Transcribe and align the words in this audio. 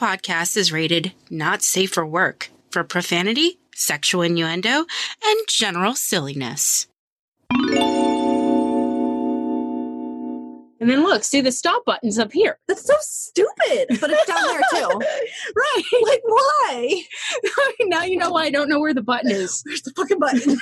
Warning 0.00 0.18
this 0.22 0.26
podcast 0.26 0.56
is 0.56 0.72
rated 0.72 1.12
not 1.30 1.62
safe 1.62 1.92
for 1.92 2.06
work 2.06 2.50
for 2.70 2.84
profanity, 2.84 3.58
sexual 3.74 4.22
innuendo, 4.22 4.84
and 5.24 5.40
general 5.48 5.94
silliness. 5.94 6.86
And 10.80 10.88
then 10.88 11.02
look, 11.02 11.24
see 11.24 11.40
the 11.40 11.52
stop 11.52 11.84
button's 11.84 12.18
up 12.18 12.32
here. 12.32 12.58
That's 12.68 12.84
so 12.84 12.94
stupid, 13.00 13.98
but 14.00 14.10
it's 14.10 14.26
down 14.26 14.46
there 14.46 14.60
too. 14.72 14.88
right. 15.56 15.82
Like, 16.02 16.22
why? 16.24 17.02
now 17.82 18.04
you 18.04 18.16
know 18.16 18.30
why 18.30 18.44
I 18.44 18.50
don't 18.50 18.68
know 18.68 18.80
where 18.80 18.94
the 18.94 19.02
button 19.02 19.30
is. 19.30 19.62
Where's 19.64 19.82
the 19.82 19.92
fucking 19.92 20.18
button? 20.18 20.58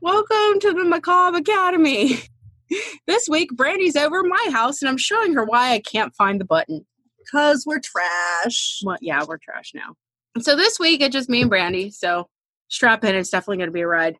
Welcome 0.00 0.60
to 0.60 0.72
the 0.72 0.84
Macabre 0.84 1.38
Academy. 1.38 2.20
This 3.06 3.28
week, 3.28 3.50
Brandy's 3.54 3.96
over 3.96 4.20
at 4.20 4.26
my 4.26 4.50
house, 4.52 4.82
and 4.82 4.88
I'm 4.88 4.98
showing 4.98 5.34
her 5.34 5.44
why 5.44 5.72
I 5.72 5.80
can't 5.80 6.14
find 6.14 6.40
the 6.40 6.44
button. 6.44 6.86
Because 7.18 7.64
we're 7.66 7.80
trash. 7.80 8.80
Well, 8.84 8.98
yeah, 9.00 9.24
we're 9.26 9.38
trash 9.38 9.72
now. 9.74 9.94
So 10.40 10.56
this 10.56 10.78
week, 10.78 11.00
it's 11.00 11.12
just 11.12 11.28
me 11.28 11.42
and 11.42 11.50
Brandy. 11.50 11.90
So 11.90 12.28
strap 12.68 13.04
in. 13.04 13.14
It's 13.14 13.30
definitely 13.30 13.58
going 13.58 13.68
to 13.68 13.74
be 13.74 13.82
a 13.82 13.86
ride. 13.86 14.16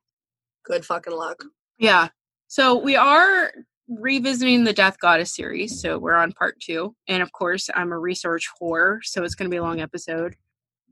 Good 0.65 0.85
fucking 0.85 1.15
luck. 1.15 1.43
Yeah. 1.79 2.09
So 2.48 2.79
we 2.79 2.97
are 2.97 3.53
revisiting 3.89 4.65
the 4.65 4.73
Death 4.73 4.98
Goddess 5.01 5.35
series. 5.35 5.81
So 5.81 5.98
we're 5.98 6.15
on 6.15 6.33
part 6.33 6.61
two. 6.61 6.95
And 7.09 7.23
of 7.23 7.33
course, 7.33 7.69
I'm 7.75 7.93
a 7.93 7.98
research 7.98 8.48
whore. 8.61 8.98
So 9.03 9.25
it's 9.25 9.35
going 9.35 9.51
to 9.51 9.55
be 9.55 9.59
a 9.59 9.63
long 9.63 9.81
episode. 9.81 10.37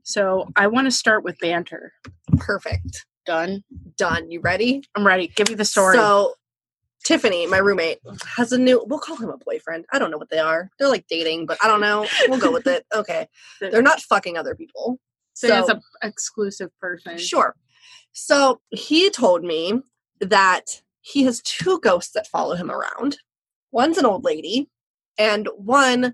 So 0.03 0.49
I 0.55 0.67
want 0.67 0.87
to 0.87 0.91
start 0.91 1.23
with 1.23 1.37
banter. 1.39 1.93
Perfect. 2.37 3.05
Done. 3.25 3.63
Done. 3.97 4.31
You 4.31 4.41
ready? 4.41 4.83
I'm 4.95 5.05
ready. 5.05 5.27
Give 5.27 5.47
me 5.47 5.55
the 5.55 5.65
story. 5.65 5.95
So, 5.95 6.33
Tiffany, 7.05 7.47
my 7.47 7.57
roommate, 7.57 7.99
has 8.35 8.51
a 8.51 8.57
new, 8.57 8.83
we'll 8.87 8.99
call 8.99 9.15
him 9.17 9.29
a 9.29 9.37
boyfriend. 9.37 9.85
I 9.91 9.99
don't 9.99 10.11
know 10.11 10.17
what 10.17 10.29
they 10.29 10.39
are. 10.39 10.69
They're 10.77 10.87
like 10.89 11.05
dating, 11.09 11.45
but 11.47 11.57
I 11.63 11.67
don't 11.67 11.81
know. 11.81 12.07
We'll 12.27 12.39
go 12.39 12.51
with 12.51 12.67
it. 12.67 12.85
Okay. 12.93 13.27
They're 13.59 13.81
not 13.81 14.01
fucking 14.01 14.37
other 14.37 14.55
people. 14.55 14.99
so 15.33 15.47
it's 15.59 15.69
a 15.69 15.81
exclusive 16.07 16.69
person. 16.79 17.17
Sure. 17.17 17.55
So 18.13 18.61
he 18.69 19.09
told 19.09 19.43
me 19.43 19.81
that 20.19 20.81
he 21.01 21.23
has 21.23 21.41
two 21.41 21.79
ghosts 21.79 22.11
that 22.13 22.27
follow 22.27 22.55
him 22.55 22.69
around. 22.69 23.17
One's 23.71 23.97
an 23.97 24.05
old 24.05 24.23
lady, 24.23 24.69
and 25.17 25.47
one 25.55 26.13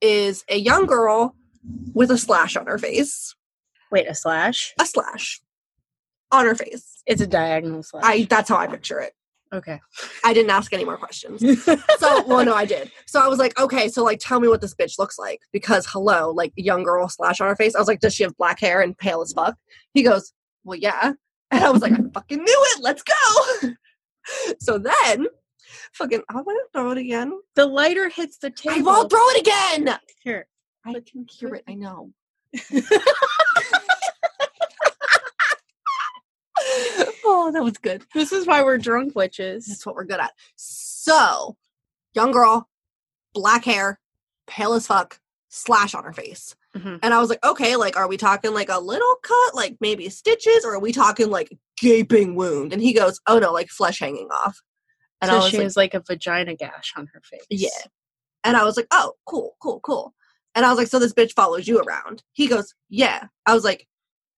is 0.00 0.44
a 0.48 0.58
young 0.58 0.86
girl 0.86 1.34
with 1.94 2.10
a 2.10 2.18
slash 2.18 2.56
on 2.56 2.66
her 2.66 2.78
face. 2.78 3.34
Wait, 3.90 4.06
a 4.08 4.14
slash? 4.14 4.74
A 4.80 4.86
slash 4.86 5.40
on 6.30 6.44
her 6.44 6.54
face. 6.54 7.02
It's 7.06 7.22
a 7.22 7.26
diagonal 7.26 7.82
slash. 7.82 8.04
I 8.04 8.24
that's 8.24 8.48
how 8.48 8.56
I 8.56 8.66
picture 8.66 9.00
it. 9.00 9.14
Okay. 9.52 9.80
I 10.24 10.32
didn't 10.32 10.50
ask 10.50 10.72
any 10.72 10.84
more 10.84 10.96
questions. 10.96 11.40
So 11.98 12.22
well 12.26 12.44
no, 12.44 12.54
I 12.54 12.64
did. 12.64 12.90
So 13.06 13.20
I 13.20 13.28
was 13.28 13.38
like, 13.38 13.58
okay, 13.58 13.88
so 13.88 14.04
like 14.04 14.20
tell 14.20 14.40
me 14.40 14.48
what 14.48 14.60
this 14.60 14.74
bitch 14.74 14.98
looks 14.98 15.18
like. 15.18 15.40
Because 15.52 15.86
hello, 15.86 16.30
like 16.30 16.52
young 16.56 16.82
girl 16.82 17.08
slash 17.08 17.40
on 17.40 17.48
her 17.48 17.56
face. 17.56 17.74
I 17.74 17.78
was 17.78 17.88
like, 17.88 18.00
does 18.00 18.14
she 18.14 18.22
have 18.22 18.36
black 18.36 18.60
hair 18.60 18.80
and 18.80 18.96
pale 18.96 19.20
as 19.20 19.32
fuck? 19.32 19.56
He 19.94 20.02
goes, 20.02 20.32
Well, 20.64 20.78
yeah. 20.78 21.12
And 21.50 21.64
I 21.64 21.70
was 21.70 21.82
like, 21.82 21.92
I 21.92 21.98
fucking 22.12 22.38
knew 22.38 22.66
it. 22.76 22.82
Let's 22.82 23.02
go. 23.02 23.70
so 24.60 24.78
then 24.78 25.26
fucking 25.94 26.22
I 26.28 26.34
want 26.34 26.46
to 26.46 26.78
throw 26.78 26.90
it 26.90 26.98
again. 26.98 27.32
the 27.56 27.66
lighter 27.66 28.08
hits 28.08 28.38
the 28.38 28.50
table. 28.50 28.78
I 28.78 28.82
won't 28.82 29.10
throw 29.10 29.26
it 29.30 29.40
again. 29.40 29.98
Here. 30.22 30.46
I 30.84 30.92
can 30.92 31.26
hear 31.30 31.54
it. 31.54 31.64
I 31.68 31.74
know. 31.74 32.12
oh, 37.28 37.50
that 37.52 37.62
was 37.62 37.78
good. 37.78 38.04
This 38.14 38.32
is 38.32 38.46
why 38.46 38.62
we're 38.62 38.78
drunk 38.78 39.14
witches. 39.14 39.66
That's 39.66 39.84
what 39.86 39.94
we're 39.94 40.04
good 40.04 40.20
at. 40.20 40.32
So, 40.56 41.56
young 42.14 42.32
girl, 42.32 42.68
black 43.34 43.64
hair, 43.64 44.00
pale 44.46 44.72
as 44.74 44.86
fuck, 44.86 45.20
slash 45.48 45.94
on 45.94 46.04
her 46.04 46.12
face. 46.12 46.54
Mhm. 46.76 46.98
And 47.02 47.14
I 47.14 47.18
was 47.18 47.30
like, 47.30 47.44
okay, 47.44 47.76
like, 47.76 47.96
are 47.96 48.08
we 48.08 48.16
talking 48.16 48.52
like 48.52 48.68
a 48.68 48.78
little 48.80 49.14
cut, 49.22 49.54
like 49.54 49.76
maybe 49.80 50.08
stitches, 50.08 50.64
or 50.64 50.74
are 50.74 50.80
we 50.80 50.92
talking 50.92 51.30
like 51.30 51.56
gaping 51.80 52.34
wound? 52.34 52.72
And 52.72 52.82
he 52.82 52.92
goes, 52.92 53.20
oh 53.26 53.38
no, 53.38 53.52
like 53.52 53.68
flesh 53.68 54.00
hanging 54.00 54.28
off. 54.28 54.60
And 55.20 55.30
so 55.30 55.34
I 55.34 55.38
was 55.40 55.48
she 55.50 55.56
like, 55.56 55.64
has 55.64 55.76
like 55.76 55.94
a 55.94 56.00
vagina 56.00 56.54
gash 56.54 56.92
on 56.96 57.08
her 57.12 57.22
face. 57.24 57.46
yeah. 57.50 57.68
And 58.44 58.56
I 58.56 58.64
was 58.64 58.76
like, 58.76 58.86
oh, 58.90 59.14
cool, 59.26 59.56
cool, 59.60 59.80
cool. 59.80 60.14
And 60.54 60.64
I 60.64 60.70
was 60.70 60.78
like, 60.78 60.88
so 60.88 60.98
this 60.98 61.12
bitch 61.12 61.32
follows 61.32 61.66
you 61.66 61.80
around. 61.80 62.22
He 62.32 62.46
goes, 62.46 62.74
yeah. 62.88 63.26
I 63.46 63.54
was 63.54 63.64
like, 63.64 63.86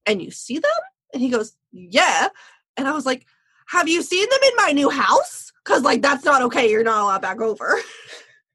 and 0.07 0.23
you 0.23 0.31
see 0.31 0.59
them? 0.59 0.71
And 1.13 1.23
he 1.23 1.29
goes, 1.29 1.55
yeah. 1.73 2.29
And 2.77 2.89
I 2.89 2.93
was 2.93 3.07
like, 3.07 3.27
have 3.69 3.89
you 3.89 4.03
seen 4.03 4.29
them 4.29 4.41
in 4.43 4.53
my 4.57 4.73
new 4.73 4.91
house? 4.91 5.53
Because, 5.65 5.83
like, 5.83 6.03
that's 6.03 6.25
not 6.25 6.43
okay. 6.43 6.71
You're 6.71 6.83
not 6.83 7.03
allowed 7.03 7.23
back 7.23 7.41
over. 7.41 7.79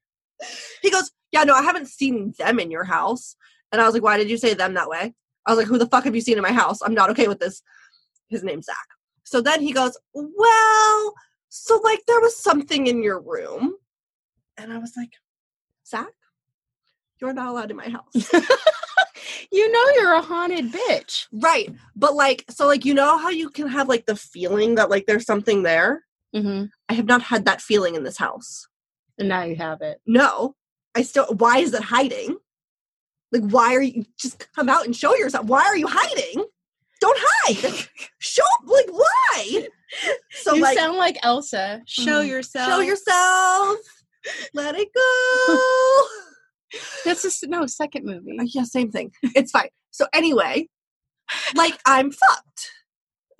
he 0.82 0.90
goes, 0.90 1.10
yeah, 1.32 1.44
no, 1.44 1.54
I 1.54 1.62
haven't 1.62 1.88
seen 1.88 2.34
them 2.38 2.58
in 2.58 2.70
your 2.70 2.84
house. 2.84 3.36
And 3.72 3.80
I 3.80 3.84
was 3.84 3.94
like, 3.94 4.02
why 4.02 4.16
did 4.16 4.30
you 4.30 4.36
say 4.36 4.54
them 4.54 4.74
that 4.74 4.88
way? 4.88 5.14
I 5.46 5.50
was 5.50 5.58
like, 5.58 5.68
who 5.68 5.78
the 5.78 5.86
fuck 5.86 6.04
have 6.04 6.14
you 6.14 6.20
seen 6.20 6.36
in 6.36 6.42
my 6.42 6.52
house? 6.52 6.80
I'm 6.82 6.94
not 6.94 7.10
okay 7.10 7.28
with 7.28 7.38
this. 7.38 7.62
His 8.28 8.42
name's 8.42 8.66
Zach. 8.66 8.76
So 9.24 9.40
then 9.40 9.60
he 9.60 9.72
goes, 9.72 9.96
well, 10.12 11.14
so 11.48 11.80
like 11.82 12.00
there 12.06 12.20
was 12.20 12.36
something 12.36 12.86
in 12.86 13.02
your 13.02 13.20
room. 13.20 13.74
And 14.56 14.72
I 14.72 14.78
was 14.78 14.92
like, 14.96 15.12
Zach, 15.86 16.12
you're 17.20 17.32
not 17.32 17.48
allowed 17.48 17.70
in 17.70 17.76
my 17.76 17.88
house. 17.88 18.30
you 19.52 19.70
know 19.70 19.84
you're 19.94 20.14
a 20.14 20.22
haunted 20.22 20.72
bitch. 20.72 21.26
right. 21.32 21.70
But 21.94 22.14
like, 22.14 22.44
so 22.50 22.66
like, 22.66 22.84
you 22.84 22.94
know 22.94 23.18
how 23.18 23.30
you 23.30 23.50
can 23.50 23.68
have 23.68 23.88
like 23.88 24.06
the 24.06 24.16
feeling 24.16 24.74
that 24.76 24.90
like 24.90 25.06
there's 25.06 25.24
something 25.26 25.62
there? 25.62 26.04
Mm-hmm. 26.34 26.66
I 26.88 26.94
have 26.94 27.06
not 27.06 27.22
had 27.22 27.44
that 27.46 27.60
feeling 27.60 27.94
in 27.94 28.04
this 28.04 28.18
house. 28.18 28.66
And 29.18 29.28
now 29.28 29.42
you 29.44 29.56
have 29.56 29.80
it. 29.80 30.00
No. 30.06 30.54
I 30.94 31.02
still, 31.02 31.26
why 31.26 31.58
is 31.58 31.72
it 31.74 31.82
hiding? 31.82 32.36
Like, 33.32 33.42
why 33.50 33.74
are 33.74 33.82
you 33.82 34.04
just 34.18 34.46
come 34.54 34.68
out 34.68 34.84
and 34.86 34.94
show 34.94 35.14
yourself? 35.16 35.46
Why 35.46 35.62
are 35.62 35.76
you 35.76 35.86
hiding? 35.88 36.44
Don't 37.00 37.18
hide. 37.20 37.88
show, 38.18 38.42
like, 38.64 38.86
why? 38.90 39.68
So, 40.30 40.54
you 40.54 40.62
like, 40.62 40.78
sound 40.78 40.96
like 40.96 41.18
Elsa. 41.22 41.82
Show 41.86 42.22
Mm. 42.22 42.28
yourself. 42.28 42.68
show 42.70 42.80
yourself. 42.80 43.78
Let 44.54 44.74
it 44.76 44.88
go. 44.94 46.06
That's 47.04 47.24
s- 47.24 47.42
no 47.46 47.66
second 47.66 48.04
movie. 48.04 48.38
Uh, 48.38 48.44
yeah, 48.46 48.64
same 48.64 48.90
thing. 48.90 49.12
It's 49.22 49.50
fine. 49.50 49.68
So 49.90 50.06
anyway, 50.14 50.68
like 51.54 51.78
I'm 51.86 52.10
fucked. 52.10 52.72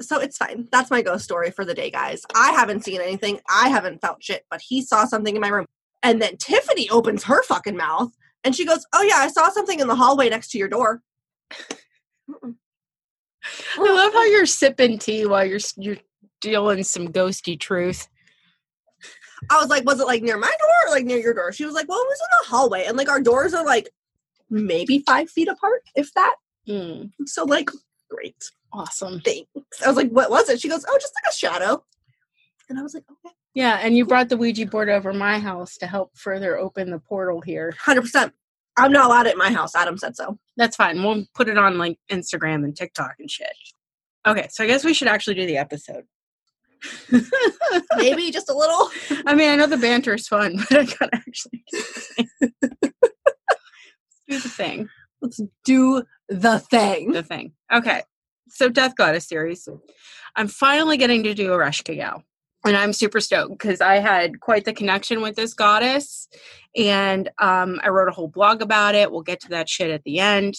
So 0.00 0.20
it's 0.20 0.36
fine. 0.36 0.68
That's 0.72 0.90
my 0.90 1.00
ghost 1.02 1.24
story 1.24 1.50
for 1.50 1.64
the 1.64 1.74
day, 1.74 1.90
guys. 1.90 2.22
I 2.34 2.52
haven't 2.52 2.84
seen 2.84 3.00
anything. 3.00 3.40
I 3.48 3.68
haven't 3.68 4.00
felt 4.00 4.22
shit, 4.22 4.44
but 4.50 4.60
he 4.60 4.82
saw 4.82 5.06
something 5.06 5.34
in 5.34 5.40
my 5.40 5.48
room. 5.48 5.66
And 6.02 6.20
then 6.20 6.36
Tiffany 6.36 6.88
opens 6.90 7.24
her 7.24 7.42
fucking 7.44 7.76
mouth 7.76 8.12
and 8.44 8.54
she 8.54 8.64
goes, 8.66 8.84
"Oh 8.94 9.02
yeah, 9.02 9.16
I 9.16 9.28
saw 9.28 9.48
something 9.50 9.80
in 9.80 9.88
the 9.88 9.96
hallway 9.96 10.28
next 10.28 10.50
to 10.52 10.58
your 10.58 10.68
door." 10.68 11.02
I 12.30 12.52
love 13.78 14.12
how 14.12 14.24
you're 14.24 14.46
sipping 14.46 14.98
tea 14.98 15.26
while 15.26 15.44
you're 15.44 15.60
you're 15.76 15.96
dealing 16.40 16.84
some 16.84 17.08
ghosty 17.08 17.58
truth. 17.58 18.08
I 19.50 19.58
was 19.58 19.68
like, 19.68 19.84
"Was 19.84 20.00
it 20.00 20.06
like 20.06 20.22
near 20.22 20.38
my 20.38 20.46
door 20.48 20.88
or 20.88 20.90
like 20.90 21.04
near 21.04 21.18
your 21.18 21.34
door?" 21.34 21.52
She 21.52 21.64
was 21.64 21.74
like, 21.74 21.88
"Well, 21.88 21.98
it 22.00 22.06
was 22.08 22.20
in 22.20 22.26
the 22.42 22.48
hallway, 22.48 22.84
and 22.86 22.96
like 22.96 23.08
our 23.08 23.20
doors 23.20 23.54
are 23.54 23.64
like 23.64 23.90
maybe 24.50 25.00
five 25.06 25.30
feet 25.30 25.48
apart, 25.48 25.82
if 25.94 26.12
that." 26.14 26.36
Mm, 26.68 27.10
So 27.26 27.44
like, 27.44 27.70
great. 28.10 28.42
awesome. 28.72 29.20
Thanks. 29.20 29.48
I 29.84 29.88
was 29.88 29.96
like, 29.96 30.10
"What 30.10 30.30
was 30.30 30.48
it?" 30.48 30.60
She 30.60 30.68
goes, 30.68 30.84
"Oh, 30.88 30.98
just 31.00 31.12
like 31.22 31.30
a 31.32 31.36
shadow." 31.36 31.84
And 32.68 32.78
I 32.78 32.82
was 32.82 32.94
like, 32.94 33.04
"Okay." 33.10 33.34
Yeah, 33.54 33.78
and 33.82 33.96
you 33.96 34.04
brought 34.04 34.28
the 34.28 34.36
Ouija 34.36 34.66
board 34.66 34.88
over 34.90 35.12
my 35.14 35.38
house 35.38 35.78
to 35.78 35.86
help 35.86 36.10
further 36.16 36.58
open 36.58 36.90
the 36.90 36.98
portal 36.98 37.40
here. 37.40 37.74
Hundred 37.78 38.02
percent. 38.02 38.32
I'm 38.78 38.92
not 38.92 39.06
allowed 39.06 39.26
at 39.26 39.38
my 39.38 39.50
house. 39.50 39.74
Adam 39.74 39.96
said 39.96 40.16
so. 40.16 40.38
That's 40.58 40.76
fine. 40.76 41.02
We'll 41.02 41.24
put 41.34 41.48
it 41.48 41.56
on 41.56 41.78
like 41.78 41.98
Instagram 42.10 42.64
and 42.64 42.76
TikTok 42.76 43.14
and 43.18 43.30
shit. 43.30 43.48
Okay, 44.26 44.48
so 44.50 44.64
I 44.64 44.66
guess 44.66 44.84
we 44.84 44.92
should 44.92 45.08
actually 45.08 45.34
do 45.36 45.46
the 45.46 45.56
episode. 45.56 46.04
Maybe 47.96 48.30
just 48.30 48.50
a 48.50 48.54
little. 48.54 48.90
I 49.26 49.34
mean, 49.34 49.50
I 49.50 49.56
know 49.56 49.66
the 49.66 49.76
banter 49.76 50.14
is 50.14 50.28
fun, 50.28 50.56
but 50.70 50.78
I 50.78 50.84
gotta 50.84 51.16
actually 51.16 51.64
do 54.28 54.40
the 54.40 54.48
thing. 54.48 54.88
Let's 55.20 55.40
do 55.64 56.02
the 56.28 56.58
thing. 56.58 57.12
The 57.12 57.22
thing. 57.22 57.52
Okay. 57.72 58.02
So 58.48 58.68
Death 58.68 58.94
Goddess 58.96 59.28
series. 59.28 59.68
I'm 60.36 60.48
finally 60.48 60.96
getting 60.96 61.22
to 61.24 61.34
do 61.34 61.50
Ereshkigal. 61.50 62.22
And 62.64 62.76
I'm 62.76 62.92
super 62.92 63.20
stoked 63.20 63.52
because 63.52 63.80
I 63.80 63.96
had 63.96 64.40
quite 64.40 64.64
the 64.64 64.72
connection 64.72 65.22
with 65.22 65.36
this 65.36 65.54
goddess. 65.54 66.28
And 66.76 67.30
um, 67.38 67.80
I 67.82 67.90
wrote 67.90 68.08
a 68.08 68.12
whole 68.12 68.28
blog 68.28 68.60
about 68.60 68.96
it. 68.96 69.12
We'll 69.12 69.22
get 69.22 69.40
to 69.42 69.48
that 69.50 69.68
shit 69.68 69.90
at 69.90 70.02
the 70.02 70.18
end. 70.18 70.56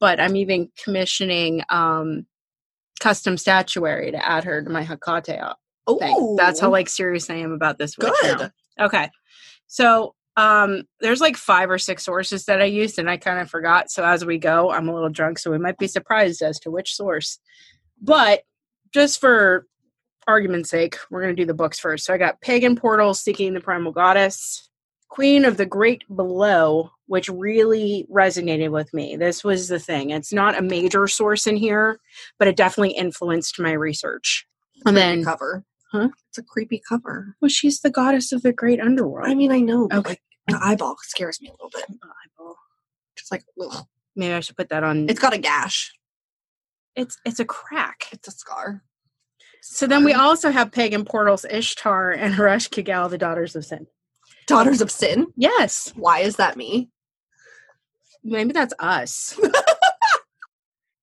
But 0.00 0.18
I'm 0.18 0.34
even 0.36 0.70
commissioning 0.82 1.62
um, 1.68 2.26
custom 3.00 3.36
statuary 3.36 4.12
to 4.12 4.26
add 4.26 4.44
her 4.44 4.62
to 4.62 4.70
my 4.70 4.84
Hekate 4.84 5.54
Oh. 5.86 6.36
That's 6.36 6.60
how 6.60 6.70
like 6.70 6.88
serious 6.88 7.28
I 7.30 7.34
am 7.34 7.52
about 7.52 7.78
this. 7.78 7.96
witch 7.98 8.12
now. 8.22 8.36
good. 8.36 8.52
Okay. 8.80 9.10
So 9.66 10.14
um 10.36 10.84
there's 11.00 11.20
like 11.20 11.36
five 11.36 11.70
or 11.70 11.78
six 11.78 12.04
sources 12.04 12.46
that 12.46 12.62
I 12.62 12.64
used 12.64 12.98
and 12.98 13.10
I 13.10 13.16
kind 13.16 13.38
of 13.38 13.50
forgot. 13.50 13.90
So 13.90 14.04
as 14.04 14.24
we 14.24 14.38
go, 14.38 14.70
I'm 14.70 14.88
a 14.88 14.94
little 14.94 15.10
drunk, 15.10 15.38
so 15.38 15.50
we 15.50 15.58
might 15.58 15.78
be 15.78 15.88
surprised 15.88 16.42
as 16.42 16.58
to 16.60 16.70
which 16.70 16.94
source. 16.94 17.38
But 18.00 18.42
just 18.92 19.20
for 19.20 19.66
argument's 20.26 20.70
sake, 20.70 20.96
we're 21.10 21.22
going 21.22 21.34
to 21.34 21.42
do 21.42 21.46
the 21.46 21.54
books 21.54 21.78
first. 21.78 22.04
So 22.04 22.14
I 22.14 22.18
got 22.18 22.40
Pagan 22.40 22.76
Portals 22.76 23.20
Seeking 23.20 23.54
the 23.54 23.60
Primal 23.60 23.92
Goddess, 23.92 24.68
Queen 25.08 25.44
of 25.44 25.56
the 25.56 25.66
Great 25.66 26.04
Below, 26.14 26.90
which 27.06 27.28
really 27.28 28.06
resonated 28.10 28.70
with 28.70 28.92
me. 28.94 29.16
This 29.16 29.44
was 29.44 29.68
the 29.68 29.78
thing. 29.78 30.10
It's 30.10 30.32
not 30.32 30.58
a 30.58 30.62
major 30.62 31.06
source 31.06 31.46
in 31.46 31.56
here, 31.56 31.98
but 32.38 32.48
it 32.48 32.56
definitely 32.56 32.94
influenced 32.96 33.58
my 33.58 33.72
research. 33.72 34.46
And 34.86 34.96
then, 34.96 35.24
cover. 35.24 35.64
Huh? 35.92 36.08
It's 36.30 36.38
a 36.38 36.42
creepy 36.42 36.80
cover. 36.88 37.36
well, 37.40 37.48
she's 37.50 37.80
the 37.82 37.90
goddess 37.90 38.32
of 38.32 38.40
the 38.42 38.52
great 38.52 38.80
underworld. 38.80 39.28
I 39.28 39.34
mean, 39.34 39.52
I 39.52 39.60
know, 39.60 39.88
but 39.88 39.98
Okay. 39.98 40.08
like 40.10 40.22
the 40.48 40.58
eyeball 40.64 40.96
scares 41.02 41.38
me 41.40 41.48
a 41.48 41.52
little 41.52 41.70
bit. 41.72 41.84
The 41.86 41.98
eyeball. 42.08 42.56
Just 43.16 43.30
like 43.30 43.44
ugh. 43.60 43.84
Maybe 44.16 44.32
I 44.34 44.40
should 44.40 44.56
put 44.56 44.70
that 44.70 44.82
on. 44.84 45.08
it's 45.08 45.20
got 45.20 45.34
a 45.34 45.38
gash. 45.38 45.92
it's 46.96 47.18
it's 47.26 47.40
a 47.40 47.44
crack. 47.44 48.06
It's 48.12 48.26
a 48.26 48.30
scar. 48.32 48.82
So 49.62 49.86
then 49.86 50.02
we 50.04 50.12
also 50.12 50.50
have 50.50 50.72
pagan 50.72 51.04
portals 51.04 51.44
Ishtar 51.44 52.10
and 52.12 52.34
Ereshkigal, 52.34 53.10
the 53.10 53.18
daughters 53.18 53.54
of 53.54 53.64
sin. 53.64 53.86
Daughters 54.48 54.80
of 54.80 54.90
Sin. 54.90 55.28
Yes, 55.36 55.92
Why 55.94 56.18
is 56.20 56.36
that 56.36 56.56
me? 56.56 56.90
maybe 58.24 58.52
that's 58.52 58.74
us. 58.80 59.38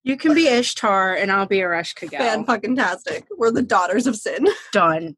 you 0.04 0.18
can 0.18 0.34
be 0.34 0.48
Ishtar 0.48 1.16
and 1.16 1.32
I'll 1.32 1.46
be 1.46 1.58
Ereshkigal. 1.58 2.18
Fan 2.18 2.46
fucking 2.46 2.76
tastic. 2.76 3.26
We're 3.38 3.52
the 3.52 3.62
Daughters 3.62 4.08
of 4.08 4.16
Sin. 4.16 4.48
Done. 4.72 5.16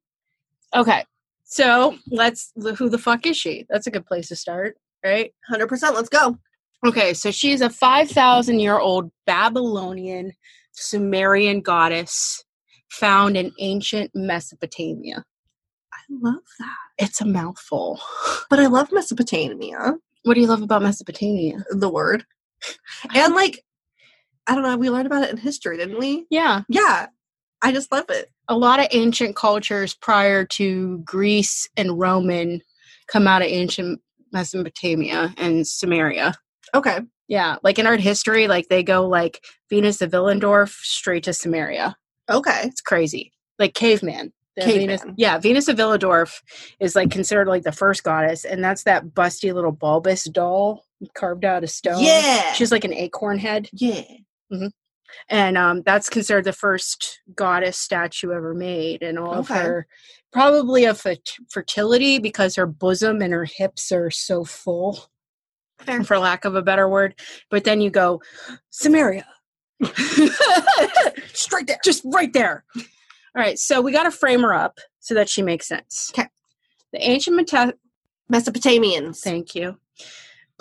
Okay, 0.75 1.03
so 1.43 1.97
let's. 2.09 2.51
Who 2.77 2.89
the 2.89 2.97
fuck 2.97 3.25
is 3.25 3.37
she? 3.37 3.65
That's 3.69 3.87
a 3.87 3.91
good 3.91 4.05
place 4.05 4.29
to 4.29 4.35
start, 4.35 4.77
right? 5.03 5.33
Hundred 5.47 5.67
percent. 5.67 5.95
Let's 5.95 6.09
go. 6.09 6.37
Okay, 6.85 7.13
so 7.13 7.29
she's 7.29 7.61
a 7.61 7.69
5,000 7.69 8.59
year 8.59 8.79
old 8.79 9.11
Babylonian 9.27 10.31
Sumerian 10.71 11.61
goddess 11.61 12.43
found 12.89 13.37
in 13.37 13.51
ancient 13.59 14.11
Mesopotamia. 14.15 15.23
I 15.93 15.97
love 16.09 16.41
that. 16.59 16.75
It's 16.97 17.21
a 17.21 17.25
mouthful. 17.25 17.99
But 18.49 18.59
I 18.59 18.65
love 18.65 18.91
Mesopotamia. 18.91 19.93
What 20.23 20.33
do 20.33 20.41
you 20.41 20.47
love 20.47 20.61
about 20.61 20.81
Mesopotamia? 20.81 21.63
The 21.69 21.87
word. 21.87 22.25
And 23.15 23.33
like, 23.33 23.63
I 24.47 24.55
don't 24.55 24.63
know. 24.63 24.75
We 24.77 24.89
learned 24.89 25.05
about 25.07 25.23
it 25.23 25.29
in 25.31 25.37
history, 25.37 25.77
didn't 25.77 25.99
we? 25.99 26.25
Yeah, 26.29 26.61
Yeah. 26.69 27.07
I 27.63 27.71
just 27.71 27.91
love 27.91 28.05
it. 28.09 28.29
a 28.47 28.57
lot 28.57 28.79
of 28.79 28.87
ancient 28.91 29.35
cultures 29.35 29.93
prior 29.93 30.45
to 30.45 30.97
Greece 31.05 31.69
and 31.77 31.99
Roman 31.99 32.61
come 33.07 33.27
out 33.27 33.43
of 33.43 33.47
ancient 33.49 34.01
Mesopotamia 34.33 35.33
and 35.37 35.63
Sumeria. 35.63 36.33
Okay. 36.73 36.99
Yeah, 37.27 37.57
like 37.63 37.77
in 37.79 37.85
art 37.85 37.99
history, 37.99 38.47
like 38.47 38.67
they 38.69 38.81
go 38.83 39.07
like 39.07 39.45
Venus 39.69 40.01
of 40.01 40.11
Willendorf 40.11 40.69
straight 40.81 41.23
to 41.25 41.31
Sumeria. 41.31 41.93
Okay. 42.29 42.61
It's 42.65 42.81
crazy. 42.81 43.31
Like 43.59 43.73
caveman. 43.75 44.33
The 44.57 44.65
Venus, 44.65 45.01
yeah, 45.15 45.37
Venus 45.37 45.69
of 45.69 45.77
Willendorf 45.77 46.41
is 46.81 46.93
like 46.95 47.09
considered 47.09 47.47
like 47.47 47.63
the 47.63 47.71
first 47.71 48.03
goddess, 48.03 48.43
and 48.43 48.61
that's 48.61 48.83
that 48.83 49.05
busty 49.05 49.53
little 49.53 49.71
bulbous 49.71 50.25
doll 50.25 50.83
carved 51.13 51.45
out 51.45 51.63
of 51.63 51.69
stone. 51.69 52.03
Yeah. 52.03 52.51
She's 52.53 52.71
like 52.71 52.83
an 52.83 52.93
acorn 52.93 53.37
head. 53.37 53.69
yeah. 53.71 54.01
And 55.29 55.57
um, 55.57 55.81
that's 55.85 56.09
considered 56.09 56.45
the 56.45 56.53
first 56.53 57.19
goddess 57.35 57.77
statue 57.77 58.31
ever 58.31 58.53
made 58.53 59.03
and 59.03 59.19
all 59.19 59.33
of 59.33 59.47
her 59.49 59.87
probably 60.31 60.85
of 60.85 60.97
fert- 61.01 61.37
fertility 61.49 62.17
because 62.19 62.55
her 62.55 62.65
bosom 62.65 63.21
and 63.21 63.33
her 63.33 63.45
hips 63.45 63.91
are 63.91 64.09
so 64.09 64.45
full 64.45 65.09
Fair. 65.79 66.03
for 66.03 66.17
lack 66.17 66.45
of 66.45 66.55
a 66.55 66.61
better 66.61 66.87
word 66.87 67.15
but 67.49 67.63
then 67.65 67.81
you 67.81 67.89
go 67.89 68.21
Sumeria 68.71 69.23
Straight 71.33 71.67
there. 71.67 71.79
just 71.83 72.03
right 72.05 72.31
there 72.33 72.63
all 72.75 72.83
right 73.35 73.57
so 73.59 73.81
we 73.81 73.91
got 73.91 74.03
to 74.03 74.11
frame 74.11 74.41
her 74.41 74.53
up 74.53 74.77
so 74.99 75.13
that 75.13 75.27
she 75.27 75.41
makes 75.41 75.67
sense 75.67 76.11
'Kay. 76.13 76.27
the 76.93 77.01
ancient 77.01 77.35
Meta- 77.35 77.73
Mesopotamians. 78.31 79.19
Thank 79.19 79.55
you. 79.55 79.77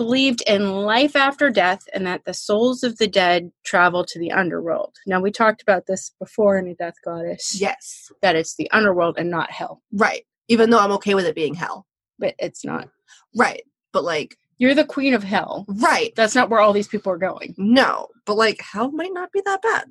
Believed 0.05 0.43
in 0.47 0.71
life 0.87 1.15
after 1.15 1.51
death 1.51 1.83
and 1.93 2.07
that 2.07 2.25
the 2.25 2.33
souls 2.33 2.83
of 2.83 2.97
the 2.97 3.07
dead 3.07 3.53
travel 3.65 4.03
to 4.07 4.19
the 4.19 4.33
underworld. 4.33 4.95
Now, 5.07 5.21
we 5.21 5.31
talked 5.31 5.61
about 5.61 5.87
this 5.87 6.13
before 6.19 6.57
in 6.57 6.67
A 6.69 6.75
Death 6.75 6.95
Goddess. 7.05 7.61
Yes. 7.61 8.11
That 8.23 8.35
it's 8.35 8.55
the 8.57 8.71
underworld 8.71 9.17
and 9.19 9.31
not 9.31 9.51
hell, 9.51 9.83
Right. 9.93 10.25
Even 10.49 10.71
though 10.71 10.79
I'm 10.79 10.93
okay 10.93 11.15
with 11.15 11.27
it 11.27 11.35
being 11.35 11.53
hell. 11.55 11.87
but 12.19 12.35
it's 12.39 12.65
not. 12.65 12.89
Right. 13.37 13.63
But 13.93 14.05
like, 14.05 14.37
You're 14.57 14.75
the 14.75 14.85
queen 14.87 15.13
of 15.13 15.23
hell. 15.23 15.67
right. 15.69 16.15
That's 16.17 16.35
not 16.35 16.49
where 16.49 16.61
all 16.61 16.73
these 16.73 16.89
people 16.89 17.13
are 17.13 17.19
going. 17.19 17.55
No. 17.59 18.09
But 18.25 18.37
like, 18.39 18.61
hell 18.63 18.91
might 18.93 19.13
not 19.13 19.31
be 19.33 19.43
that 19.45 19.61
bad. 19.61 19.85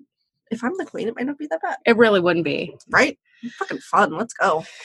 If 0.49 0.63
I'm 0.63 0.75
the 0.77 0.85
queen, 0.85 1.07
it 1.07 1.15
might 1.15 1.27
not 1.27 1.37
be 1.37 1.45
that 1.51 1.61
bad. 1.61 1.77
It 1.85 1.97
really 1.97 2.19
wouldn't 2.19 2.45
be. 2.45 2.75
Right? 2.89 3.19
Fucking 3.59 3.77
fun. 3.79 4.17
Let's 4.17 4.33
go. 4.33 4.65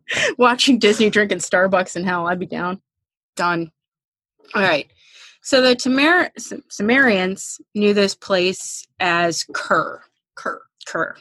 Watching 0.38 0.78
Disney 0.78 1.10
drinking 1.10 1.38
Starbucks 1.38 1.96
in 1.96 2.04
hell, 2.04 2.26
I'd 2.26 2.38
be 2.38 2.46
down. 2.46 2.80
Done. 3.36 3.70
All 4.54 4.62
right. 4.62 4.90
So 5.42 5.60
the 5.60 5.74
Tamer- 5.74 6.30
Sumerians 6.68 7.60
knew 7.74 7.94
this 7.94 8.14
place 8.14 8.86
as 9.00 9.44
Kur. 9.54 10.02
Kur. 10.36 10.62
Kur. 10.86 11.16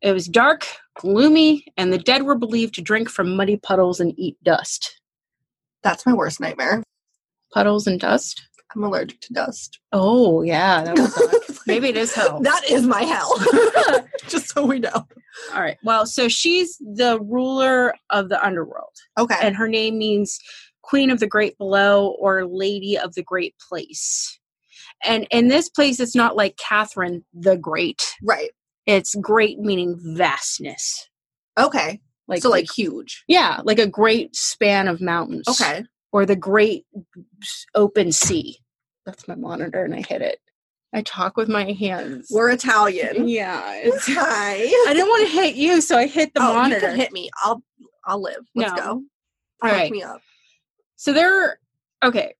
It 0.00 0.12
was 0.12 0.26
dark, 0.26 0.66
gloomy, 0.96 1.64
and 1.76 1.92
the 1.92 1.98
dead 1.98 2.22
were 2.24 2.34
believed 2.34 2.74
to 2.74 2.82
drink 2.82 3.08
from 3.08 3.36
muddy 3.36 3.56
puddles 3.56 4.00
and 4.00 4.12
eat 4.18 4.36
dust. 4.44 5.00
That's 5.82 6.06
my 6.06 6.12
worst 6.12 6.40
nightmare. 6.40 6.82
Puddles 7.52 7.86
and 7.86 7.98
dust? 7.98 8.46
I'm 8.74 8.84
allergic 8.84 9.20
to 9.22 9.32
dust. 9.32 9.78
Oh, 9.92 10.42
yeah, 10.42 10.84
that 10.84 10.98
suck. 10.98 11.42
Maybe 11.66 11.88
it 11.88 11.96
is 11.96 12.14
hell. 12.14 12.40
That 12.42 12.62
is 12.68 12.86
my 12.86 13.02
hell. 13.02 13.32
Just 14.28 14.52
so 14.54 14.64
we 14.66 14.78
know. 14.78 15.06
All 15.54 15.60
right. 15.60 15.76
Well, 15.82 16.06
so 16.06 16.28
she's 16.28 16.76
the 16.78 17.18
ruler 17.20 17.94
of 18.10 18.28
the 18.28 18.44
underworld, 18.44 18.92
Okay. 19.18 19.36
and 19.40 19.56
her 19.56 19.68
name 19.68 19.98
means 19.98 20.38
Queen 20.82 21.10
of 21.10 21.20
the 21.20 21.26
Great 21.26 21.56
Below 21.58 22.14
or 22.20 22.46
Lady 22.46 22.96
of 22.98 23.14
the 23.14 23.22
Great 23.22 23.54
Place. 23.68 24.38
And 25.02 25.26
in 25.30 25.48
this 25.48 25.68
place, 25.68 25.98
it's 26.00 26.14
not 26.14 26.36
like 26.36 26.56
Catherine 26.56 27.24
the 27.32 27.56
Great. 27.56 28.02
right. 28.22 28.50
It's 28.86 29.14
great 29.14 29.58
meaning 29.58 29.98
vastness. 30.16 31.08
Okay. 31.58 32.00
Like 32.28 32.42
so 32.42 32.50
like 32.50 32.66
huge. 32.74 33.24
yeah, 33.28 33.60
like 33.64 33.78
a 33.78 33.86
great 33.86 34.36
span 34.36 34.88
of 34.88 35.00
mountains. 35.00 35.48
Okay. 35.48 35.84
or 36.12 36.26
the 36.26 36.36
great 36.36 36.84
open 37.74 38.12
sea. 38.12 38.58
That's 39.06 39.26
my 39.28 39.34
monitor, 39.34 39.84
and 39.84 39.94
I 39.94 40.02
hit 40.06 40.22
it. 40.22 40.38
I 40.94 41.02
talk 41.02 41.36
with 41.36 41.48
my 41.48 41.72
hands. 41.72 42.28
We're 42.30 42.50
Italian. 42.50 43.28
yeah, 43.28 43.62
it's, 43.74 44.06
Hi. 44.06 44.54
I 44.88 44.92
didn't 44.92 45.08
want 45.08 45.26
to 45.26 45.32
hit 45.32 45.56
you, 45.56 45.80
so 45.80 45.98
I 45.98 46.06
hit 46.06 46.32
the 46.34 46.40
oh, 46.40 46.54
monitor. 46.54 46.74
you 46.76 46.80
can 46.80 46.96
hit 46.96 47.12
me. 47.12 47.30
I'll 47.42 47.62
I'll 48.04 48.22
live. 48.22 48.46
Let's 48.54 48.72
No. 48.72 48.76
go. 48.76 49.02
All 49.62 49.70
right. 49.70 49.90
me 49.90 50.02
up. 50.02 50.20
So 50.96 51.12
there, 51.12 51.58
okay. 52.02 52.34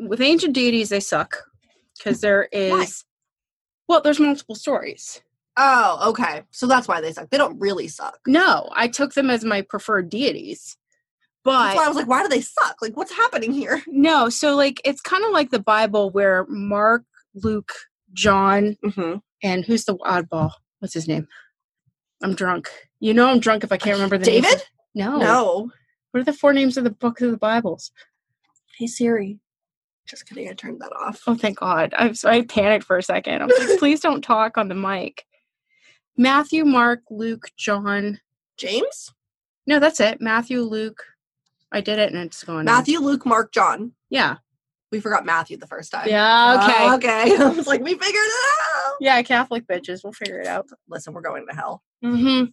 With 0.00 0.20
ancient 0.20 0.54
deities, 0.54 0.88
they 0.88 1.00
suck 1.00 1.44
because 1.98 2.20
there 2.20 2.48
is. 2.52 3.04
Well, 3.88 4.00
there's 4.00 4.18
multiple 4.18 4.54
stories. 4.54 5.20
Oh, 5.56 6.10
okay. 6.10 6.42
So 6.50 6.66
that's 6.66 6.88
why 6.88 7.00
they 7.00 7.12
suck. 7.12 7.30
They 7.30 7.38
don't 7.38 7.58
really 7.60 7.86
suck. 7.86 8.18
No, 8.26 8.70
I 8.72 8.88
took 8.88 9.14
them 9.14 9.30
as 9.30 9.44
my 9.44 9.62
preferred 9.62 10.08
deities, 10.08 10.76
why 11.44 11.76
I 11.78 11.88
was 11.88 11.96
like, 11.96 12.08
why 12.08 12.22
do 12.22 12.28
they 12.28 12.40
suck? 12.40 12.76
Like, 12.80 12.96
what's 12.96 13.12
happening 13.12 13.52
here? 13.52 13.82
no. 13.86 14.28
So 14.28 14.56
like, 14.56 14.80
it's 14.84 15.00
kind 15.00 15.24
of 15.24 15.30
like 15.30 15.50
the 15.50 15.58
Bible 15.58 16.10
where 16.10 16.46
Mark, 16.48 17.04
Luke, 17.34 17.72
John, 18.12 18.76
Mm-hmm. 18.84 19.16
and 19.42 19.64
who's 19.64 19.84
the 19.84 19.96
oddball? 19.98 20.52
What's 20.78 20.94
his 20.94 21.08
name? 21.08 21.26
I'm 22.22 22.34
drunk. 22.34 22.70
You 23.00 23.12
know 23.14 23.26
I'm 23.28 23.40
drunk 23.40 23.64
if 23.64 23.72
I 23.72 23.76
can't 23.76 23.96
remember 23.96 24.18
the 24.18 24.26
names. 24.30 24.46
David? 24.46 24.62
No. 24.94 25.16
No. 25.18 25.70
What 26.10 26.20
are 26.20 26.24
the 26.24 26.32
four 26.32 26.52
names 26.52 26.76
of 26.76 26.84
the 26.84 26.90
books 26.90 27.22
of 27.22 27.30
the 27.32 27.36
Bibles? 27.36 27.90
Hey 28.78 28.86
Siri. 28.86 29.40
Just 30.06 30.26
kidding. 30.28 30.48
I 30.48 30.52
turned 30.52 30.80
that 30.80 30.92
off. 30.94 31.22
Oh, 31.26 31.34
thank 31.34 31.58
God. 31.58 31.94
I, 31.96 32.12
so 32.12 32.28
I 32.28 32.42
panicked 32.42 32.84
for 32.84 32.98
a 32.98 33.02
second. 33.02 33.42
I 33.42 33.46
was 33.46 33.54
like, 33.58 33.78
please 33.78 34.00
don't 34.00 34.22
talk 34.22 34.58
on 34.58 34.68
the 34.68 34.74
mic. 34.74 35.24
Matthew, 36.16 36.64
Mark, 36.64 37.00
Luke, 37.10 37.48
John. 37.56 38.20
James? 38.58 39.12
No, 39.66 39.80
that's 39.80 40.00
it. 40.00 40.20
Matthew, 40.20 40.60
Luke. 40.60 41.02
I 41.72 41.80
did 41.80 41.98
it 41.98 42.12
and 42.12 42.22
it's 42.26 42.44
going. 42.44 42.58
on. 42.60 42.64
Matthew, 42.66 43.00
Luke, 43.00 43.26
Mark, 43.26 43.52
John. 43.52 43.92
Yeah. 44.10 44.36
We 44.94 45.00
forgot 45.00 45.26
Matthew 45.26 45.56
the 45.56 45.66
first 45.66 45.90
time. 45.90 46.08
Yeah. 46.08 46.62
Okay. 46.62 46.72
Oh, 46.78 46.94
okay. 47.34 47.36
I 47.36 47.48
was 47.48 47.66
like, 47.66 47.82
we 47.82 47.94
figured 47.94 48.14
it 48.14 48.58
out. 48.86 48.94
yeah, 49.00 49.20
Catholic 49.22 49.66
bitches. 49.66 50.04
We'll 50.04 50.12
figure 50.12 50.38
it 50.38 50.46
out. 50.46 50.66
Listen, 50.88 51.12
we're 51.14 51.20
going 51.20 51.44
to 51.50 51.54
hell. 51.56 51.82
hmm 52.00 52.44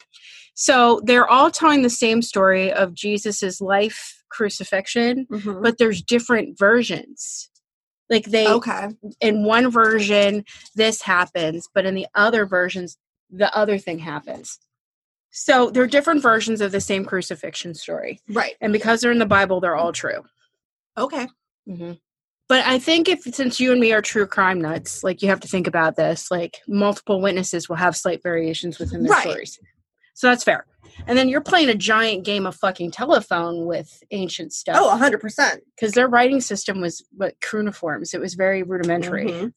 So 0.56 1.02
they're 1.06 1.28
all 1.30 1.52
telling 1.52 1.84
the 1.84 1.90
same 1.92 2.24
story 2.24 2.74
of 2.74 2.96
Jesus's 2.96 3.62
life, 3.62 4.24
crucifixion, 4.30 5.28
Mhm. 5.30 5.62
but 5.62 5.78
there's 5.78 6.02
different 6.02 6.58
versions. 6.58 7.52
Like 8.10 8.26
they, 8.26 8.48
Okay. 8.48 8.88
in 9.20 9.44
one 9.46 9.70
version, 9.70 10.44
this 10.74 11.04
happens, 11.04 11.68
but 11.76 11.86
in 11.86 11.94
the 11.94 12.08
other 12.16 12.48
versions, 12.48 12.98
the 13.30 13.56
other 13.56 13.78
thing 13.78 14.00
happens. 14.00 14.58
So 15.30 15.70
they're 15.70 15.86
different 15.86 16.24
versions 16.24 16.60
of 16.60 16.72
the 16.72 16.82
same 16.82 17.06
crucifixion 17.06 17.76
story. 17.76 18.20
Right. 18.28 18.56
And 18.60 18.74
because 18.74 19.00
they're 19.02 19.12
in 19.12 19.20
the 19.20 19.28
Bible, 19.28 19.62
they're 19.62 19.76
all 19.78 19.94
true. 19.94 20.24
Okay. 20.98 21.28
Mm-hmm. 21.70 21.94
But 22.51 22.65
I 22.65 22.79
think 22.79 23.08
if 23.08 23.22
since 23.34 23.62
you 23.62 23.72
and 23.72 23.79
me 23.79 23.93
are 23.93 24.01
true 24.01 24.27
crime 24.27 24.60
nuts, 24.60 25.05
like 25.05 25.22
you 25.22 25.29
have 25.29 25.39
to 25.39 25.48
think 25.48 25.67
about 25.67 25.96
this. 25.96 26.29
Like 26.29 26.58
multiple 26.67 27.22
witnesses 27.22 27.70
will 27.70 27.77
have 27.77 27.96
slight 27.96 28.22
variations 28.22 28.77
within 28.77 29.03
their 29.03 29.12
Right. 29.13 29.22
stories. 29.22 29.58
So 30.15 30.27
that's 30.27 30.43
fair. 30.43 30.65
And 31.08 31.17
then 31.17 31.29
you're 31.29 31.39
playing 31.39 31.70
a 31.70 31.75
giant 31.75 32.25
game 32.25 32.46
of 32.46 32.58
fucking 32.58 32.91
telephone 32.91 33.67
with 33.67 34.03
ancient 34.12 34.51
stuff. 34.51 34.75
Oh, 34.77 34.89
100%. 34.89 35.62
because 35.77 35.93
their 35.93 36.10
writing 36.10 36.41
system 36.41 36.81
was 36.81 37.01
what 37.15 37.39
cuneiforms. 37.39 38.13
It 38.13 38.20
was 38.20 38.34
very 38.34 38.63
rudimentary. 38.63 39.27
Mhm. 39.27 39.53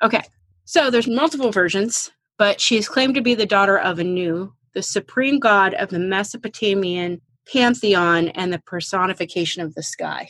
Okay, 0.00 0.22
so 0.64 0.90
there's 0.90 1.08
multiple 1.08 1.50
versions, 1.50 2.12
but 2.38 2.60
she 2.60 2.76
is 2.76 2.88
claimed 2.88 3.16
to 3.16 3.22
be 3.22 3.34
the 3.34 3.44
daughter 3.44 3.76
of 3.76 3.98
Anu, 3.98 4.52
the 4.72 4.82
supreme 4.82 5.40
god 5.40 5.74
of 5.74 5.88
the 5.88 5.98
Mesopotamian 5.98 7.20
pantheon 7.52 8.28
and 8.28 8.52
the 8.52 8.60
personification 8.60 9.62
of 9.62 9.74
the 9.74 9.82
sky. 9.82 10.28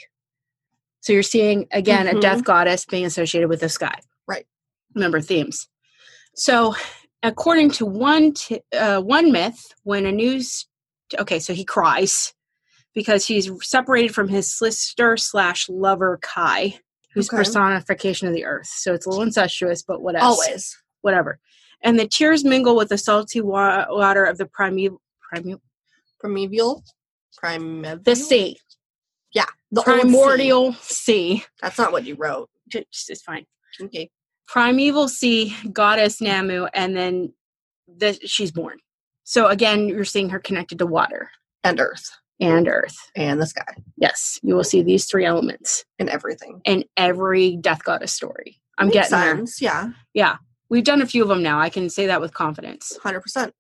So 1.04 1.12
you're 1.12 1.22
seeing 1.22 1.66
again 1.70 2.08
a 2.08 2.14
Mhm. 2.14 2.20
death 2.22 2.44
goddess 2.44 2.86
being 2.86 3.04
associated 3.04 3.50
with 3.50 3.60
the 3.60 3.68
sky. 3.68 3.98
Right. 4.26 4.46
Remember 4.94 5.20
themes. 5.20 5.68
So, 6.34 6.74
according 7.22 7.72
to 7.72 7.84
one 7.84 8.32
t- 8.32 8.62
uh, 8.72 9.02
one 9.02 9.30
myth, 9.30 9.74
when 9.82 10.06
Anu's 10.06 10.66
okay, 11.18 11.38
so 11.38 11.52
he 11.52 11.62
cries 11.62 12.32
because 12.94 13.26
he's 13.26 13.50
separated 13.62 14.14
from 14.14 14.28
his 14.28 14.56
sister 14.56 15.18
slash 15.18 15.68
lover 15.68 16.18
Kai, 16.22 16.80
who's 17.12 17.28
Okay. 17.28 17.36
personification 17.36 18.26
of 18.26 18.32
the 18.32 18.46
earth. 18.46 18.66
So 18.68 18.94
it's 18.94 19.04
a 19.04 19.10
little 19.10 19.24
incestuous, 19.24 19.82
but 19.82 20.00
what 20.00 20.16
else? 20.16 20.40
Always. 20.46 20.76
whatever. 21.02 21.38
And 21.82 22.00
the 22.00 22.08
tears 22.08 22.44
mingle 22.44 22.76
with 22.76 22.88
the 22.88 22.96
salty 22.96 23.42
wa- 23.42 23.84
water 23.90 24.24
of 24.24 24.38
the 24.38 24.46
primeval, 24.46 25.02
primeval 25.20 25.60
Primeval. 26.18 26.82
Primeval. 27.36 28.02
the 28.04 28.16
sea, 28.16 28.56
The 29.74 29.80
old 29.80 29.86
sea. 29.86 30.00
primordial 30.02 30.72
sea. 30.74 31.44
That's 31.62 31.78
not 31.78 31.92
what 31.92 32.04
you 32.04 32.14
wrote. 32.16 32.48
Just 32.68 33.10
it's 33.10 33.22
fine. 33.22 33.46
Okay. 33.80 34.10
Primeval 34.46 35.08
sea 35.08 35.54
goddess 35.72 36.20
Nammu, 36.20 36.68
and 36.74 36.96
then 36.96 37.32
the, 37.88 38.14
she's 38.24 38.50
born. 38.52 38.78
So 39.24 39.46
again, 39.48 39.88
you're 39.88 40.04
seeing 40.04 40.28
her 40.30 40.38
connected 40.38 40.78
to 40.78 40.86
water 40.86 41.30
And 41.64 41.80
earth. 41.80 42.10
and 42.40 42.68
earth. 42.68 42.94
And 43.16 43.40
the 43.40 43.46
sky. 43.46 43.74
Yes, 43.96 44.38
you 44.42 44.54
will 44.54 44.64
see 44.64 44.82
these 44.82 45.06
three 45.06 45.24
elements 45.24 45.84
in 45.98 46.08
everything. 46.08 46.60
in 46.64 46.84
every 46.96 47.56
death 47.56 47.82
goddess 47.84 48.12
story. 48.12 48.60
I'm 48.78 48.88
Makes 48.88 49.08
getting 49.10 49.36
there. 49.36 49.44
Yeah. 49.60 49.90
Yeah, 50.12 50.36
we've 50.68 50.84
done 50.84 51.00
a 51.00 51.06
few 51.06 51.22
of 51.22 51.28
them 51.28 51.42
now. 51.42 51.58
I 51.60 51.70
can 51.70 51.88
say 51.88 52.06
that 52.06 52.20
with 52.20 52.34
confidence. 52.34 52.98
100%. 53.02 53.52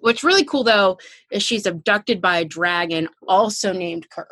What's 0.00 0.24
really 0.24 0.44
cool 0.44 0.64
though 0.64 0.98
is 1.30 1.42
she's 1.42 1.64
abducted 1.66 2.20
by 2.20 2.38
a 2.38 2.44
dragon, 2.44 3.08
also 3.28 3.72
named 3.72 4.10
Kur. 4.10 4.26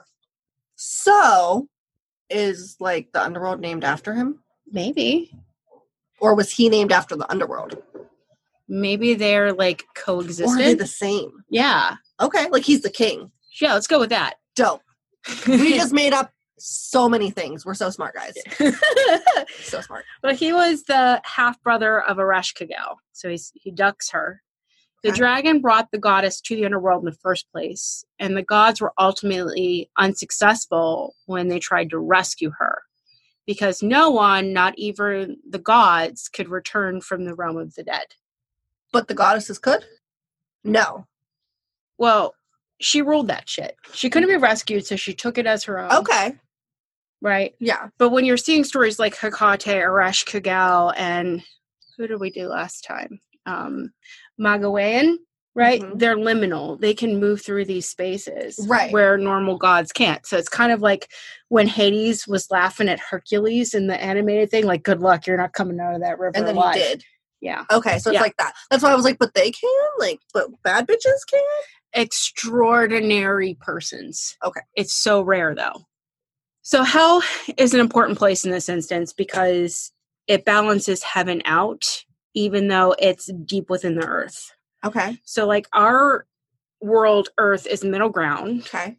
So, 0.87 1.67
is 2.29 2.77
like 2.79 3.11
the 3.13 3.23
underworld 3.23 3.61
named 3.61 3.85
after 3.85 4.13
him? 4.15 4.41
Maybe. 4.71 5.33
Or 6.21 6.35
was 6.35 6.51
he 6.53 6.69
named 6.69 6.93
after 6.93 7.17
the 7.17 7.31
underworld? 7.31 7.83
Maybe 8.69 9.15
they're 9.15 9.53
like 9.55 9.85
Or 10.07 10.21
are 10.21 10.57
they 10.57 10.75
the 10.75 10.87
same? 10.87 11.31
yeah. 11.49 11.97
Okay. 12.21 12.49
Like 12.51 12.65
he's 12.65 12.83
the 12.83 12.91
king. 12.91 13.31
Yeah, 13.61 13.73
let's 13.73 13.87
go 13.87 13.99
with 13.99 14.11
that. 14.11 14.35
Dope. 14.55 14.83
We 15.49 15.75
just 15.75 15.93
made 15.95 16.13
up 16.13 16.33
so 16.59 17.09
many 17.09 17.31
things. 17.31 17.65
We're 17.65 17.75
so 17.75 17.89
smart, 17.91 18.15
guys. 18.15 18.35
So 19.63 19.81
smart. 19.81 20.05
but 20.23 20.37
he 20.37 20.53
was 20.53 20.85
the 20.85 21.21
half 21.25 21.61
brother 21.63 22.03
of 22.03 22.19
Ereshkigal. 22.19 22.97
So 23.13 23.31
he's 23.31 23.53
he 23.55 23.71
ducks 23.71 24.11
her. 24.11 24.43
The 25.05 25.13
dragon 25.13 25.61
brought 25.61 25.91
the 25.91 25.99
goddess 25.99 26.41
to 26.41 26.57
the 26.57 26.65
underworld 26.65 27.03
in 27.03 27.05
the 27.05 27.19
first 27.21 27.51
place, 27.53 28.05
and 28.19 28.35
the 28.35 28.43
gods 28.43 28.81
were 28.81 28.95
ultimately 28.99 29.91
unsuccessful 29.99 31.15
when 31.27 31.49
they 31.49 31.59
tried 31.59 31.91
to 31.91 31.99
rescue 31.99 32.51
her. 32.59 32.83
Because 33.47 33.83
no 33.83 34.09
one, 34.09 34.55
not 34.55 34.73
even 34.79 35.37
the 35.47 35.59
gods, 35.59 36.31
could 36.31 36.49
return 36.49 37.03
from 37.03 37.27
the 37.27 37.35
realm 37.35 37.59
of 37.59 37.75
the 37.75 37.85
dead. 37.85 38.15
But 38.93 39.09
the 39.09 39.15
goddesses 39.15 39.59
could? 39.59 39.85
No. 40.65 41.07
Well, 41.99 42.35
she 42.81 43.03
ruled 43.03 43.29
that 43.29 43.47
shit. 43.47 43.77
She 43.93 44.09
couldn't 44.09 44.31
be 44.31 44.37
rescued, 44.37 44.87
so 44.87 44.97
she 44.97 45.13
took 45.13 45.37
it 45.37 45.47
as 45.47 45.65
her 45.65 45.79
own. 45.79 45.93
Okay. 45.93 46.37
Right. 47.21 47.55
Yeah. 47.59 47.89
But 47.99 48.09
when 48.09 48.25
you're 48.25 48.39
seeing 48.39 48.65
stories 48.65 48.99
like 48.99 49.15
Hekate, 49.15 49.83
Ereshkigal, 49.83 50.95
and 50.97 51.43
who 51.99 52.07
did 52.07 52.21
we 52.21 52.31
do 52.31 52.49
last 52.49 52.85
time? 52.85 53.21
Um, 53.47 53.93
Magwayen, 54.41 55.17
right? 55.55 55.81
Mhm. 55.83 55.99
They're 55.99 56.17
liminal. 56.17 56.81
They 56.81 56.95
can 56.95 57.21
move 57.21 57.43
through 57.43 57.67
these 57.67 57.89
spaces 57.89 58.59
Right. 58.69 58.93
where 58.93 59.17
normal 59.17 59.57
gods 59.59 59.93
can't. 59.93 60.27
So 60.27 60.37
it's 60.37 60.49
kind 60.49 60.73
of 60.73 60.81
like 60.83 61.11
when 61.49 61.69
Hades 61.69 62.27
was 62.27 62.51
laughing 62.51 62.89
at 62.89 62.99
Hercules 63.01 63.75
in 63.75 63.87
the 63.87 64.03
animated 64.03 64.51
thing, 64.51 64.67
like, 64.67 64.83
good 64.83 65.01
luck, 65.01 65.27
you're 65.27 65.37
not 65.37 65.53
coming 65.53 65.79
out 65.81 65.95
of 65.95 66.01
that 66.01 66.19
river 66.19 66.33
And 66.37 66.47
then 66.47 66.57
alive. 66.57 66.75
he 66.75 66.81
did. 66.81 67.05
Yeah. 67.41 67.65
Okay. 67.71 67.99
So 67.99 68.11
it's 68.11 68.15
Yeah. 68.15 68.23
like 68.23 68.37
that. 68.39 68.55
That's 68.71 68.83
why 68.83 68.91
I 68.91 68.95
was 68.97 69.05
like, 69.05 69.19
but 69.19 69.35
they 69.35 69.51
can? 69.51 69.89
Like, 69.99 70.21
but 70.33 70.49
bad 70.63 70.87
bitches 70.89 71.21
can? 71.31 71.43
extraordinary 71.97 73.57
persons. 73.61 74.37
Okay. 74.45 74.61
It's 74.75 74.93
so 74.93 75.23
rare 75.23 75.55
though. 75.55 75.83
So 76.63 76.83
hell 76.83 77.23
is 77.57 77.73
an 77.73 77.79
important 77.81 78.19
place 78.19 78.45
in 78.45 78.51
this 78.51 78.69
instance 78.69 79.13
because 79.13 79.93
it 80.27 80.45
balances 80.45 81.03
heaven 81.05 81.41
out, 81.45 82.05
even 82.35 82.69
though 82.69 82.95
it's 82.99 83.31
deep 83.45 83.71
within 83.71 83.95
the 83.95 84.07
earth. 84.07 84.53
Okay. 84.85 85.19
So 85.25 85.47
like 85.47 85.67
our 85.73 86.27
world 86.81 87.31
earth 87.39 87.67
is 87.67 87.85
middle 87.85 88.11
ground. 88.11 88.63
Okay. 88.63 88.99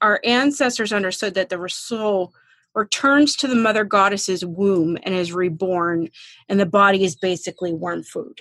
Our 0.00 0.20
ancestors 0.24 0.92
understood 0.92 1.34
that 1.34 1.48
the 1.48 1.66
soul 1.68 2.32
returns 2.74 3.36
to 3.36 3.48
the 3.48 3.54
mother 3.54 3.84
goddess's 3.84 4.44
womb 4.44 4.98
and 5.02 5.14
is 5.14 5.32
reborn, 5.32 6.08
and 6.48 6.60
the 6.60 6.66
body 6.66 7.04
is 7.04 7.16
basically 7.16 7.72
worm 7.72 8.02
food. 8.02 8.40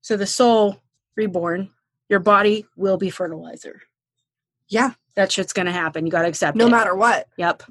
So 0.00 0.16
the 0.16 0.26
soul 0.26 0.80
reborn, 1.16 1.70
your 2.08 2.20
body 2.20 2.66
will 2.76 2.96
be 2.96 3.10
fertilizer. 3.10 3.82
Yeah. 4.68 4.92
That 5.14 5.30
shit's 5.30 5.52
gonna 5.52 5.72
happen. 5.72 6.06
You 6.06 6.12
gotta 6.12 6.28
accept 6.28 6.56
No 6.56 6.66
it. 6.66 6.70
No 6.70 6.76
matter 6.76 6.96
what. 6.96 7.28
Yep. 7.36 7.62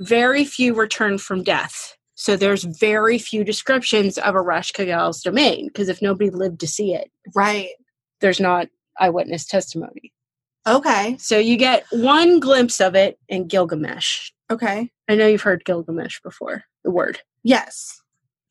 Very 0.00 0.44
few 0.44 0.74
return 0.74 1.18
from 1.18 1.42
death. 1.42 1.96
So 2.14 2.36
there's 2.36 2.64
very 2.64 3.18
few 3.18 3.42
descriptions 3.44 4.18
of 4.18 4.34
Ereshkigal's 4.34 5.22
domain 5.22 5.66
because 5.68 5.88
if 5.88 6.00
nobody 6.00 6.30
lived 6.30 6.60
to 6.60 6.68
see 6.68 6.94
it, 6.94 7.10
Right. 7.34 7.70
there's 8.20 8.40
not 8.40 8.68
eyewitness 9.00 9.46
testimony. 9.46 10.12
Okay. 10.66 11.16
So 11.18 11.38
you 11.38 11.56
get 11.56 11.84
one 11.90 12.40
glimpse 12.40 12.80
of 12.80 12.94
it 12.94 13.18
in 13.28 13.48
Gilgamesh. 13.48 14.30
Okay. 14.50 14.90
I 15.08 15.14
know 15.16 15.26
you've 15.26 15.42
heard 15.42 15.64
Gilgamesh 15.64 16.20
before, 16.22 16.64
the 16.84 16.90
word. 16.90 17.20
Yes. 17.42 18.00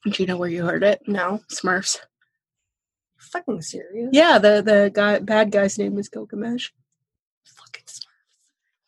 Do 0.03 0.21
you 0.21 0.27
know 0.27 0.37
where 0.37 0.49
you 0.49 0.65
heard 0.65 0.83
it? 0.83 1.01
No. 1.07 1.39
Smurfs. 1.51 1.99
Fucking 3.17 3.61
serious. 3.61 4.09
Yeah, 4.11 4.37
the 4.37 4.61
the 4.61 4.91
guy 4.93 5.19
bad 5.19 5.49
guy's 5.51 5.79
name 5.79 5.95
was 5.95 6.09
Gilgamesh. 6.09 6.69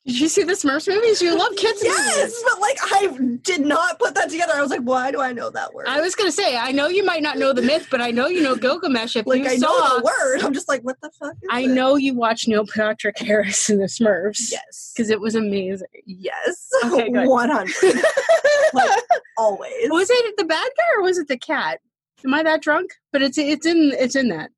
Did 0.05 0.19
you 0.19 0.27
see 0.27 0.43
the 0.43 0.53
Smurfs 0.53 0.87
movies? 0.87 1.19
You 1.19 1.35
love 1.35 1.55
kids 1.55 1.81
Yes, 1.83 2.15
movies. 2.17 2.43
but 2.47 2.61
like 2.61 2.77
I 2.83 3.37
did 3.41 3.61
not 3.65 3.97
put 3.97 4.13
that 4.13 4.29
together. 4.29 4.53
I 4.55 4.61
was 4.61 4.69
like, 4.69 4.81
why 4.81 5.11
do 5.11 5.19
I 5.19 5.33
know 5.33 5.49
that 5.49 5.73
word? 5.73 5.87
I 5.87 5.99
was 5.99 6.13
gonna 6.13 6.31
say, 6.31 6.55
I 6.55 6.71
know 6.71 6.87
you 6.87 7.03
might 7.03 7.23
not 7.23 7.39
know 7.39 7.53
the 7.53 7.63
myth, 7.63 7.87
but 7.89 8.01
I 8.01 8.11
know 8.11 8.27
you 8.27 8.43
know 8.43 8.55
Gilgamesh. 8.55 9.15
If 9.15 9.25
like 9.25 9.41
you 9.43 9.49
I 9.49 9.57
saw, 9.57 9.67
know 9.67 9.97
the 9.97 10.03
word. 10.03 10.41
I'm 10.43 10.53
just 10.53 10.69
like, 10.69 10.81
what 10.83 10.97
the 11.01 11.09
fuck? 11.19 11.33
Is 11.33 11.49
I 11.49 11.61
it? 11.61 11.67
know 11.69 11.95
you 11.95 12.13
watched 12.13 12.47
Neil 12.47 12.65
Patrick 12.71 13.17
Harris 13.17 13.67
and 13.69 13.81
the 13.81 13.85
Smurfs. 13.85 14.51
Yes. 14.51 14.93
because 14.95 15.09
it 15.09 15.19
was 15.19 15.33
amazing. 15.33 15.87
Yes. 16.05 16.69
Okay. 16.85 17.07
One 17.09 17.49
hundred. 17.49 17.73
Like, 18.73 18.99
Always. 19.39 19.89
was 19.89 20.09
it 20.11 20.37
the 20.37 20.45
bad 20.45 20.69
guy 20.77 20.83
or 20.97 21.01
was 21.01 21.17
it 21.17 21.27
the 21.27 21.37
cat? 21.37 21.79
Am 22.23 22.33
I 22.33 22.43
that 22.43 22.61
drunk? 22.61 22.91
But 23.11 23.23
it's 23.23 23.37
it's 23.39 23.65
in 23.65 23.91
it's 23.97 24.15
in 24.15 24.29
that. 24.29 24.51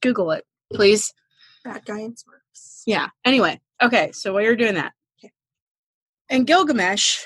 Google 0.00 0.30
it, 0.30 0.44
please. 0.72 1.12
bad 1.64 1.84
guy 1.84 1.98
and 2.00 2.16
Smurfs? 2.16 2.82
Yeah. 2.86 3.08
Anyway, 3.24 3.60
okay. 3.82 4.12
So 4.12 4.32
while 4.34 4.42
you're 4.42 4.56
doing 4.56 4.74
that, 4.74 4.92
Okay. 5.22 5.32
in 6.30 6.44
Gilgamesh, 6.44 7.20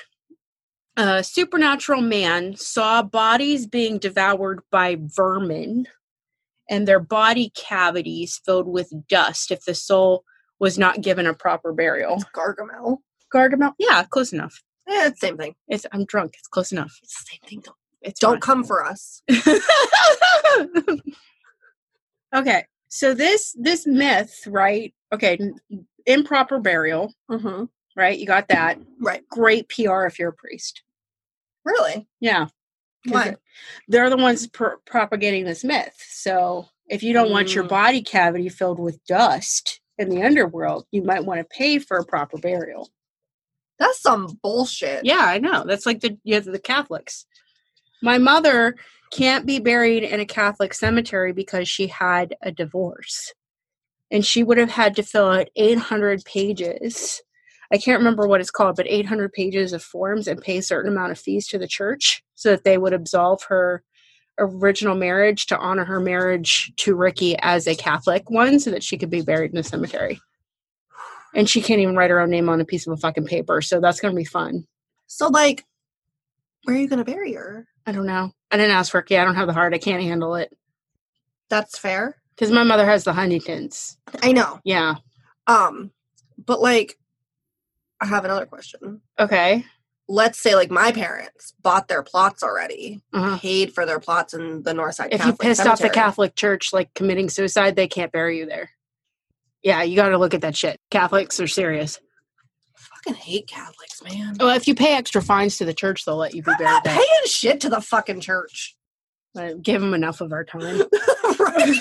a 0.97 1.23
supernatural 1.23 2.01
man 2.01 2.55
saw 2.55 3.03
bodies 3.03 3.67
being 3.67 3.97
devoured 3.99 4.61
by 4.71 4.97
vermin, 4.99 5.87
and 6.69 6.87
their 6.87 6.99
body 6.99 7.51
cavities 7.55 8.41
filled 8.45 8.67
with 8.67 8.91
dust 9.07 9.51
if 9.51 9.63
the 9.65 9.73
soul 9.75 10.23
was 10.59 10.77
not 10.77 11.01
given 11.01 11.25
a 11.27 11.33
proper 11.33 11.71
burial. 11.71 12.21
Gargamel. 12.35 12.97
Gargamel? 13.33 13.73
Yeah, 13.77 14.03
close 14.09 14.33
enough. 14.33 14.63
Yeah, 14.87 15.07
it's 15.07 15.19
same 15.21 15.37
thing. 15.37 15.53
It's 15.67 15.85
I'm 15.91 16.05
drunk. 16.05 16.33
It's 16.37 16.47
close 16.47 16.71
enough. 16.71 16.97
It's 17.03 17.23
the 17.23 17.25
same 17.31 17.49
thing. 17.49 17.59
Don't, 17.61 17.75
It's 18.01 18.19
don't 18.19 18.33
fine. 18.33 18.39
come 18.41 18.63
for 18.63 18.83
us. 18.85 19.21
okay, 22.35 22.65
so 22.87 23.13
this 23.13 23.55
this 23.59 23.85
myth, 23.85 24.33
right? 24.47 24.93
Okay, 25.13 25.37
improper 26.07 26.59
burial, 26.59 27.13
Mm-hmm. 27.29 27.65
right? 27.95 28.17
You 28.17 28.25
got 28.25 28.47
that. 28.47 28.79
Right. 28.99 29.21
Great 29.29 29.69
PR 29.69 30.05
if 30.05 30.17
you're 30.17 30.29
a 30.29 30.33
priest. 30.33 30.81
Really? 31.63 32.07
Yeah. 32.19 32.47
Why? 33.07 33.35
They're 33.87 34.09
the 34.09 34.17
ones 34.17 34.47
pr- 34.47 34.79
propagating 34.85 35.45
this 35.45 35.63
myth. 35.63 35.95
So 36.09 36.67
if 36.87 37.03
you 37.03 37.13
don't 37.13 37.31
want 37.31 37.53
your 37.53 37.63
Mm. 37.65 37.69
body 37.69 38.01
cavity 38.01 38.49
filled 38.49 38.79
with 38.79 39.03
dust 39.05 39.79
in 39.97 40.09
the 40.09 40.23
underworld, 40.23 40.85
you 40.91 41.03
might 41.03 41.25
want 41.25 41.39
to 41.39 41.45
pay 41.45 41.79
for 41.79 41.97
a 41.97 42.05
proper 42.05 42.37
burial. 42.37 42.89
That's 43.79 44.01
some 44.01 44.39
bullshit. 44.41 45.05
Yeah, 45.05 45.21
I 45.21 45.37
know. 45.37 45.63
That's 45.65 45.85
like 45.85 45.99
the 46.01 46.17
you 46.23 46.33
have 46.35 46.45
the 46.45 46.59
Catholics. 46.59 47.25
My 48.01 48.17
mother 48.17 48.75
can't 49.11 49.45
be 49.45 49.59
buried 49.59 50.03
in 50.03 50.19
a 50.19 50.25
Catholic 50.25 50.73
cemetery 50.73 51.31
because 51.31 51.69
she 51.69 51.87
had 51.87 52.35
a 52.41 52.51
divorce. 52.51 53.33
And 54.11 54.25
she 54.25 54.43
would 54.43 54.57
have 54.57 54.71
had 54.71 54.95
to 54.95 55.03
fill 55.03 55.27
out 55.27 55.49
800 55.55 56.23
pages. 56.25 57.21
I 57.71 57.77
can't 57.77 57.99
remember 57.99 58.27
what 58.27 58.39
it's 58.39 58.51
called, 58.51 58.77
but 58.77 58.87
800 58.87 59.33
pages 59.33 59.73
of 59.73 59.83
forms 59.83 60.27
and 60.27 60.41
pay 60.41 60.57
a 60.57 60.63
certain 60.63 60.91
amount 60.91 61.11
of 61.11 61.19
fees 61.19 61.47
to 61.47 61.57
the 61.57 61.67
church 61.67 62.23
so 62.35 62.51
that 62.51 62.63
they 62.63 62.77
would 62.77 62.93
absolve 62.93 63.43
her 63.43 63.83
original 64.39 64.95
marriage 64.95 65.47
to 65.47 65.57
honor 65.57 65.83
her 65.83 65.99
marriage 65.99 66.71
to 66.77 66.95
Ricky 66.95 67.35
as 67.39 67.67
a 67.67 67.75
Catholic 67.75 68.29
one 68.29 68.59
so 68.59 68.71
that 68.71 68.83
she 68.83 68.97
could 68.97 69.09
be 69.09 69.21
buried 69.21 69.51
in 69.51 69.57
a 69.57 69.63
cemetery. 69.63 70.19
And 71.35 71.49
she 71.49 71.61
can't 71.61 71.81
even 71.81 71.95
write 71.95 72.09
her 72.09 72.19
own 72.19 72.29
name 72.29 72.49
on 72.49 72.61
a 72.61 72.65
piece 72.65 72.87
of 72.87 72.93
a 72.93 72.97
fucking 72.97 73.25
paper. 73.25 73.61
So 73.61 73.81
that's 73.81 73.99
going 73.99 74.13
to 74.13 74.17
be 74.17 74.25
fun. 74.25 74.65
So, 75.07 75.27
like, 75.27 75.65
where 76.63 76.75
are 76.75 76.79
you 76.79 76.87
going 76.87 77.03
to 77.03 77.05
bury 77.05 77.33
her? 77.33 77.67
I 77.85 77.91
don't 77.91 78.05
know. 78.05 78.31
I 78.51 78.57
didn't 78.57 78.75
ask 78.75 78.91
for 78.91 78.99
it. 78.99 79.09
Yeah, 79.09 79.21
I 79.21 79.25
don't 79.25 79.35
have 79.35 79.47
the 79.47 79.53
heart. 79.53 79.73
I 79.73 79.77
can't 79.77 80.03
handle 80.03 80.35
it. 80.35 80.55
That's 81.49 81.77
fair. 81.77 82.17
Because 82.37 82.51
my 82.51 82.63
mother 82.63 82.85
has 82.85 83.03
the 83.03 83.13
Huntingtons. 83.13 83.97
I 84.21 84.31
know. 84.31 84.59
Yeah. 84.63 84.95
Um, 85.47 85.91
but 86.37 86.61
like, 86.61 86.97
I 87.99 88.05
have 88.05 88.25
another 88.25 88.45
question. 88.45 89.01
Okay. 89.19 89.65
Let's 90.07 90.39
say 90.39 90.55
like 90.55 90.69
my 90.69 90.91
parents 90.91 91.53
bought 91.61 91.87
their 91.87 92.03
plots 92.03 92.43
already, 92.43 93.01
Uh-huh. 93.11 93.37
paid 93.39 93.73
for 93.73 93.85
their 93.85 93.99
plots 93.99 94.33
in 94.35 94.61
the 94.63 94.73
north 94.73 94.95
side. 94.95 95.09
If 95.11 95.21
Catholic 95.21 95.43
you 95.43 95.49
pissed 95.49 95.65
off 95.67 95.79
the 95.79 95.89
Catholic 95.89 96.35
Church, 96.35 96.71
like 96.71 96.93
committing 96.93 97.29
suicide, 97.29 97.75
they 97.75 97.87
can't 97.87 98.11
bury 98.11 98.37
you 98.37 98.45
there. 98.45 98.69
Yeah, 99.63 99.81
you 99.81 99.95
got 99.95 100.09
to 100.09 100.17
look 100.19 100.33
at 100.35 100.41
that 100.41 100.55
shit. 100.55 100.79
Catholics 100.91 101.39
are 101.41 101.47
serious. 101.47 101.99
I 102.77 102.79
fucking 102.95 103.15
hate 103.15 103.47
Catholics, 103.47 104.01
man. 104.03 104.37
Well, 104.39 104.55
if 104.55 104.67
you 104.67 104.75
pay 104.75 104.93
extra 104.95 105.21
fines 105.21 105.57
to 105.57 105.65
the 105.65 105.73
church, 105.73 106.05
they'll 106.05 106.15
let 106.15 106.35
you 106.35 106.43
be 106.43 106.51
I'm 106.51 106.57
buried 106.59 106.69
not 106.71 106.83
there. 106.85 106.95
paying 106.95 107.25
shit 107.25 107.59
to 107.61 107.69
the 107.69 107.81
fucking 107.81 108.21
church. 108.21 108.76
Give 109.61 109.81
them 109.81 109.93
enough 109.93 110.21
of 110.21 110.31
our 110.31 110.43
time. 110.43 110.81
right? 111.39 111.75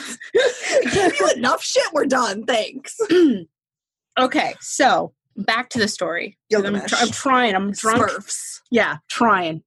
Give 0.92 1.12
you 1.20 1.30
enough 1.36 1.62
shit. 1.62 1.84
We're 1.92 2.06
done. 2.06 2.44
Thanks. 2.44 2.98
okay, 4.18 4.54
so 4.60 5.12
back 5.36 5.68
to 5.70 5.78
the 5.78 5.88
story. 5.88 6.38
I'm, 6.54 6.86
tr- 6.86 6.94
I'm 6.98 7.10
trying. 7.10 7.54
I'm 7.54 7.72
drunk. 7.72 8.02
Smurfs. 8.02 8.60
Yeah, 8.70 8.96
trying. 9.08 9.62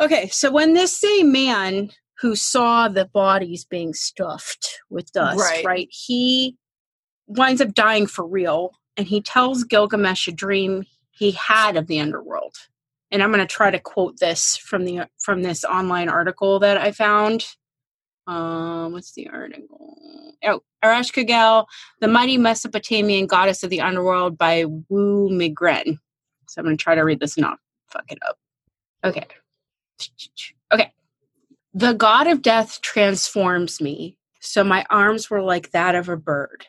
Okay, 0.00 0.28
so 0.28 0.50
when 0.50 0.74
this 0.74 0.96
same 0.96 1.30
man 1.30 1.90
who 2.20 2.34
saw 2.36 2.88
the 2.88 3.04
bodies 3.06 3.64
being 3.64 3.92
stuffed 3.94 4.80
with 4.90 5.12
dust, 5.12 5.38
Right. 5.38 5.64
right, 5.64 5.88
he 5.90 6.56
winds 7.26 7.60
up 7.60 7.74
dying 7.74 8.06
for 8.06 8.26
real, 8.26 8.72
and 8.96 9.06
he 9.06 9.20
tells 9.20 9.64
Gilgamesh 9.64 10.26
a 10.28 10.32
dream 10.32 10.84
he 11.10 11.32
had 11.32 11.76
of 11.76 11.86
the 11.86 12.00
underworld. 12.00 12.54
And 13.12 13.22
I'm 13.22 13.32
going 13.32 13.46
to 13.46 13.52
try 13.52 13.70
to 13.70 13.78
quote 13.78 14.18
this 14.18 14.56
from 14.56 14.84
the 14.84 15.08
from 15.18 15.42
this 15.42 15.64
online 15.64 16.08
article 16.08 16.60
that 16.60 16.76
I 16.76 16.92
found. 16.92 17.46
Um, 18.26 18.92
what's 18.92 19.12
the 19.12 19.28
article? 19.28 20.34
Oh, 20.44 20.62
Ereshkigal, 20.84 21.66
the 22.00 22.08
mighty 22.08 22.38
Mesopotamian 22.38 23.26
goddess 23.26 23.62
of 23.62 23.70
the 23.70 23.80
underworld 23.80 24.38
by 24.38 24.64
Wu 24.88 25.28
Mingren. 25.30 25.98
So 26.48 26.60
I'm 26.60 26.64
going 26.64 26.76
to 26.76 26.82
try 26.82 26.94
to 26.94 27.02
read 27.02 27.20
this 27.20 27.36
and 27.36 27.42
not 27.42 27.58
fuck 27.88 28.10
it 28.10 28.18
up. 28.28 28.38
Okay. 29.04 29.26
Okay. 30.72 30.92
The 31.74 31.92
god 31.92 32.26
of 32.26 32.42
death 32.42 32.80
transforms 32.80 33.80
me, 33.80 34.16
so 34.40 34.64
my 34.64 34.84
arms 34.90 35.30
were 35.30 35.42
like 35.42 35.70
that 35.72 35.94
of 35.94 36.08
a 36.08 36.16
bird. 36.16 36.66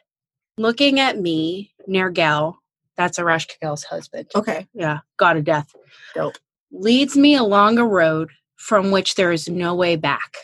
Looking 0.58 1.00
at 1.00 1.20
me, 1.20 1.74
Nergal, 1.88 2.58
that's 2.98 3.20
Ereshkigal's 3.20 3.84
husband. 3.84 4.28
Okay. 4.36 4.68
Yeah, 4.74 5.00
god 5.18 5.38
of 5.38 5.44
death. 5.44 5.74
Dope. 6.14 6.38
Leads 6.72 7.18
me 7.18 7.36
along 7.36 7.78
a 7.78 7.86
road 7.86 8.30
from 8.56 8.92
which 8.92 9.16
there 9.16 9.32
is 9.32 9.50
no 9.50 9.74
way 9.74 9.96
back, 9.96 10.36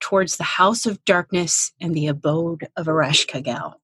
towards 0.00 0.36
the 0.36 0.44
house 0.44 0.86
of 0.86 1.04
darkness 1.04 1.72
and 1.80 1.94
the 1.94 2.06
abode 2.06 2.68
of 2.76 2.86
Ereshkigal. 2.86 3.74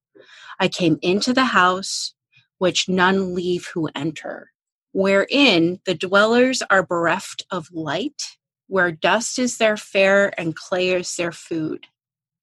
I 0.58 0.68
came 0.68 0.98
into 1.02 1.32
the 1.32 1.44
house 1.44 2.14
which 2.58 2.88
none 2.88 3.34
leave 3.34 3.68
who 3.74 3.90
enter, 3.94 4.50
wherein 4.92 5.80
the 5.84 5.94
dwellers 5.94 6.62
are 6.70 6.86
bereft 6.86 7.44
of 7.50 7.68
light, 7.72 8.22
where 8.68 8.90
dust 8.90 9.38
is 9.38 9.58
their 9.58 9.76
fare 9.76 10.32
and 10.40 10.56
clay 10.56 10.92
is 10.92 11.14
their 11.16 11.32
food. 11.32 11.86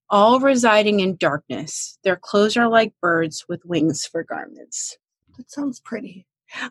All 0.09 0.39
residing 0.39 0.99
in 0.99 1.15
darkness, 1.15 1.97
their 2.03 2.17
clothes 2.17 2.55
are 2.55 2.67
like 2.67 2.93
birds 3.01 3.45
with 3.49 3.65
wings 3.65 4.05
for 4.05 4.23
garments. 4.23 4.97
That 5.37 5.49
sounds 5.51 5.79
pretty. 5.79 6.25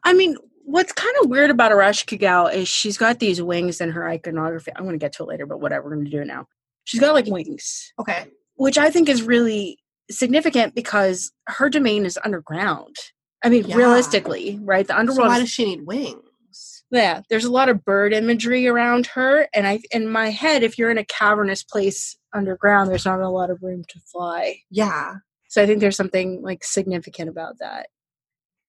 I 0.04 0.12
mean, 0.12 0.36
what's 0.64 0.92
kind 0.92 1.14
of 1.22 1.28
weird 1.30 1.50
about 1.50 1.72
Ereshkigal 1.72 2.54
is 2.54 2.68
she's 2.68 2.96
got 2.98 3.18
these 3.18 3.42
wings 3.42 3.80
in 3.80 3.90
her 3.90 4.08
iconography. 4.08 4.70
I'm 4.76 4.84
going 4.84 4.94
to 4.98 5.04
get 5.04 5.12
to 5.14 5.24
it 5.24 5.28
later, 5.28 5.46
but 5.46 5.60
whatever, 5.60 5.88
we're 5.88 5.94
going 5.96 6.04
to 6.04 6.10
do 6.10 6.20
it 6.20 6.26
now. 6.26 6.46
She's 6.84 7.00
got 7.00 7.14
like 7.14 7.26
wings, 7.26 7.92
Okay. 8.00 8.26
which 8.56 8.78
I 8.78 8.90
think 8.90 9.08
is 9.08 9.22
really 9.22 9.78
significant 10.10 10.74
because 10.74 11.32
her 11.48 11.68
domain 11.68 12.04
is 12.04 12.18
underground. 12.24 12.96
I 13.44 13.48
mean, 13.48 13.64
Yeah. 13.66 13.76
realistically, 13.76 14.58
right? 14.62 14.86
The 14.86 14.94
So 14.94 14.98
underworld. 14.98 15.28
why 15.28 15.38
does 15.40 15.50
she 15.50 15.64
need 15.64 15.86
wings? 15.86 16.84
yeah, 16.90 17.22
there's 17.30 17.44
a 17.46 17.50
lot 17.50 17.68
of 17.70 17.84
bird 17.84 18.12
imagery 18.12 18.66
around 18.68 19.06
her, 19.06 19.48
and 19.54 19.66
I, 19.66 19.80
in 19.92 20.08
my 20.08 20.28
head, 20.30 20.62
if 20.62 20.76
you're 20.78 20.90
in 20.90 20.98
a 20.98 21.04
cavernous 21.06 21.62
place 21.64 22.16
underground, 22.34 22.90
there's 22.90 23.06
not 23.06 23.20
a 23.20 23.28
lot 23.30 23.48
of 23.50 23.62
room 23.62 23.82
to 23.88 23.98
fly. 24.12 24.58
Yeah. 24.70 25.14
So 25.48 25.62
I 25.62 25.66
think 25.66 25.80
there's 25.80 25.96
something 25.96 26.42
like 26.42 26.62
significant 26.64 27.28
about 27.30 27.58
that. 27.60 27.88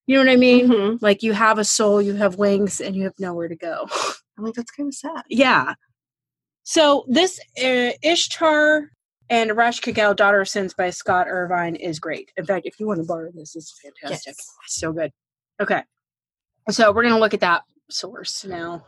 You 0.08 0.18
know 0.18 0.22
what 0.26 0.34
I 0.34 0.36
mean? 0.38 0.68
Mhm. 0.68 1.02
Like 1.02 1.24
you 1.24 1.34
have 1.34 1.60
a 1.60 1.64
soul, 1.64 2.02
you 2.02 2.14
have 2.16 2.36
wings, 2.36 2.82
and 2.82 2.96
you 2.96 3.04
have 3.04 3.14
nowhere 3.20 3.48
to 3.48 3.56
go. 3.56 3.88
I'm 4.38 4.44
like, 4.46 4.54
that's 4.56 4.72
kind 4.72 4.88
of 4.90 4.94
sad. 4.96 5.24
yeah. 5.30 5.76
So 6.64 7.06
this 7.08 7.40
uh, 7.62 7.92
Ishtar 8.04 8.90
and 9.30 9.52
Ereshkigal, 9.52 10.16
Daughter 10.16 10.42
of 10.42 10.50
Sins 10.50 10.74
by 10.74 10.90
Scott 10.90 11.28
Irvine 11.30 11.76
is 11.76 12.00
great. 12.00 12.32
In 12.38 12.46
fact, 12.46 12.66
if 12.66 12.80
you 12.80 12.88
want 12.88 13.00
to 13.02 13.06
borrow 13.06 13.32
this, 13.34 13.56
it's 13.56 13.74
fantastic. 13.82 14.34
Yes. 14.38 14.38
It's 14.66 14.80
so 14.80 14.92
good. 14.94 15.12
Okay. 15.62 15.84
So 16.70 16.92
we're 16.92 17.04
gonna 17.04 17.20
look 17.20 17.34
at 17.34 17.42
that 17.42 17.64
source 17.90 18.46
now. 18.46 18.86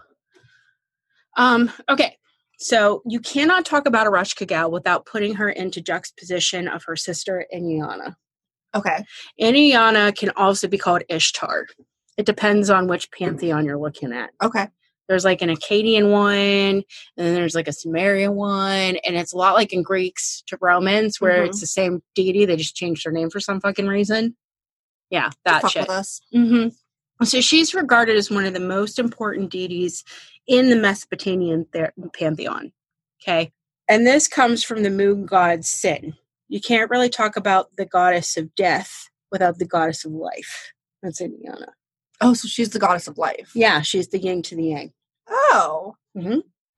Um, 1.38 1.71
okay. 1.89 2.17
So 2.58 3.01
you 3.06 3.19
cannot 3.19 3.65
talk 3.65 3.86
about 3.86 4.08
Ereshkigal 4.08 4.71
without 4.71 5.06
putting 5.06 5.36
her 5.36 5.49
into 5.49 5.82
juxtaposition 5.82 6.67
of 6.69 6.84
her 6.86 6.95
sister 6.95 7.45
Inanna. 7.54 8.15
Okay. 8.75 9.05
Inanna 9.41 10.15
can 10.15 10.31
also 10.35 10.67
be 10.67 10.77
called 10.77 11.03
Ishtar. 11.09 11.67
It 12.17 12.25
depends 12.25 12.69
on 12.69 12.88
which 12.88 13.09
pantheon 13.11 13.65
you're 13.65 13.77
looking 13.77 14.11
at. 14.13 14.31
Okay. 14.43 14.67
There's 15.07 15.23
like 15.25 15.41
an 15.41 15.49
Akkadian 15.49 16.11
one, 16.11 16.31
and 16.81 16.83
then 17.15 17.35
there's 17.35 17.53
like 17.55 17.67
a 17.67 17.73
Sumerian 17.73 18.33
one, 18.33 18.95
and 19.05 19.15
it's 19.15 19.33
a 19.33 19.38
lot 19.38 19.53
like 19.53 19.71
in 19.71 19.83
Greeks 19.83 20.41
to 20.47 20.57
Romans, 20.59 21.21
where 21.21 21.43
Mhm. 21.43 21.47
it's 21.49 21.59
the 21.61 21.67
same 21.67 22.01
deity. 22.15 22.45
They 22.45 22.55
just 22.55 22.75
changed 22.75 23.05
their 23.05 23.11
name 23.13 23.29
for 23.29 23.39
some 23.39 23.61
fucking 23.61 23.88
reason. 23.88 24.35
Yeah, 25.11 25.29
that 25.45 25.69
shit. 25.69 25.83
with 25.83 25.89
us. 25.91 26.21
hmm 26.33 26.69
So 27.23 27.39
she's 27.39 27.75
regarded 27.75 28.17
as 28.17 28.31
one 28.31 28.45
of 28.45 28.53
the 28.53 28.59
most 28.59 28.97
important 28.97 29.51
deities 29.51 30.03
in 30.47 30.69
the 30.69 30.75
Mesopotamian 30.75 31.65
ther- 31.71 31.93
pantheon. 32.13 32.71
Okay. 33.21 33.51
And 33.88 34.05
this 34.07 34.27
comes 34.27 34.63
from 34.63 34.81
the 34.83 34.89
moon 34.89 35.25
god 35.27 35.63
Sin. 35.65 36.15
You 36.47 36.62
can't 36.62 36.89
really 36.89 37.10
talk 37.10 37.36
about 37.36 37.75
the 37.77 37.86
goddess 37.86 38.38
of 38.38 38.53
death 38.55 39.10
without 39.31 39.58
the 39.58 39.65
goddess 39.65 40.05
of 40.05 40.12
life. 40.12 40.73
That's 41.01 41.21
Inanna. 41.21 41.69
Oh, 42.21 42.34
so 42.34 42.47
she's 42.47 42.69
the 42.69 42.79
goddess 42.79 43.08
of 43.08 43.17
life. 43.17 43.51
Yeah, 43.55 43.81
she's 43.81 44.08
the 44.08 44.19
yin 44.19 44.41
to 44.43 44.55
the 44.55 44.63
yang. 44.63 44.93
Oh. 45.29 45.95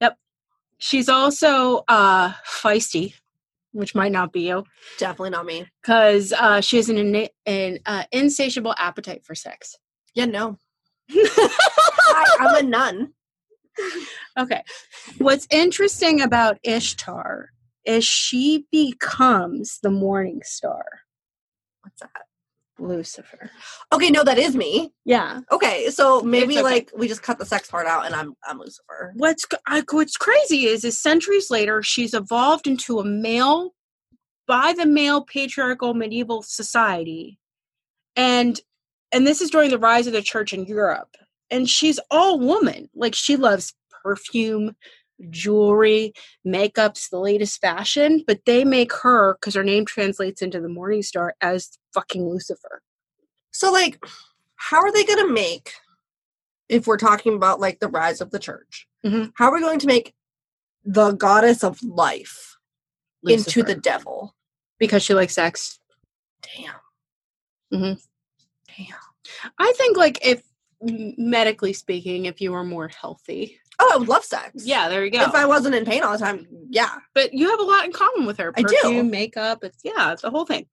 Yep. 0.00 0.16
She's 0.78 1.08
also 1.08 1.84
uh, 1.88 2.32
feisty, 2.44 3.14
which 3.72 3.94
might 3.94 4.12
not 4.12 4.32
be 4.32 4.48
you, 4.48 4.64
Definitely 4.98 5.30
not 5.30 5.46
me. 5.46 5.66
because 5.82 6.32
uh, 6.32 6.60
she 6.60 6.76
has 6.76 6.88
an, 6.88 7.28
an 7.46 7.78
uh, 7.86 8.04
insatiable 8.10 8.74
appetite 8.78 9.24
for 9.24 9.34
sex. 9.34 9.76
Yeah, 10.14 10.24
no. 10.24 10.58
I, 11.10 12.36
I'm 12.40 12.64
a 12.64 12.68
nun. 12.68 13.12
Okay. 14.36 14.62
What's 15.18 15.46
interesting 15.50 16.20
about 16.20 16.58
Ishtar 16.64 17.50
is 17.88 18.04
she 18.04 18.66
becomes 18.70 19.78
the 19.82 19.90
morning 19.90 20.42
star, 20.44 20.84
What's 21.82 22.00
that? 22.00 22.22
Lucifer. 22.78 23.50
Okay, 23.92 24.10
no, 24.10 24.22
that 24.22 24.38
is 24.38 24.54
me. 24.54 24.92
Yeah. 25.04 25.40
Okay, 25.50 25.90
so 25.90 26.20
maybe 26.22 26.54
okay. 26.54 26.62
like 26.62 26.90
we 26.96 27.08
just 27.08 27.22
cut 27.22 27.38
the 27.38 27.46
sex 27.46 27.68
part 27.68 27.86
out, 27.86 28.06
and 28.06 28.14
I'm 28.14 28.34
I'm 28.46 28.58
Lucifer. 28.58 29.14
What's 29.16 29.44
c- 29.50 29.58
I- 29.66 29.82
what's 29.90 30.16
crazy 30.16 30.66
is, 30.66 30.84
is 30.84 31.00
centuries 31.00 31.50
later 31.50 31.82
she's 31.82 32.14
evolved 32.14 32.66
into 32.66 33.00
a 33.00 33.04
male 33.04 33.74
by 34.46 34.74
the 34.74 34.86
male 34.86 35.22
patriarchal 35.24 35.94
medieval 35.94 36.42
society, 36.42 37.38
and 38.14 38.60
and 39.10 39.26
this 39.26 39.40
is 39.40 39.50
during 39.50 39.70
the 39.70 39.78
rise 39.78 40.06
of 40.06 40.12
the 40.12 40.22
church 40.22 40.52
in 40.52 40.64
Europe, 40.66 41.16
and 41.50 41.68
she's 41.68 41.98
all 42.10 42.38
woman. 42.38 42.88
Like 42.94 43.14
she 43.14 43.36
loves 43.36 43.74
perfume, 44.04 44.76
jewelry, 45.30 46.12
makeup's 46.44 47.08
the 47.08 47.18
latest 47.18 47.60
fashion, 47.60 48.22
but 48.26 48.40
they 48.46 48.64
make 48.64 48.92
her 48.92 49.34
because 49.34 49.54
her 49.54 49.64
name 49.64 49.84
translates 49.84 50.42
into 50.42 50.60
the 50.60 50.68
morning 50.68 51.02
star 51.02 51.34
as 51.40 51.70
fucking 51.94 52.28
Lucifer. 52.28 52.82
So 53.50 53.72
like, 53.72 54.02
how 54.56 54.78
are 54.80 54.92
they 54.92 55.04
gonna 55.04 55.28
make 55.32 55.72
if 56.68 56.86
we're 56.86 56.96
talking 56.98 57.34
about 57.34 57.60
like 57.60 57.80
the 57.80 57.88
rise 57.88 58.20
of 58.20 58.30
the 58.30 58.38
church, 58.38 58.86
Mhm. 59.04 59.32
how 59.36 59.48
are 59.50 59.54
we 59.54 59.60
going 59.60 59.78
to 59.80 59.86
make 59.86 60.14
the 60.84 61.12
goddess 61.12 61.64
of 61.64 61.82
life 61.82 62.56
into 63.26 63.62
the 63.62 63.74
devil? 63.74 64.34
because 64.78 65.02
she 65.02 65.12
likes 65.12 65.34
sex. 65.34 65.80
Damn. 66.40 66.74
Damn. 68.76 68.96
I 69.58 69.72
think 69.76 69.96
like 69.96 70.24
if 70.24 70.42
medically 70.80 71.72
speaking, 71.72 72.26
if 72.26 72.40
you 72.40 72.52
were 72.52 72.62
more 72.62 72.86
healthy. 72.86 73.58
Oh, 73.80 73.90
I 73.94 73.96
would 73.98 74.08
love 74.08 74.24
sex. 74.24 74.66
Yeah, 74.66 74.88
there 74.88 75.04
you 75.04 75.10
go. 75.10 75.22
If 75.22 75.34
I 75.34 75.46
wasn't 75.46 75.74
in 75.74 75.84
pain 75.84 76.02
all 76.02 76.12
the 76.12 76.18
time, 76.18 76.46
yeah. 76.68 76.96
but 77.14 77.32
you 77.32 77.48
have 77.48 77.60
a 77.60 77.64
lot 77.64 77.84
in 77.84 77.92
common 77.92 78.26
with 78.26 78.38
her. 78.38 78.52
I 78.56 78.62
do. 78.62 79.04
Makeup, 79.04 79.62
it's 79.62 79.78
yeah, 79.84 80.12
it's 80.12 80.22
the 80.22 80.30
whole 80.30 80.44
thing. 80.44 80.66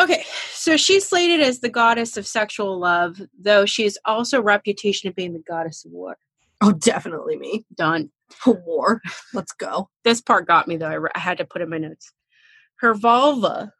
Okay, 0.00 0.24
so 0.50 0.76
she's 0.76 1.08
slated 1.08 1.40
as 1.40 1.60
the 1.60 1.68
goddess 1.68 2.16
of 2.16 2.26
sexual 2.26 2.78
love, 2.78 3.20
though 3.38 3.64
she 3.64 3.84
she's 3.84 3.98
also 4.04 4.38
a 4.38 4.42
reputation 4.42 5.08
of 5.08 5.14
being 5.14 5.32
the 5.32 5.42
goddess 5.46 5.84
of 5.84 5.92
war. 5.92 6.16
Oh, 6.60 6.72
definitely 6.72 7.36
me. 7.36 7.64
Done. 7.74 8.10
War. 8.46 9.00
Let's 9.32 9.52
go. 9.52 9.90
This 10.02 10.20
part 10.20 10.46
got 10.46 10.66
me 10.66 10.76
though. 10.76 10.88
I, 10.88 10.94
re- 10.94 11.10
I 11.14 11.18
had 11.20 11.38
to 11.38 11.44
put 11.44 11.62
in 11.62 11.70
my 11.70 11.78
notes. 11.78 12.12
Her 12.80 12.94
vulva 12.94 13.72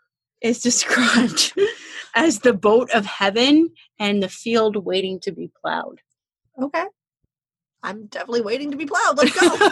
is 0.42 0.60
described 0.62 1.54
as 2.14 2.40
the 2.40 2.52
boat 2.52 2.90
of 2.92 3.06
heaven 3.06 3.70
and 3.98 4.22
the 4.22 4.28
field 4.28 4.76
waiting 4.76 5.18
to 5.20 5.32
be 5.32 5.50
plowed. 5.60 6.00
Okay. 6.60 6.84
I'm 7.84 8.06
definitely 8.06 8.40
waiting 8.40 8.70
to 8.70 8.76
be 8.76 8.86
plowed. 8.86 9.18
Let's 9.18 9.38
go. 9.38 9.56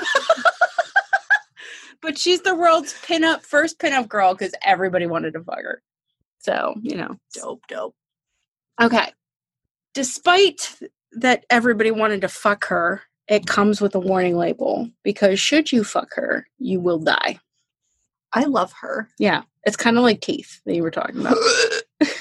but 2.03 2.19
she's 2.19 2.43
the 2.43 2.55
world's 2.55 2.93
pinup 2.93 3.41
first 3.43 3.79
pinup 3.79 4.09
girl 4.09 4.35
because 4.35 4.55
everybody 4.63 5.07
wanted 5.07 5.33
to 5.33 5.43
fuck 5.43 5.63
her. 5.63 5.83
So 6.39 6.75
you 6.83 6.97
know, 6.97 7.17
dope, 7.35 7.67
dope. 7.69 7.95
okay. 8.81 9.13
Despite 9.95 10.79
that, 11.13 11.45
everybody 11.51 11.91
wanted 11.91 12.21
to 12.21 12.29
fuck 12.29 12.67
her. 12.67 13.03
It 13.29 13.47
comes 13.47 13.81
with 13.81 13.95
a 13.95 14.01
warning 14.01 14.37
label 14.37 14.91
because 15.03 15.41
should 15.41 15.73
you 15.73 15.85
fuck 15.85 16.15
her, 16.15 16.47
you 16.59 16.81
will 16.81 16.99
die. 16.99 17.41
I 18.35 18.45
love 18.45 18.73
her. 18.81 19.09
Yeah, 19.19 19.43
it's 19.65 19.77
kind 19.77 19.97
of 19.97 20.03
like 20.03 20.21
teeth 20.21 20.61
that 20.67 20.75
you 20.75 20.83
were 20.83 20.91
talking 20.91 21.21
about. 21.21 21.37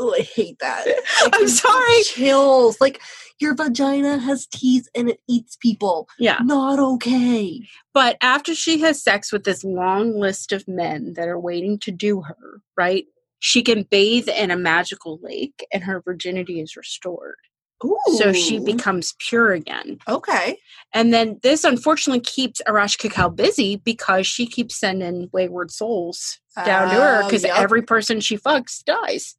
Ugh, 0.00 0.14
I 0.18 0.22
hate 0.22 0.58
that. 0.60 0.86
I'm 1.32 1.48
sorry. 1.48 2.02
Chills. 2.04 2.80
Like 2.80 3.00
your 3.42 3.54
vagina 3.54 4.18
has 4.18 4.46
teeth 4.46 4.88
and 4.94 5.10
it 5.10 5.20
eats 5.28 5.56
people. 5.56 6.08
Yeah, 6.18 6.38
Not 6.42 6.78
okay. 6.78 7.68
but 7.92 8.16
after 8.22 8.54
she 8.54 8.80
has 8.80 9.02
sex 9.02 9.32
with 9.32 9.44
this 9.44 9.64
long 9.64 10.18
list 10.18 10.52
of 10.52 10.66
men 10.68 11.14
that 11.14 11.28
are 11.28 11.38
waiting 11.38 11.78
to 11.80 11.90
do 11.90 12.22
her, 12.22 12.62
right? 12.76 13.04
She 13.40 13.62
can 13.62 13.82
bathe 13.82 14.28
in 14.28 14.50
a 14.50 14.56
magical 14.56 15.18
lake 15.20 15.66
and 15.72 15.82
her 15.82 16.00
virginity 16.00 16.60
is 16.60 16.76
restored. 16.76 17.36
Ooh. 17.84 17.98
So 18.16 18.32
she 18.32 18.60
becomes 18.60 19.14
pure 19.18 19.50
again. 19.52 19.98
okay. 20.08 20.56
And 20.94 21.12
then 21.12 21.40
this 21.42 21.64
unfortunately 21.64 22.20
keeps 22.20 22.62
Ereshkigal 22.68 23.34
busy 23.34 23.76
because 23.76 24.26
she 24.26 24.46
keeps 24.46 24.76
sending 24.76 25.28
wayward 25.32 25.72
souls 25.72 26.38
down 26.64 26.90
to 26.90 26.94
her 26.94 27.22
uh, 27.22 27.26
because 27.26 27.42
yep. 27.42 27.56
every 27.56 27.82
person 27.82 28.20
she 28.20 28.38
fucks 28.38 28.84
dies. 28.84 29.36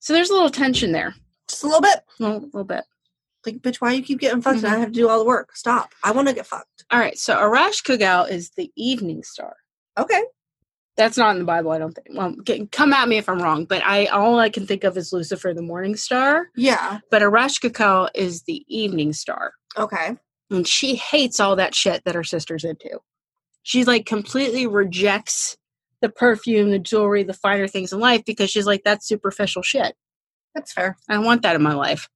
So 0.00 0.12
there's 0.12 0.30
a 0.30 0.34
little 0.34 0.50
tension 0.50 0.92
there. 0.92 1.14
Just 1.48 1.64
a 1.64 1.66
little 1.66 1.80
bit. 1.80 2.00
A 2.18 2.22
little, 2.22 2.40
little 2.40 2.64
bit. 2.64 2.84
Like, 3.46 3.56
bitch, 3.58 3.76
why 3.76 3.92
you 3.92 4.02
keep 4.02 4.20
getting 4.20 4.42
fucked 4.42 4.56
and 4.58 4.64
Mm-hmm. 4.66 4.74
I 4.74 4.78
have 4.80 4.88
to 4.88 4.94
do 4.94 5.08
all 5.08 5.18
the 5.18 5.24
work? 5.24 5.56
Stop. 5.56 5.92
I 6.04 6.12
want 6.12 6.28
to 6.28 6.34
get 6.34 6.46
fucked. 6.46 6.84
All 6.90 6.98
right. 7.00 7.16
So 7.18 7.36
Ereshkigal 7.36 8.30
is 8.30 8.50
the 8.56 8.70
evening 8.76 9.22
star. 9.22 9.54
Okay. 9.98 10.22
That's 10.96 11.16
not 11.16 11.30
in 11.32 11.38
the 11.38 11.44
Bible, 11.46 11.70
I 11.70 11.78
don't 11.78 11.92
think. 11.94 12.08
Well, 12.14 12.32
get, 12.44 12.70
come 12.72 12.92
at 12.92 13.08
me 13.08 13.16
if 13.16 13.28
I'm 13.28 13.40
wrong, 13.40 13.64
but 13.64 13.82
I 13.84 14.06
all 14.06 14.38
I 14.38 14.50
can 14.50 14.66
think 14.66 14.84
of 14.84 14.96
is 14.98 15.12
Lucifer, 15.12 15.54
the 15.54 15.62
morning 15.62 15.96
star. 15.96 16.48
Yeah. 16.56 16.98
But 17.10 17.22
Ereshkigal 17.22 18.10
is 18.14 18.42
the 18.42 18.64
evening 18.68 19.12
star. 19.14 19.52
Okay. 19.78 20.16
and 20.50 20.66
she 20.66 20.96
hates 20.96 21.38
all 21.40 21.56
that 21.56 21.74
shit 21.74 22.04
that 22.04 22.14
her 22.16 22.24
sister's 22.24 22.64
into. 22.64 22.98
She 23.62 23.84
like 23.84 24.04
completely 24.04 24.66
rejects 24.66 25.56
the 26.02 26.08
perfume, 26.08 26.70
the 26.70 26.78
jewelry, 26.78 27.22
the 27.22 27.32
finer 27.34 27.68
things 27.68 27.92
in 27.92 28.00
life 28.00 28.24
because 28.26 28.50
she's 28.50 28.66
like 28.66 28.82
that's 28.84 29.06
superficial 29.06 29.62
shit. 29.62 29.94
That's 30.54 30.72
fair. 30.72 30.96
I 31.08 31.14
don't 31.14 31.24
want 31.24 31.42
that 31.42 31.54
in 31.56 31.62
my 31.62 31.74
life. 31.74 32.08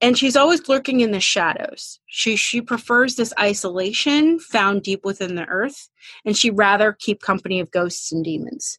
And 0.00 0.18
she's 0.18 0.36
always 0.36 0.68
lurking 0.68 1.00
in 1.00 1.12
the 1.12 1.20
shadows. 1.20 2.00
She 2.06 2.36
she 2.36 2.60
prefers 2.60 3.14
this 3.14 3.32
isolation 3.38 4.38
found 4.38 4.82
deep 4.82 5.04
within 5.04 5.34
the 5.34 5.46
earth, 5.46 5.88
and 6.24 6.36
she 6.36 6.50
rather 6.50 6.92
keep 6.92 7.22
company 7.22 7.60
of 7.60 7.70
ghosts 7.70 8.12
and 8.12 8.24
demons. 8.24 8.78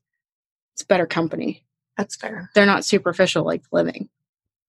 It's 0.74 0.84
better 0.84 1.08
company. 1.08 1.66
That's 1.98 2.16
fair. 2.16 2.50
They're 2.54 2.66
not 2.66 2.86
superficial 2.86 3.46
like 3.46 3.64
living. 3.72 4.10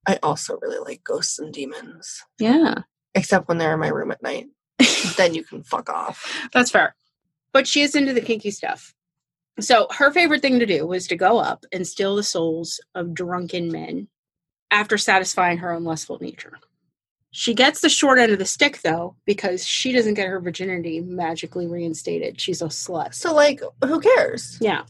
I 0.06 0.18
also 0.22 0.56
really 0.62 0.78
like 0.78 1.02
ghosts 1.02 1.38
and 1.38 1.52
demons. 1.52 2.22
Yeah. 2.38 2.82
Except 3.14 3.48
when 3.48 3.58
they're 3.58 3.74
in 3.74 3.80
my 3.80 3.88
room 3.88 4.12
at 4.12 4.22
night. 4.22 4.46
then 5.16 5.34
you 5.34 5.42
can 5.42 5.62
fuck 5.64 5.88
off. 5.88 6.48
That's 6.52 6.70
fair. 6.70 6.94
But 7.52 7.66
she 7.66 7.82
is 7.82 7.94
into 7.94 8.12
the 8.12 8.20
kinky 8.20 8.50
stuff. 8.50 8.94
So 9.58 9.88
her 9.90 10.12
favorite 10.12 10.42
thing 10.42 10.58
to 10.58 10.66
do 10.66 10.86
was 10.86 11.06
to 11.08 11.16
go 11.16 11.38
up 11.38 11.64
and 11.72 11.86
steal 11.86 12.14
the 12.14 12.22
souls 12.22 12.78
of 12.94 13.14
drunken 13.14 13.72
men 13.72 14.08
after 14.70 14.98
satisfying 14.98 15.58
her 15.58 15.72
own 15.72 15.84
lustful 15.84 16.18
nature. 16.20 16.58
She 17.30 17.54
gets 17.54 17.80
the 17.80 17.88
short 17.88 18.18
end 18.18 18.32
of 18.32 18.38
the 18.38 18.46
stick 18.46 18.80
though, 18.82 19.16
because 19.26 19.66
she 19.66 19.92
doesn't 19.92 20.14
get 20.14 20.28
her 20.28 20.40
virginity 20.40 21.00
magically 21.00 21.66
reinstated. 21.66 22.40
She's 22.40 22.62
a 22.62 22.66
slut. 22.66 23.14
So, 23.14 23.34
like, 23.34 23.60
who 23.84 24.00
cares? 24.00 24.56
Yeah. 24.60 24.84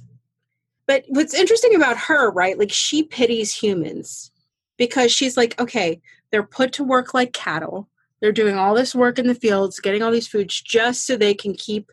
But 0.86 1.04
what's 1.08 1.34
interesting 1.34 1.74
about 1.74 1.98
her, 1.98 2.30
right? 2.30 2.58
Like 2.58 2.72
she 2.72 3.02
pities 3.02 3.54
humans 3.54 4.30
because 4.76 5.10
she's 5.10 5.36
like, 5.36 5.60
okay, 5.60 6.00
they're 6.30 6.44
put 6.44 6.72
to 6.74 6.84
work 6.84 7.14
like 7.14 7.32
cattle. 7.32 7.88
They're 8.20 8.32
doing 8.32 8.56
all 8.56 8.74
this 8.74 8.94
work 8.94 9.18
in 9.18 9.26
the 9.26 9.34
fields, 9.34 9.80
getting 9.80 10.02
all 10.02 10.12
these 10.12 10.28
foods 10.28 10.60
just 10.60 11.06
so 11.06 11.16
they 11.16 11.34
can 11.34 11.54
keep 11.54 11.90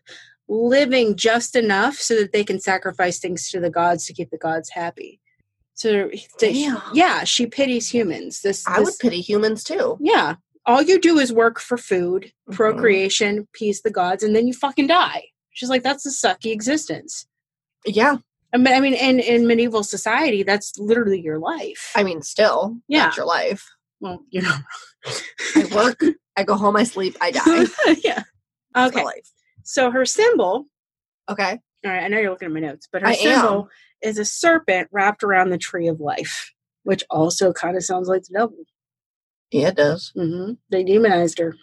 living 0.48 1.16
just 1.16 1.56
enough 1.56 1.96
so 1.96 2.16
that 2.16 2.32
they 2.32 2.44
can 2.44 2.60
sacrifice 2.60 3.20
things 3.20 3.50
to 3.50 3.60
the 3.60 3.70
gods 3.70 4.06
to 4.06 4.14
keep 4.14 4.30
the 4.30 4.38
gods 4.38 4.70
happy. 4.70 5.20
So, 5.76 6.10
Damn. 6.40 6.82
yeah, 6.94 7.24
she 7.24 7.46
pities 7.48 7.90
humans. 7.90 8.42
This, 8.42 8.66
I 8.68 8.80
would 8.80 8.94
pity 9.02 9.22
humans 9.22 9.64
too. 9.64 9.98
yeah. 10.00 10.36
All 10.66 10.82
you 10.82 10.98
do 10.98 11.20
is 11.20 11.34
work 11.34 11.60
for 11.60 11.78
food, 11.78 12.32
Mhm. 12.50 12.56
procreation, 12.56 13.40
appease 13.40 13.82
the 13.82 13.90
gods, 13.92 14.24
and 14.24 14.34
then 14.34 14.48
you 14.48 14.54
fucking 14.54 14.88
die. 14.88 15.26
She's 15.52 15.68
like, 15.70 15.84
that's 15.84 16.06
a 16.06 16.10
sucky 16.10 16.52
existence. 16.54 17.26
Yeah. 17.86 18.18
I 18.54 18.58
mean, 18.58 18.74
I 18.74 18.80
mean, 18.80 18.94
in, 18.94 19.20
in 19.20 19.46
medieval 19.46 19.84
society, 19.84 20.42
that's 20.44 20.78
literally 20.78 21.20
your 21.20 21.38
life. 21.40 21.92
I 21.96 22.04
mean, 22.04 22.22
still, 22.22 22.78
Yeah. 22.88 23.12
your 23.18 23.26
life. 23.26 23.68
well, 24.00 24.24
you 24.30 24.42
know. 24.42 24.56
I 25.56 25.66
work, 25.76 26.02
I 26.38 26.44
go 26.44 26.56
home, 26.56 26.78
I 26.78 26.84
sleep, 26.84 27.18
I 27.20 27.32
die. 27.86 27.96
yeah. 28.04 28.24
Okay. 28.78 29.04
life. 29.04 29.30
So 29.64 29.92
her 29.92 30.06
symbol, 30.06 30.68
Okay. 31.30 31.60
All 31.86 31.92
right, 31.92 32.04
I 32.04 32.08
know 32.08 32.20
you're 32.20 32.30
looking 32.32 32.48
at 32.48 32.54
my 32.54 32.60
notes, 32.60 32.88
but 32.92 33.02
her 33.02 33.10
I 33.10 33.16
symbol 33.16 33.70
is 34.02 34.18
a 34.18 34.26
serpent 34.26 34.88
wrapped 34.92 35.24
around 35.24 35.50
the 35.50 35.58
tree 35.58 35.88
of 35.88 36.00
life, 36.00 36.52
which 36.84 37.04
also 37.10 37.52
kind 37.54 37.76
of 37.78 37.84
sounds 37.84 38.08
like 38.08 38.24
the 38.24 38.34
devil. 38.40 38.58
Yeah, 39.52 39.70
it 39.70 39.76
does. 39.76 40.12
Mm-hmm. 40.18 40.54
They 40.72 40.84
demonized 40.84 41.40
her. 41.40 41.56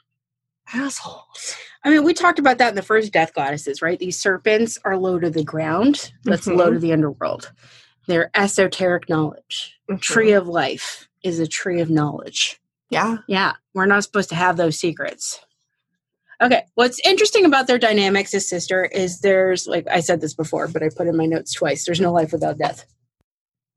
Assholes. 0.73 1.57
I 1.85 1.91
mean, 1.91 2.05
we 2.05 2.15
talked 2.15 2.39
about 2.39 2.59
that 2.59 2.69
in 2.71 2.75
the 2.77 2.83
first 2.83 3.13
Death 3.13 3.35
Goddesses, 3.35 3.83
right? 3.83 3.99
These 3.99 4.21
serpents 4.21 4.79
are 4.85 4.97
low 4.97 5.19
to 5.19 5.31
the 5.31 5.43
ground. 5.43 6.13
That's 6.25 6.47
Mhm. 6.47 6.57
low 6.57 6.71
to 6.73 6.79
the 6.79 6.93
underworld. 6.93 7.53
They're 8.07 8.31
esoteric 8.35 9.09
knowledge. 9.09 9.79
Mhm. 9.91 10.01
Tree 10.01 10.33
of 10.33 10.47
life 10.47 11.09
is 11.25 11.41
a 11.41 11.47
tree 11.47 11.81
of 11.81 11.91
knowledge. 11.91 12.61
Yeah. 12.91 13.19
Yeah, 13.29 13.55
we're 13.75 13.87
not 13.87 14.05
supposed 14.05 14.29
to 14.31 14.35
have 14.37 14.57
those 14.57 14.79
secrets. 14.79 15.41
Okay, 16.43 16.63
what's 16.75 16.99
interesting 17.05 17.45
about 17.45 17.67
their 17.67 17.79
dynamics 17.79 18.33
as 18.35 18.49
sister 18.49 18.87
is 18.87 19.21
there's, 19.21 19.67
like 19.67 19.87
I 19.91 20.01
said 20.01 20.21
this 20.23 20.35
before, 20.35 20.69
but 20.69 20.83
I 20.83 20.89
put 20.89 21.07
in 21.07 21.17
my 21.17 21.27
notes 21.27 21.53
twice 21.53 21.85
there's 21.85 22.01
no 22.01 22.13
life 22.13 22.33
without 22.33 22.57
death. 22.59 22.87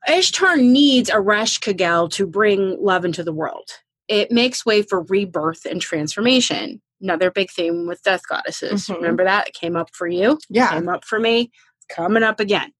Ishtar 0.08 0.58
needs 0.58 1.10
Ereshkigal 1.10 2.12
to 2.12 2.26
bring 2.28 2.78
love 2.82 3.06
into 3.06 3.23
the 3.23 3.34
world. 3.34 3.69
It 4.08 4.32
makes 4.32 4.65
way 4.65 4.82
for 4.82 5.04
rebirth 5.04 5.65
and 5.65 5.82
transformation. 5.82 6.82
Another 7.02 7.32
big 7.32 7.49
theme 7.52 7.86
with 7.88 8.02
death 8.04 8.21
goddesses. 8.30 8.88
Mhm. 8.88 8.95
Remember 8.95 9.23
that? 9.26 9.49
It 9.49 9.54
came 9.54 9.76
up 9.76 9.89
for 9.93 10.08
you, 10.08 10.39
Yeah. 10.49 10.69
came 10.71 10.88
up 10.89 11.04
for 11.06 11.19
me, 11.19 11.52
it's 11.78 11.86
coming 11.95 12.23
up 12.23 12.39
again. 12.39 12.71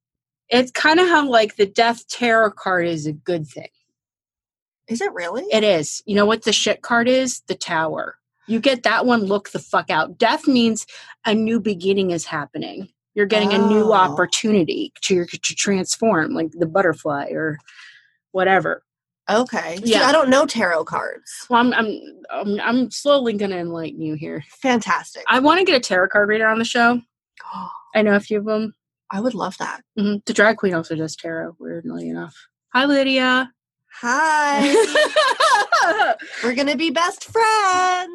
It's 0.50 0.72
kind 0.72 1.00
of 1.00 1.08
how, 1.08 1.28
like, 1.30 1.56
the 1.56 1.66
death 1.66 2.08
tarot 2.08 2.52
card 2.52 2.88
is 2.88 3.06
a 3.06 3.14
good 3.14 3.48
thing. 3.48 3.70
Is 4.88 5.02
it 5.02 5.12
really? 5.14 5.44
It 5.52 5.64
is. 5.64 6.02
You 6.06 6.16
know 6.16 6.26
what 6.26 6.44
the 6.44 6.54
shit 6.54 6.82
card 6.82 7.08
is? 7.08 7.42
The 7.48 7.56
tower. 7.56 8.18
You 8.48 8.60
get 8.60 8.84
that 8.84 9.06
one, 9.06 9.24
look 9.24 9.50
the 9.52 9.60
fuck 9.60 9.90
out. 9.90 10.18
Death 10.18 10.48
means 10.48 10.86
a 11.26 11.34
new 11.34 11.60
beginning 11.60 12.12
is 12.12 12.26
happening. 12.26 12.90
You're 13.16 13.26
getting 13.26 13.54
a 13.54 13.58
new 13.58 13.90
Oh. 13.90 13.94
opportunity 13.94 14.92
to, 15.02 15.26
to 15.26 15.56
transform, 15.56 16.34
like 16.34 16.52
the 16.52 16.66
butterfly 16.66 17.28
or 17.32 17.58
whatever. 18.32 18.84
okay. 19.30 19.80
Yeah. 19.84 20.04
I 20.08 20.12
don't 20.12 20.30
know 20.30 20.46
tarot 20.46 20.84
cards. 20.86 21.46
Well, 21.50 21.62
I'm 21.62 21.74
I'm 21.74 22.02
I'm, 22.32 22.60
I'm 22.60 22.92
slowly 22.92 23.34
gonna 23.34 23.58
enlighten 23.58 24.02
you 24.02 24.16
here. 24.16 24.44
Fantastic. 24.62 25.24
I 25.30 25.40
want 25.40 25.60
to 25.60 25.66
get 25.66 25.76
a 25.78 25.80
tarot 25.80 26.10
card 26.10 26.28
reader 26.28 26.48
on 26.48 26.60
the 26.60 26.66
show. 26.66 27.00
I 27.96 28.02
know 28.02 28.16
a 28.16 28.20
few 28.20 28.40
of 28.40 28.46
them. 28.46 28.74
I 29.12 29.22
would 29.22 29.36
love 29.36 29.58
that. 29.60 29.82
hmm 29.98 30.16
The 30.26 30.34
drag 30.34 30.58
queen 30.58 30.74
also 30.74 30.96
does 30.96 31.16
tarot. 31.16 31.56
Weirdly 31.60 32.10
enough. 32.10 32.36
Hi, 32.74 32.86
Lydia. 32.86 33.54
Hi. 34.02 34.74
We're 36.44 36.56
gonna 36.56 36.76
be 36.76 36.90
best 36.90 37.24
friends. 37.26 38.12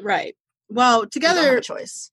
Right. 0.00 0.34
Well, 0.68 1.00
We 1.00 1.04
don't 1.04 1.04
have 1.04 1.10
together 1.10 1.56
a 1.56 1.60
choice. 1.60 2.10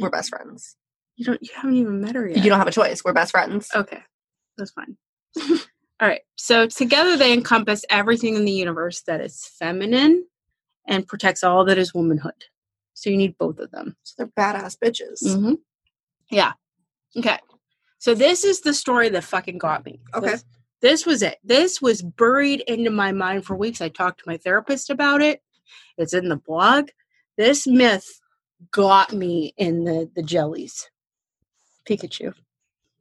We're 0.00 0.10
best 0.10 0.30
friends. 0.30 0.76
you 1.16 1.24
don't 1.24 1.42
you 1.42 1.48
haven't 1.54 1.74
even 1.74 2.00
met 2.00 2.14
her 2.14 2.28
yet. 2.28 2.42
You 2.44 2.50
don't 2.50 2.58
have 2.58 2.68
a 2.68 2.72
choice. 2.72 3.02
We're 3.04 3.12
best 3.12 3.32
friends. 3.32 3.68
Okay. 3.74 4.02
That's 4.56 4.70
fine. 4.72 4.96
All 6.00 6.08
right. 6.08 6.20
So 6.36 6.66
together 6.66 7.16
they 7.16 7.32
encompass 7.32 7.84
everything 7.90 8.36
in 8.36 8.44
the 8.44 8.52
universe 8.52 9.02
that 9.02 9.20
is 9.20 9.44
feminine 9.58 10.26
and 10.86 11.06
protects 11.06 11.42
all 11.44 11.64
that 11.66 11.76
is 11.78 11.92
womanhood. 11.92 12.44
So 12.94 13.10
you 13.10 13.16
need 13.16 13.36
both 13.38 13.58
of 13.58 13.70
them. 13.70 13.96
So 14.04 14.14
they're 14.18 14.26
badass 14.28 14.76
bitches. 14.82 15.22
Mm-hmm. 15.24 15.54
Yeah. 16.30 16.52
Okay. 17.16 17.38
So 17.98 18.14
this 18.14 18.44
is 18.44 18.60
the 18.60 18.72
story 18.74 19.08
that 19.10 19.24
fucking 19.24 19.58
got 19.58 19.84
me. 19.84 20.00
Okay. 20.14 20.30
This, 20.30 20.44
this 20.80 21.06
was 21.06 21.22
it. 21.22 21.38
This 21.42 21.82
was 21.82 22.00
buried 22.02 22.60
into 22.62 22.90
my 22.90 23.10
mind 23.12 23.44
for 23.44 23.56
weeks. 23.56 23.80
I 23.80 23.88
talked 23.88 24.20
to 24.20 24.28
my 24.28 24.36
therapist 24.36 24.90
about 24.90 25.20
it 25.20 25.42
it's 25.96 26.14
in 26.14 26.28
the 26.28 26.36
blog. 26.36 26.88
This 27.36 27.66
myth 27.66 28.06
got 28.72 29.12
me 29.12 29.54
in 29.56 29.84
the 29.84 30.10
the 30.14 30.22
jellies. 30.22 30.88
Pikachu, 31.88 32.34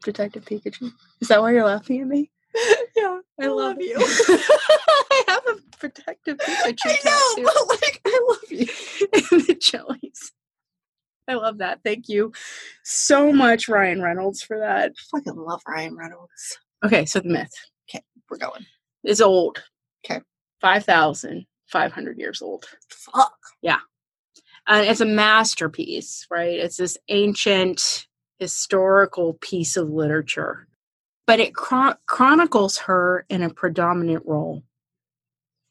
Detective 0.03 0.45
Pikachu. 0.45 0.91
Is 1.19 1.27
that 1.27 1.41
why 1.41 1.51
you're 1.51 1.65
laughing 1.65 2.01
at 2.01 2.07
me? 2.07 2.31
yeah, 2.95 3.19
I, 3.39 3.45
I 3.45 3.47
love, 3.47 3.57
love 3.57 3.81
you. 3.81 3.95
I 3.99 5.23
have 5.27 5.43
a 5.47 5.77
protective 5.77 6.37
Pikachu. 6.37 6.77
I 6.85 6.97
know, 7.05 7.21
tattoo. 7.35 7.43
but 7.43 7.67
like, 7.69 8.01
I 8.05 8.21
love 8.27 8.51
you. 8.51 8.67
and 9.13 9.47
the 9.47 9.57
jellies. 9.59 10.31
I 11.27 11.33
love 11.33 11.57
that. 11.57 11.81
Thank 11.83 12.07
you 12.07 12.31
so 12.83 13.33
much, 13.33 13.67
Ryan 13.67 14.01
Reynolds, 14.01 14.41
for 14.41 14.59
that. 14.59 14.91
I 14.91 15.17
fucking 15.17 15.35
love 15.35 15.61
Ryan 15.67 15.97
Reynolds. 15.97 16.57
Okay, 16.85 17.05
so 17.05 17.19
the 17.19 17.27
myth. 17.27 17.51
Okay, 17.89 18.01
we're 18.29 18.37
going. 18.37 18.65
Is 19.03 19.21
old. 19.21 19.61
Okay. 20.05 20.21
5,000. 20.61 21.45
500 21.67 22.17
years 22.17 22.41
old. 22.41 22.65
Fuck. 22.89 23.37
Yeah. 23.61 23.79
And 24.67 24.87
it's 24.87 25.01
a 25.01 25.05
masterpiece, 25.05 26.25
right? 26.29 26.59
It's 26.59 26.77
this 26.77 26.97
ancient 27.07 28.07
historical 28.39 29.35
piece 29.35 29.77
of 29.77 29.89
literature, 29.89 30.67
but 31.25 31.39
it 31.39 31.55
chron- 31.55 31.97
chronicles 32.05 32.79
her 32.79 33.25
in 33.29 33.41
a 33.41 33.49
predominant 33.49 34.23
role, 34.25 34.63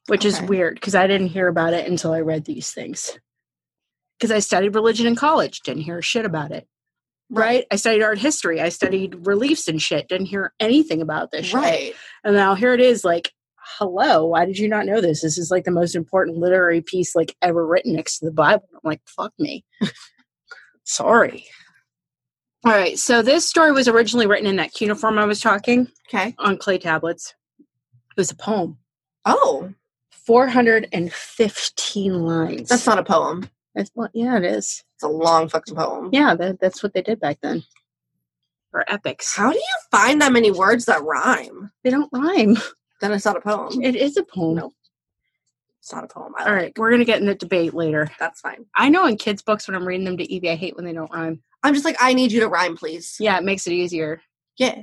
which 0.07 0.25
okay. 0.25 0.29
is 0.29 0.43
weird 0.43 0.75
because 0.75 0.95
I 0.95 1.07
didn't 1.07 1.29
hear 1.29 1.49
about 1.49 1.75
it 1.75 1.89
until 1.89 2.13
I 2.13 2.21
read 2.21 2.45
these 2.45 2.71
things. 2.71 3.19
Because 4.19 4.33
I 4.33 4.39
studied 4.39 4.75
religion 4.75 5.07
in 5.07 5.15
college, 5.15 5.61
didn't 5.61 5.83
hear 5.83 6.01
shit 6.01 6.25
about 6.25 6.51
it. 6.51 6.67
Right. 7.29 7.47
right. 7.47 7.67
I 7.71 7.77
studied 7.77 8.03
art 8.03 8.19
history. 8.19 8.61
I 8.61 8.71
studied 8.71 9.27
reliefs 9.27 9.69
and 9.69 9.83
shit. 9.83 10.09
Didn't 10.09 10.27
hear 10.27 10.55
anything 10.59 11.03
about 11.03 11.33
this 11.33 11.47
shit. 11.47 11.55
Right. 11.55 11.95
And 12.25 12.35
now 12.35 12.55
here 12.55 12.73
it 12.73 12.81
is, 12.81 13.05
like 13.05 13.33
hello, 13.79 14.27
why 14.27 14.45
did 14.45 14.59
you 14.59 14.69
not 14.69 14.87
know 14.87 15.01
this? 15.01 15.23
This 15.23 15.39
is 15.39 15.51
like 15.51 15.65
the 15.65 15.71
most 15.71 15.95
important 15.95 16.39
literary 16.39 16.81
piece 16.81 17.15
like 17.17 17.35
ever 17.43 17.67
written 17.67 17.95
next 17.95 18.19
to 18.19 18.25
the 18.27 18.33
Bible. 18.33 18.69
I'm 18.73 18.81
like, 18.85 19.01
fuck 19.07 19.33
me. 19.39 19.65
Sorry. 20.85 21.47
All 22.65 22.73
right. 22.73 22.99
So 22.99 23.23
this 23.23 23.49
story 23.49 23.73
was 23.73 23.89
originally 23.89 24.27
written 24.27 24.47
in 24.47 24.57
that 24.57 24.73
cuneiform 24.73 25.19
I 25.19 25.25
was 25.25 25.41
talking 25.41 25.89
Okay. 26.09 26.35
on 26.39 26.57
clay 26.59 26.79
tablets. 26.79 27.35
It 27.61 28.17
was 28.17 28.31
a 28.31 28.37
poem. 28.37 28.79
Oh, 29.25 29.73
415 30.27 32.13
lines. 32.27 32.69
that's 32.69 32.87
not 32.87 32.99
a 32.99 33.05
poem. 33.05 33.49
That's, 33.75 33.91
well, 33.95 34.09
yeah, 34.15 34.37
it 34.39 34.45
is. 34.45 34.83
It's 34.95 35.03
a 35.05 35.09
long 35.09 35.49
fucking 35.49 35.75
poem. 35.75 36.09
Yeah, 36.13 36.35
that, 36.37 36.61
that's 36.61 36.83
what 36.83 36.95
they 36.95 37.03
did 37.03 37.21
back 37.21 37.39
then. 37.43 37.63
Or 38.73 38.85
epics. 38.91 39.35
How 39.37 39.51
do 39.53 39.59
you 39.59 39.77
find 39.91 40.21
that 40.23 40.33
many 40.33 40.51
words 40.51 40.87
that 40.87 41.03
rhyme? 41.03 41.71
They 41.85 41.91
don't 41.91 42.09
rhyme. 42.13 42.57
Then 43.01 43.13
it's 43.13 43.25
not 43.25 43.37
a 43.37 43.41
poem. 43.41 43.83
It 43.83 43.97
is 43.97 44.17
a 44.17 44.23
poem. 44.23 44.57
No. 44.57 44.73
It's 45.81 45.93
not 45.93 46.05
a 46.05 46.09
poem. 46.09 46.35
I 46.37 46.47
All 46.47 46.55
right, 46.55 46.77
we're 46.77 46.91
going 46.91 47.01
to 47.01 47.05
get 47.05 47.21
in 47.21 47.27
the 47.27 47.35
debate 47.35 47.75
later. 47.75 48.11
That's 48.19 48.41
fine. 48.41 48.67
I 48.75 48.89
know 48.89 49.07
in 49.07 49.17
kids' 49.17 49.43
books 49.43 49.69
when 49.69 49.77
I'm 49.77 49.87
reading 49.87 50.05
them 50.05 50.17
to 50.17 50.33
Evie, 50.33 50.51
I 50.51 50.57
hate 50.57 50.75
when 50.75 50.85
they 50.85 50.93
don't 50.93 51.13
rhyme. 51.13 51.43
I'm 51.63 51.75
just 51.75 51.85
like, 51.85 51.97
I 52.01 52.13
need 52.13 52.33
you 52.33 52.41
to 52.41 52.49
rhyme, 52.49 52.77
please. 52.77 53.17
Yeah, 53.21 53.39
it 53.39 53.45
makes 53.45 53.67
it 53.67 53.73
easier. 53.73 54.21
Yeah. 54.59 54.81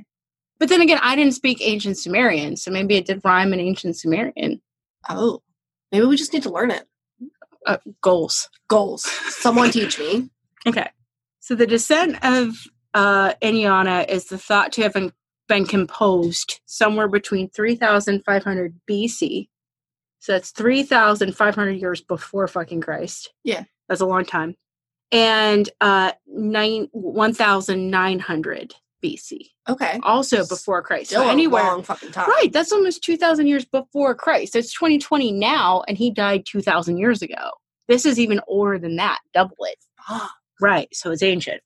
But 0.58 0.68
then 0.68 0.80
again, 0.80 1.00
I 1.02 1.16
didn't 1.16 1.34
speak 1.34 1.58
ancient 1.60 1.98
Sumerian, 1.98 2.56
so 2.56 2.70
maybe 2.70 2.96
it 2.96 3.06
did 3.06 3.20
rhyme 3.24 3.52
in 3.52 3.60
ancient 3.60 3.96
Sumerian. 3.96 4.62
Oh. 5.08 5.42
Maybe 5.92 6.06
we 6.06 6.16
just 6.16 6.32
need 6.32 6.42
to 6.44 6.50
learn 6.50 6.70
it. 6.70 6.84
Uh, 7.66 7.78
goals. 8.00 8.48
Goals. 8.68 9.02
Someone 9.02 9.70
teach 9.72 9.98
me. 9.98 10.30
Okay. 10.66 10.88
So 11.40 11.54
the 11.54 11.66
descent 11.66 12.16
of 12.24 12.54
uh, 12.94 13.34
Inanna 13.42 14.08
is 14.08 14.26
the 14.26 14.38
thought 14.38 14.72
to 14.72 14.82
have 14.82 14.96
been, 15.48 15.66
composed 15.66 16.60
somewhere 16.66 17.08
between 17.08 17.48
3,500 17.50 18.80
BC. 18.90 19.48
So 20.20 20.32
that's 20.32 20.50
3,500 20.52 21.70
years 21.72 22.00
before 22.00 22.48
fucking 22.48 22.80
Christ. 22.80 23.32
Yeah. 23.44 23.64
That's 23.88 24.00
a 24.00 24.06
long 24.06 24.24
time. 24.24 24.56
And 25.12 25.68
uh, 25.80 26.12
nine, 26.26 26.88
1,900 26.92 28.74
BC, 29.04 29.50
Okay. 29.68 30.00
also 30.02 30.46
before 30.46 30.82
Christ. 30.82 31.10
Still 31.10 31.24
so 31.24 31.28
anywhere. 31.28 31.62
long 31.62 31.82
fucking 31.82 32.10
time. 32.12 32.28
Right, 32.28 32.50
that's 32.50 32.72
almost 32.72 33.04
2,000 33.04 33.46
years 33.46 33.66
before 33.66 34.14
Christ. 34.14 34.56
It's 34.56 34.72
2020 34.72 35.30
now, 35.32 35.82
and 35.86 35.98
he 35.98 36.10
died 36.10 36.44
2,000 36.46 36.96
years 36.96 37.20
ago. 37.20 37.50
This 37.86 38.06
is 38.06 38.18
even 38.18 38.40
older 38.48 38.78
than 38.78 38.96
that, 38.96 39.20
double 39.34 39.56
it. 39.60 39.76
Right, 40.60 40.88
so 40.94 41.10
it's 41.10 41.22
ancient. 41.22 41.60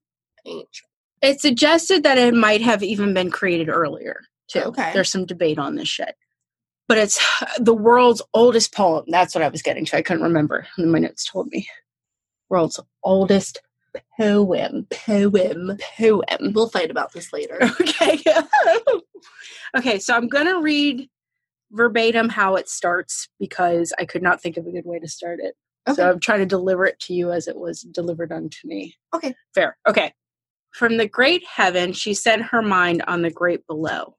Ancient. 0.45 0.88
It 1.23 1.41
suggested 1.41 2.03
that 2.03 2.19
it 2.19 2.35
might 2.35 2.63
have 2.63 2.83
even 2.83 3.15
been 3.15 3.31
created 3.31 3.69
earlier, 3.69 4.21
too. 4.49 4.61
Okay. 4.61 4.93
There's 4.93 5.11
some 5.11 5.27
debate 5.27 5.59
on 5.59 5.77
this 5.77 5.89
shit. 5.89 6.15
But 6.87 6.99
it's 6.99 7.21
the 7.59 7.75
world's 7.75 8.23
oldest 8.35 8.75
poem. 8.75 9.05
That's 9.09 9.35
what 9.35 9.45
I 9.45 9.49
was 9.49 9.63
getting 9.63 9.85
to. 9.87 9.97
I 9.97 10.03
couldn't 10.03 10.23
remember. 10.23 10.67
And 10.77 10.93
my 10.93 10.99
notes 10.99 11.29
told 11.29 11.49
me. 11.49 11.69
World's 12.49 12.81
oldest 13.03 13.61
poem. 14.19 14.87
Poem. 14.91 15.79
Poem. 15.99 16.53
We'll 16.53 16.69
fight 16.69 16.91
about 16.91 17.13
this 17.13 17.33
later. 17.33 17.59
Okay. 17.81 18.23
okay, 19.77 19.99
so 19.99 20.15
I'm 20.15 20.29
going 20.29 20.47
to 20.47 20.61
read 20.61 21.09
verbatim 21.73 22.29
how 22.29 22.55
it 22.57 22.69
starts 22.69 23.29
because 23.39 23.93
I 23.99 24.05
could 24.05 24.23
not 24.23 24.41
think 24.41 24.57
of 24.57 24.67
a 24.67 24.71
good 24.71 24.87
way 24.87 24.99
to 24.99 25.09
start 25.09 25.41
it. 25.43 25.55
Okay. 25.87 25.97
So 25.97 26.11
I'm 26.11 26.21
trying 26.21 26.41
to 26.41 26.47
deliver 26.47 26.87
it 26.87 26.99
to 27.01 27.15
you 27.15 27.33
as 27.33 27.49
it 27.49 27.57
was 27.57 27.83
delivered 27.83 28.33
unto 28.33 28.59
me. 28.65 28.95
Okay. 29.15 29.35
Fair. 29.55 29.77
Okay. 29.87 30.13
From 30.79 30.97
the 30.97 31.09
great 31.09 31.45
heaven, 31.45 31.93
she 31.93 32.15
set 32.15 32.41
her 32.41 32.63
mind 32.63 33.03
on 33.09 33.23
the 33.23 33.33
great 33.33 33.67
below. 33.67 34.15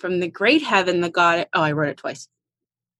From 0.00 0.18
the 0.18 0.26
great 0.26 0.60
heaven, 0.60 1.02
the 1.02 1.08
god. 1.08 1.46
Oh, 1.54 1.62
I 1.62 1.70
wrote 1.70 1.90
it 1.90 1.98
twice. 1.98 2.26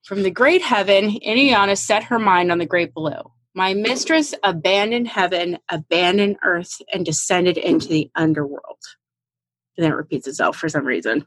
From 0.05 0.23
the 0.23 0.31
great 0.31 0.63
heaven, 0.63 1.19
Inanna 1.27 1.77
set 1.77 2.05
her 2.05 2.21
mind 2.21 2.53
on 2.53 2.59
the 2.59 2.67
great 2.67 2.95
below. 2.95 3.33
My 3.53 3.75
mistress 3.75 4.33
abandoned 4.45 5.09
heaven, 5.09 5.59
abandoned 5.69 6.37
earth, 6.45 6.81
and 6.93 7.05
descended 7.05 7.59
into 7.59 7.89
the 7.89 8.09
underworld. 8.15 8.79
And 9.77 9.83
then 9.85 9.91
it 9.91 9.97
repeats 9.97 10.29
itself 10.29 10.57
for 10.57 10.69
some 10.69 10.87
reason. 10.87 11.27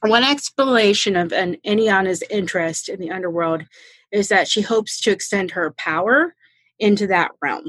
One 0.00 0.24
explanation 0.24 1.14
of 1.14 1.32
an 1.32 1.56
Inanna's 1.64 2.24
interest 2.30 2.88
in 2.88 2.98
the 2.98 3.12
underworld 3.12 3.62
is 4.10 4.26
that 4.30 4.48
she 4.48 4.60
hopes 4.60 5.00
to 5.02 5.12
extend 5.12 5.52
her 5.52 5.72
power 5.78 6.34
into 6.80 7.06
that 7.06 7.30
realm, 7.40 7.66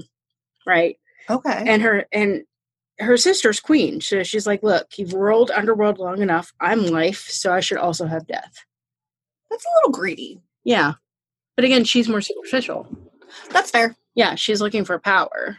right? 0.66 0.98
Okay. 1.30 1.64
And 1.68 1.84
her 1.84 2.08
and 2.12 2.46
her 3.04 3.18
sister's 3.18 3.60
queen. 3.60 4.02
So 4.02 4.24
she's 4.24 4.48
like, 4.48 4.64
"Look, 4.64 4.98
you've 4.98 5.14
ruled 5.14 5.52
underworld 5.52 6.00
long 6.00 6.22
enough. 6.22 6.54
I'm 6.60 6.86
life, 6.88 7.28
so 7.30 7.54
I 7.54 7.60
should 7.60 7.78
also 7.78 8.06
have 8.06 8.26
death." 8.28 8.54
That's 9.50 9.66
a 9.66 9.70
little 9.78 9.92
greedy. 9.92 10.42
Yeah, 10.64 10.94
but 11.56 11.66
again, 11.66 11.84
she's 11.84 12.10
more 12.10 12.22
superficial. 12.22 12.88
That's 13.50 13.70
fair. 13.72 13.96
Yeah, 14.16 14.36
she's 14.36 14.62
looking 14.62 14.86
for 14.86 14.98
power. 15.00 15.58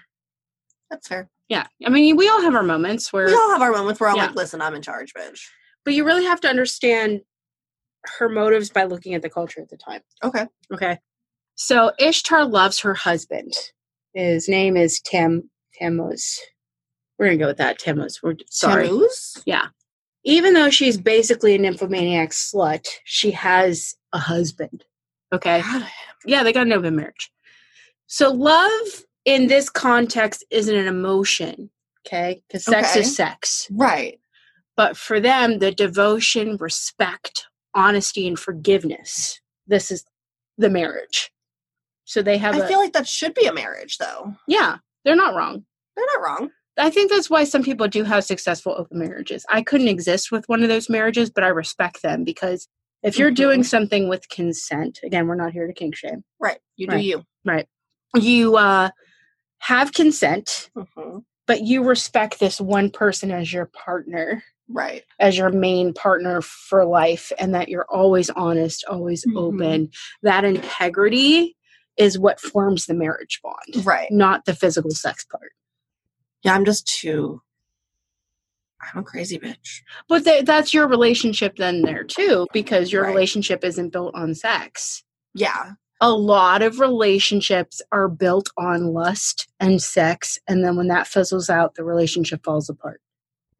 That's 0.90 1.08
fair. 1.08 1.28
Yeah, 1.48 1.66
I 1.84 1.90
mean, 1.90 2.16
we 2.16 2.28
all 2.28 2.40
have 2.40 2.54
our 2.54 2.62
moments 2.62 3.12
where, 3.12 3.26
We 3.26 3.34
all 3.34 3.50
have 3.52 3.62
our 3.62 3.72
moments 3.72 4.00
where 4.00 4.08
I'm 4.10 4.16
Yeah. 4.16 4.26
like, 4.26 4.34
listen, 4.36 4.60
I'm 4.62 4.74
in 4.74 4.82
charge, 4.82 5.12
bitch. 5.12 5.40
but 5.84 5.92
you 5.94 6.04
really 6.04 6.24
have 6.24 6.40
to 6.40 6.48
understand 6.48 7.20
her 8.18 8.28
motives 8.28 8.70
by 8.70 8.84
looking 8.84 9.14
at 9.14 9.22
the 9.22 9.28
culture 9.30 9.60
at 9.60 9.68
the 9.68 9.76
time. 9.76 10.00
Okay. 10.22 10.46
Okay. 10.72 10.98
So 11.56 11.92
Ishtar 11.98 12.44
loves 12.46 12.80
her 12.80 12.94
husband. 12.94 13.52
His 14.14 14.48
name 14.48 14.76
is 14.76 15.00
Tam 15.00 15.50
Tammuz. 15.74 16.40
We're 17.24 17.30
gonna 17.30 17.38
go 17.38 17.46
with 17.46 17.56
that. 17.56 17.78
Tammuz. 17.78 18.22
We're 18.22 18.36
sorry. 18.50 18.88
Tammuz? 18.88 19.42
Even 20.24 20.52
though 20.52 20.68
she's 20.68 20.98
basically 20.98 21.54
a 21.54 21.58
nymphomaniac 21.58 22.30
slut, 22.32 22.86
she 23.04 23.30
has 23.30 23.94
a 24.12 24.18
husband. 24.18 24.84
Okay. 25.32 25.62
Proud 25.62 25.76
of 25.76 25.82
him. 25.84 25.88
Yeah, 26.26 26.42
they 26.42 26.52
got 26.52 26.66
an 26.66 26.72
open 26.74 26.96
marriage. 26.96 27.30
So 28.08 28.30
love 28.30 29.04
in 29.24 29.46
this 29.46 29.70
context 29.70 30.44
isn't 30.50 30.74
an 30.74 30.86
emotion. 30.86 31.70
Okay. 32.06 32.42
Because 32.46 32.64
sex 32.66 32.90
Okay. 32.90 33.00
is 33.00 33.16
sex. 33.16 33.68
Right. 33.70 34.20
But 34.76 34.98
for 34.98 35.18
them, 35.18 35.60
the 35.60 35.72
devotion, 35.72 36.58
respect, 36.58 37.46
honesty, 37.74 38.28
and 38.28 38.38
forgiveness. 38.38 39.40
This 39.66 39.90
is 39.90 40.04
the 40.58 40.68
marriage. 40.68 41.30
So 42.04 42.20
they 42.20 42.36
have 42.36 42.54
I 42.54 42.58
a 42.58 42.68
feel 42.68 42.78
like 42.80 42.92
that 42.92 43.08
should 43.08 43.32
be 43.32 43.46
a 43.46 43.52
marriage, 43.54 43.96
though. 43.96 44.34
yeah, 44.46 44.76
they're 45.06 45.16
not 45.16 45.34
wrong. 45.34 45.64
They're 45.96 46.06
not 46.18 46.22
wrong. 46.22 46.50
I 46.78 46.90
think 46.90 47.10
that's 47.10 47.30
why 47.30 47.44
some 47.44 47.62
people 47.62 47.86
do 47.88 48.02
have 48.04 48.24
successful 48.24 48.74
open 48.76 48.98
marriages. 48.98 49.44
I 49.48 49.62
couldn't 49.62 49.88
exist 49.88 50.32
with 50.32 50.48
one 50.48 50.62
of 50.62 50.68
those 50.68 50.88
marriages, 50.90 51.30
but 51.30 51.44
I 51.44 51.48
respect 51.48 52.02
them 52.02 52.24
because 52.24 52.68
If 53.02 53.18
you're 53.18 53.30
doing 53.30 53.60
Mhm. 53.60 53.66
something 53.66 54.08
with 54.08 54.26
consent, 54.30 55.00
again, 55.02 55.26
we're 55.26 55.34
not 55.34 55.52
here 55.52 55.66
to 55.66 55.74
kink 55.74 55.94
shame. 55.94 56.24
Right. 56.40 56.58
You 56.76 56.86
do 56.86 56.96
you. 56.98 57.22
Right. 57.44 57.68
you. 58.16 58.56
Uh, 58.56 58.88
have 59.58 59.92
consent, 59.92 60.70
hmm 60.74 61.18
but 61.46 61.60
you 61.60 61.82
respect 61.84 62.40
this 62.40 62.58
one 62.62 62.88
person 62.88 63.30
as 63.30 63.52
your 63.52 63.66
partner, 63.66 64.42
Right. 64.70 65.04
as 65.20 65.36
your 65.36 65.50
main 65.50 65.92
partner 65.92 66.40
for 66.40 66.86
life, 66.86 67.30
and 67.38 67.54
that 67.54 67.68
you're 67.68 67.84
always 67.90 68.30
honest, 68.30 68.82
always 68.86 69.22
Mhm. 69.26 69.36
open. 69.36 69.90
That 70.22 70.44
integrity 70.46 71.58
is 71.98 72.18
what 72.18 72.40
forms 72.40 72.86
the 72.86 72.94
marriage 72.94 73.40
bond, 73.42 73.84
Right. 73.84 74.10
not 74.10 74.46
the 74.46 74.54
physical 74.54 74.92
sex 74.92 75.26
part. 75.26 75.52
Yeah, 76.44 76.54
I'm 76.54 76.64
just 76.64 76.86
too. 76.86 77.40
I'm 78.92 79.00
a 79.00 79.02
crazy 79.04 79.38
bitch. 79.38 79.80
But 80.08 80.24
th- 80.24 80.44
that's 80.44 80.74
your 80.74 80.86
relationship 80.86 81.56
then 81.56 81.82
there 81.82 82.04
too, 82.04 82.46
because 82.52 82.92
your 82.92 83.04
Right. 83.04 83.14
relationship 83.14 83.64
isn't 83.64 83.90
built 83.92 84.14
on 84.14 84.34
sex. 84.34 85.02
Yeah. 85.34 85.72
A 86.00 86.10
lot 86.12 86.60
of 86.60 86.80
relationships 86.80 87.80
are 87.92 88.08
built 88.08 88.50
on 88.58 88.92
lust 88.92 89.48
and 89.58 89.80
sex, 89.80 90.38
and 90.46 90.62
then 90.62 90.76
when 90.76 90.88
that 90.88 91.06
fizzles 91.06 91.48
out, 91.48 91.76
the 91.76 91.84
relationship 91.84 92.44
falls 92.44 92.68
apart. 92.68 93.00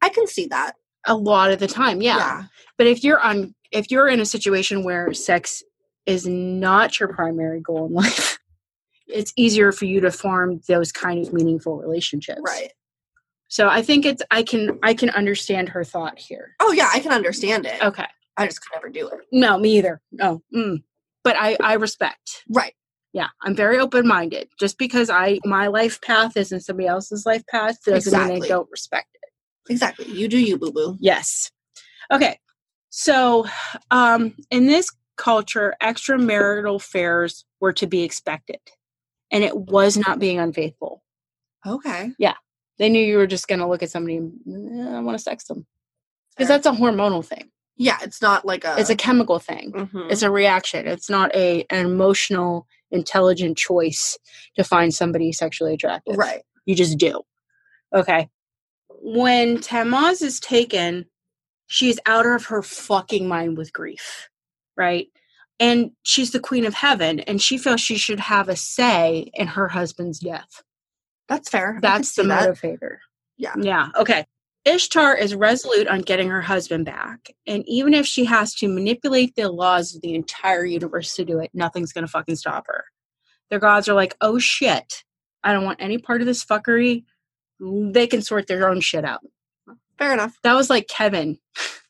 I 0.01 0.09
can 0.09 0.27
see 0.27 0.45
that. 0.47 0.73
A 1.07 1.15
lot 1.15 1.51
of 1.51 1.59
the 1.59 1.67
time, 1.67 2.01
yeah. 2.01 2.17
Yeah. 2.17 2.43
But 2.77 2.87
if 2.87 3.03
you're 3.03 3.19
on, 3.19 3.55
if 3.71 3.89
you're 3.89 4.07
in 4.07 4.19
a 4.19 4.25
situation 4.25 4.83
where 4.83 5.11
sex 5.13 5.63
is 6.05 6.27
not 6.27 6.99
your 6.99 7.09
primary 7.09 7.61
goal 7.61 7.87
in 7.87 7.93
life, 7.93 8.37
it's 9.07 9.33
easier 9.35 9.71
for 9.71 9.85
you 9.85 9.99
to 10.01 10.11
form 10.11 10.61
those 10.67 10.91
kind 10.91 11.25
of 11.25 11.33
meaningful 11.33 11.77
relationships. 11.77 12.41
Right. 12.45 12.71
So 13.47 13.69
I 13.69 13.81
think 13.81 14.05
it's 14.05 14.23
I 14.31 14.43
can 14.43 14.79
I 14.83 14.93
can 14.93 15.09
understand 15.11 15.69
her 15.69 15.83
thought 15.83 16.17
here. 16.17 16.55
Oh 16.59 16.71
yeah, 16.71 16.89
I 16.93 16.99
can 16.99 17.11
understand 17.11 17.65
it. 17.65 17.81
Okay. 17.81 18.05
I 18.37 18.47
just 18.47 18.61
could 18.61 18.75
never 18.75 18.89
do 18.89 19.07
it. 19.07 19.19
No, 19.31 19.57
me 19.57 19.77
either. 19.77 20.01
No. 20.11 20.41
Mm. 20.53 20.83
But 21.23 21.35
I 21.37 21.55
I 21.61 21.73
respect. 21.75 22.43
Right. 22.49 22.73
Yeah, 23.13 23.29
I'm 23.43 23.55
very 23.55 23.79
open 23.79 24.07
minded. 24.07 24.49
Just 24.59 24.77
because 24.77 25.09
I 25.09 25.39
my 25.45 25.67
life 25.67 26.01
path 26.01 26.35
isn't 26.35 26.61
somebody 26.61 26.87
else's 26.87 27.25
life 27.25 27.45
path 27.47 27.77
doesn't 27.85 28.11
mean 28.11 28.21
Exactly. 28.23 28.47
I 28.47 28.49
don't 28.49 28.69
respect 28.71 29.09
it. 29.13 29.71
Exactly. 29.71 30.07
You 30.11 30.27
do 30.27 30.37
you, 30.37 30.57
boo 30.57 30.71
boo. 30.71 30.97
Yes. 30.99 31.51
Okay. 32.11 32.39
So, 32.89 33.45
um, 33.91 34.33
in 34.51 34.67
this 34.67 34.89
culture, 35.17 35.75
extramarital 35.81 36.75
affairs 36.75 37.45
were 37.59 37.73
to 37.73 37.87
be 37.87 38.03
expected, 38.03 38.59
and 39.31 39.43
it 39.43 39.55
was 39.57 39.97
not 39.97 40.19
being 40.19 40.39
unfaithful. 40.39 41.03
Okay. 41.65 42.11
Yeah. 42.19 42.35
They 42.77 42.89
knew 42.89 43.03
you 43.03 43.17
were 43.17 43.27
just 43.27 43.47
going 43.47 43.59
to 43.59 43.67
look 43.67 43.81
at 43.83 43.89
somebody 43.89 44.17
and 44.17 44.33
"Eh, 44.47 44.97
I 44.97 44.99
want 44.99 45.17
to 45.17 45.23
sex 45.23 45.45
them 45.45 45.65
because 46.35 46.47
that's 46.49 46.65
a 46.67 46.71
hormonal 46.71 47.23
thing. 47.25 47.49
yeah, 47.77 47.97
it's 48.01 48.21
not 48.21 48.45
like 48.45 48.63
a. 48.65 48.75
It's 48.77 48.89
a 48.89 48.95
chemical 48.95 49.39
thing. 49.39 49.71
Mhm. 49.71 50.11
It's 50.11 50.21
a 50.21 50.29
reaction. 50.31 50.85
It's 50.87 51.09
not 51.09 51.33
a 51.35 51.65
an 51.69 51.85
emotional, 51.85 52.67
intelligent 52.91 53.57
choice 53.57 54.17
to 54.55 54.63
find 54.63 54.93
somebody 54.93 55.31
sexually 55.31 55.73
attractive. 55.73 56.17
right. 56.17 56.43
You 56.65 56.75
just 56.75 56.97
do. 56.97 57.21
Okay. 57.93 58.29
When 58.89 59.61
Tammuz 59.61 60.21
is 60.21 60.39
taken, 60.39 61.05
she's 61.67 61.99
out 62.05 62.25
of 62.25 62.45
her 62.47 62.61
fucking 62.61 63.27
mind 63.27 63.57
with 63.57 63.71
grief. 63.73 64.29
Right? 64.77 65.07
And 65.59 65.91
she's 66.03 66.31
the 66.31 66.39
queen 66.39 66.65
of 66.65 66.73
heaven, 66.73 67.21
and 67.21 67.41
she 67.41 67.57
feels 67.57 67.79
she 67.79 67.97
should 67.97 68.19
have 68.19 68.49
a 68.49 68.55
say 68.55 69.31
in 69.33 69.47
her 69.47 69.69
husband's 69.69 70.19
death. 70.19 70.63
That's 71.29 71.49
fair. 71.49 71.79
That's 71.81 72.13
the 72.15 72.23
see 72.23 72.27
that. 72.27 72.49
motivator. 72.49 72.97
Yeah. 73.37 73.53
Yeah. 73.59 73.89
Okay. 73.97 74.25
Ishtar 74.65 75.15
is 75.15 75.35
resolute 75.35 75.87
on 75.87 76.01
getting 76.01 76.29
her 76.29 76.41
husband 76.41 76.85
back. 76.85 77.31
And 77.45 77.63
even 77.67 77.93
if 77.93 78.05
she 78.05 78.25
has 78.25 78.53
to 78.55 78.67
manipulate 78.67 79.35
the 79.35 79.49
laws 79.49 79.95
of 79.95 80.01
the 80.01 80.15
entire 80.15 80.65
universe 80.65 81.15
to 81.15 81.25
do 81.25 81.39
it, 81.39 81.51
nothing's 81.53 81.93
going 81.93 82.05
to 82.05 82.11
fucking 82.11 82.35
stop 82.35 82.65
her. 82.67 82.85
Their 83.49 83.59
gods 83.59 83.87
are 83.87 83.93
like, 83.93 84.15
oh 84.21 84.39
shit, 84.39 85.03
I 85.43 85.53
don't 85.53 85.65
want 85.65 85.81
any 85.81 85.99
part 85.99 86.21
of 86.21 86.27
this 86.27 86.43
fuckery. 86.43 87.03
They 87.59 88.07
can 88.07 88.23
sort 88.23 88.47
their 88.47 88.67
own 88.67 88.81
shit 88.81 89.05
out. 89.05 89.21
Fair 89.97 90.13
enough. 90.13 90.37
That 90.43 90.53
was 90.53 90.69
like 90.69 90.87
Kevin. 90.87 91.39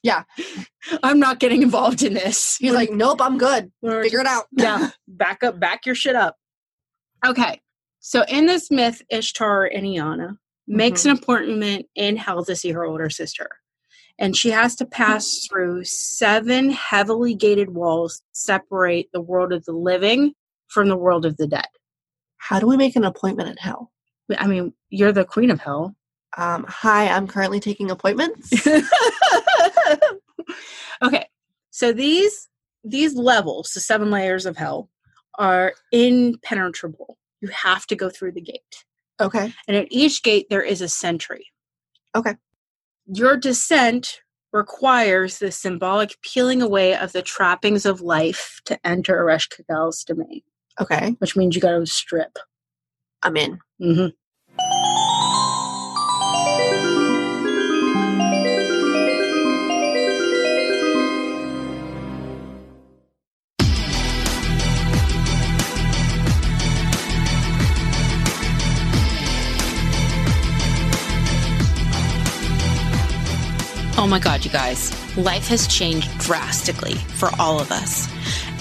Yeah. 0.03 0.23
I'm 1.03 1.19
not 1.19 1.39
getting 1.39 1.63
involved 1.63 2.03
in 2.03 2.13
this. 2.13 2.57
He's 2.57 2.73
like, 2.73 2.91
nope, 2.91 3.21
I'm 3.21 3.37
good. 3.37 3.71
We're- 3.81 4.03
Figure 4.03 4.19
it 4.19 4.27
out. 4.27 4.45
yeah, 4.51 4.91
back 5.07 5.43
up, 5.43 5.59
back 5.59 5.85
your 5.85 5.95
shit 5.95 6.15
up. 6.15 6.35
Okay, 7.25 7.61
so 7.99 8.23
in 8.27 8.45
this 8.45 8.69
myth, 8.69 9.01
Ishtar 9.09 9.65
and 9.65 9.85
Inanna 9.85 10.37
makes 10.67 11.01
mm-hmm. 11.01 11.09
an 11.11 11.17
appointment 11.17 11.87
in 11.95 12.17
hell 12.17 12.45
to 12.45 12.55
see 12.55 12.71
her 12.71 12.85
older 12.85 13.09
sister. 13.09 13.49
And 14.19 14.37
she 14.37 14.51
has 14.51 14.75
to 14.75 14.85
pass 14.85 15.47
through 15.47 15.83
seven 15.85 16.69
heavily 16.69 17.33
gated 17.33 17.71
walls 17.71 18.17
to 18.17 18.23
separate 18.33 19.09
the 19.11 19.21
world 19.21 19.51
of 19.51 19.65
the 19.65 19.73
living 19.73 20.33
from 20.67 20.87
the 20.87 20.95
world 20.95 21.25
of 21.25 21.37
the 21.37 21.47
dead. 21.47 21.67
How 22.37 22.59
do 22.59 22.67
we 22.67 22.77
make 22.77 22.95
an 22.95 23.03
appointment 23.03 23.49
in 23.49 23.57
hell? 23.57 23.91
I 24.37 24.47
mean, 24.47 24.73
you're 24.89 25.11
the 25.11 25.25
queen 25.25 25.51
of 25.51 25.59
hell. 25.59 25.95
Um, 26.37 26.65
hi, 26.67 27.07
I'm 27.07 27.27
currently 27.27 27.59
taking 27.59 27.91
appointments. 27.91 28.51
okay, 31.01 31.25
so 31.71 31.91
these 31.91 32.47
these 32.83 33.15
levels, 33.15 33.71
the 33.73 33.79
seven 33.79 34.11
layers 34.11 34.45
of 34.45 34.57
hell, 34.57 34.89
are 35.39 35.73
impenetrable. 35.91 37.17
You 37.41 37.49
have 37.49 37.85
to 37.87 37.95
go 37.95 38.09
through 38.09 38.33
the 38.33 38.41
gate. 38.41 38.85
okay. 39.19 39.53
and 39.67 39.77
at 39.77 39.87
each 39.91 40.23
gate 40.23 40.47
there 40.49 40.61
is 40.61 40.81
a 40.81 40.89
sentry. 40.89 41.47
Okay. 42.15 42.35
Your 43.07 43.37
descent 43.37 44.19
requires 44.53 45.39
the 45.39 45.51
symbolic 45.51 46.15
peeling 46.21 46.61
away 46.61 46.95
of 46.95 47.11
the 47.11 47.21
trappings 47.21 47.85
of 47.85 48.01
life 48.01 48.61
to 48.65 48.79
enter 48.87 49.15
Ereshkigal's 49.17 50.03
domain, 50.03 50.41
Okay. 50.79 51.15
which 51.19 51.35
means 51.35 51.55
you 51.55 51.61
got 51.61 51.77
to 51.77 51.85
strip. 51.85 52.37
I'm 53.23 53.35
in. 53.37 53.59
hmm 53.79 54.07
Oh 74.05 74.07
my 74.07 74.19
God, 74.19 74.45
you 74.45 74.51
guys. 74.51 74.91
Life 75.17 75.47
has 75.47 75.65
changed 75.65 76.15
drastically 76.19 76.93
for 76.93 77.29
all 77.39 77.59
of 77.59 77.71
us. 77.71 78.07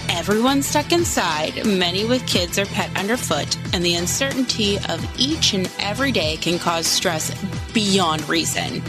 Everyone's 0.08 0.64
stuck 0.64 0.90
inside, 0.90 1.66
many 1.66 2.06
with 2.06 2.26
kids 2.26 2.58
or 2.58 2.64
pet 2.64 2.88
underfoot, 2.96 3.54
and 3.74 3.84
the 3.84 3.96
uncertainty 3.96 4.78
of 4.88 5.06
each 5.20 5.52
and 5.52 5.70
every 5.78 6.12
day 6.12 6.38
can 6.38 6.58
cause 6.58 6.86
stress 6.86 7.30
beyond 7.74 8.26
reason. 8.26 8.80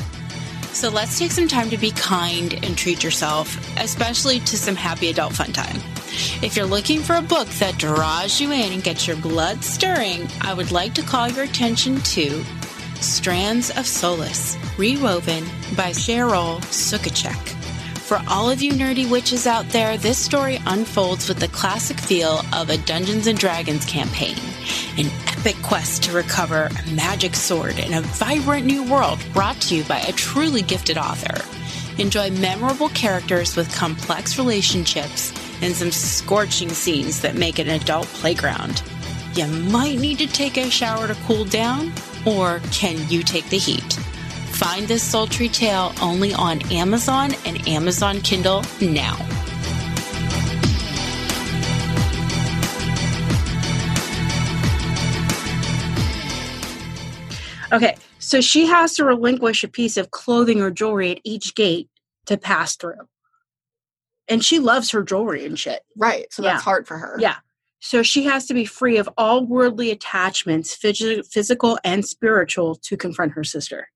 So 0.71 0.87
let's 0.87 1.19
take 1.19 1.31
some 1.31 1.49
time 1.49 1.69
to 1.71 1.77
be 1.77 1.91
kind 1.91 2.53
and 2.63 2.77
treat 2.77 3.03
yourself, 3.03 3.59
especially 3.77 4.39
to 4.39 4.57
some 4.57 4.77
happy 4.77 5.09
adult 5.09 5.33
fun 5.33 5.51
time. 5.51 5.81
If 6.41 6.55
you're 6.55 6.65
looking 6.65 7.01
for 7.01 7.17
a 7.17 7.21
book 7.21 7.49
that 7.59 7.77
draws 7.77 8.39
you 8.39 8.53
in 8.53 8.71
and 8.71 8.81
gets 8.81 9.07
your 9.07 9.17
blood 9.17 9.61
stirring, 9.61 10.29
I 10.39 10.53
would 10.53 10.71
like 10.71 10.93
to 10.93 11.01
call 11.01 11.27
your 11.27 11.43
attention 11.43 11.99
to 11.99 12.45
Strands 13.01 13.69
of 13.71 13.85
Sollus, 13.85 14.57
rewoven 14.77 15.43
by 15.75 15.91
Cheryl 15.91 16.59
Suchacek. 16.65 17.55
For 18.05 18.21
all 18.27 18.51
of 18.51 18.61
you 18.61 18.71
nerdy 18.71 19.09
witches 19.09 19.47
out 19.47 19.67
there, 19.69 19.97
this 19.97 20.17
story 20.17 20.59
unfolds 20.67 21.27
with 21.27 21.39
the 21.39 21.47
classic 21.47 21.99
feel 21.99 22.41
of 22.53 22.69
a 22.69 22.77
Dungeons 22.77 23.25
and 23.25 23.37
Dragons 23.37 23.83
campaign, 23.85 24.37
an 24.97 25.11
epic 25.27 25.55
quest 25.63 26.03
to 26.03 26.11
recover 26.11 26.69
a 26.69 26.91
magic 26.91 27.35
sword 27.35 27.79
in 27.79 27.93
a 27.95 28.01
vibrant 28.01 28.65
new 28.65 28.83
world 28.83 29.19
brought 29.33 29.59
to 29.61 29.75
you 29.75 29.83
by 29.85 29.99
a 30.01 30.11
truly 30.11 30.61
gifted 30.61 30.97
author. 30.97 31.43
Enjoy 31.99 32.29
memorable 32.29 32.89
characters 32.89 33.55
with 33.55 33.73
complex 33.73 34.37
relationships 34.37 35.33
and 35.61 35.73
some 35.73 35.91
scorching 35.91 36.69
scenes 36.69 37.21
that 37.21 37.35
make 37.35 37.57
an 37.57 37.69
adult 37.69 38.05
playground. 38.07 38.83
You 39.33 39.47
might 39.47 39.99
need 39.99 40.19
to 40.19 40.27
take 40.27 40.57
a 40.57 40.69
shower 40.69 41.07
to 41.07 41.15
cool 41.25 41.45
down, 41.45 41.91
or 42.25 42.59
can 42.71 42.97
you 43.09 43.23
take 43.23 43.49
the 43.49 43.57
heat? 43.57 43.93
Find 44.53 44.87
this 44.87 45.03
sultry 45.03 45.49
tale 45.49 45.93
only 46.01 46.33
on 46.33 46.61
Amazon 46.71 47.31
and 47.45 47.67
Amazon 47.67 48.21
Kindle 48.21 48.63
now. 48.81 49.17
Okay, 57.73 57.95
so 58.19 58.41
she 58.41 58.67
has 58.67 58.93
to 58.95 59.03
relinquish 59.03 59.63
a 59.63 59.67
piece 59.67 59.97
of 59.97 60.11
clothing 60.11 60.61
or 60.61 60.69
jewelry 60.71 61.11
at 61.11 61.19
each 61.23 61.55
gate 61.55 61.89
to 62.27 62.37
pass 62.37 62.75
through. 62.75 63.07
And 64.27 64.43
she 64.45 64.59
loves 64.59 64.91
her 64.91 65.03
jewelry 65.03 65.45
and 65.45 65.57
shit. 65.59 65.81
Right. 65.97 66.31
So 66.31 66.43
Yeah. 66.43 66.53
that's 66.53 66.63
hard 66.63 66.87
for 66.87 66.97
her. 66.97 67.17
Yeah. 67.19 67.37
So 67.85 68.01
she 68.01 68.23
has 68.23 68.47
to 68.47 68.55
be 68.55 68.65
free 68.65 68.97
of 68.97 69.07
all 69.15 69.45
worldly 69.45 69.91
attachments, 69.91 70.75
phys- 70.75 71.23
physical 71.31 71.77
and 71.83 72.03
spiritual, 72.03 72.73
to 72.77 72.97
confront 72.97 73.33
her 73.33 73.43
sister. 73.43 73.89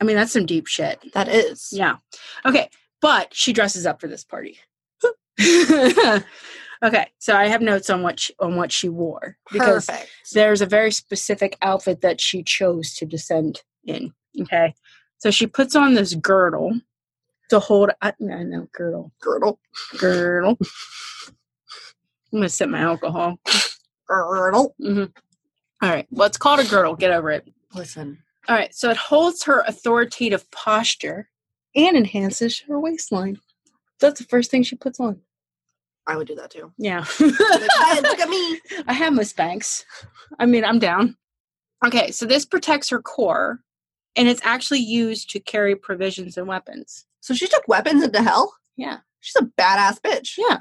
I 0.00 0.04
mean, 0.04 0.16
that's 0.16 0.32
some 0.32 0.44
deep 0.44 0.66
shit. 0.66 0.98
That 1.14 1.28
is. 1.28 1.68
Yeah. 1.70 1.98
Okay. 2.44 2.68
but 3.00 3.32
she 3.32 3.52
dresses 3.52 3.86
up 3.86 4.00
for 4.00 4.08
this 4.08 4.24
party. 4.24 4.58
okay, 5.40 7.06
so 7.20 7.36
I 7.36 7.46
have 7.46 7.62
notes 7.62 7.90
on 7.90 8.02
what 8.02 8.18
she, 8.18 8.34
on 8.40 8.56
what 8.56 8.72
she 8.72 8.88
wore 8.88 9.36
because 9.52 9.86
Perfect. 9.86 10.10
there's 10.32 10.60
a 10.60 10.66
very 10.66 10.90
specific 10.90 11.56
outfit 11.62 12.00
that 12.00 12.20
she 12.20 12.42
chose 12.42 12.92
to 12.94 13.06
descend 13.06 13.62
in. 13.84 14.12
Okay, 14.40 14.74
so 15.18 15.30
she 15.30 15.46
puts 15.46 15.76
on 15.76 15.94
this 15.94 16.14
girdle 16.16 16.80
to 17.50 17.60
hold. 17.60 17.90
I, 18.02 18.14
no, 18.18 18.42
no 18.42 18.66
girdle, 18.72 19.12
Girdle. 19.20 19.60
girdle. 19.96 20.58
I'm 22.32 22.38
gonna 22.40 22.48
sip 22.48 22.68
my 22.68 22.80
alcohol. 22.80 23.38
Girdle. 24.06 24.74
hmm 24.80 25.04
All 25.82 25.88
right, 25.90 26.06
well, 26.10 26.26
it's 26.26 26.38
called 26.38 26.60
a 26.60 26.64
girdle. 26.64 26.96
Get 26.96 27.10
over 27.10 27.30
it. 27.30 27.46
Listen. 27.74 28.18
All 28.48 28.56
right, 28.56 28.74
so 28.74 28.90
it 28.90 28.96
holds 28.96 29.42
her 29.44 29.60
authoritative 29.66 30.50
posture 30.50 31.28
and 31.76 31.96
enhances 31.96 32.58
her 32.60 32.80
waistline. 32.80 33.38
That's 34.00 34.20
the 34.20 34.26
first 34.26 34.50
thing 34.50 34.62
she 34.62 34.76
puts 34.76 35.00
on. 35.00 35.20
I 36.06 36.16
would 36.16 36.26
do 36.26 36.34
that 36.36 36.50
too. 36.50 36.72
Yeah. 36.78 37.04
Like, 37.20 37.32
"Hey, 37.36 38.00
look 38.00 38.18
at 38.18 38.28
me. 38.30 38.60
I 38.86 38.92
have 38.94 39.12
my 39.12 39.22
Spanx. 39.22 39.84
I 40.38 40.46
mean, 40.46 40.64
I'm 40.64 40.78
down. 40.78 41.16
Okay, 41.86 42.10
so 42.10 42.24
this 42.26 42.46
protects 42.46 42.88
her 42.88 43.02
core, 43.02 43.60
and 44.16 44.26
it's 44.28 44.40
actually 44.42 44.80
used 44.80 45.28
to 45.30 45.40
carry 45.40 45.76
provisions 45.76 46.36
and 46.38 46.46
weapons. 46.48 47.04
So 47.20 47.34
she 47.34 47.46
took 47.46 47.68
weapons 47.68 48.02
into 48.02 48.22
hell? 48.22 48.54
Yeah. 48.76 48.98
She's 49.20 49.36
a 49.36 49.44
badass 49.60 50.00
bitch. 50.00 50.38
Yeah. 50.38 50.58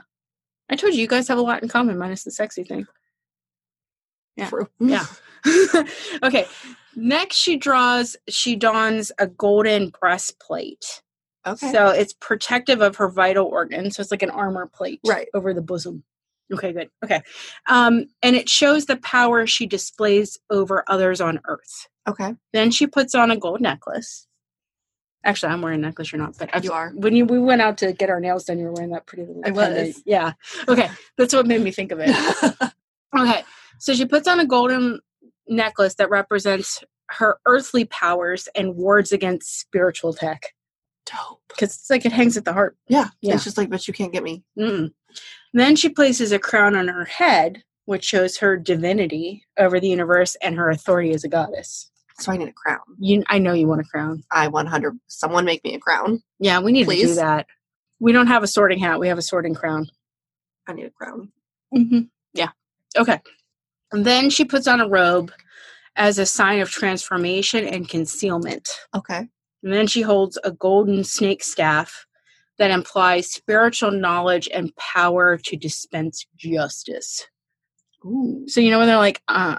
I 0.69 0.75
told 0.75 0.93
you, 0.93 1.01
you 1.01 1.07
guys 1.07 1.27
have 1.27 1.37
a 1.37 1.41
lot 1.41 1.63
in 1.63 1.69
common, 1.69 1.97
minus 1.97 2.23
the 2.23 2.31
sexy 2.31 2.63
thing. 2.63 2.85
Yeah. 4.35 4.49
True. 4.49 4.67
Yeah. 4.79 5.05
okay. 6.23 6.45
Next, 6.95 7.35
she 7.37 7.57
draws, 7.57 8.15
she 8.27 8.55
dons 8.55 9.11
a 9.19 9.27
golden 9.27 9.89
breastplate. 9.99 11.01
Okay. 11.45 11.71
So 11.71 11.87
it's 11.89 12.13
protective 12.13 12.81
of 12.81 12.95
her 12.97 13.07
vital 13.07 13.45
organs. 13.45 13.95
So 13.95 14.01
it's 14.01 14.11
like 14.11 14.23
an 14.23 14.29
armor 14.31 14.67
plate 14.67 14.99
Right. 15.05 15.27
over 15.33 15.53
the 15.53 15.61
bosom. 15.61 16.03
Okay, 16.53 16.71
good. 16.73 16.89
Okay. 17.03 17.21
Um, 17.69 18.05
and 18.21 18.35
it 18.35 18.49
shows 18.49 18.85
the 18.85 18.97
power 18.97 19.45
she 19.47 19.65
displays 19.65 20.37
over 20.49 20.83
others 20.87 21.21
on 21.21 21.39
earth. 21.45 21.87
okay. 22.07 22.33
Then 22.53 22.71
she 22.71 22.87
puts 22.87 23.13
on 23.15 23.31
a 23.31 23.37
gold 23.37 23.61
necklace. 23.61 24.27
Actually, 25.27 25.51
I'm 25.53 25.61
wearing 25.61 25.79
a 25.83 25.87
necklace, 25.87 26.11
you're 26.11 26.19
not, 26.21 26.35
but 26.39 26.49
I've- 26.53 26.65
You 26.65 26.71
are. 26.73 26.91
When 26.95 27.15
you 27.15 27.25
we 27.25 27.37
went 27.37 27.61
out 27.61 27.77
to 27.79 27.91
get 27.93 28.09
our 28.09 28.19
nails 28.19 28.45
done, 28.45 28.57
you 28.57 28.65
were 28.65 28.71
wearing 28.71 28.89
that 28.91 29.05
pretty 29.05 29.25
little 29.25 29.41
I 29.45 29.51
pendant. 29.51 29.87
was. 29.87 30.01
Yeah. 30.05 30.31
Okay. 30.67 30.89
That's 31.17 31.33
what 31.35 31.45
made 31.45 31.61
me 31.61 31.69
think 31.71 31.91
of 31.91 31.99
it. 32.01 32.09
Okay. 33.17 33.43
So 33.79 33.93
she 33.93 34.05
puts 34.05 34.27
on 34.27 34.39
a 34.39 34.45
golden 34.45 34.99
necklace 35.47 35.95
that 35.95 36.09
represents 36.09 36.83
her 37.11 37.37
earthly 37.45 37.85
powers 37.85 38.49
and 38.53 38.75
wards 38.75 39.11
against 39.13 39.59
spiritual 39.59 40.09
attack. 40.11 40.53
Dope. 41.05 41.41
Because 41.47 41.69
it's 41.75 41.89
like 41.89 42.05
it 42.05 42.11
hangs 42.11 42.35
at 42.37 42.43
the 42.45 42.51
heart. 42.53 42.75
Yeah. 42.89 43.07
Yeah. 43.21 43.35
It's 43.35 43.45
just 43.45 43.57
like, 43.57 43.69
but 43.69 43.87
you 43.87 43.93
can't 43.93 44.11
get 44.11 44.23
me. 44.23 44.43
Mm. 44.59 44.91
Then 45.53 45.75
she 45.77 45.87
places 45.89 46.31
a 46.33 46.37
crown 46.39 46.75
on 46.75 46.89
her 46.89 47.05
head, 47.05 47.63
which 47.85 48.03
shows 48.03 48.37
her 48.37 48.57
divinity 48.57 49.45
over 49.57 49.79
the 49.79 49.87
universe 49.89 50.35
and 50.41 50.55
her 50.57 50.69
authority 50.69 51.11
as 51.11 51.23
a 51.23 51.29
goddess. 51.29 51.89
So 52.19 52.31
I 52.31 52.37
need 52.37 52.49
a 52.49 52.53
crown. 52.53 52.79
You, 52.99 53.23
I 53.27 53.37
know 53.37 53.53
you 53.53 53.67
want 53.67 53.81
a 53.81 53.83
crown. 53.83 54.23
I 54.31 54.47
100. 54.47 54.99
Someone 55.07 55.45
make 55.45 55.63
me 55.63 55.75
a 55.75 55.79
crown. 55.79 56.23
Yeah, 56.39 56.59
we 56.59 56.71
need 56.71 56.87
to 56.87 56.95
do 56.95 57.15
that. 57.15 57.45
We 57.99 58.11
don't 58.11 58.27
have 58.27 58.43
a 58.43 58.47
sorting 58.47 58.79
hat. 58.79 58.99
We 58.99 59.07
have 59.07 59.17
a 59.17 59.23
sorting 59.23 59.53
crown. 59.53 59.87
I 60.67 60.73
need 60.73 60.85
a 60.85 60.91
crown. 60.91 61.31
Mm-hmm. 61.75 62.01
Yeah. 62.33 62.49
Okay. 62.97 63.19
And 63.91 64.05
then 64.05 64.29
she 64.29 64.45
puts 64.45 64.67
on 64.67 64.81
a 64.81 64.87
robe 64.87 65.31
as 65.95 66.19
a 66.19 66.25
sign 66.25 66.59
of 66.59 66.69
transformation 66.69 67.65
and 67.65 67.87
concealment. 67.87 68.67
Okay. 68.95 69.27
And 69.63 69.73
then 69.73 69.87
she 69.87 70.01
holds 70.01 70.37
a 70.43 70.51
golden 70.51 71.03
snake 71.03 71.43
staff 71.43 72.05
that 72.57 72.71
implies 72.71 73.29
spiritual 73.29 73.91
knowledge 73.91 74.49
and 74.53 74.75
power 74.75 75.37
to 75.37 75.55
dispense 75.55 76.25
justice. 76.35 77.27
Ooh. 78.05 78.43
So 78.47 78.61
you 78.61 78.71
know 78.71 78.79
when 78.79 78.87
they're 78.87 78.97
like, 78.97 79.21
uh, 79.27 79.57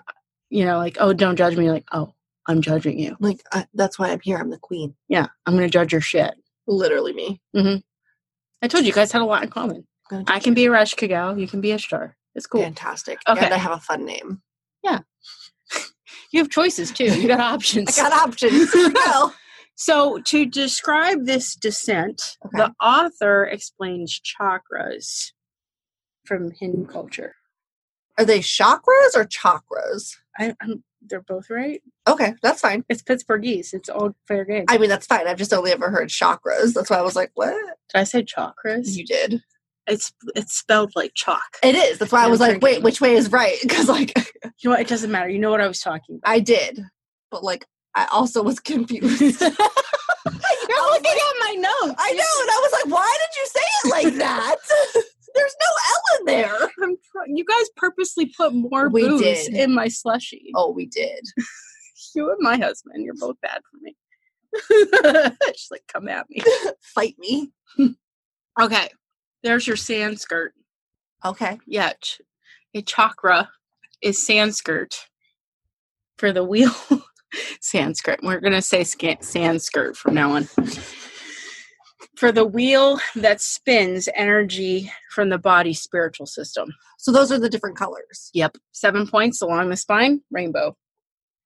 you 0.51 0.65
know, 0.65 0.79
like, 0.79 0.97
oh, 1.01 1.13
don't 1.13 1.37
judge 1.37 1.57
me. 1.57 1.71
Like, 1.71 1.85
oh, 1.93 2.15
I'm 2.49 2.63
judging 2.63 2.99
you. 2.99 3.17
Like, 3.21 3.43
I, 3.53 3.67
that's 3.75 3.99
why 3.99 4.11
I'm 4.11 4.21
here. 4.21 4.39
I'm 4.39 4.51
the 4.51 4.59
queen. 4.59 4.95
Yeah, 5.09 5.27
I'm 5.47 5.55
gonna 5.55 5.69
judge 5.69 5.93
your 5.93 6.01
shit. 6.01 6.35
Literally 6.67 7.13
me. 7.13 7.41
Mm-hmm. 7.55 7.77
I 8.63 8.69
told 8.69 8.85
you, 8.85 8.89
you 8.89 8.95
guys 8.95 9.13
had 9.13 9.23
a 9.23 9.27
lot 9.27 9.43
in 9.43 9.51
common. 9.51 9.87
Gonna 10.11 10.41
can 10.41 10.55
be 10.55 10.65
Ereshkigal. 10.65 11.39
You 11.39 11.47
can 11.47 11.61
be 11.61 11.73
Ishtar. 11.73 12.17
It's 12.35 12.47
cool. 12.47 12.63
Fantastic. 12.63 13.19
Okay. 13.29 13.45
And 13.45 13.55
I 13.55 13.59
have 13.59 13.73
a 13.73 13.81
fun 13.81 14.05
name. 14.05 14.43
Yeah. 14.83 15.01
you 16.33 16.41
have 16.41 16.49
choices 16.51 16.91
too. 16.91 17.05
You 17.05 17.29
got 17.29 17.41
options. 17.55 17.99
I 17.99 18.09
got 18.09 18.29
options. 18.29 18.73
Here 18.73 18.89
we. 18.89 18.95
So, 19.81 20.19
to 20.25 20.45
describe 20.45 21.27
this 21.27 21.55
descent, 21.55 22.37
Okay. 22.45 22.57
the 22.59 22.75
author 22.85 23.45
explains 23.45 24.21
chakras 24.21 25.31
from 26.25 26.51
Hindu 26.51 26.85
culture. 26.87 27.37
Are 28.19 28.25
they 28.25 28.41
chakras 28.41 29.15
or 29.15 29.25
chakras? 29.25 30.17
I, 30.37 30.57
I'm, 30.61 30.83
they're 31.03 31.21
both 31.21 31.51
right. 31.51 31.83
Okay, 32.07 32.35
that's 32.43 32.61
fine. 32.61 32.85
It's 32.89 33.03
Pittsburghese. 33.03 33.73
It's 33.75 33.89
all 33.89 34.15
fair 34.27 34.45
game. 34.45 34.65
I 34.69 34.79
mean, 34.79 34.89
that's 34.89 35.07
fine. 35.07 35.27
I've 35.27 35.39
just 35.39 35.53
only 35.53 35.73
ever 35.73 35.91
heard 35.91 36.09
chakras. 36.09 36.75
That's 36.75 36.91
why 36.91 36.99
I 36.99 37.03
was 37.03 37.17
like, 37.17 37.31
what? 37.35 37.55
Did 37.55 38.01
I 38.01 38.05
say 38.05 38.23
chakras? 38.25 38.97
You 38.97 39.05
did. 39.05 39.43
It's 39.87 40.13
it's 40.37 40.55
spelled 40.55 40.93
like 40.95 41.13
chalk. 41.15 41.57
It 41.63 41.75
is. 41.75 41.99
That's 41.99 42.13
why 42.13 42.25
I 42.25 42.29
was 42.29 42.41
like, 42.41 42.61
wait, 42.63 42.83
which 42.83 43.01
way 43.01 43.15
is 43.15 43.33
right? 43.33 43.57
Because, 43.63 43.89
like, 43.89 44.13
You 44.45 44.51
know 44.65 44.71
what? 44.73 44.81
It 44.81 44.89
doesn't 44.89 45.11
matter. 45.11 45.29
You 45.29 45.39
know 45.39 45.51
what 45.51 45.61
I 45.61 45.69
was 45.69 45.81
talking 45.81 46.17
about. 46.17 46.31
I 46.31 46.41
did. 46.41 46.81
But, 47.31 47.43
like, 47.43 47.67
I 47.95 48.07
also 48.13 48.43
was 48.43 48.61
confused. 48.61 49.21
You're 49.21 49.31
You're 49.41 50.91
looking 50.91 51.13
at 51.13 51.35
my 51.41 51.55
notes. 51.57 51.95
I 51.99 52.13
know. 52.13 52.41
And 52.41 52.51
I 52.51 52.61
was 52.63 52.73
like, 52.73 52.93
why 52.93 53.17
did 53.19 53.37
you 53.37 53.47
say 53.47 53.61
it 53.85 53.91
like 53.91 54.15
that? 54.19 54.57
There's 55.39 55.57
no 55.61 55.67
L 55.95 56.19
in 56.19 56.25
there. 56.27 56.59
You 57.27 57.45
guys 57.45 57.67
purposely 57.77 58.33
put 58.37 58.55
more 58.55 58.89
We 58.89 59.03
booze 59.03 59.21
did. 59.49 59.55
in 59.55 59.75
my 59.75 59.89
slushy. 59.89 60.51
Oh, 60.55 60.71
we 60.71 60.87
did. 60.87 61.25
You 62.15 62.31
and 62.31 62.39
my 62.41 62.57
husband, 62.57 63.05
you're 63.05 63.15
both 63.19 63.37
bad 63.43 63.61
for 63.71 63.79
me. 63.83 63.97
She's 65.57 65.69
like, 65.71 65.83
come 65.93 66.09
at 66.09 66.31
me. 66.31 66.41
Fight 66.95 67.17
me. 67.19 67.51
Okay, 68.61 68.89
there's 69.43 69.67
your 69.67 69.77
Sanskrit. 69.77 70.53
Okay. 71.25 71.59
Yeah, 71.67 71.93
ch- 72.01 72.21
a 72.75 72.83
chakra 72.83 73.51
is 74.01 74.25
Sanskrit 74.25 75.07
for 76.19 76.33
the 76.33 76.45
wheel. 76.45 76.71
Sanskrit. 77.61 78.21
We're 78.23 78.41
gonna 78.41 78.63
say 78.63 78.85
Sanskrit 78.85 79.97
from 79.97 80.15
now 80.15 80.33
on. 80.33 80.49
For 82.19 82.33
the 82.33 82.45
wheel 82.45 82.99
that 83.15 83.41
spins 83.41 84.09
energy 84.13 84.91
from 85.11 85.29
the 85.29 85.39
body 85.39 85.73
spiritual 85.73 86.27
system. 86.27 86.75
So 86.99 87.13
those 87.13 87.31
are 87.31 87.39
the 87.39 87.49
different 87.49 87.77
colors. 87.77 88.31
Yep. 88.35 88.57
Seven 88.73 89.07
points 89.07 89.41
along 89.41 89.71
the 89.71 89.77
spine, 89.77 90.21
rainbow. 90.33 90.77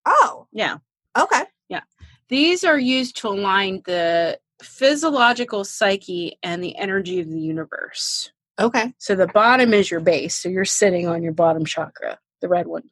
Oh, 0.07 0.47
Yeah. 0.51 0.79
okay. 1.17 1.43
Yeah. 1.69 1.83
These 2.31 2.65
are 2.65 2.79
used 2.79 3.19
to 3.19 3.29
align 3.29 3.83
the 3.85 4.39
physiological 4.63 5.65
psyche 5.65 6.39
and 6.43 6.65
the 6.65 6.75
energy 6.77 7.21
of 7.21 7.29
the 7.31 7.41
universe. 7.41 8.33
Okay. 8.59 8.95
So 8.97 9.15
the 9.15 9.27
bottom 9.27 9.75
is 9.75 9.91
your 9.91 10.01
base. 10.01 10.37
So 10.37 10.49
you're 10.49 10.65
sitting 10.65 11.07
on 11.07 11.23
your 11.23 11.33
bottom 11.35 11.67
chakra, 11.67 12.19
the 12.41 12.49
red 12.49 12.67
one. 12.67 12.85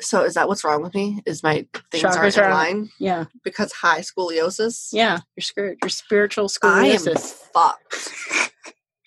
So 0.00 0.24
is 0.24 0.34
that 0.34 0.48
what's 0.48 0.64
wrong 0.64 0.82
with 0.82 0.94
me? 0.94 1.22
Is 1.24 1.42
my 1.42 1.66
things 1.90 2.02
Chakras 2.04 2.16
aren't 2.16 2.38
are 2.38 2.44
in 2.46 2.50
line 2.52 2.90
Yeah. 2.98 3.24
because 3.44 3.72
high 3.72 4.00
scoliosis? 4.00 4.88
Yeah. 4.92 5.18
You're 5.36 5.42
screwed. 5.42 5.78
You're 5.82 5.88
spiritual 5.88 6.48
I 6.62 6.86
am 6.86 6.96
scoliosis. 6.96 7.32
fucked. 7.52 8.50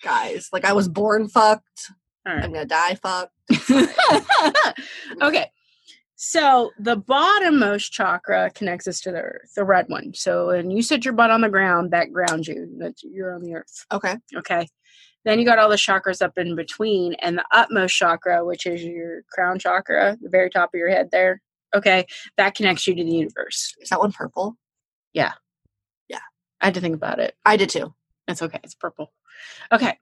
Guys, 0.02 0.48
like 0.52 0.64
I 0.64 0.72
was 0.72 0.88
born 0.88 1.28
fucked. 1.28 1.92
All 2.26 2.32
I'm 2.32 2.52
gonna 2.52 2.64
die 2.64 2.94
fucked. 2.94 3.32
okay. 5.22 5.50
So 6.20 6.72
the 6.80 6.96
bottommost 6.96 7.90
chakra 7.92 8.50
connects 8.54 8.88
us 8.88 9.00
to 9.02 9.12
the 9.12 9.20
earth, 9.20 9.52
the 9.54 9.64
red 9.64 9.86
one. 9.88 10.12
So 10.14 10.48
when 10.48 10.70
you 10.70 10.82
sit 10.82 11.04
your 11.04 11.14
butt 11.14 11.30
on 11.30 11.42
the 11.42 11.48
ground, 11.48 11.92
that 11.92 12.12
grounds 12.12 12.48
you. 12.48 12.68
That 12.78 12.94
you're 13.02 13.34
on 13.34 13.42
the 13.42 13.54
earth. 13.54 13.86
Okay. 13.92 14.16
Okay. 14.36 14.66
Then 15.24 15.38
you 15.38 15.44
got 15.44 15.58
all 15.58 15.68
the 15.68 15.76
chakras 15.76 16.22
up 16.22 16.38
in 16.38 16.54
between, 16.56 17.14
and 17.14 17.36
the 17.38 17.44
utmost 17.52 17.94
chakra, 17.94 18.44
which 18.44 18.66
is 18.66 18.82
your 18.82 19.22
crown 19.32 19.58
chakra, 19.58 20.16
the 20.20 20.28
very 20.28 20.48
top 20.50 20.70
of 20.72 20.78
your 20.78 20.88
head 20.88 21.10
there. 21.12 21.40
Okay. 21.74 22.06
That 22.36 22.54
connects 22.54 22.86
you 22.86 22.94
to 22.94 23.04
the 23.04 23.10
universe. 23.10 23.74
Is 23.80 23.90
that 23.90 23.98
one 23.98 24.12
purple? 24.12 24.56
Yeah. 25.12 25.32
Yeah. 26.08 26.20
I 26.60 26.66
had 26.66 26.74
to 26.74 26.80
think 26.80 26.94
about 26.94 27.18
it. 27.18 27.34
I 27.44 27.56
did 27.56 27.68
too. 27.68 27.94
It's 28.26 28.40
okay. 28.42 28.60
It's 28.64 28.74
purple. 28.74 29.12
Okay. 29.72 29.98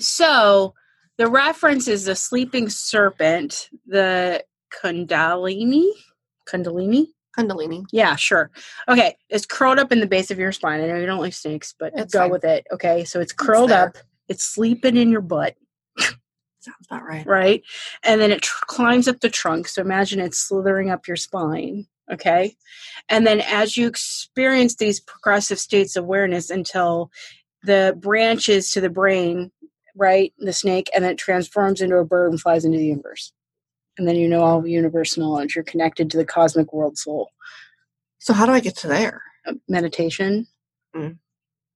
So 0.00 0.74
the 1.18 1.28
reference 1.28 1.86
is 1.86 2.06
the 2.06 2.16
sleeping 2.16 2.68
serpent, 2.68 3.68
the 3.86 4.42
Kundalini. 4.82 5.90
Kundalini? 6.48 7.06
Kundalini. 7.38 7.84
Yeah, 7.92 8.16
sure. 8.16 8.50
Okay. 8.88 9.16
It's 9.28 9.46
curled 9.46 9.78
up 9.78 9.92
in 9.92 10.00
the 10.00 10.06
base 10.06 10.30
of 10.30 10.38
your 10.38 10.50
spine. 10.52 10.80
I 10.80 10.86
know 10.86 10.96
you 10.96 11.06
don't 11.06 11.20
like 11.20 11.34
snakes, 11.34 11.74
but 11.78 11.92
It's 11.94 12.12
go 12.12 12.20
fine. 12.20 12.30
with 12.30 12.44
it. 12.44 12.66
Okay. 12.72 13.04
So 13.04 13.20
it's 13.20 13.32
curled 13.32 13.70
there. 13.70 13.88
up. 13.88 13.98
It's 14.30 14.44
sleeping 14.44 14.96
in 14.96 15.10
your 15.10 15.20
butt. 15.20 15.56
Sounds 15.98 16.86
about 16.88 17.04
right. 17.04 17.26
right? 17.26 17.62
And 18.04 18.20
then 18.20 18.30
it 18.30 18.42
tr- 18.42 18.64
climbs 18.66 19.08
up 19.08 19.20
the 19.20 19.28
trunk. 19.28 19.66
So 19.66 19.82
imagine 19.82 20.20
it's 20.20 20.38
slithering 20.38 20.88
up 20.88 21.08
your 21.08 21.16
spine. 21.16 21.86
Okay. 22.12 22.54
And 23.08 23.26
then 23.26 23.40
as 23.40 23.76
you 23.76 23.86
experience 23.88 24.76
these 24.76 25.00
progressive 25.00 25.58
states 25.58 25.96
of 25.96 26.04
awareness 26.04 26.48
until 26.48 27.10
the 27.64 27.96
branches 27.98 28.70
to 28.72 28.80
the 28.80 28.88
brain, 28.88 29.50
right? 29.96 30.32
The 30.38 30.52
snake, 30.52 30.88
and 30.94 31.04
then 31.04 31.12
it 31.12 31.18
transforms 31.18 31.80
into 31.80 31.96
a 31.96 32.04
bird 32.04 32.30
and 32.30 32.40
flies 32.40 32.64
into 32.64 32.78
the 32.78 32.86
universe. 32.86 33.32
And 33.98 34.06
then 34.06 34.16
you 34.16 34.28
know 34.28 34.42
all 34.42 34.66
universe 34.66 35.18
knowledge. 35.18 35.56
You're 35.56 35.64
connected 35.64 36.10
to 36.10 36.16
the 36.16 36.24
cosmic 36.24 36.72
world 36.72 36.96
soul. 36.96 37.30
So 38.18 38.32
how 38.32 38.46
do 38.46 38.52
I 38.52 38.60
get 38.60 38.76
to 38.78 38.86
there? 38.86 39.22
Meditation. 39.68 40.46
Mm. 40.94 41.18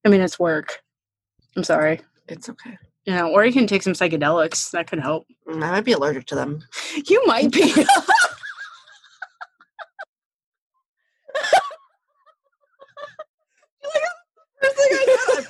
I 0.04 0.08
mean, 0.08 0.20
it's 0.20 0.38
work. 0.38 0.82
I'm 1.56 1.64
sorry. 1.64 2.00
It's 2.28 2.48
okay. 2.48 2.76
You 3.04 3.14
know, 3.14 3.30
or 3.30 3.44
you 3.44 3.52
can 3.52 3.66
take 3.66 3.82
some 3.82 3.92
psychedelics. 3.92 4.70
That 4.70 4.86
could 4.86 5.00
help. 5.00 5.26
Mm, 5.48 5.62
I 5.62 5.70
might 5.72 5.84
be 5.84 5.92
allergic 5.92 6.26
to 6.26 6.34
them. 6.34 6.60
You 7.06 7.24
might 7.26 7.52
be. 7.52 7.72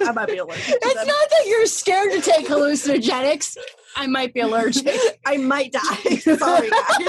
I 0.01 0.13
might 0.13 0.27
be 0.27 0.39
allergic 0.39 0.65
it's 0.69 0.95
them. 0.95 1.07
not 1.07 1.31
that 1.31 1.45
you're 1.47 1.67
scared 1.67 2.13
to 2.13 2.21
take 2.21 2.47
hallucinogenics. 2.47 3.57
I 3.97 4.07
might 4.07 4.35
be 4.35 4.41
allergic. 4.41 4.89
I 5.27 5.37
might 5.37 5.73
die. 5.73 6.17
Sorry, 6.17 6.71
guys. 6.71 7.09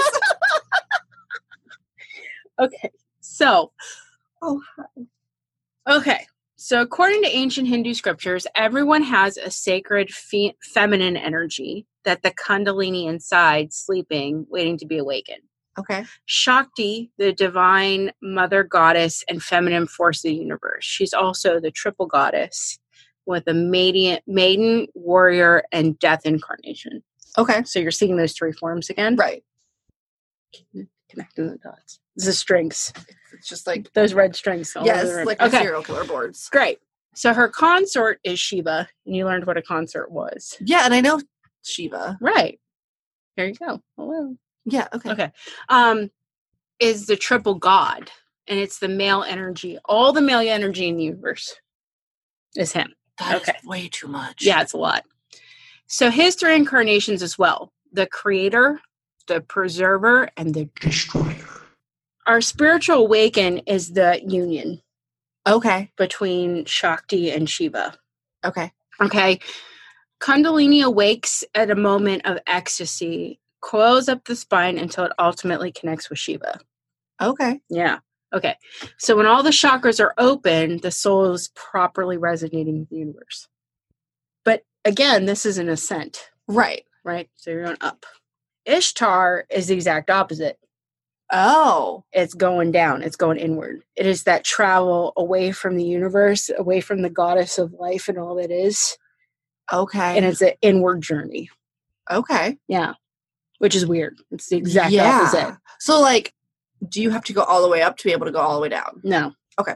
Okay. 2.58 2.90
So, 3.20 3.72
Oh, 4.40 4.62
okay. 5.86 6.26
So, 6.58 6.80
according 6.80 7.22
to 7.22 7.28
ancient 7.28 7.68
Hindu 7.68 7.92
scriptures, 7.92 8.46
everyone 8.54 9.02
has 9.02 9.36
a 9.36 9.50
sacred 9.50 10.10
fe- 10.10 10.56
feminine 10.62 11.14
energy 11.14 11.86
that 12.04 12.22
the 12.22 12.30
Kundalini 12.30 13.06
inside, 13.06 13.74
sleeping, 13.74 14.46
waiting 14.48 14.78
to 14.78 14.86
be 14.86 14.96
awakened. 14.96 15.42
Okay. 15.78 16.06
Shakti, 16.24 17.10
the 17.18 17.34
divine 17.34 18.10
mother 18.22 18.64
goddess 18.64 19.22
and 19.28 19.42
feminine 19.42 19.86
force 19.86 20.24
of 20.24 20.30
the 20.30 20.34
universe. 20.34 20.82
She's 20.82 21.12
also 21.12 21.60
the 21.60 21.70
triple 21.70 22.06
goddess 22.06 22.78
with 23.26 23.46
a 23.48 23.54
maiden, 23.54 24.20
maiden 24.26 24.86
warrior, 24.94 25.62
and 25.72 25.98
death 25.98 26.24
incarnation. 26.24 27.02
Okay. 27.36 27.64
So, 27.64 27.78
you're 27.80 27.90
seeing 27.90 28.16
those 28.16 28.32
three 28.32 28.52
forms 28.52 28.88
again? 28.88 29.16
Right. 29.16 29.44
Connecting 31.10 31.48
the 31.48 31.58
dots. 31.58 32.00
The 32.16 32.32
strings. 32.32 32.92
It's 33.32 33.48
just 33.48 33.66
like 33.66 33.92
Those 33.92 34.14
red 34.14 34.34
strings. 34.34 34.74
all 34.74 34.86
yes, 34.86 35.26
like 35.26 35.38
the 35.38 35.46
okay. 35.46 35.62
serial 35.62 35.82
killer 35.82 36.04
boards. 36.04 36.48
Great. 36.50 36.78
So 37.14 37.32
her 37.34 37.48
consort 37.48 38.20
is 38.24 38.38
Shiva, 38.38 38.88
and 39.06 39.14
you 39.16 39.24
learned 39.24 39.46
what 39.46 39.56
a 39.56 39.62
consort 39.62 40.10
was. 40.10 40.56
Yeah, 40.60 40.82
and 40.84 40.94
I 40.94 41.00
know 41.00 41.20
Shiva. 41.62 42.18
Right. 42.20 42.58
There 43.36 43.46
you 43.46 43.54
go. 43.54 43.80
Hello. 43.96 44.36
Yeah. 44.64 44.88
Okay. 44.94 45.10
Okay. 45.10 45.32
Um, 45.68 46.10
is 46.80 47.06
the 47.06 47.16
triple 47.16 47.54
god, 47.54 48.10
and 48.48 48.58
it's 48.58 48.78
the 48.78 48.88
male 48.88 49.22
energy. 49.22 49.78
All 49.84 50.12
the 50.12 50.20
male 50.22 50.40
energy 50.40 50.88
in 50.88 50.96
the 50.96 51.04
universe 51.04 51.54
is 52.54 52.72
him. 52.72 52.94
That 53.18 53.36
is 53.42 53.48
Okay. 53.48 53.58
way 53.64 53.88
too 53.88 54.08
much. 54.08 54.42
Yeah, 54.44 54.60
it's 54.62 54.72
a 54.74 54.78
lot. 54.78 55.04
So 55.86 56.10
his 56.10 56.34
three 56.34 56.54
incarnations 56.56 57.22
as 57.22 57.38
well: 57.38 57.72
the 57.92 58.06
creator, 58.06 58.80
the 59.26 59.40
preserver, 59.42 60.28
and 60.36 60.54
the 60.54 60.68
destroyer. 60.80 61.55
Our 62.26 62.40
spiritual 62.40 62.96
awaken 62.98 63.58
is 63.58 63.92
the 63.92 64.20
union 64.26 64.82
Okay. 65.46 65.92
between 65.96 66.64
Shakti 66.64 67.30
and 67.30 67.48
Shiva. 67.48 67.94
Okay. 68.44 68.72
Okay. 69.00 69.38
Kundalini 70.20 70.82
awakes 70.82 71.44
at 71.54 71.70
a 71.70 71.76
moment 71.76 72.22
of 72.26 72.38
ecstasy, 72.46 73.38
coils 73.60 74.08
up 74.08 74.24
the 74.24 74.34
spine 74.34 74.78
until 74.78 75.04
it 75.04 75.12
ultimately 75.18 75.70
connects 75.70 76.10
with 76.10 76.18
Shiva. 76.18 76.58
Okay. 77.22 77.60
Yeah. 77.68 77.98
Okay. 78.34 78.56
So 78.98 79.16
when 79.16 79.26
all 79.26 79.42
the 79.42 79.50
chakras 79.50 80.00
are 80.00 80.14
open, 80.18 80.78
the 80.78 80.90
soul 80.90 81.32
is 81.32 81.48
properly 81.54 82.16
resonating 82.16 82.80
with 82.80 82.88
the 82.90 82.96
universe. 82.96 83.46
But 84.44 84.64
again, 84.84 85.26
this 85.26 85.46
is 85.46 85.58
an 85.58 85.68
ascent, 85.68 86.30
Right. 86.48 86.84
right? 87.04 87.28
So 87.36 87.50
you're 87.50 87.64
going 87.64 87.76
up. 87.80 88.04
Ishtar 88.64 89.46
is 89.50 89.68
the 89.68 89.74
exact 89.74 90.10
opposite. 90.10 90.58
Oh. 91.32 92.04
It's 92.12 92.34
going 92.34 92.72
down, 92.72 93.02
it's 93.02 93.16
going 93.16 93.38
inward. 93.38 93.82
It 93.96 94.06
is 94.06 94.24
that 94.24 94.44
travel 94.44 95.12
away 95.16 95.52
from 95.52 95.76
the 95.76 95.84
universe, 95.84 96.50
away 96.56 96.80
from 96.80 97.02
the 97.02 97.10
goddess 97.10 97.58
of 97.58 97.72
life 97.72 98.08
and 98.08 98.18
all 98.18 98.36
that 98.36 98.50
is. 98.50 98.96
Okay. 99.72 100.16
And 100.16 100.24
it's 100.24 100.40
an 100.40 100.52
inward 100.62 101.02
journey. 101.02 101.50
okay. 102.10 102.56
Yeah. 102.68 102.94
Which 103.58 103.74
is 103.74 103.86
weird. 103.86 104.18
It's 104.30 104.48
the 104.48 104.56
exact 104.58 104.92
yeah. 104.92 105.20
opposite. 105.20 105.56
So 105.80 106.00
like, 106.00 106.32
do 106.88 107.02
you 107.02 107.10
have 107.10 107.24
to 107.24 107.32
go 107.32 107.42
all 107.42 107.62
the 107.62 107.68
way 107.68 107.82
up 107.82 107.96
to 107.96 108.04
be 108.04 108.12
able 108.12 108.26
to 108.26 108.32
go 108.32 108.38
all 108.38 108.54
the 108.54 108.60
way 108.60 108.68
down? 108.68 109.00
No. 109.02 109.32
Okay. 109.58 109.74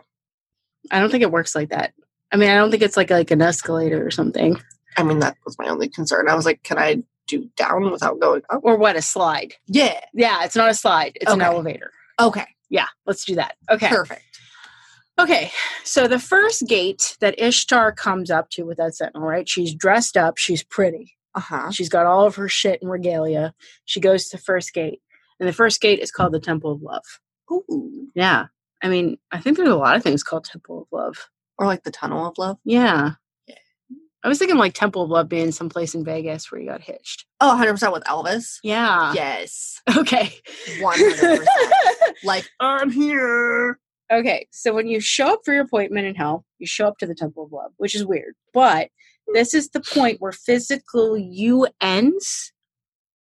I 0.90 1.00
don't 1.00 1.10
think 1.10 1.22
it 1.22 1.32
works 1.32 1.54
like 1.54 1.70
that. 1.70 1.92
I 2.30 2.36
mean, 2.36 2.50
I 2.50 2.54
don't 2.54 2.70
think 2.70 2.82
it's 2.82 2.96
like 2.96 3.10
like 3.10 3.30
an 3.30 3.42
escalator 3.42 4.06
or 4.06 4.10
something. 4.10 4.60
I 4.96 5.02
mean, 5.02 5.20
that 5.20 5.36
was 5.44 5.58
my 5.58 5.68
only 5.68 5.88
concern. 5.88 6.28
I 6.28 6.34
was 6.34 6.44
like, 6.44 6.62
can 6.62 6.78
I 6.78 7.02
do 7.30 7.48
down 7.56 7.90
without 7.90 8.20
going 8.20 8.42
up? 8.50 8.60
Or 8.62 8.76
what, 8.76 8.96
a 8.96 9.02
slide. 9.02 9.54
Yeah. 9.66 10.00
Yeah, 10.14 10.44
it's 10.44 10.56
not 10.56 10.70
a 10.70 10.74
slide. 10.74 11.12
It's 11.20 11.32
an 11.32 11.40
elevator. 11.40 11.92
Okay. 12.20 12.46
Yeah, 12.68 12.86
let's 13.06 13.24
do 13.24 13.34
that. 13.36 13.56
Okay. 13.70 13.88
Perfect. 13.88 14.22
Okay. 15.18 15.50
So 15.84 16.06
the 16.06 16.18
first 16.18 16.66
gate 16.66 17.16
that 17.20 17.38
Ishtar 17.38 17.92
comes 17.92 18.30
up 18.30 18.50
to 18.50 18.64
with 18.64 18.78
that 18.78 18.94
sentinel, 18.94 19.26
right? 19.26 19.48
She's 19.48 19.74
dressed 19.74 20.16
up, 20.16 20.38
she's 20.38 20.62
pretty. 20.62 21.16
Uh 21.34 21.40
huh. 21.40 21.70
She's 21.70 21.88
got 21.88 22.06
all 22.06 22.26
of 22.26 22.36
her 22.36 22.48
shit 22.48 22.80
and 22.82 22.90
regalia. 22.90 23.54
She 23.84 24.00
goes 24.00 24.28
to 24.28 24.36
the 24.36 24.42
first 24.42 24.72
gate. 24.72 25.00
And 25.38 25.48
the 25.48 25.52
first 25.52 25.80
gate 25.80 26.00
is 26.00 26.10
called 26.10 26.32
the 26.32 26.40
Temple 26.40 26.72
of 26.72 26.82
Love. 26.82 27.04
Ooh. 27.50 28.08
Yeah. 28.14 28.46
I 28.82 28.88
mean, 28.88 29.18
I 29.30 29.40
think 29.40 29.56
there's 29.56 29.68
a 29.68 29.76
lot 29.76 29.96
of 29.96 30.02
things 30.02 30.22
called 30.22 30.44
Temple 30.44 30.82
of 30.82 30.86
Love. 30.92 31.28
Or 31.58 31.66
like 31.66 31.82
the 31.82 31.90
tunnel 31.90 32.26
of 32.26 32.38
love. 32.38 32.56
Yeah. 32.64 33.12
I 34.22 34.28
was 34.28 34.38
thinking 34.38 34.58
like 34.58 34.74
Temple 34.74 35.02
of 35.02 35.10
Love 35.10 35.28
being 35.28 35.50
someplace 35.50 35.94
in 35.94 36.04
Vegas 36.04 36.50
where 36.52 36.60
you 36.60 36.68
got 36.68 36.82
hitched. 36.82 37.24
Oh, 37.40 37.48
100 37.48 37.72
percent 37.72 37.92
with 37.92 38.04
Elvis. 38.04 38.58
Yeah. 38.62 39.12
Yes. 39.14 39.80
Okay. 39.96 40.32
One 40.80 40.98
hundred 40.98 41.16
percent. 41.38 41.48
Like 42.24 42.48
I'm 42.60 42.90
here. 42.90 43.78
okay. 44.12 44.46
So 44.50 44.74
when 44.74 44.86
you 44.88 45.00
show 45.00 45.32
up 45.34 45.40
for 45.44 45.54
your 45.54 45.64
appointment 45.64 46.06
in 46.06 46.14
hell, 46.14 46.44
you 46.58 46.66
show 46.66 46.86
up 46.86 46.98
to 46.98 47.06
the 47.06 47.14
Temple 47.14 47.44
of 47.44 47.52
Love, 47.52 47.72
which 47.78 47.94
is 47.94 48.04
weird. 48.04 48.34
But 48.52 48.90
this 49.32 49.54
is 49.54 49.70
the 49.70 49.80
point 49.80 50.20
where 50.20 50.32
physical 50.32 51.16
you 51.16 51.66
ends 51.80 52.52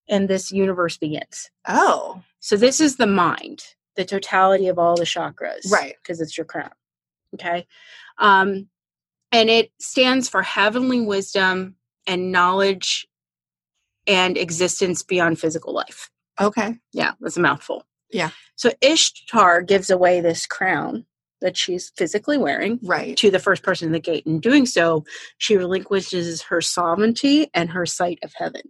and 0.10 0.28
this 0.28 0.52
universe 0.52 0.98
begins. 0.98 1.50
Oh. 1.68 2.22
So 2.42 2.58
this 2.58 2.82
is 2.82 2.98
the 2.98 3.08
mind, 3.08 3.64
the 3.96 4.04
totality 4.06 4.68
of 4.68 4.78
all 4.80 4.96
the 4.96 5.04
chakras. 5.06 5.72
Right. 5.72 5.96
Because 6.02 6.20
it's 6.20 6.38
your 6.38 6.46
crown. 6.46 6.72
Okay. 7.36 7.66
Um, 8.18 8.68
and 9.32 9.50
it 9.50 9.72
stands 9.80 10.30
for 10.30 10.42
heavenly 10.42 11.02
wisdom 11.02 11.76
and 12.08 12.32
knowledge 12.32 13.08
and 14.08 14.38
existence 14.38 15.04
beyond 15.04 15.40
physical 15.40 15.74
life. 15.74 16.10
Okay. 16.42 16.76
Yeah, 16.94 17.14
that's 17.20 17.38
a 17.38 17.42
mouthful. 17.42 17.84
Yeah. 18.12 18.32
So 18.56 18.72
Ishtar 18.82 19.62
gives 19.62 19.90
away 19.90 20.22
this 20.22 20.46
crown 20.48 21.06
that 21.42 21.56
she's 21.56 21.92
physically 21.96 22.38
wearing 22.38 22.80
Right. 22.84 23.16
to 23.18 23.30
the 23.32 23.40
first 23.40 23.64
person 23.64 23.88
in 23.88 23.92
the 23.94 24.00
gate. 24.00 24.26
In 24.26 24.40
doing 24.40 24.66
so, 24.66 25.06
she 25.38 25.56
relinquishes 25.58 26.42
her 26.44 26.60
sovereignty 26.62 27.50
and 27.54 27.70
her 27.70 27.86
sight 27.86 28.20
of 28.24 28.34
heaven. 28.36 28.62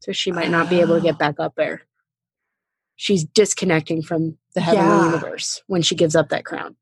So 0.00 0.12
she 0.12 0.32
might 0.32 0.50
not 0.50 0.68
be 0.68 0.80
able 0.80 0.96
to 0.96 1.00
Oh. 1.00 1.04
get 1.04 1.18
back 1.18 1.36
up 1.38 1.54
there. 1.56 1.82
She's 2.96 3.24
disconnecting 3.24 4.02
from 4.02 4.38
the 4.54 4.60
heavenly 4.60 4.86
Yeah. 4.88 5.04
universe 5.06 5.62
when 5.66 5.82
she 5.82 5.94
gives 5.94 6.14
up 6.14 6.28
that 6.28 6.44
crown. 6.44 6.76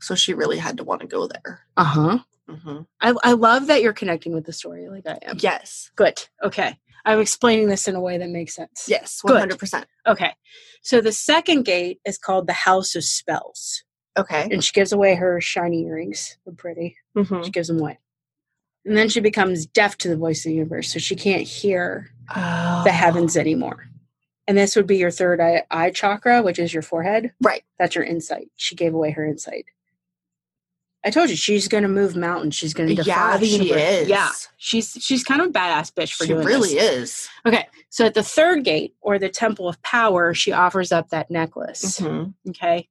So 0.00 0.14
she 0.14 0.34
really 0.34 0.58
had 0.58 0.76
to 0.78 0.84
want 0.84 1.00
to 1.02 1.06
go 1.06 1.26
there. 1.26 1.60
Uh 1.76 1.84
huh. 1.84 2.18
hmm 2.48 2.80
I, 3.00 3.14
I 3.24 3.32
love 3.32 3.66
that 3.66 3.82
you're 3.82 3.92
connecting 3.92 4.32
with 4.32 4.44
the 4.46 4.52
story 4.52 4.88
like 4.88 5.06
I 5.06 5.18
am. 5.22 5.36
Yes. 5.40 5.90
Good. 5.96 6.26
Okay. 6.42 6.78
I'm 7.04 7.20
explaining 7.20 7.68
this 7.68 7.88
in 7.88 7.94
a 7.94 8.00
way 8.00 8.18
that 8.18 8.28
makes 8.28 8.54
sense. 8.54 8.86
Yes. 8.88 9.20
Good. 9.22 9.32
One 9.32 9.40
hundred 9.40 9.58
percent. 9.58 9.86
Okay. 10.06 10.34
So 10.82 11.00
the 11.00 11.12
second 11.12 11.64
gate 11.64 12.00
is 12.04 12.18
called 12.18 12.46
the 12.46 12.52
House 12.52 12.94
of 12.94 13.04
Spells. 13.04 13.82
Okay. 14.16 14.48
And 14.50 14.62
she 14.64 14.72
gives 14.72 14.92
away 14.92 15.14
her 15.14 15.40
shiny 15.40 15.84
earrings. 15.84 16.38
They're 16.44 16.54
pretty. 16.54 16.96
Mm-hmm. 17.16 17.42
She 17.44 17.50
gives 17.50 17.68
them 17.68 17.78
away. 17.80 17.98
And 18.84 18.96
then 18.96 19.08
she 19.08 19.20
becomes 19.20 19.66
deaf 19.66 19.96
to 19.98 20.08
the 20.08 20.16
voice 20.16 20.40
of 20.44 20.50
the 20.50 20.54
universe. 20.56 20.92
So 20.92 20.98
she 20.98 21.16
can't 21.16 21.42
hear 21.46 22.10
Oh. 22.34 22.82
the 22.84 22.92
heavens 22.92 23.36
anymore. 23.38 23.88
And 24.46 24.56
this 24.56 24.76
would 24.76 24.86
be 24.86 24.96
your 24.98 25.10
third 25.10 25.40
eye, 25.40 25.64
eye 25.70 25.90
chakra, 25.90 26.42
which 26.42 26.58
is 26.58 26.72
your 26.74 26.82
forehead. 26.82 27.32
Right. 27.40 27.62
That's 27.78 27.94
your 27.94 28.04
insight. 28.04 28.50
She 28.56 28.74
gave 28.74 28.92
away 28.94 29.10
her 29.12 29.24
insight. 29.26 29.64
I 31.04 31.10
told 31.10 31.30
you 31.30 31.36
she's 31.36 31.68
going 31.68 31.82
to 31.84 31.88
move 31.88 32.16
mountains. 32.16 32.56
She's 32.56 32.74
going 32.74 32.88
to 32.88 32.94
defy 32.96 33.08
Yeah, 33.08 33.36
the 33.36 33.46
she 33.46 33.52
universe. 33.58 33.82
is. 33.82 34.08
Yeah, 34.08 34.30
she's 34.56 34.90
she's 35.00 35.22
kind 35.24 35.40
of 35.40 35.48
a 35.48 35.50
badass 35.50 35.92
bitch 35.92 36.12
for 36.14 36.26
doing 36.26 36.38
this. 36.38 36.46
She 36.46 36.46
doing 36.46 36.46
really 36.46 36.74
this. 36.74 37.10
is. 37.12 37.28
Okay, 37.46 37.66
so 37.88 38.04
at 38.06 38.14
the 38.14 38.22
third 38.22 38.64
gate 38.64 38.94
or 39.00 39.18
the 39.18 39.28
temple 39.28 39.68
of 39.68 39.80
power, 39.82 40.34
she 40.34 40.50
offers 40.52 40.90
up 40.90 41.10
that 41.10 41.30
necklace. 41.30 42.00
Mhm. 42.00 42.34
Okay, 42.48 42.88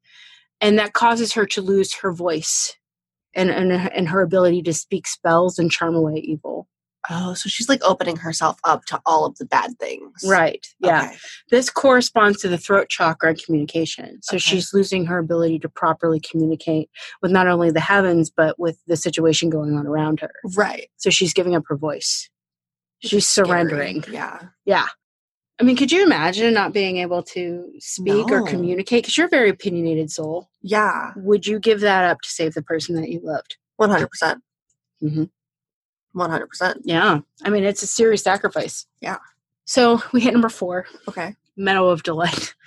and 0.61 0.79
that 0.79 0.93
causes 0.93 1.33
her 1.33 1.45
to 1.47 1.61
lose 1.61 1.95
her 1.95 2.11
voice 2.13 2.75
and 3.33 3.49
and 3.49 3.71
and 3.73 4.07
her 4.07 4.21
ability 4.21 4.61
to 4.63 4.73
speak 4.73 5.05
spells 5.05 5.59
and 5.59 5.69
charm 5.69 5.93
away 5.95 6.15
evil. 6.15 6.67
Oh, 7.09 7.33
so 7.33 7.47
she's 7.47 7.69
like 7.69 7.81
opening 7.83 8.17
herself 8.17 8.59
up 8.63 8.85
to 8.85 8.99
all 9.05 9.25
of 9.25 9.37
the 9.37 9.45
bad 9.45 9.77
things. 9.79 10.23
Right. 10.25 10.65
Yeah. 10.79 11.05
Okay. 11.05 11.17
This 11.49 11.69
corresponds 11.69 12.41
to 12.41 12.49
the 12.49 12.57
throat 12.57 12.89
chakra 12.89 13.29
and 13.29 13.41
communication. 13.41 14.19
So 14.23 14.35
okay. 14.35 14.39
she's 14.39 14.73
losing 14.73 15.05
her 15.05 15.17
ability 15.17 15.59
to 15.59 15.69
properly 15.69 16.19
communicate 16.19 16.89
with 17.21 17.31
not 17.31 17.47
only 17.47 17.71
the 17.71 17.79
heavens, 17.79 18.29
but 18.29 18.59
with 18.59 18.79
the 18.87 18.97
situation 18.97 19.49
going 19.49 19.75
on 19.77 19.87
around 19.87 20.19
her. 20.19 20.31
Right. 20.55 20.89
So 20.97 21.09
she's 21.09 21.33
giving 21.33 21.55
up 21.55 21.63
her 21.67 21.77
voice. 21.77 22.29
She's, 22.99 23.27
surrendering. 23.27 24.01
Scary. 24.01 24.15
Yeah. 24.15 24.39
Yeah. 24.65 24.87
I 25.59 25.63
mean, 25.63 25.75
could 25.75 25.91
you 25.91 26.03
imagine 26.03 26.53
not 26.53 26.73
being 26.73 26.97
able 26.97 27.23
to 27.23 27.71
speak 27.79 28.27
no. 28.27 28.35
or 28.35 28.47
communicate? 28.47 29.03
Because 29.03 29.17
you're 29.17 29.27
a 29.27 29.29
very 29.29 29.49
opinionated 29.49 30.11
soul. 30.11 30.49
Yeah. 30.61 31.13
Would 31.15 31.47
you 31.47 31.59
give 31.59 31.81
that 31.81 32.03
up 32.03 32.21
to 32.21 32.29
save 32.29 32.53
the 32.53 32.61
person 32.61 32.95
that 32.95 33.09
you 33.09 33.21
loved? 33.23 33.57
100%. 33.79 34.09
percent 34.09 34.41
mm-hmm. 35.01 35.23
100%. 36.17 36.81
Yeah. 36.83 37.19
I 37.43 37.49
mean, 37.49 37.63
it's 37.63 37.83
a 37.83 37.87
serious 37.87 38.23
sacrifice. 38.23 38.85
Yeah. 39.01 39.17
So 39.65 40.01
we 40.13 40.21
hit 40.21 40.33
number 40.33 40.49
four. 40.49 40.85
Okay. 41.07 41.35
Meadow 41.55 41.89
of 41.89 42.03
Delight. 42.03 42.53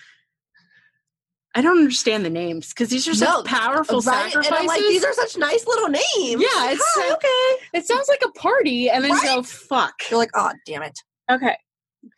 I 1.55 1.63
don't 1.63 1.79
understand 1.79 2.25
the 2.25 2.31
names 2.31 2.69
because 2.69 2.91
these 2.91 3.09
are 3.09 3.15
such 3.15 3.29
no, 3.29 3.43
powerful 3.43 4.01
right? 4.01 4.31
sacrifices. 4.31 4.47
And 4.47 4.55
I'm 4.55 4.67
like, 4.67 4.81
these 4.83 5.05
are 5.05 5.13
such 5.13 5.37
nice 5.37 5.67
little 5.67 5.89
names. 5.89 6.41
Yeah, 6.41 6.71
it's 6.71 6.83
Hi, 6.95 7.09
so, 7.09 7.15
okay. 7.15 7.65
It 7.75 7.87
sounds 7.87 8.07
like 8.09 8.23
a 8.25 8.31
party, 8.39 8.89
and 8.89 9.03
then 9.03 9.11
right? 9.11 9.37
go 9.37 9.43
fuck. 9.43 9.95
You're 10.09 10.21
like, 10.21 10.31
oh, 10.35 10.53
damn 10.65 10.83
it. 10.83 10.97
Okay, 11.29 11.57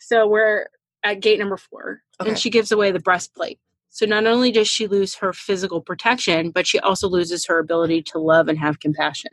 so 0.00 0.28
we're 0.28 0.66
at 1.02 1.20
gate 1.20 1.38
number 1.38 1.56
four, 1.56 2.02
okay. 2.20 2.30
and 2.30 2.38
she 2.38 2.50
gives 2.50 2.72
away 2.72 2.92
the 2.92 3.00
breastplate. 3.00 3.58
So 3.88 4.04
not 4.04 4.26
only 4.26 4.52
does 4.52 4.68
she 4.68 4.86
lose 4.86 5.14
her 5.16 5.32
physical 5.32 5.80
protection, 5.80 6.50
but 6.50 6.66
she 6.66 6.78
also 6.78 7.08
loses 7.08 7.46
her 7.46 7.58
ability 7.58 8.02
to 8.04 8.18
love 8.18 8.48
and 8.48 8.58
have 8.58 8.80
compassion. 8.80 9.32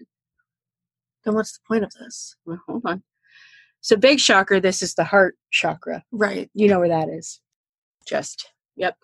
Then 1.25 1.35
what's 1.35 1.53
the 1.53 1.59
point 1.67 1.83
of 1.83 1.91
this? 1.99 2.35
Well, 2.45 2.61
hold 2.67 2.83
on. 2.85 3.03
So 3.81 3.95
big 3.95 4.19
chakra, 4.19 4.59
this 4.59 4.81
is 4.81 4.95
the 4.95 5.03
heart 5.03 5.35
chakra. 5.51 6.03
Right. 6.11 6.49
You 6.53 6.67
know 6.67 6.79
where 6.79 6.89
that 6.89 7.09
is. 7.09 7.39
Just, 8.07 8.49
yep. 8.75 8.95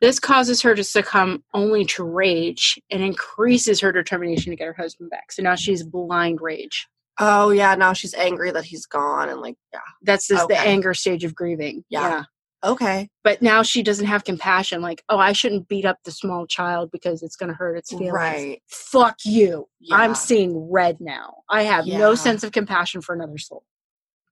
This 0.00 0.18
causes 0.18 0.62
her 0.62 0.74
to 0.74 0.84
succumb 0.84 1.44
only 1.52 1.84
to 1.86 2.04
rage 2.04 2.78
and 2.90 3.02
increases 3.02 3.80
her 3.80 3.92
determination 3.92 4.50
to 4.50 4.56
get 4.56 4.66
her 4.66 4.72
husband 4.72 5.10
back. 5.10 5.32
So 5.32 5.42
now 5.42 5.54
she's 5.54 5.82
blind 5.82 6.40
rage. 6.40 6.88
Oh 7.18 7.50
yeah. 7.50 7.74
Now 7.74 7.92
she's 7.92 8.14
angry 8.14 8.50
that 8.52 8.64
he's 8.64 8.86
gone, 8.86 9.28
and 9.28 9.40
like, 9.40 9.56
yeah. 9.72 9.80
That's 10.02 10.28
just 10.28 10.48
the 10.48 10.58
anger 10.58 10.94
stage 10.94 11.24
of 11.24 11.34
grieving. 11.34 11.84
Yeah. 11.90 12.24
Okay. 12.64 13.08
But 13.24 13.42
now 13.42 13.62
she 13.62 13.82
doesn't 13.82 14.06
have 14.06 14.24
compassion. 14.24 14.82
Like, 14.82 15.02
oh, 15.08 15.18
I 15.18 15.32
shouldn't 15.32 15.68
beat 15.68 15.84
up 15.84 15.98
the 16.04 16.12
small 16.12 16.46
child 16.46 16.90
because 16.92 17.22
it's 17.22 17.34
going 17.36 17.48
to 17.48 17.54
hurt 17.56 17.76
its 17.76 17.90
feelings. 17.90 18.12
Right. 18.12 18.62
Fuck 18.68 19.16
you. 19.24 19.68
Yeah. 19.80 19.96
I'm 19.96 20.14
seeing 20.14 20.70
red 20.70 21.00
now. 21.00 21.38
I 21.50 21.62
have 21.64 21.86
Yeah. 21.86 21.98
no 21.98 22.14
sense 22.14 22.44
of 22.44 22.52
compassion 22.52 23.00
for 23.02 23.14
another 23.14 23.38
soul. 23.38 23.64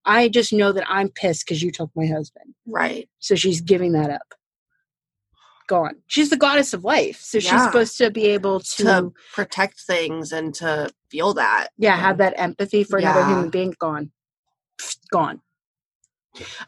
I 0.04 0.28
just 0.28 0.52
know 0.52 0.72
that 0.72 0.84
I'm 0.88 1.08
pissed 1.08 1.44
because 1.44 1.62
you 1.62 1.70
took 1.72 1.90
my 1.96 2.06
husband. 2.06 2.54
Right. 2.66 3.08
So 3.18 3.34
she's 3.34 3.60
giving 3.60 3.92
that 3.92 4.10
up. 4.10 4.34
Gone. 5.68 5.96
She's 6.06 6.30
the 6.30 6.36
goddess 6.36 6.72
of 6.72 6.84
life. 6.84 7.20
So 7.20 7.38
she's 7.38 7.62
supposed 7.62 7.96
to 7.98 8.10
be 8.10 8.26
able 8.26 8.60
to, 8.60 8.84
To 8.84 9.12
protect 9.34 9.80
things 9.80 10.32
and 10.32 10.52
to 10.54 10.90
feel 11.10 11.32
that. 11.34 11.68
yeah, 11.78 11.96
have 11.96 12.18
that 12.18 12.34
empathy 12.36 12.82
for 12.82 12.98
another 12.98 13.24
human 13.24 13.50
being. 13.50 13.74
Gone. 13.78 14.10
Gone. 15.12 15.42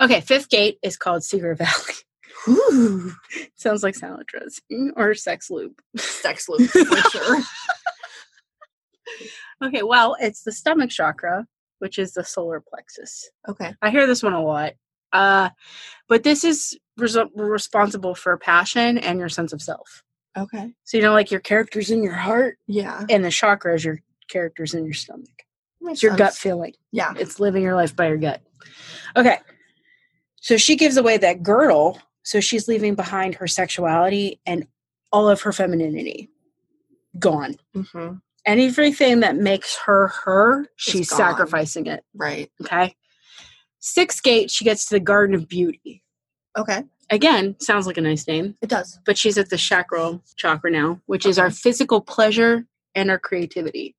Okay, 0.00 0.20
fifth 0.20 0.48
gate 0.48 0.78
is 0.82 0.96
called 0.96 1.22
Secret 1.24 1.58
Valley. 1.58 1.94
Ooh, 2.48 3.12
Sounds 3.54 3.82
like 3.82 3.94
salad 3.94 4.26
dressing 4.26 4.92
or 4.96 5.14
sex 5.14 5.50
loop. 5.50 5.80
sex 5.96 6.48
loop 6.48 6.68
for 6.70 6.96
sure. 7.10 7.38
Okay, 9.62 9.82
well, 9.82 10.16
it's 10.20 10.42
the 10.42 10.50
stomach 10.52 10.90
chakra, 10.90 11.46
which 11.78 11.98
is 11.98 12.12
the 12.14 12.24
solar 12.24 12.60
plexus. 12.60 13.30
Okay. 13.48 13.74
I 13.80 13.90
hear 13.90 14.06
this 14.06 14.22
one 14.22 14.32
a 14.32 14.42
lot. 14.42 14.72
Uh, 15.12 15.50
but 16.08 16.22
this 16.24 16.42
is 16.42 16.76
res- 16.96 17.16
responsible 17.36 18.14
for 18.14 18.36
passion 18.38 18.98
and 18.98 19.18
your 19.20 19.28
sense 19.28 19.52
of 19.52 19.62
self. 19.62 20.02
Okay. 20.36 20.72
So, 20.84 20.96
you 20.96 21.02
know, 21.02 21.12
like 21.12 21.30
your 21.30 21.40
characters 21.40 21.90
in 21.90 22.02
your 22.02 22.14
heart 22.14 22.56
Yeah. 22.66 23.04
and 23.10 23.24
the 23.24 23.30
chakra 23.30 23.74
is 23.74 23.84
your 23.84 24.00
characters 24.28 24.74
in 24.74 24.84
your 24.84 24.94
stomach. 24.94 25.28
Makes 25.80 25.96
It's 25.96 26.02
your 26.02 26.16
gut 26.16 26.34
feeling. 26.34 26.72
Yeah. 26.90 27.12
It's 27.16 27.38
living 27.38 27.62
your 27.62 27.74
life 27.76 27.94
by 27.94 28.08
your 28.08 28.16
gut. 28.16 28.40
Okay. 29.16 29.38
So 30.43 30.57
she 30.57 30.76
gives 30.76 30.97
away 30.97 31.16
that 31.18 31.43
girdle. 31.43 31.99
So 32.24 32.40
she's 32.40 32.68
leaving 32.68 32.95
behind 32.95 33.36
her 33.36 33.47
sexuality 33.47 34.40
and 34.45 34.66
all 35.12 35.28
of 35.28 35.40
her 35.43 35.53
femininity. 35.53 36.28
Gone. 37.18 37.57
hmm 37.74 38.14
And 38.47 38.61
everything 38.61 39.20
that 39.20 39.36
makes 39.36 39.76
her 39.86 40.09
her, 40.24 40.66
she's 40.76 41.09
gone. 41.11 41.16
sacrificing 41.18 41.86
it. 41.86 42.05
Right. 42.14 42.51
Okay. 42.61 42.95
Sixth 43.80 44.22
gate, 44.22 44.51
she 44.51 44.64
gets 44.64 44.86
to 44.86 44.95
the 44.97 45.01
Garden 45.01 45.34
of 45.34 45.49
Beauty. 45.49 46.03
Okay. 46.57 46.84
Again, 47.11 47.57
sounds 47.61 47.86
like 47.86 47.99
a 47.99 48.01
nice 48.01 48.26
name, 48.26 48.57
It 48.62 48.68
does. 48.70 48.99
but 49.05 49.18
she's 49.18 49.36
at 49.36 49.51
the 49.51 49.57
chakra 49.57 50.20
chakra 50.36 50.70
now, 50.70 51.01
which 51.07 51.26
is 51.26 51.38
our 51.38 51.51
physical 51.51 52.01
pleasure 52.01 52.64
and 52.95 53.11
our 53.11 53.18
creativity. 53.18 53.97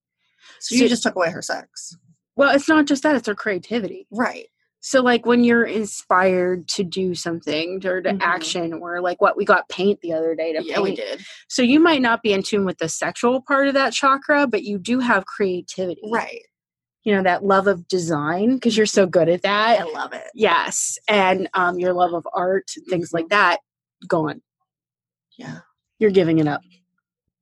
So 0.59 0.75
you 0.75 0.87
just 0.89 1.03
took 1.03 1.15
away 1.15 1.29
her 1.29 1.41
sex. 1.41 1.95
Well, 2.35 2.55
it's 2.55 2.67
not 2.69 2.85
just 2.85 3.03
that, 3.03 3.15
it's 3.15 3.27
her 3.27 3.35
creativity. 3.35 4.07
Right. 4.11 4.47
So, 4.85 5.01
like 5.01 5.25
when 5.25 5.45
you're 5.45 5.63
inspired 5.63 6.67
to 6.67 6.83
do 6.83 7.15
something 7.15 7.85
or 7.85 8.01
to 8.01 8.09
Mhm. 8.11 8.21
action, 8.21 8.73
or 8.73 8.99
like 8.99 9.21
what 9.21 9.37
we 9.37 9.45
got 9.45 9.69
paint 9.69 10.01
the 10.01 10.11
other 10.11 10.35
day 10.35 10.51
to 10.51 10.61
Yeah, 10.61 10.75
paint. 10.75 10.83
we 10.83 10.95
did. 10.95 11.21
So, 11.47 11.61
you 11.61 11.79
might 11.79 12.01
not 12.01 12.21
be 12.21 12.33
in 12.33 12.43
tune 12.43 12.65
with 12.65 12.79
the 12.79 12.89
sexual 12.89 13.41
part 13.41 13.69
of 13.69 13.75
that 13.75 13.93
chakra, 13.93 14.45
but 14.45 14.63
you 14.63 14.77
do 14.77 14.99
have 14.99 15.25
creativity. 15.25 16.01
Right. 16.11 16.41
You 17.03 17.15
know, 17.15 17.23
that 17.23 17.45
love 17.45 17.67
of 17.67 17.87
design 17.87 18.55
because 18.55 18.75
you're 18.75 18.85
so 18.85 19.05
good 19.05 19.29
at 19.29 19.41
that. 19.43 19.79
I 19.79 19.83
love 19.85 20.11
it. 20.11 20.27
Yes. 20.33 20.97
And 21.07 21.49
um, 21.53 21.79
your 21.79 21.93
love 21.93 22.13
of 22.13 22.27
art, 22.33 22.71
and 22.75 22.85
things 22.87 23.13
like 23.13 23.29
that, 23.29 23.61
gone. 24.05 24.41
Yeah. 25.37 25.59
You're 25.97 26.11
giving 26.11 26.39
it 26.39 26.47
up. 26.47 26.59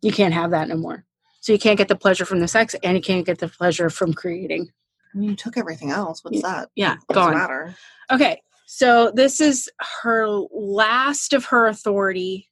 You 0.04 0.12
can't 0.12 0.34
have 0.36 0.52
that 0.52 0.68
no 0.68 0.78
more. 0.78 1.06
So, 1.40 1.54
you 1.54 1.58
can't 1.60 1.80
get 1.80 1.88
the 1.88 1.96
pleasure 1.96 2.24
from 2.26 2.40
the 2.40 2.48
sex 2.48 2.76
and 2.84 2.96
you 2.96 3.02
can't 3.02 3.26
get 3.26 3.40
the 3.40 3.48
pleasure 3.48 3.90
from 3.90 4.14
creating. 4.14 4.70
I 5.14 5.18
mean, 5.18 5.30
you 5.30 5.36
took 5.36 5.58
everything 5.58 5.92
else. 5.92 6.24
What's 6.24 6.42
that? 6.42 6.70
Yeah, 6.76 6.96
gone. 7.12 7.34
matter. 7.34 7.76
Okay, 8.12 8.42
so 8.66 9.12
this 9.14 9.40
is 9.42 9.70
her 10.04 10.28
last 10.52 11.34
of 11.34 11.46
her 11.46 11.68
authority. 11.68 12.48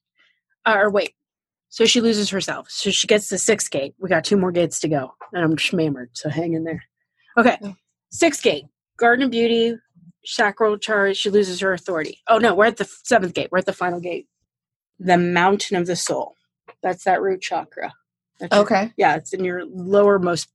Uh, 0.65 0.75
or 0.77 0.89
wait, 0.91 1.13
so 1.69 1.85
she 1.85 2.01
loses 2.01 2.29
herself. 2.29 2.67
So 2.69 2.89
she 2.91 3.07
gets 3.07 3.29
the 3.29 3.37
sixth 3.37 3.71
gate. 3.71 3.95
We 3.99 4.09
got 4.09 4.25
two 4.25 4.37
more 4.37 4.51
gates 4.51 4.79
to 4.81 4.87
go, 4.89 5.13
and 5.33 5.43
I'm 5.43 5.55
schmammered. 5.55 6.09
So 6.13 6.29
hang 6.29 6.53
in 6.53 6.63
there. 6.65 6.83
Okay, 7.37 7.57
Yeah. 7.61 7.73
sixth 8.11 8.43
gate, 8.43 8.65
Garden 8.97 9.25
of 9.25 9.31
Beauty, 9.31 9.77
chakral 10.25 10.77
charge. 10.77 11.15
She 11.17 11.29
loses 11.29 11.61
her 11.61 11.71
authority. 11.71 12.19
Oh 12.27 12.37
no, 12.39 12.53
we're 12.53 12.65
at 12.65 12.77
the 12.77 12.89
seventh 13.05 13.33
gate. 13.33 13.47
We're 13.51 13.59
at 13.59 13.65
the 13.65 13.73
final 13.73 14.01
gate, 14.01 14.27
the 14.99 15.17
Mountain 15.17 15.77
of 15.77 15.87
the 15.87 15.95
Soul. 15.95 16.35
That's 16.83 17.05
that 17.05 17.21
root 17.21 17.41
chakra. 17.41 17.93
That's 18.39 18.53
your- 18.53 18.63
Okay. 18.65 18.93
yeah, 18.97 19.15
it's 19.15 19.33
in 19.33 19.43
your 19.45 19.65
lowermost 19.65 20.47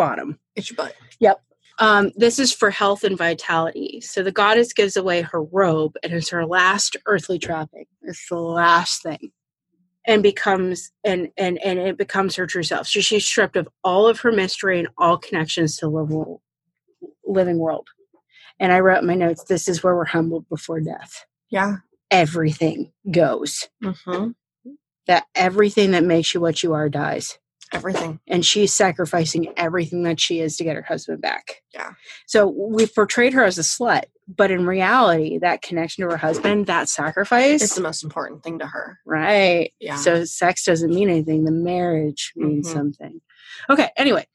bottom. 0.00 0.38
It's 0.56 0.70
your 0.70 0.76
butt. 0.76 0.94
Yep. 1.20 1.42
Um, 1.78 2.10
this 2.16 2.38
is 2.38 2.52
for 2.52 2.70
health 2.70 3.04
and 3.04 3.18
vitality. 3.18 4.00
So 4.02 4.22
the 4.22 4.32
goddess 4.32 4.72
gives 4.72 4.96
away 4.96 5.20
her 5.20 5.42
robe, 5.42 5.94
and 6.02 6.12
it's 6.12 6.30
her 6.30 6.46
last 6.46 6.96
earthly 7.06 7.38
trapping. 7.38 7.84
It's 8.02 8.26
the 8.28 8.36
last 8.36 9.02
thing, 9.02 9.32
and 10.06 10.22
becomes 10.22 10.90
and 11.04 11.28
and 11.36 11.58
and 11.58 11.78
it 11.78 11.98
becomes 11.98 12.36
her 12.36 12.46
true 12.46 12.62
self. 12.62 12.86
So 12.86 13.00
she's 13.00 13.26
stripped 13.26 13.56
of 13.56 13.68
all 13.84 14.06
of 14.06 14.20
her 14.20 14.32
mystery 14.32 14.78
and 14.78 14.88
all 14.96 15.18
connections 15.18 15.76
to 15.76 15.86
the 15.86 15.90
living, 15.90 16.38
living 17.24 17.58
world. 17.58 17.88
And 18.58 18.72
I 18.72 18.80
wrote 18.80 19.00
in 19.02 19.06
my 19.06 19.14
notes, 19.14 19.44
"This 19.44 19.68
is 19.68 19.82
where 19.82 19.96
we're 19.96 20.04
humbled 20.06 20.48
before 20.48 20.80
death. 20.80 21.26
Yeah. 21.50 21.76
Everything 22.10 22.92
goes. 23.10 23.68
Mm-hmm. 23.84 24.30
That 25.06 25.24
everything 25.34 25.90
that 25.90 26.04
makes 26.04 26.32
you 26.34 26.40
what 26.40 26.62
you 26.62 26.72
are 26.72 26.88
dies." 26.88 27.38
Everything. 27.72 28.18
and 28.26 28.44
she's 28.44 28.74
sacrificing 28.74 29.52
everything 29.56 30.02
that 30.02 30.18
she 30.20 30.40
is 30.40 30.56
to 30.56 30.64
get 30.64 30.76
her 30.76 30.82
husband 30.82 31.20
back. 31.20 31.62
Yeah. 31.72 31.92
So 32.26 32.46
we've 32.48 32.94
portrayed 32.94 33.32
her 33.32 33.44
as 33.44 33.58
a 33.58 33.62
slut, 33.62 34.04
but 34.28 34.50
in 34.50 34.66
reality, 34.66 35.38
that 35.38 35.62
connection 35.62 36.02
to 36.04 36.10
her 36.10 36.16
husband, 36.16 36.66
that 36.66 36.88
sacrifice, 36.88 37.62
It's 37.62 37.74
the 37.76 37.80
most 37.80 38.02
important 38.02 38.42
thing 38.42 38.58
to 38.58 38.66
her. 38.66 38.98
right? 39.06 39.72
Yeah. 39.80 39.96
So 39.96 40.24
sex 40.24 40.64
doesn't 40.64 40.92
mean 40.92 41.08
anything. 41.08 41.44
The 41.44 41.52
marriage 41.52 42.32
means 42.36 42.68
Mhm. 42.68 42.72
something. 42.72 43.20
Okay. 43.68 43.90
Anyway, 43.96 44.26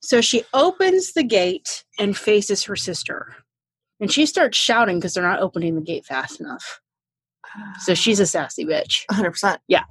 so 0.00 0.20
she 0.20 0.44
opens 0.54 1.12
the 1.12 1.24
gate 1.24 1.84
and 1.98 2.16
faces 2.16 2.64
her 2.64 2.76
sister, 2.76 3.34
and 4.00 4.10
she 4.12 4.26
starts 4.26 4.56
shouting 4.56 4.98
because 4.98 5.12
they're 5.14 5.22
not 5.22 5.40
opening 5.40 5.74
the 5.74 5.80
gate 5.82 6.06
fast 6.06 6.40
enough. 6.40 6.80
So 7.80 7.94
she's 7.94 8.20
a 8.20 8.26
sassy 8.26 8.64
bitch. 8.64 9.04
100%. 9.10 9.60
Yeah. 9.68 9.84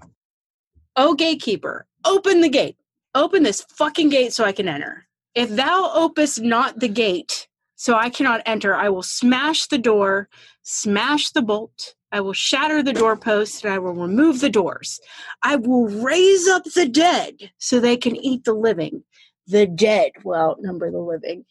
Oh, 0.95 1.13
gatekeeper, 1.13 1.85
open 2.05 2.41
the 2.41 2.49
gate. 2.49 2.77
Open 3.17 3.41
this 3.41 3.65
fucking 3.69 4.09
gate 4.09 4.31
so 4.31 4.45
I 4.45 4.51
can 4.51 4.67
enter. 4.67 5.07
If 5.33 5.49
thou 5.49 5.91
opest 5.95 6.39
not 6.39 6.79
the 6.79 6.87
gate 6.87 7.47
so 7.75 7.95
I 7.95 8.11
cannot 8.11 8.43
enter, 8.45 8.75
I 8.75 8.89
will 8.89 9.01
smash 9.01 9.65
the 9.65 9.79
door, 9.79 10.29
smash 10.61 11.31
the 11.31 11.41
bolt. 11.41 11.95
I 12.11 12.21
will 12.21 12.33
shatter 12.33 12.83
the 12.83 12.93
doorpost 12.93 13.65
and 13.65 13.73
I 13.73 13.79
will 13.79 13.95
remove 13.95 14.39
the 14.39 14.51
doors. 14.51 14.99
I 15.41 15.55
will 15.55 15.87
raise 15.87 16.47
up 16.47 16.63
the 16.75 16.87
dead 16.87 17.51
so 17.57 17.79
they 17.79 17.97
can 17.97 18.15
eat 18.15 18.43
the 18.43 18.53
living. 18.53 19.03
The 19.47 19.65
dead 19.65 20.11
will 20.23 20.35
outnumber 20.35 20.91
the 20.91 20.99
living. 20.99 21.43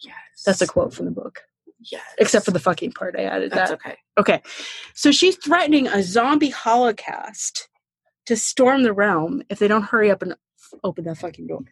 Yes. 0.00 0.14
That's 0.44 0.60
a 0.60 0.66
quote 0.66 0.92
from 0.92 1.06
the 1.06 1.12
book, 1.12 1.40
yes. 1.80 2.04
except 2.18 2.44
for 2.44 2.50
the 2.50 2.60
fucking 2.60 2.92
part 2.92 3.16
I 3.18 3.22
added. 3.22 3.52
That's 3.52 3.70
that. 3.70 3.80
okay. 3.80 3.96
Okay. 4.18 4.42
So 4.94 5.10
she's 5.12 5.36
threatening 5.36 5.88
a 5.88 6.02
zombie 6.02 6.50
holocaust 6.50 7.70
to 8.26 8.36
storm 8.36 8.82
the 8.82 8.92
realm 8.92 9.42
if 9.48 9.58
they 9.58 9.68
don't 9.68 9.84
hurry 9.84 10.10
up 10.10 10.20
and 10.20 10.34
open 10.84 11.04
that 11.04 11.18
fucking 11.18 11.46
door. 11.46 11.64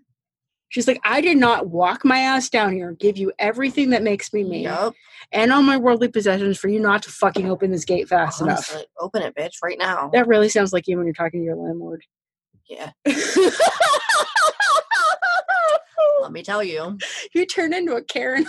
She's 0.70 0.88
like, 0.88 1.00
I 1.05 1.20
did 1.20 1.36
not 1.36 1.68
walk 1.68 2.05
my 2.05 2.18
ass 2.18 2.48
down 2.48 2.72
here, 2.72 2.92
give 2.92 3.16
you 3.16 3.32
everything 3.38 3.90
that 3.90 4.02
makes 4.02 4.32
me 4.32 4.42
me, 4.42 4.64
Yup. 4.64 4.92
and 5.30 5.52
all 5.52 5.62
my 5.62 5.76
worldly 5.76 6.09
possessions 6.09 6.59
for 6.59 6.68
you 6.68 6.80
not 6.80 7.05
to 7.05 7.11
fucking 7.11 7.48
open 7.48 7.70
this 7.70 7.84
gate 7.84 8.09
fast 8.09 8.40
enough. 8.40 8.76
Open 8.98 9.22
it, 9.22 9.36
bitch, 9.36 9.62
right 9.62 9.78
now. 9.78 10.11
That 10.12 10.26
really 10.26 10.48
sounds 10.48 10.72
like 10.72 10.88
you 10.88 10.96
when 10.96 11.07
you're 11.07 11.14
talking 11.14 11.40
to 11.40 11.44
your 11.44 11.55
landlord. 11.55 12.02
Yeah. 12.68 12.90
Let 16.22 16.32
me 16.32 16.42
tell 16.42 16.64
you, 16.64 16.98
you 17.34 17.46
turn 17.46 17.72
into 17.72 17.94
a 17.94 18.02
Karen. 18.02 18.46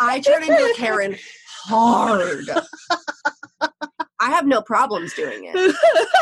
I 0.00 0.20
turn 0.20 0.42
into 0.42 0.54
a 0.54 0.74
Karen 0.76 1.16
hard. 1.64 2.48
I 4.20 4.30
have 4.30 4.46
no 4.46 4.60
problems 4.62 5.14
doing 5.14 5.50
it. 5.52 5.74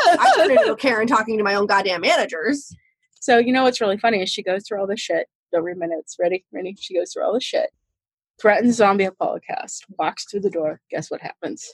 I 0.07 0.33
turn 0.37 0.51
into 0.51 0.71
a 0.71 0.77
Karen 0.77 1.05
talking 1.05 1.37
to 1.37 1.43
my 1.43 1.55
own 1.55 1.67
goddamn 1.67 2.01
managers. 2.01 2.73
So 3.19 3.37
you 3.37 3.51
know 3.51 3.63
what's 3.63 3.81
really 3.81 3.97
funny 3.97 4.21
is 4.21 4.29
she 4.29 4.43
goes 4.43 4.63
through 4.67 4.79
all 4.79 4.87
this 4.87 4.99
shit. 4.99 5.27
Don't 5.51 5.63
read 5.63 5.77
minutes. 5.77 6.15
Ready? 6.19 6.45
Ready? 6.51 6.75
She 6.79 6.95
goes 6.95 7.13
through 7.13 7.23
all 7.23 7.33
this 7.33 7.43
shit. 7.43 7.71
Threatens 8.41 8.75
zombie 8.75 9.09
holocaust. 9.19 9.85
Walks 9.97 10.25
through 10.25 10.41
the 10.41 10.49
door. 10.49 10.81
Guess 10.89 11.11
what 11.11 11.21
happens? 11.21 11.73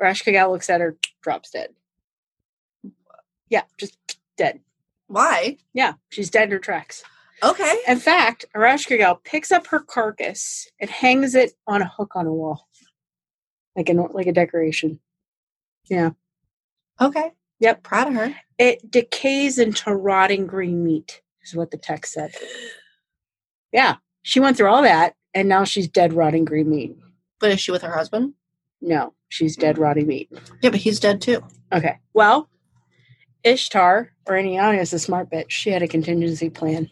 Ereshkigal 0.00 0.50
looks 0.50 0.70
at 0.70 0.80
her, 0.80 0.96
drops 1.22 1.50
dead. 1.50 1.70
Yeah, 3.48 3.62
just 3.78 3.96
dead. 4.36 4.60
Why? 5.08 5.58
Yeah, 5.74 5.94
she's 6.08 6.30
dead 6.30 6.44
in 6.44 6.52
her 6.52 6.58
tracks. 6.58 7.02
Okay. 7.42 7.78
In 7.88 7.98
fact, 7.98 8.44
Ereshkigal 8.56 9.24
picks 9.24 9.50
up 9.50 9.66
her 9.68 9.80
carcass 9.80 10.68
and 10.80 10.88
hangs 10.88 11.34
it 11.34 11.52
on 11.66 11.82
a 11.82 11.88
hook 11.88 12.12
on 12.14 12.26
a 12.26 12.32
wall, 12.32 12.68
like 13.76 13.88
a 13.88 13.92
like 13.92 14.28
a 14.28 14.32
decoration. 14.32 15.00
Yeah. 15.90 16.10
Okay. 17.00 17.32
Yep. 17.62 17.84
Proud 17.84 18.08
of 18.08 18.14
her. 18.14 18.34
It 18.58 18.90
decays 18.90 19.58
into 19.58 19.94
rotting 19.94 20.46
green 20.46 20.84
meat, 20.84 21.22
is 21.42 21.54
what 21.54 21.70
the 21.70 21.78
text 21.78 22.12
said. 22.12 22.34
Yeah, 23.74 23.96
she 24.20 24.38
went 24.38 24.58
through 24.58 24.68
all 24.68 24.82
that, 24.82 25.14
and 25.32 25.48
now 25.48 25.64
she's 25.64 25.88
dead, 25.88 26.12
rotting 26.12 26.44
green 26.44 26.68
meat. 26.68 26.94
But 27.40 27.52
is 27.52 27.60
she 27.60 27.70
with 27.70 27.80
her 27.80 27.90
husband? 27.94 28.34
No, 28.82 29.14
she's 29.30 29.56
dead, 29.56 29.78
rotting 29.78 30.06
meat. 30.06 30.30
Yeah, 30.60 30.68
but 30.68 30.80
he's 30.80 31.00
dead 31.00 31.22
too. 31.22 31.42
Okay, 31.72 31.98
well, 32.12 32.50
Ishtar, 33.44 34.12
or 34.26 34.34
Inanna, 34.34 34.78
is 34.78 34.92
a 34.92 34.98
smart 34.98 35.30
bitch. 35.30 35.48
She 35.48 35.70
had 35.70 35.82
a 35.82 35.88
contingency 35.88 36.50
plan. 36.50 36.90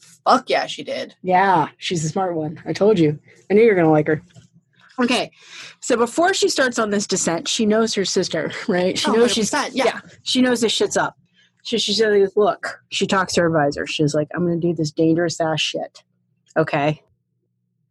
Fuck 0.00 0.50
yeah, 0.50 0.66
she 0.66 0.82
did. 0.82 1.14
Yeah, 1.22 1.68
she's 1.78 2.04
a 2.04 2.08
smart 2.08 2.34
one. 2.34 2.60
I 2.66 2.72
told 2.72 2.98
you. 2.98 3.16
I 3.48 3.54
knew 3.54 3.62
you 3.62 3.68
were 3.68 3.74
going 3.76 3.86
to 3.86 3.92
like 3.92 4.08
her. 4.08 4.20
Okay, 5.00 5.30
so 5.80 5.96
before 5.96 6.34
she 6.34 6.48
starts 6.48 6.78
on 6.78 6.90
this 6.90 7.06
descent, 7.06 7.46
she 7.48 7.64
knows 7.66 7.94
her 7.94 8.04
sister, 8.04 8.50
right? 8.68 8.98
She 8.98 9.08
Oh, 9.10 9.14
knows 9.14 9.32
she's 9.32 9.50
100%, 9.50 9.70
yeah. 9.74 10.00
she 10.22 10.42
knows 10.42 10.60
this 10.60 10.72
shit's 10.72 10.96
up. 10.96 11.14
So 11.64 11.76
she 11.76 11.92
says, 11.92 12.32
"Look," 12.36 12.80
she 12.90 13.06
talks 13.06 13.34
to 13.34 13.42
her 13.42 13.46
advisor. 13.48 13.86
She's 13.86 14.14
like, 14.14 14.28
"I'm 14.34 14.44
going 14.46 14.60
to 14.60 14.66
do 14.68 14.74
this 14.74 14.90
dangerous 14.90 15.40
ass 15.40 15.60
shit." 15.60 16.02
Okay. 16.56 17.02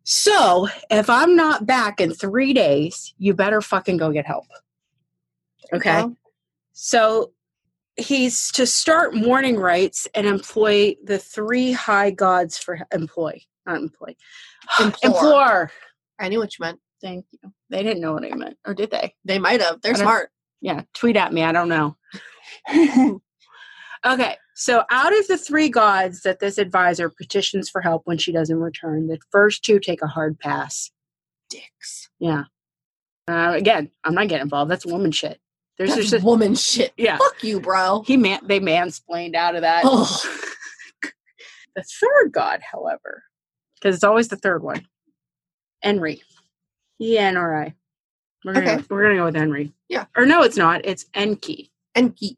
So 0.03 0.67
if 0.89 1.09
I'm 1.09 1.35
not 1.35 1.65
back 1.65 1.99
in 2.01 2.13
three 2.13 2.53
days, 2.53 3.13
you 3.17 3.33
better 3.33 3.61
fucking 3.61 3.97
go 3.97 4.11
get 4.11 4.25
help. 4.25 4.45
Okay. 5.73 5.97
Well, 5.97 6.17
So 6.71 7.33
he's 7.97 8.51
to 8.53 8.65
start 8.65 9.13
mourning 9.13 9.57
rites 9.57 10.07
and 10.15 10.25
employ 10.25 10.95
the 11.03 11.19
three 11.19 11.71
high 11.73 12.09
gods 12.11 12.57
for 12.57 12.79
employ, 12.93 13.41
not 13.65 13.77
employ, 13.81 14.15
Implore. 14.79 15.11
implore. 15.11 15.71
I 16.19 16.29
knew 16.29 16.39
what 16.39 16.57
you 16.57 16.63
meant. 16.63 16.79
Thank 17.01 17.25
you. 17.31 17.51
They 17.69 17.83
didn't 17.83 18.01
know 18.01 18.13
what 18.13 18.25
I 18.25 18.35
meant, 18.35 18.57
or 18.65 18.73
did 18.73 18.91
they? 18.91 19.13
They 19.25 19.39
might 19.39 19.61
have. 19.61 19.81
They're 19.81 19.95
smart. 19.95 20.29
Yeah, 20.61 20.81
tweet 20.93 21.15
at 21.15 21.33
me. 21.33 21.43
I 21.43 21.51
don't 21.51 21.69
know. 21.69 21.95
okay, 24.05 24.35
so 24.55 24.83
out 24.89 25.17
of 25.17 25.27
the 25.27 25.37
three 25.37 25.69
gods 25.69 26.21
that 26.21 26.39
this 26.39 26.57
advisor 26.57 27.09
petitions 27.09 27.69
for 27.69 27.81
help 27.81 28.01
when 28.05 28.17
she 28.17 28.31
doesn't 28.31 28.59
return, 28.59 29.07
the 29.07 29.19
first 29.31 29.63
two 29.63 29.79
take 29.79 30.01
a 30.01 30.07
hard 30.07 30.39
pass. 30.39 30.91
Dicks. 31.49 32.09
Yeah. 32.19 32.45
Uh, 33.27 33.53
again, 33.55 33.91
I'm 34.03 34.15
not 34.15 34.27
getting 34.29 34.43
involved. 34.43 34.71
That's 34.71 34.85
woman 34.85 35.11
shit. 35.11 35.39
There's 35.77 35.93
That's 35.93 36.09
just 36.09 36.25
woman 36.25 36.55
shit. 36.55 36.91
yeah. 36.97 37.17
Fuck 37.17 37.43
you, 37.43 37.59
bro. 37.59 38.03
He 38.07 38.17
man 38.17 38.39
they 38.43 38.59
mansplained 38.59 39.35
out 39.35 39.55
of 39.55 39.61
that. 39.61 39.83
Oh. 39.85 40.23
The 41.77 41.83
third 41.83 42.31
god, 42.31 42.61
however, 42.71 43.23
because 43.75 43.93
it's 43.93 44.03
always 44.03 44.29
the 44.29 44.35
third 44.35 44.63
one, 44.63 44.87
Henry. 45.83 46.23
E 47.01 47.17
N 47.17 47.37
R 47.37 47.63
I. 47.63 47.73
We're 48.45 48.53
gonna 48.53 48.71
Okay. 48.73 48.83
we're 48.89 49.03
gonna 49.03 49.15
go 49.15 49.25
with 49.25 49.35
Henry. 49.35 49.73
Yeah. 49.89 50.05
Or 50.15 50.25
no, 50.25 50.43
it's 50.43 50.57
not. 50.57 50.81
It's 50.85 51.05
Enki. 51.13 51.71
Enki. 51.95 52.37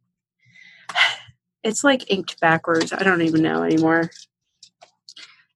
It's 1.64 1.84
like 1.84 2.10
inked 2.10 2.40
backwards. 2.40 2.94
I 2.94 3.04
don't 3.04 3.22
even 3.22 3.42
know 3.42 3.64
anymore. 3.64 4.10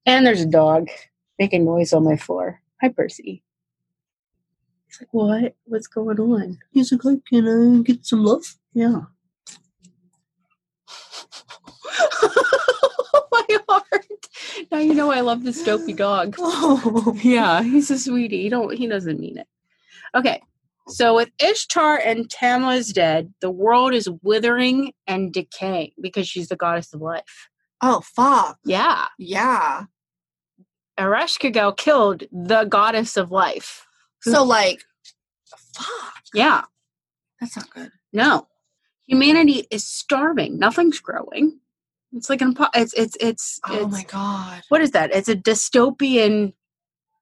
And 0.05 0.25
there's 0.25 0.41
a 0.41 0.45
dog 0.45 0.89
making 1.39 1.63
noise 1.63 1.93
on 1.93 2.03
my 2.03 2.17
floor. 2.17 2.61
Hi, 2.81 2.89
Percy. 2.89 3.41
He's 4.85 4.99
like, 4.99 5.13
what? 5.13 5.55
What's 5.63 5.87
going 5.87 6.19
on? 6.19 6.59
He's 6.71 6.91
like, 6.91 7.01
"Hey, 7.03 7.21
can 7.27 7.79
I 7.79 7.81
get 7.83 8.05
some 8.05 8.23
love? 8.25 8.43
Yeah. 8.73 9.03
my 13.31 13.45
heart. 13.69 14.07
Now 14.73 14.79
you 14.79 14.95
know 14.95 15.11
I 15.11 15.21
love 15.21 15.43
this 15.43 15.63
dopey 15.63 15.93
dog. 15.93 16.35
Oh. 16.41 17.15
Yeah, 17.21 17.61
he's 17.61 17.91
a 17.91 17.99
sweetie. 17.99 18.41
He 18.41 18.49
don't 18.49 18.73
he 18.75 18.87
doesn't 18.87 19.19
mean 19.19 19.37
it. 19.37 19.47
Okay. 20.15 20.41
So 20.87 21.13
with 21.15 21.29
Ishtar 21.39 21.97
and 21.97 22.27
Tammuz 22.27 22.91
dead, 22.91 23.33
the 23.39 23.51
world 23.51 23.93
is 23.93 24.09
withering 24.23 24.93
and 25.05 25.31
decaying 25.31 25.91
because 26.01 26.27
she's 26.27 26.47
the 26.49 26.55
goddess 26.55 26.91
of 26.91 27.01
life. 27.01 27.49
Oh, 27.81 28.01
fuck. 28.01 28.57
Yeah. 28.65 29.05
Yeah. 29.19 29.83
Ereshkigal 30.99 31.77
killed 31.77 32.23
the 32.31 32.63
goddess 32.65 33.15
of 33.15 33.31
life. 33.31 33.85
So, 34.23 34.43
like, 34.43 34.83
fuck. 35.75 36.23
Yeah. 36.33 36.63
That's 37.39 37.55
not 37.55 37.69
good. 37.69 37.91
No. 38.11 38.47
Humanity 39.05 39.67
is 39.69 39.85
starving. 39.85 40.57
Nothing's 40.57 40.99
growing. 40.99 41.59
It's 42.15 42.29
like 42.29 42.41
an 42.41 42.55
it's 42.75 42.93
it's 42.93 43.17
it's, 43.19 43.59
Oh 43.67 43.83
it's 43.85 43.91
my 43.91 44.03
god. 44.03 44.61
what 44.69 44.81
is 44.81 44.91
that? 44.91 45.11
It's 45.13 45.29
a 45.29 45.35
dystopian 45.35 46.53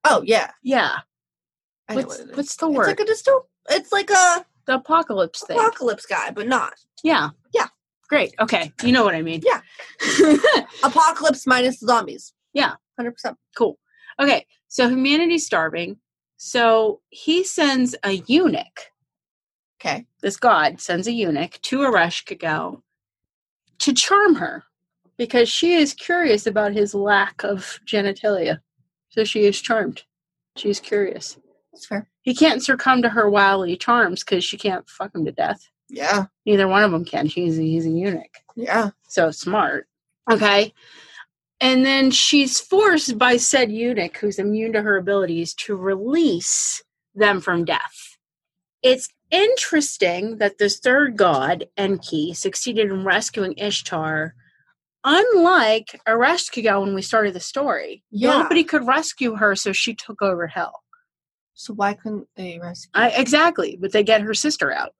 Oh, 0.03 0.23
yeah. 0.25 0.51
yeah. 0.63 0.97
I 1.87 1.93
know 1.95 2.01
What's, 2.01 2.17
what 2.19 2.27
it 2.27 2.31
is. 2.31 2.37
what's 2.37 2.55
the 2.55 2.67
It's 2.69 2.77
word? 2.77 2.87
like 2.87 2.99
a 2.99 3.03
dystop. 3.05 3.41
It's 3.69 3.91
like 3.91 4.09
a 4.09 4.45
the 4.65 4.75
apocalypse 4.75 5.43
thing. 5.45 5.57
apocalypse 5.57 6.05
guy, 6.05 6.31
but 6.31 6.47
not 6.47 6.73
Yeah. 7.03 7.29
Yeah. 7.53 7.67
Great. 8.09 8.33
Okay. 8.39 8.73
You 8.83 8.91
know 8.91 9.03
what 9.05 9.15
I 9.15 9.21
mean. 9.21 9.41
Yeah. 9.45 9.61
apocalypse 10.83 11.45
minus 11.47 11.79
zombies. 11.79 12.33
Yeah. 12.53 12.73
hundred 12.97 13.11
percent. 13.13 13.37
cool. 13.57 13.77
Okay. 14.19 14.45
So 14.67 14.89
humanity's 14.89 15.45
starving. 15.45 15.97
So 16.37 17.01
he 17.09 17.43
sends 17.43 17.95
a 18.03 18.13
eunuch. 18.27 18.91
Okay. 19.79 20.05
This 20.21 20.37
god 20.37 20.79
sends 20.81 21.07
a 21.07 21.11
eunuch 21.11 21.59
to 21.63 21.79
Ereshkigal 21.79 22.81
to 23.79 23.93
charm 23.93 24.35
her 24.35 24.63
because 25.17 25.49
she 25.49 25.75
is 25.75 25.93
curious 25.93 26.47
about 26.47 26.73
his 26.73 26.93
lack 26.93 27.43
of 27.43 27.79
genitalia. 27.85 28.59
So 29.09 29.23
she 29.23 29.45
is 29.45 29.61
charmed. 29.61 30.03
She's 30.55 30.79
curious. 30.79 31.37
That's 31.71 31.85
fair. 31.85 32.09
He 32.21 32.35
can't 32.35 32.63
succumb 32.63 33.01
to 33.01 33.09
her 33.09 33.29
wily 33.29 33.75
charms 33.75 34.23
because 34.23 34.43
she 34.43 34.57
can't 34.57 34.87
fuck 34.89 35.15
him 35.15 35.25
to 35.25 35.31
death. 35.31 35.67
Yeah. 35.89 36.25
Neither 36.45 36.67
one 36.67 36.83
of 36.83 36.91
them 36.91 37.05
can. 37.05 37.25
He's 37.25 37.59
a, 37.59 37.61
he's 37.61 37.85
a 37.85 37.89
eunuch. 37.89 38.37
Yeah. 38.55 38.91
so 39.07 39.31
smart. 39.31 39.87
Okay. 40.31 40.73
And 41.59 41.85
then 41.85 42.09
she's 42.11 42.59
forced 42.59 43.17
by 43.17 43.37
said 43.37 43.71
eunuch, 43.71 44.17
who's 44.17 44.39
immune 44.39 44.73
to 44.73 44.81
her 44.81 44.97
abilities, 44.97 45.53
to 45.55 45.75
release 45.75 46.83
them 47.13 47.41
from 47.41 47.65
death. 47.65 48.17
It's 48.81 49.09
interesting 49.29 50.37
that 50.37 50.57
this 50.57 50.79
third 50.79 51.17
god, 51.17 51.67
Enki, 51.77 52.33
succeeded 52.33 52.89
in 52.89 53.03
rescuing 53.03 53.53
Ishtar, 53.57 54.33
unlike 55.03 55.99
Ereshkigal 56.07 56.81
when 56.83 56.93
we 56.95 57.01
started 57.01 57.33
the 57.33 57.39
story. 57.39 58.03
Yeah. 58.11 58.39
Nobody 58.41 58.63
could 58.63 58.85
rescue 58.87 59.35
her, 59.35 59.55
so 59.55 59.71
she 59.73 59.93
took 59.95 60.21
over 60.21 60.47
hell. 60.47 60.81
So 61.53 61.73
why 61.73 61.93
couldn't 61.93 62.27
they 62.35 62.59
rescue? 62.61 62.89
I, 62.93 63.09
exactly, 63.09 63.77
but 63.79 63.91
they 63.91 64.03
get 64.03 64.21
her 64.21 64.33
sister 64.33 64.71
out. 64.73 64.93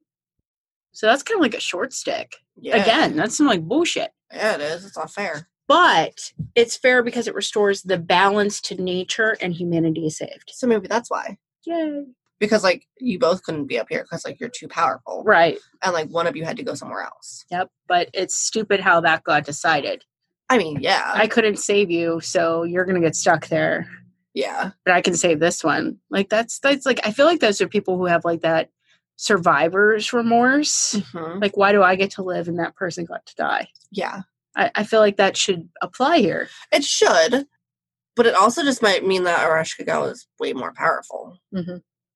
So 0.91 1.07
that's 1.07 1.23
kind 1.23 1.37
of 1.37 1.41
like 1.41 1.55
a 1.55 1.59
short 1.61 1.93
stick. 1.93 2.35
yeah. 2.57 2.75
Again, 2.77 3.15
that's 3.15 3.37
some 3.37 3.47
like 3.47 3.61
bullshit. 3.63 4.11
Yeah, 4.33 4.55
it 4.55 4.61
is. 4.61 4.85
It's 4.85 4.97
not 4.97 5.11
fair. 5.11 5.47
but 5.67 6.33
it's 6.55 6.75
fair 6.77 7.01
because 7.01 7.27
it 7.27 7.33
restores 7.35 7.81
the 7.81 7.97
balance 7.97 8.59
to 8.61 8.75
nature 8.75 9.37
and 9.41 9.53
humanity 9.53 10.05
is 10.05 10.17
saved. 10.17 10.51
So 10.53 10.67
maybe 10.67 10.87
that's 10.87 11.09
why. 11.09 11.37
Yay. 11.65 12.03
Because 12.41 12.61
like 12.63 12.85
you 12.99 13.17
both 13.19 13.43
couldn't 13.43 13.67
be 13.67 13.79
up 13.79 13.87
here 13.89 14.01
because 14.03 14.25
like 14.25 14.39
you're 14.41 14.49
too 14.49 14.67
powerful, 14.67 15.23
Right. 15.25 15.57
and 15.81 15.93
like 15.93 16.09
one 16.09 16.27
of 16.27 16.35
you 16.35 16.43
had 16.43 16.57
to 16.57 16.63
go 16.63 16.73
somewhere 16.73 17.03
else. 17.03 17.45
Yep. 17.51 17.69
But 17.87 18.09
it's 18.13 18.35
stupid 18.35 18.81
how 18.81 18.99
that 19.01 19.23
got 19.23 19.45
decided. 19.45 20.03
I 20.49 20.57
mean, 20.57 20.79
yeah. 20.81 21.11
I 21.13 21.27
couldn't 21.27 21.59
save 21.59 21.89
you, 21.89 22.19
so 22.19 22.63
you're 22.63 22.83
going 22.83 22.99
to 22.99 23.07
get 23.07 23.15
stuck 23.15 23.47
there. 23.47 23.87
Yeah. 24.33 24.71
but 24.85 24.93
I 24.93 25.01
can 25.01 25.13
save 25.15 25.39
this 25.39 25.63
one. 25.63 25.99
Like 26.09 26.27
that's 26.29 26.59
that's 26.59 26.85
like 26.85 26.99
I 27.05 27.11
feel 27.11 27.25
like 27.25 27.39
those 27.41 27.61
are 27.61 27.67
people 27.67 27.97
who 27.97 28.05
have 28.05 28.25
like 28.25 28.41
that 28.41 28.69
survivor's 29.17 30.13
remorse. 30.13 30.93
Mhm. 31.13 31.41
Like, 31.41 31.55
why 31.57 31.71
do 31.71 31.83
I 31.83 31.95
get 31.95 32.11
to 32.11 32.23
live 32.23 32.47
and 32.47 32.57
that 32.59 32.75
person 32.75 33.05
got 33.05 33.25
to 33.27 33.35
die? 33.35 33.67
Yeah. 33.91 34.21
I, 34.55 34.71
I 34.75 34.83
feel 34.83 34.99
like 34.99 35.17
that 35.17 35.37
should 35.37 35.69
apply 35.81 36.19
here. 36.19 36.49
It 36.71 36.83
should, 36.83 37.45
but 38.15 38.25
it 38.25 38.33
also 38.35 38.63
just 38.63 38.81
might 38.81 39.05
mean 39.05 39.23
that 39.25 39.47
Ereshkigal 39.47 40.11
is 40.11 40.27
way 40.39 40.53
more 40.53 40.73
powerful. 40.73 41.37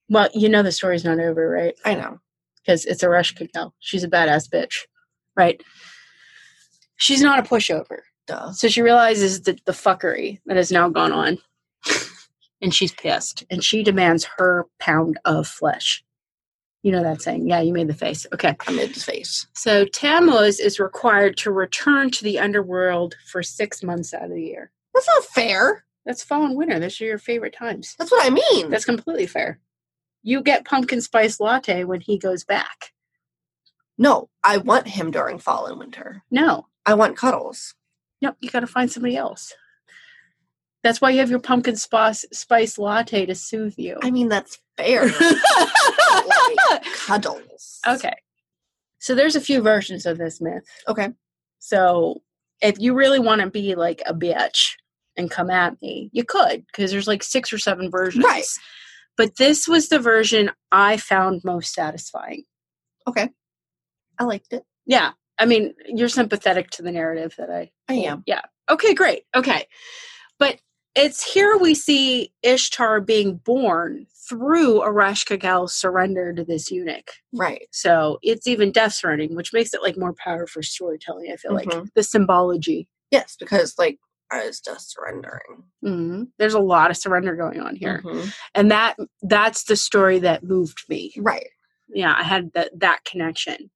Well, 0.09 0.29
you 0.33 0.49
know 0.49 0.63
the 0.63 0.71
story's 0.71 1.05
not 1.05 1.19
over, 1.19 1.49
right? 1.49 1.75
I 1.83 1.95
know. 1.95 2.19
Because 2.61 2.85
it's 2.85 3.03
Ereshkigal. 3.03 3.71
She's 3.79 4.03
a 4.03 4.09
badass 4.09 4.49
bitch, 4.49 4.75
right? 5.35 5.61
She's 6.97 7.21
not 7.21 7.39
a 7.39 7.43
pushover. 7.43 7.99
Duh. 8.27 8.51
So 8.53 8.67
she 8.67 8.81
realizes 8.81 9.41
the, 9.41 9.57
the 9.65 9.71
fuckery 9.71 10.39
that 10.45 10.57
has 10.57 10.71
now 10.71 10.89
gone 10.89 11.11
on. 11.11 11.37
and 12.61 12.73
she's 12.73 12.91
pissed. 12.91 13.43
And 13.51 13.63
she 13.63 13.83
demands 13.83 14.27
her 14.37 14.65
pound 14.79 15.19
of 15.25 15.47
flesh. 15.47 16.03
You 16.81 16.91
know 16.91 17.03
that 17.03 17.21
saying. 17.21 17.47
Yeah, 17.47 17.61
you 17.61 17.73
made 17.73 17.87
the 17.87 17.95
face. 17.95 18.27
Okay. 18.33 18.55
I 18.67 18.71
made 18.71 18.93
the 18.93 18.99
face. 18.99 19.47
So 19.53 19.85
Tammuz 19.85 20.59
is 20.59 20.79
required 20.79 21.35
to 21.37 21.51
return 21.51 22.11
to 22.11 22.23
the 22.23 22.39
underworld 22.39 23.15
for 23.27 23.41
six 23.41 23.81
months 23.81 24.13
out 24.13 24.25
of 24.25 24.29
the 24.31 24.41
year. 24.41 24.71
That's 24.93 25.07
not 25.07 25.25
fair. 25.25 25.85
That's 26.05 26.23
fall 26.23 26.45
and 26.45 26.55
winter. 26.55 26.79
Those 26.79 27.01
are 27.01 27.05
your 27.05 27.17
favorite 27.17 27.55
times. 27.57 27.95
That's 27.97 28.11
what 28.11 28.25
I 28.25 28.29
mean. 28.29 28.69
That's 28.69 28.85
completely 28.85 29.25
fair. 29.25 29.59
You 30.27 30.41
get 30.41 30.65
pumpkin 30.65 31.01
spice 31.01 31.39
latte 31.39 31.83
when 31.83 32.01
he 32.01 32.17
goes 32.17 32.43
back. 32.43 32.91
no, 33.99 34.27
I 34.43 34.57
want 34.57 34.87
him 34.87 35.11
during 35.11 35.37
fall 35.37 35.67
and 35.67 35.77
winter. 35.77 36.23
No. 36.31 36.65
I 36.83 36.95
want 36.95 37.15
cuddles. 37.15 37.75
Nope, 38.23 38.35
you 38.39 38.49
got 38.49 38.61
to 38.61 38.67
find 38.67 38.91
somebody 38.91 39.15
else. 39.15 39.53
That's 40.83 40.99
why 40.99 41.11
you 41.11 41.19
have 41.19 41.29
your 41.29 41.39
pumpkin 41.39 41.75
spice, 41.75 42.25
spice 42.33 42.79
latte 42.79 43.27
to 43.27 43.35
soothe 43.35 43.75
you. 43.77 43.97
I 44.01 44.09
mean, 44.09 44.27
that's 44.27 44.59
fair. 44.77 45.05
like, 46.69 46.83
cuddles. 47.05 47.79
okay. 47.87 48.15
So 48.97 49.13
there's 49.13 49.35
a 49.35 49.41
few 49.41 49.61
versions 49.61 50.07
of 50.07 50.17
this 50.17 50.41
myth. 50.41 50.65
Okay. 50.87 51.09
So 51.59 52.23
if 52.61 52.79
you 52.79 52.95
really 52.95 53.19
want 53.19 53.41
to 53.41 53.49
be 53.51 53.75
like 53.75 54.01
a 54.07 54.13
bitch 54.15 54.71
and 55.17 55.29
come 55.29 55.51
at 55.51 55.79
me, 55.83 56.09
you 56.13 56.23
could 56.23 56.65
because 56.65 56.89
there's 56.89 57.07
like 57.07 57.21
six 57.21 57.53
or 57.53 57.59
seven 57.59 57.91
versions. 57.91 58.25
Right. 58.25 58.45
But 59.17 59.37
this 59.37 59.67
was 59.67 59.89
the 59.89 59.99
version 59.99 60.51
I 60.71 60.97
found 60.97 61.41
most 61.43 61.73
satisfying. 61.73 62.43
Okay. 63.07 63.29
I 64.19 64.23
liked 64.23 64.53
it. 64.53 64.63
Yeah. 64.85 65.11
I 65.37 65.45
mean, 65.45 65.73
you're 65.87 66.09
sympathetic 66.09 66.69
to 66.71 66.81
the 66.81 66.91
narrative 66.91 67.35
that 67.37 67.49
I 67.49 67.71
I 67.89 67.93
am. 67.95 68.23
Yeah. 68.25 68.41
Okay, 68.69 68.93
great. 68.93 69.23
Okay. 69.35 69.67
But 70.39 70.59
it's 70.95 71.33
here 71.33 71.57
we 71.57 71.75
see 71.75 72.33
Ishtar 72.41 73.01
being 73.01 73.35
born 73.37 74.07
through 74.29 74.79
Ereshkigal's 74.81 75.73
surrender 75.73 76.33
to 76.33 76.43
this 76.45 76.71
eunuch. 76.71 77.11
Right. 77.33 77.67
So 77.71 78.17
it's 78.21 78.47
even 78.47 78.71
death 78.71 78.93
surrendering, 78.93 79.35
which 79.35 79.53
makes 79.53 79.73
it 79.73 79.81
like 79.83 79.97
more 79.97 80.13
powerful 80.13 80.63
storytelling, 80.63 81.31
I 81.31 81.35
feel 81.35 81.53
like. 81.53 81.67
Mhm. 81.67 81.89
The 81.95 82.03
symbology. 82.03 82.87
Yes, 83.11 83.35
because 83.37 83.75
like 83.77 83.99
I 84.31 84.45
was 84.45 84.59
just 84.59 84.91
surrendering. 84.93 85.63
hmm 85.81 86.23
There's 86.39 86.53
a 86.55 86.59
lot 86.59 86.89
of 86.91 86.97
surrender 86.97 87.35
going 87.35 87.59
on 87.61 87.75
here. 87.75 88.01
Mhm. 88.03 88.33
And 88.55 88.71
that 88.71 88.95
that's 89.21 89.63
the 89.65 89.75
story 89.75 90.19
that 90.19 90.43
moved 90.43 90.83
me. 90.89 91.13
Right. 91.17 91.47
Yeah, 91.89 92.13
I 92.17 92.23
had 92.23 92.51
that 92.53 92.71
that 92.79 93.03
connection. 93.05 93.69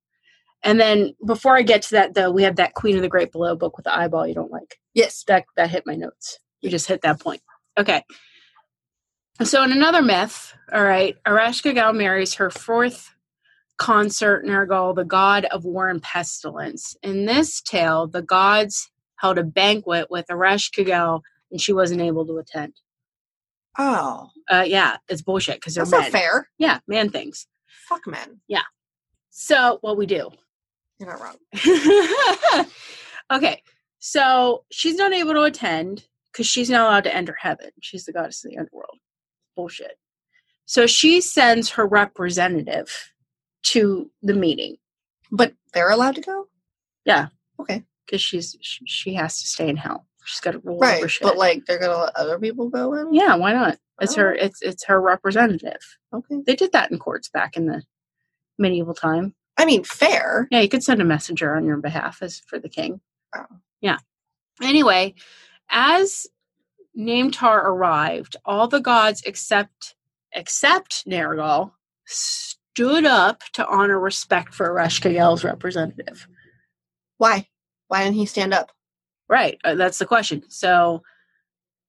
And 0.64 0.80
then 0.80 1.14
before 1.26 1.56
I 1.56 1.62
get 1.62 1.84
to 1.84 1.92
that 1.92 2.16
though, 2.16 2.32
we 2.32 2.44
have 2.44 2.58
that 2.58 2.74
Queen 2.74 2.96
of 2.96 3.02
the 3.02 3.08
Great 3.10 3.32
Below 3.32 3.56
book 3.56 3.78
with 3.78 3.86
the 3.86 3.96
eyeball 3.98 4.28
you 4.28 4.34
don't 4.34 4.52
like. 4.52 4.78
Yes. 4.94 5.24
that 5.28 5.46
that 5.56 5.70
hit 5.70 5.84
my 5.86 5.96
notes. 5.96 6.40
You 6.62 6.70
just 6.70 6.88
hit 6.88 7.02
that 7.04 7.20
point. 7.22 7.42
Okay. 7.78 8.04
So 9.44 9.64
in 9.64 9.72
another 9.72 10.02
myth, 10.02 10.54
all 10.74 10.84
right, 10.84 11.16
Ereshkigal 11.26 11.96
marries 11.96 12.34
her 12.36 12.50
fourth 12.50 13.14
consort 13.78 14.44
Nergal, 14.46 14.94
the 14.94 15.06
god 15.06 15.46
of 15.46 15.64
war 15.64 15.88
and 15.88 16.02
pestilence. 16.04 16.98
In 17.02 17.26
this 17.26 17.62
tale, 17.62 18.08
the 18.08 18.22
gods 18.22 18.90
held 19.20 19.38
a 19.38 19.44
banquet 19.44 20.08
with 20.10 20.26
Arash 20.30 20.72
Gal 20.86 21.22
and 21.52 21.60
she 21.62 21.74
wasn't 21.74 22.02
able 22.02 22.26
to 22.26 22.38
attend. 22.38 22.74
Oh, 23.78 24.30
Uh, 24.50 24.64
yeah, 24.68 24.98
it's 25.08 25.22
bullshit 25.22 25.56
because 25.56 25.76
they're 25.76 25.84
that's 25.86 25.92
men. 25.92 26.02
not 26.02 26.12
fair. 26.12 26.50
Yeah, 26.58 26.80
man 26.88 27.10
things. 27.10 27.48
Fuck 27.88 28.08
men. 28.08 28.42
Yeah. 28.48 28.64
So 29.30 29.78
what 29.82 29.98
we 29.98 30.06
do. 30.06 30.30
You're 31.00 31.10
not 31.10 31.22
wrong. 31.22 32.66
okay, 33.32 33.62
so 34.00 34.66
she's 34.72 34.96
not 34.96 35.14
able 35.14 35.34
to 35.34 35.44
attend 35.44 36.06
because 36.32 36.46
she's 36.48 36.70
not 36.70 36.82
allowed 36.82 37.04
to 37.06 37.16
enter 37.16 37.36
heaven. 37.40 37.70
She's 37.82 38.06
the 38.06 38.12
goddess 38.14 38.44
of 38.44 38.52
the 38.52 38.58
underworld. 38.58 38.98
Bullshit. 39.56 39.98
So 40.66 40.86
she 40.88 41.22
sends 41.22 41.70
her 41.72 41.88
representative 41.88 43.12
to 43.64 44.10
the 44.22 44.34
meeting 44.34 44.78
But 45.32 45.54
they're 45.74 45.90
allowed 45.90 46.16
to 46.16 46.22
go. 46.22 46.48
Yeah. 47.06 47.28
Okay. 47.60 47.84
Because 48.10 48.22
she's 48.22 48.56
she, 48.62 48.86
she 48.88 49.14
has 49.14 49.40
to 49.40 49.46
stay 49.48 49.70
in 49.70 49.78
hell. 49.78 50.08
She's 50.26 50.40
got 50.40 50.52
to 50.52 50.60
rule 50.60 50.80
Right. 50.80 50.98
over 50.98 51.08
shit. 51.08 51.24
But 51.24 51.38
like 51.38 51.66
they're 51.66 51.78
gonna 51.80 51.98
let 51.98 52.16
other 52.16 52.40
people 52.40 52.70
go 52.70 52.94
in. 52.96 53.14
yeah, 53.14 53.36
why 53.36 53.54
not? 53.54 53.78
It's 54.02 54.16
her. 54.16 54.34
Oh. 54.34 54.46
It's 54.46 54.62
it's 54.62 54.86
her 54.86 55.00
representative. 55.02 55.78
Okay. 56.14 56.38
They 56.46 56.56
did 56.56 56.72
that 56.72 56.90
in 56.92 56.98
courts 57.00 57.30
back 57.30 57.56
in 57.58 57.66
the 57.68 57.84
medieval 58.58 58.94
time. 58.94 59.36
I 59.58 59.66
mean, 59.66 59.84
fair. 59.84 60.48
Yeah, 60.52 60.62
you 60.62 60.70
could 60.70 60.84
send 60.84 61.02
a 61.02 61.06
messenger 61.06 61.56
on 61.56 61.66
your 61.66 61.78
behalf 61.78 62.22
as 62.22 62.40
for 62.40 62.58
the 62.60 62.70
king. 62.70 63.02
Oh. 63.36 63.46
Yeah. 63.82 63.98
Anyway, 64.62 65.16
as 65.70 66.28
Namtar 66.98 67.64
arrived, 67.64 68.36
all 68.46 68.68
the 68.68 68.80
gods 68.82 69.22
except 69.26 69.96
except 70.32 71.06
Nergal 71.08 71.72
stood 72.06 73.06
up 73.06 73.42
to 73.54 73.68
honor 73.68 74.00
respect 74.00 74.54
for 74.54 74.70
Ereshkigal's 74.70 75.44
representative. 75.44 76.28
Why? 77.18 77.48
Why 77.90 78.04
didn't 78.04 78.16
he 78.16 78.26
stand 78.26 78.54
up? 78.54 78.72
Right, 79.28 79.60
uh, 79.64 79.76
that's 79.76 80.00
the 80.00 80.06
question. 80.06 80.44
So 80.48 81.04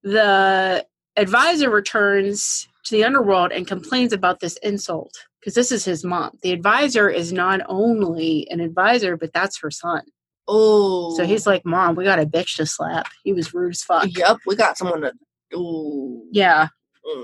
the 0.03 0.85
advisor 1.15 1.69
returns 1.69 2.67
to 2.85 2.95
the 2.95 3.03
underworld 3.03 3.51
and 3.51 3.65
complains 3.65 4.13
about 4.13 4.39
this 4.39 4.57
insult 4.57 5.13
because 5.39 5.53
this 5.53 5.71
is 5.71 5.85
his 5.85 6.03
mom. 6.03 6.37
The 6.43 6.51
advisor 6.51 7.09
is 7.09 7.31
not 7.31 7.61
only 7.67 8.47
an 8.51 8.59
advisor, 8.59 9.17
but 9.17 9.33
that's 9.33 9.59
her 9.61 9.71
son. 9.71 10.03
Oh. 10.47 11.15
So 11.15 11.25
he's 11.25 11.47
like, 11.47 11.65
Mom, 11.65 11.95
we 11.95 12.03
got 12.03 12.19
a 12.19 12.25
bitch 12.25 12.57
to 12.57 12.65
slap. 12.65 13.07
He 13.23 13.33
was 13.33 13.53
rude 13.53 13.71
as 13.71 13.83
fuck. 13.83 14.07
Yep, 14.15 14.37
we 14.45 14.55
got 14.55 14.77
someone 14.77 15.01
to. 15.01 15.13
Ooh. 15.55 16.23
Yeah. 16.31 16.67
Mm. 17.05 17.23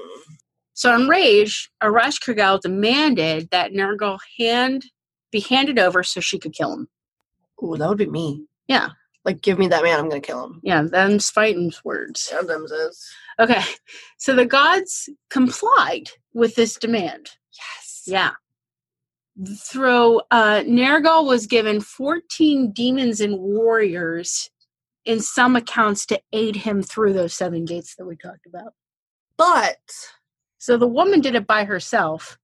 So 0.73 0.95
enraged, 0.95 1.69
Ereshkigal 1.81 2.61
demanded 2.61 3.49
that 3.51 3.71
Nergal 3.71 4.19
hand 4.37 4.85
be 5.31 5.39
handed 5.39 5.79
over 5.79 6.03
so 6.03 6.21
she 6.21 6.39
could 6.39 6.53
kill 6.53 6.73
him. 6.73 6.87
Ooh, 7.63 7.75
that 7.75 7.89
would 7.89 7.97
be 7.97 8.05
me. 8.05 8.45
Yeah. 8.67 8.89
Like, 9.25 9.41
give 9.41 9.59
me 9.59 9.67
that 9.67 9.83
man. 9.83 9.99
I'm 9.99 10.07
gonna 10.09 10.21
kill 10.21 10.43
him. 10.45 10.59
Yeah, 10.63 10.83
them's 10.83 11.29
fighting's 11.29 11.83
words. 11.83 12.29
Yeah, 12.31 12.41
them 12.43 12.65
says. 12.67 13.05
Okay. 13.39 13.61
So 14.17 14.33
the 14.35 14.45
gods 14.45 15.09
complied 15.29 16.11
with 16.33 16.55
this 16.55 16.75
demand. 16.75 17.31
Yes. 17.53 18.03
Yeah. 18.05 18.31
Through 19.69 20.21
uh 20.31 20.61
Nergal 20.65 21.27
was 21.27 21.45
given 21.45 21.79
14 21.81 22.71
demons 22.71 23.21
and 23.21 23.37
warriors 23.37 24.49
in 25.05 25.19
some 25.19 25.55
accounts 25.55 26.05
to 26.07 26.19
aid 26.33 26.55
him 26.55 26.81
through 26.81 27.13
those 27.13 27.33
seven 27.33 27.63
gates 27.65 27.95
that 27.97 28.05
we 28.05 28.15
talked 28.17 28.45
about. 28.47 28.73
But 29.37 29.77
So 30.57 30.75
the 30.77 30.87
woman 30.87 31.21
did 31.21 31.35
it 31.35 31.45
by 31.45 31.65
herself. 31.65 32.39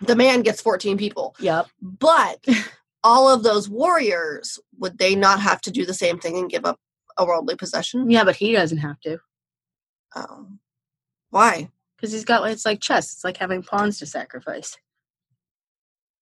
the 0.00 0.14
man 0.14 0.42
gets 0.42 0.60
14 0.60 0.96
people. 0.98 1.34
Yep. 1.40 1.66
But 1.82 2.44
all 3.06 3.28
of 3.32 3.42
those 3.44 3.68
warriors, 3.68 4.58
would 4.78 4.98
they 4.98 5.14
not 5.14 5.38
have 5.40 5.60
to 5.62 5.70
do 5.70 5.86
the 5.86 5.94
same 5.94 6.18
thing 6.18 6.36
and 6.36 6.50
give 6.50 6.64
up 6.64 6.78
a 7.16 7.24
worldly 7.24 7.54
possession? 7.56 8.10
Yeah, 8.10 8.24
but 8.24 8.36
he 8.36 8.52
doesn't 8.52 8.78
have 8.78 8.98
to 9.00 9.18
Oh. 10.14 10.46
Why? 11.30 11.70
because 11.96 12.12
he's 12.12 12.24
got 12.24 12.48
it's 12.50 12.66
like 12.66 12.80
chess. 12.80 13.12
It's 13.12 13.24
like 13.24 13.36
having 13.38 13.62
pawns 13.62 13.98
to 14.00 14.06
sacrifice. 14.06 14.76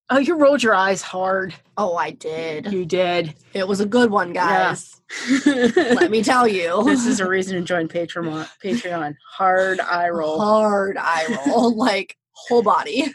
Oh, 0.09 0.19
you 0.19 0.37
rolled 0.37 0.61
your 0.61 0.75
eyes 0.75 1.01
hard. 1.01 1.53
Oh, 1.77 1.95
I 1.97 2.11
did. 2.11 2.71
You 2.71 2.85
did. 2.85 3.33
It 3.53 3.67
was 3.67 3.79
a 3.81 3.85
good 3.87 4.11
one, 4.11 4.35
Yeah. 4.35 4.47
guys. 4.69 5.01
Let 5.75 6.11
me 6.11 6.23
tell 6.23 6.47
you. 6.47 6.83
this 6.85 7.05
is 7.07 7.19
a 7.19 7.27
reason 7.27 7.55
to 7.57 7.63
join 7.63 7.87
Patreon. 7.87 8.47
Patreon. 8.63 9.15
Hard 9.31 9.79
eye 9.79 10.09
roll. 10.09 10.39
hard 10.39 10.97
eye 10.99 11.25
roll, 11.47 11.75
like 11.87 12.15
whole 12.33 12.61
body. 12.61 13.13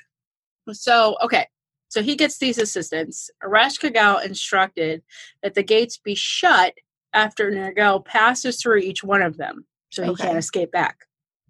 So, 0.72 1.16
okay. 1.22 1.46
So 1.90 2.02
he 2.02 2.16
gets 2.16 2.38
these 2.38 2.56
assistants. 2.56 3.30
Ereshkigal 3.44 4.24
instructed 4.24 5.02
that 5.42 5.54
the 5.54 5.62
gates 5.62 5.98
be 5.98 6.14
shut 6.14 6.74
after 7.12 7.50
Nergal 7.50 8.04
passes 8.04 8.62
through 8.62 8.78
each 8.78 9.02
one 9.04 9.20
of 9.22 9.36
them, 9.36 9.66
so 9.90 10.02
he 10.04 10.10
Okay. 10.10 10.24
can't 10.24 10.38
escape 10.38 10.70
back. 10.72 11.06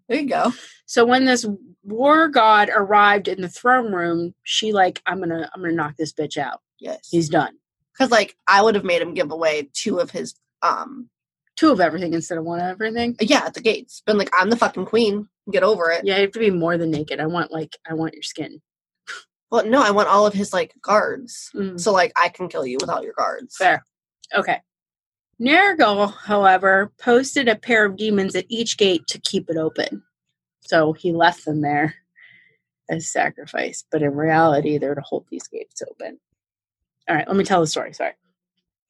There 0.09 0.19
you 0.19 0.29
go. 0.29 0.53
So 0.87 1.05
when 1.05 1.25
this 1.27 1.47
war 1.85 2.29
god 2.29 2.71
arrived 2.75 3.29
in 3.29 3.43
the 3.43 3.49
throne 3.49 3.93
room, 3.93 4.35
she 4.43 4.73
like, 4.73 5.01
I'm 5.07 5.21
gonna, 5.21 5.49
I'm 5.55 5.61
gonna 5.63 5.75
knock 5.75 5.97
this 5.97 6.13
bitch 6.13 6.37
out. 6.37 6.61
Yes. 6.81 7.09
He's 7.11 7.29
done. 7.29 7.55
Because 7.93 8.11
like 8.11 8.35
I 8.49 8.63
would 8.63 8.75
have 8.75 8.85
made 8.85 9.03
him 9.03 9.15
give 9.15 9.31
away 9.31 9.69
two 9.75 9.99
of 9.99 10.11
his 10.11 10.35
um 10.63 11.09
two 11.57 11.71
of 11.71 11.81
everything 11.81 12.15
instead 12.15 12.39
of 12.39 12.45
one 12.45 12.59
of 12.61 12.67
everything. 12.67 13.15
Yeah, 13.21 13.45
at 13.45 13.53
the 13.55 13.61
gates. 13.61 14.01
Been 14.07 14.17
like, 14.17 14.31
I'm 14.39 14.49
the 14.49 14.57
fucking 14.57 14.87
queen. 14.87 15.29
Get 15.53 15.63
over 15.63 15.91
it. 15.91 16.05
Yeah, 16.05 16.17
you 16.17 16.23
have 16.23 16.33
to 16.33 16.39
be 16.39 16.51
more 16.51 16.79
than 16.79 16.91
naked. 16.91 17.21
I 17.21 17.27
want 17.27 17.53
like 17.53 17.77
I 17.89 17.93
want 17.95 18.15
your 18.15 18.23
skin. 18.23 18.63
Well, 19.51 19.67
no, 19.67 19.83
I 19.83 19.91
want 19.91 20.09
all 20.09 20.27
of 20.27 20.35
his 20.35 20.53
like 20.53 20.75
guards. 20.83 21.51
Mm. 21.55 21.81
So 21.81 21.93
like 21.93 22.13
I 22.17 22.29
can 22.29 22.49
kill 22.49 22.67
you 22.67 22.79
without 22.81 23.03
your 23.03 23.15
guards. 23.15 23.57
Fair. 23.57 23.85
Okay. 24.35 24.61
Nergal, 25.41 26.13
however, 26.15 26.93
posted 26.99 27.49
a 27.49 27.57
pair 27.57 27.87
of 27.87 27.97
demons 27.97 28.37
at 28.37 28.45
each 28.49 28.77
gate 28.77 29.07
to 29.09 29.19
keep 29.19 29.49
it 29.49 29.57
open. 29.57 30.03
So 30.61 30.93
he 30.93 31.13
left 31.13 31.45
them 31.47 31.63
there 31.63 31.95
as 32.91 33.11
sacrifice, 33.11 33.85
but 33.91 34.03
in 34.03 34.15
reality, 34.15 34.77
they're 34.77 34.95
to 34.95 35.01
hold 35.01 35.27
these 35.31 35.47
gates 35.49 35.83
open. 35.91 36.19
All 37.09 37.17
right, 37.17 37.27
let 37.27 37.37
me 37.37 37.45
tell 37.45 37.61
the 37.61 37.67
story. 37.67 37.95
Sorry. 37.95 38.13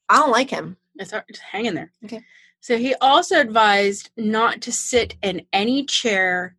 I 0.08 0.16
don't 0.16 0.32
like 0.32 0.50
him. 0.50 0.76
It's 0.96 1.12
all- 1.12 1.22
just 1.28 1.42
hang 1.42 1.66
in 1.66 1.74
there. 1.74 1.92
Okay. 2.04 2.22
So 2.60 2.76
he 2.76 2.94
also 2.96 3.40
advised 3.40 4.10
not 4.16 4.60
to 4.62 4.72
sit 4.72 5.16
in 5.22 5.46
any 5.52 5.84
chair, 5.84 6.56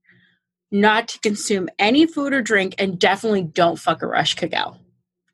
not 0.72 1.08
to 1.10 1.20
consume 1.20 1.70
any 1.80 2.06
food 2.06 2.34
or 2.34 2.42
drink, 2.42 2.76
and 2.78 2.98
definitely 3.00 3.44
don't 3.44 3.78
fuck 3.80 4.02
Ereshkigal. 4.02 4.78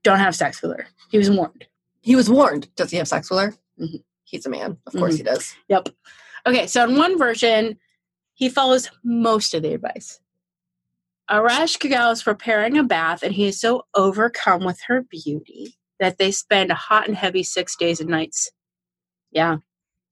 Don't 0.03 0.19
have 0.19 0.35
sex 0.35 0.61
with 0.61 0.71
her. 0.71 0.87
He 1.09 1.17
was 1.17 1.29
warned. 1.29 1.67
He 2.01 2.15
was 2.15 2.29
warned. 2.29 2.73
Does 2.75 2.91
he 2.91 2.97
have 2.97 3.07
sex 3.07 3.29
with 3.29 3.39
her? 3.39 3.53
Mhm. 3.79 4.03
He's 4.23 4.45
a 4.45 4.49
man. 4.49 4.77
Of 4.87 4.93
course 4.93 5.15
he 5.17 5.23
does. 5.23 5.55
Yep. 5.69 5.89
Okay, 6.45 6.67
so 6.67 6.83
in 6.85 6.97
one 6.97 7.17
version, 7.17 7.77
he 8.33 8.49
follows 8.49 8.89
most 9.03 9.53
of 9.53 9.63
the 9.63 9.73
advice. 9.73 10.19
Ereshkigal 11.29 12.13
is 12.13 12.23
preparing 12.23 12.77
a 12.77 12.83
bath, 12.83 13.21
and 13.23 13.33
he 13.33 13.47
is 13.47 13.59
so 13.59 13.83
overcome 13.93 14.63
with 14.63 14.79
her 14.87 15.01
beauty 15.03 15.75
that 15.99 16.17
they 16.17 16.31
spend 16.31 16.71
a 16.71 16.75
hot 16.75 17.07
and 17.07 17.17
heavy 17.17 17.43
six 17.43 17.75
days 17.75 17.99
and 17.99 18.09
nights. 18.09 18.49
Yeah. 19.31 19.57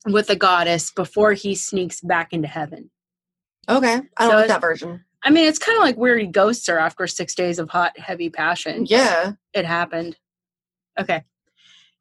With 0.06 0.28
the 0.28 0.36
goddess 0.36 0.92
before 0.92 1.34
he 1.34 1.56
sneaks 1.56 2.02
back 2.02 2.34
into 2.34 2.48
heaven. 2.48 2.92
Okay. 3.70 4.02
I 4.18 4.24
don't 4.24 4.30
So 4.32 4.36
like 4.36 4.48
that 4.48 4.62
version. 4.62 5.06
I 5.26 5.32
mean, 5.32 5.48
it's 5.48 5.60
kind 5.60 5.76
of 5.78 5.84
like 5.84 5.96
where 5.98 6.18
he 6.18 6.28
ghosts 6.28 6.68
her 6.68 6.78
after 6.78 7.08
six 7.08 7.34
days 7.34 7.58
of 7.58 7.70
hot, 7.70 7.98
heavy 7.98 8.30
passion. 8.30 8.86
Yeah. 8.88 9.34
It 9.54 9.66
happened. 9.66 10.18
Okay. 11.00 11.24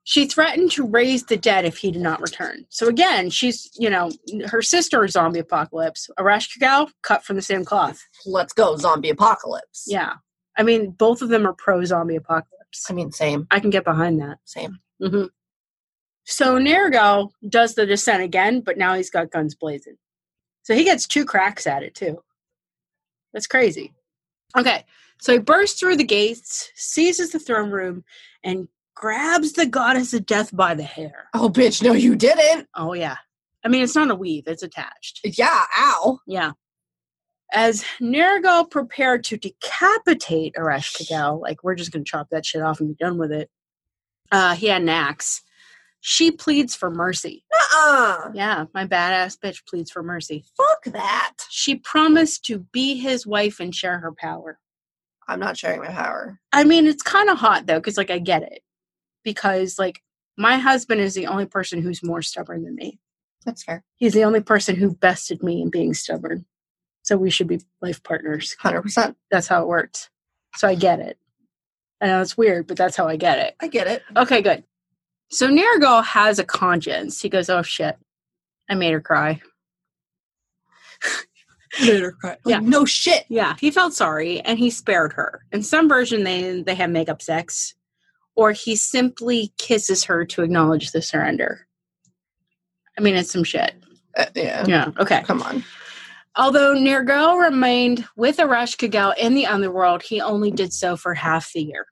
She 0.07 0.27
threatened 0.27 0.71
to 0.73 0.87
raise 0.87 1.25
the 1.25 1.39
dead 1.39 1.65
if 1.65 1.79
he 1.79 1.91
did 1.91 2.03
not 2.03 2.21
return. 2.21 2.67
So 2.69 2.87
again, 2.89 3.31
she's, 3.31 3.71
you 3.79 3.89
know, 3.89 4.11
her 4.45 4.61
sister 4.61 5.03
is 5.03 5.13
zombie 5.13 5.39
apocalypse. 5.39 6.11
Ereshkigal, 6.19 6.91
cut 7.03 7.25
from 7.25 7.37
the 7.37 7.43
same 7.43 7.65
cloth. 7.65 8.03
Let's 8.27 8.53
go. 8.53 8.77
Zombie 8.77 9.09
apocalypse. 9.09 9.85
Yeah. 9.87 10.17
I 10.59 10.63
mean, 10.63 10.91
both 10.91 11.23
of 11.23 11.31
them 11.31 11.47
are 11.47 11.55
pro 11.55 11.83
zombie 11.87 12.17
apocalypse. 12.17 12.85
I 12.91 12.93
mean, 12.93 13.11
same. 13.13 13.47
I 13.51 13.59
can 13.61 13.71
get 13.71 13.85
behind 13.85 14.21
that. 14.21 14.37
Same. 14.45 14.79
hmm 15.01 15.25
So 16.25 16.59
Nergal 16.59 17.31
does 17.49 17.75
the 17.75 17.87
descent 17.87 18.23
again, 18.23 18.61
but 18.61 18.77
now 18.77 18.93
he's 18.95 19.11
got 19.11 19.31
guns 19.31 19.55
blazing. 19.55 19.97
So 20.65 20.75
he 20.75 20.85
gets 20.85 21.07
two 21.07 21.25
cracks 21.25 21.67
at 21.67 21.83
it 21.83 21.95
too. 21.95 22.19
That's 23.35 23.47
crazy. 23.47 23.93
Okay, 24.57 24.85
so 25.21 25.33
he 25.33 25.39
bursts 25.39 25.79
through 25.79 25.97
the 25.97 26.05
gates, 26.05 26.71
seizes 26.75 27.33
the 27.33 27.39
throne 27.39 27.71
room, 27.71 28.05
and 28.43 28.69
grabs 28.95 29.53
the 29.53 29.67
goddess 29.67 30.15
of 30.15 30.25
death 30.25 30.57
by 30.57 30.75
the 30.75 30.85
hair. 30.85 31.29
Oh, 31.35 31.51
bitch. 31.51 31.83
No, 31.83 31.93
you 31.93 32.15
didn't. 32.15 32.69
Oh 32.75 32.95
yeah. 32.95 33.17
I 33.65 33.69
mean, 33.69 33.83
it's 33.83 33.97
not 33.97 34.11
a 34.11 34.15
weave; 34.15 34.45
it's 34.47 34.63
attached. 34.63 35.21
Yeah. 35.25 35.65
Ow. 35.79 36.21
Yeah. 36.27 36.53
As 37.53 37.85
Nergal 38.01 38.71
prepared 38.71 39.25
to 39.25 39.37
decapitate 39.37 40.55
Ereshkigal, 40.55 41.41
like 41.41 41.63
we're 41.63 41.75
just 41.75 41.93
gonna 41.93 42.05
chop 42.05 42.29
that 42.31 42.47
shit 42.47 42.63
off 42.63 42.81
and 42.81 42.89
be 42.89 42.95
done 42.95 43.19
with 43.19 43.33
it. 43.33 43.51
Uh, 44.31 44.55
he 44.55 44.69
had 44.69 44.83
an 44.83 44.89
axe. 44.89 45.43
She 46.07 46.31
pleads 46.31 46.75
for 46.75 46.91
mercy. 46.91 47.47
Uh-uh. 47.51 48.33
Yeah, 48.35 48.67
my 48.75 48.87
badass 48.87 49.39
bitch 49.39 49.65
pleads 49.67 49.91
for 49.91 50.03
mercy. 50.03 50.45
Fuck 50.55 50.93
that. 50.93 51.33
She 51.49 51.77
promised 51.77 52.45
to 52.45 52.59
be 52.59 52.97
his 52.97 53.27
wife 53.27 53.59
and 53.59 53.75
share 53.75 54.01
her 54.01 54.13
power. 54.13 54.59
I'm 55.27 55.41
not 55.41 55.57
sharing 55.57 55.81
my 55.81 55.89
power. 55.89 56.39
I 56.53 56.65
mean, 56.65 56.87
it's 56.87 57.03
kind 57.03 57.31
of 57.31 57.39
hot 57.39 57.65
though, 57.67 57.79
because 57.79 57.97
like 57.97 58.11
I 58.11 58.19
get 58.19 58.43
it. 58.43 58.61
Because 59.25 59.79
like 59.79 60.03
my 60.37 60.59
husband 60.59 61.01
is 61.01 61.15
the 61.15 61.27
only 61.27 61.47
person 61.47 61.81
who's 61.81 62.03
more 62.03 62.21
stubborn 62.21 62.65
than 62.65 62.75
me. 62.75 62.99
That's 63.47 63.63
fair. 63.63 63.83
He's 63.97 64.13
the 64.13 64.25
only 64.25 64.41
person 64.43 64.77
who 64.77 64.95
bested 64.95 65.43
me 65.43 65.63
in 65.63 65.71
being 65.71 65.95
stubborn. 65.95 66.45
So 67.01 67.17
we 67.17 67.31
should 67.31 67.49
be 67.49 67.63
life 67.81 68.03
partners. 68.03 68.55
100%. 68.63 69.15
That's 69.31 69.49
how 69.49 69.63
it 69.63 69.69
works. 69.69 70.11
So 70.57 70.69
I 70.69 70.75
get 70.75 71.01
it. 71.01 71.17
I 72.03 72.09
know 72.09 72.21
it's 72.21 72.37
weird, 72.37 72.67
but 72.67 72.77
that's 72.77 72.95
how 72.95 73.09
I 73.09 73.17
get 73.17 73.39
it. 73.39 73.57
I 73.59 73.69
get 73.69 73.87
it. 73.87 74.03
Okay, 74.15 74.43
good. 74.43 74.65
So 75.35 75.49
Nergal 75.49 76.05
has 76.05 76.39
a 76.39 76.45
conscience. 76.45 77.21
He 77.21 77.29
goes, 77.29 77.51
Oh 77.51 77.63
shit. 77.63 77.97
I 78.71 78.75
made 78.77 78.93
her 78.93 79.01
cry. 79.01 79.41
Later 81.83 82.13
cry. 82.13 82.37
Yeah. 82.47 82.61
No 82.61 82.85
shit. 82.85 83.25
Yeah, 83.29 83.57
he 83.59 83.71
felt 83.73 83.95
sorry 83.95 84.41
and 84.43 84.59
he 84.61 84.71
spared 84.71 85.13
her. 85.15 85.45
In 85.51 85.63
some 85.63 85.89
version 85.89 86.23
they 86.23 86.63
they 86.63 86.75
have 86.77 86.91
makeup 86.91 87.21
sex 87.21 87.75
or 88.37 88.53
he 88.53 88.77
simply 88.77 89.53
kisses 89.59 90.05
her 90.05 90.25
to 90.27 90.43
acknowledge 90.43 90.93
the 90.93 91.03
surrender. 91.03 91.67
I 92.97 93.01
mean, 93.01 93.17
it's 93.17 93.33
some 93.33 93.45
shit. 93.45 93.75
Uh, 94.17 94.27
yeah. 94.37 94.65
Yeah, 94.69 94.91
okay. 94.99 95.23
Come 95.25 95.43
on. 95.43 95.65
Although 96.37 96.75
Nergal 96.77 97.41
remained 97.41 98.05
with 98.17 98.37
Ereshkigal 98.39 99.15
in 99.19 99.35
the 99.35 99.47
underworld, 99.47 100.03
he 100.03 100.21
only 100.21 100.51
did 100.53 100.73
so 100.73 100.97
for 100.97 101.15
half 101.15 101.53
the 101.53 101.63
year, 101.63 101.87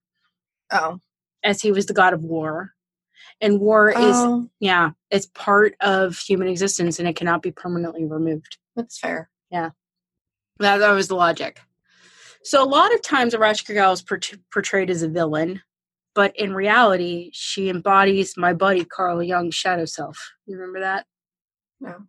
Oh. 0.72 0.99
as 1.45 1.61
he 1.61 1.72
was 1.72 1.86
the 1.86 1.95
god 1.95 2.12
of 2.12 2.22
war. 2.24 2.72
And 3.43 3.61
war 3.61 3.90
is, 3.90 3.97
Oh, 4.16 4.49
yeah, 4.61 4.93
it's 5.11 5.26
part 5.34 5.74
of 5.80 6.16
human 6.16 6.49
existence 6.49 6.99
and 6.99 7.07
it 7.09 7.16
cannot 7.16 7.43
be 7.43 7.51
permanently 7.51 8.05
removed. 8.07 8.57
that's 8.76 8.99
fair. 8.99 9.28
That, 9.51 10.78
that 10.78 10.93
was 10.93 11.09
the 11.09 11.16
logic. 11.16 11.61
So 12.45 12.62
a 12.62 12.68
lot 12.68 12.95
of 12.95 13.03
times 13.03 13.34
Ereshkigal 13.34 13.93
is 13.95 14.03
port- 14.03 14.34
portrayed 14.53 14.90
as 14.90 15.03
a 15.03 15.09
villain, 15.09 15.61
but 16.14 16.36
in 16.36 16.55
reality, 16.55 17.30
she 17.32 17.68
embodies 17.68 18.36
my 18.36 18.53
buddy 18.53 18.84
Carl 18.84 19.22
Jung's 19.22 19.55
shadow 19.57 19.86
self. 19.86 20.32
You 20.47 20.57
remember 20.57 20.80
that? 20.80 21.07
No. 21.80 22.05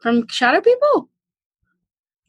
From 0.00 0.28
Shadow 0.28 0.60
People? 0.60 1.08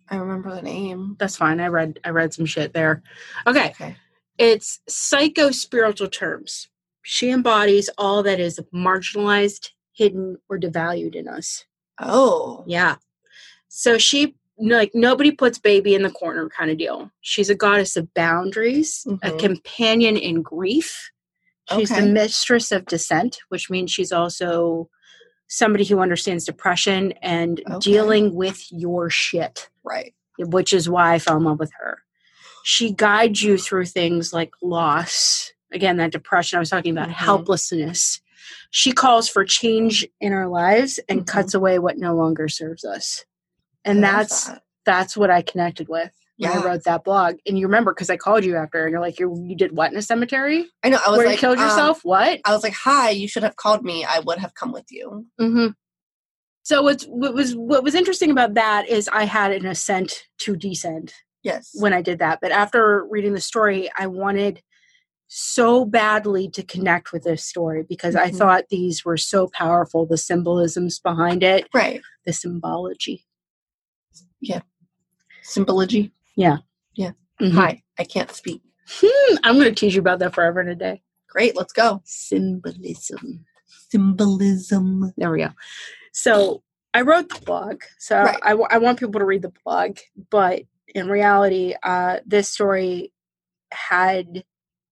I 0.10 0.16
remember 0.18 0.54
the 0.56 0.62
name. 0.64 1.16
That's 1.20 1.36
fine. 1.36 1.60
I 1.60 1.68
read 1.68 2.00
I 2.04 2.10
read 2.10 2.34
some 2.34 2.46
shit 2.46 2.74
there. 2.74 3.04
Okay. 3.46 3.70
Okay. 3.70 3.96
It's 4.38 4.80
psycho 4.88 5.52
spiritual 5.52 6.08
terms. 6.10 6.70
She 7.04 7.30
embodies 7.32 7.89
all 7.97 8.24
that 8.24 8.39
is 8.39 8.60
marginalized, 8.74 9.70
hidden, 9.93 10.38
or 10.49 10.58
devalued 10.60 11.16
in 11.16 11.28
us. 11.28 11.66
Oh. 11.99 12.64
Yeah. 12.68 12.95
So 13.68 13.97
she 13.97 14.36
like 14.60 14.91
nobody 14.93 15.32
puts 15.32 15.58
baby 15.58 15.95
in 15.95 16.04
the 16.04 16.12
corner 16.12 16.47
kind 16.49 16.70
of 16.70 16.78
deal. 16.78 17.10
She's 17.22 17.49
a 17.49 17.56
goddess 17.56 17.95
of 17.95 18.14
boundaries, 18.14 19.06
a 19.24 19.32
Mhm. 19.32 19.39
companion 19.39 20.18
in 20.18 20.41
grief. 20.43 21.12
She's 21.76 21.91
Okay. 21.91 22.02
the 22.02 22.08
mistress 22.08 22.72
of 22.72 22.86
dissent, 22.86 23.39
which 23.49 23.70
means 23.70 23.91
she's 23.91 24.12
also 24.12 24.89
somebody 25.47 25.84
who 25.86 25.99
understands 25.99 26.45
depression 26.45 27.14
and 27.22 27.62
Okay. 27.68 27.80
dealing 27.80 28.36
with 28.36 28.72
your 28.72 29.10
shit 29.10 29.70
Right. 29.84 30.14
which 30.38 30.74
is 30.74 30.88
why 30.89 31.14
I 31.14 31.20
fell 31.20 31.38
in 31.38 31.43
love 31.43 31.60
with 31.60 31.72
her. 31.80 32.04
She 32.64 32.91
guides 32.93 33.41
you 33.41 33.58
through 33.58 33.86
things 33.88 34.32
like 34.34 34.54
loss, 34.62 35.52
again, 35.72 35.97
that 35.97 36.11
depression 36.11 36.57
I 36.57 36.59
was 36.59 36.69
talking 36.69 36.91
about, 36.91 37.09
Mhm. 37.09 37.13
helplessness. 37.13 38.22
She 38.72 38.91
calls 38.91 39.30
for 39.30 39.45
change 39.45 40.07
in 40.19 40.34
our 40.34 40.47
lives 40.47 40.99
and 41.09 41.22
Mhm. 41.22 41.28
cuts 41.28 41.53
away 41.53 41.80
what 41.80 41.97
no 41.97 42.15
longer 42.15 42.47
serves 42.47 42.84
us. 42.84 43.26
And 43.86 44.03
that's 44.03 44.45
that. 44.45 44.63
that's 44.86 45.15
what 45.17 45.30
I 45.32 45.41
connected 45.41 45.88
with 45.89 46.11
when 46.38 46.51
I 46.51 46.63
wrote 46.63 46.84
that 46.86 47.03
blog. 47.03 47.36
And 47.47 47.57
you 47.57 47.65
remember 47.67 47.93
because 47.93 48.09
I 48.09 48.17
called 48.17 48.43
you 48.43 48.55
after 48.55 48.84
and 48.84 48.91
you're 48.91 49.01
like, 49.01 49.19
you 49.19 49.36
you 49.47 49.55
did 49.55 49.76
what 49.76 49.91
in 49.91 49.97
a 49.97 50.01
cemetery? 50.01 50.67
I 50.84 50.89
know. 50.89 50.99
I 51.05 51.09
was 51.09 51.17
Where 51.19 51.28
like, 51.28 51.36
you 51.38 51.39
killed 51.39 51.57
um, 51.59 51.65
yourself? 51.65 52.03
what? 52.03 52.39
I 52.45 52.53
was 52.53 52.63
like, 52.63 52.74
"Hi, 52.74 53.09
you 53.11 53.28
should 53.28 53.43
have 53.43 53.55
called 53.55 53.84
me. 53.84 54.03
I 54.05 54.19
would 54.19 54.39
have 54.39 54.53
come 54.55 54.72
with 54.72 54.91
you." 54.91 55.26
hmm 55.39 55.67
So 56.63 56.84
what's, 56.84 57.05
what 57.05 57.34
was 57.34 57.55
what 57.55 57.84
was 57.84 57.95
interesting 57.95 58.30
about 58.32 58.53
that 58.55 58.88
is 58.88 59.09
I 59.11 59.24
had 59.26 59.51
an 59.51 59.65
ascent 59.65 60.28
to 60.39 60.55
descent. 60.55 61.13
Yes. 61.43 61.72
when 61.74 61.91
I 61.91 62.03
did 62.03 62.19
that. 62.19 62.38
But 62.39 62.51
after 62.51 63.03
reading 63.09 63.34
the 63.34 63.41
story, 63.41 63.89
I 63.97 64.05
wanted 64.05 64.61
so 65.34 65.86
badly 65.86 66.50
to 66.50 66.62
connect 66.62 67.14
with 67.14 67.24
this 67.24 67.42
story 67.42 67.84
because 67.88 68.18
I 68.18 68.32
Mhm. 68.32 68.38
thought 68.38 68.68
these 68.70 69.06
were 69.06 69.16
so 69.16 69.48
powerful 69.48 70.06
the 70.06 70.18
symbolisms 70.18 71.00
behind 71.00 71.42
it, 71.42 71.70
right. 71.74 72.02
the 72.26 72.34
symbology. 72.34 73.26
Yeah. 74.42 74.62
Symbology. 75.42 76.12
Mhm. 76.38 77.54
Hi. 77.54 77.82
I 77.98 78.04
can't 78.04 78.30
speak. 78.32 78.62
Hmm, 78.88 79.36
I'm 79.44 79.56
going 79.56 79.74
to 79.74 79.74
teach 79.74 79.94
you 79.96 80.02
about 80.02 80.20
that 80.20 80.36
forever 80.36 80.60
and 80.60 80.70
a 80.70 80.76
day. 80.76 81.02
Great. 81.28 81.56
Let's 81.56 81.72
go. 81.74 82.02
Symbolism. 82.04 83.46
Symbolism. 83.90 85.14
There 85.18 85.32
we 85.32 85.40
go. 85.40 85.50
So 86.12 86.62
I 86.94 87.02
wrote 87.02 87.30
the 87.30 87.40
blog. 87.46 87.82
So 88.00 88.22
Right. 88.22 88.38
I, 88.44 88.52
I 88.52 88.78
want 88.80 89.00
people 89.00 89.20
to 89.20 89.26
read 89.26 89.42
the 89.44 89.54
blog. 89.64 89.98
But 90.30 90.64
in 90.94 91.08
reality, 91.08 91.74
uh, 91.84 92.20
this 92.26 92.50
story 92.50 93.14
had 93.72 94.44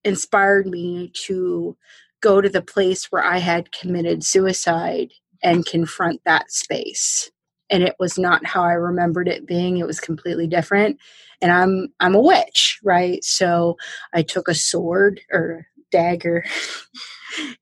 inspired 0.10 0.68
me 0.68 1.14
to 1.28 1.78
go 2.22 2.42
to 2.42 2.50
the 2.50 2.62
place 2.62 3.06
where 3.12 3.24
I 3.24 3.38
had 3.38 3.72
committed 3.72 4.26
suicide 4.26 5.14
and 5.42 5.66
confront 5.66 6.22
that 6.26 6.52
space. 6.52 7.32
And 7.70 7.84
it 7.84 7.96
was 8.00 8.18
not 8.18 8.46
how 8.46 8.64
I 8.64 8.74
remembered 8.74 9.30
it 9.30 9.48
being. 9.48 9.78
It 9.78 9.88
was 9.88 10.02
completely 10.02 10.48
different. 10.48 10.98
And 11.42 11.52
I'm 11.52 11.94
I'm 12.02 12.16
a 12.16 12.22
witch, 12.22 12.80
right? 12.84 13.24
So 13.24 13.78
I 14.14 14.24
took 14.24 14.50
a 14.50 14.56
sword 14.56 15.22
or 15.32 15.68
dagger 15.92 16.44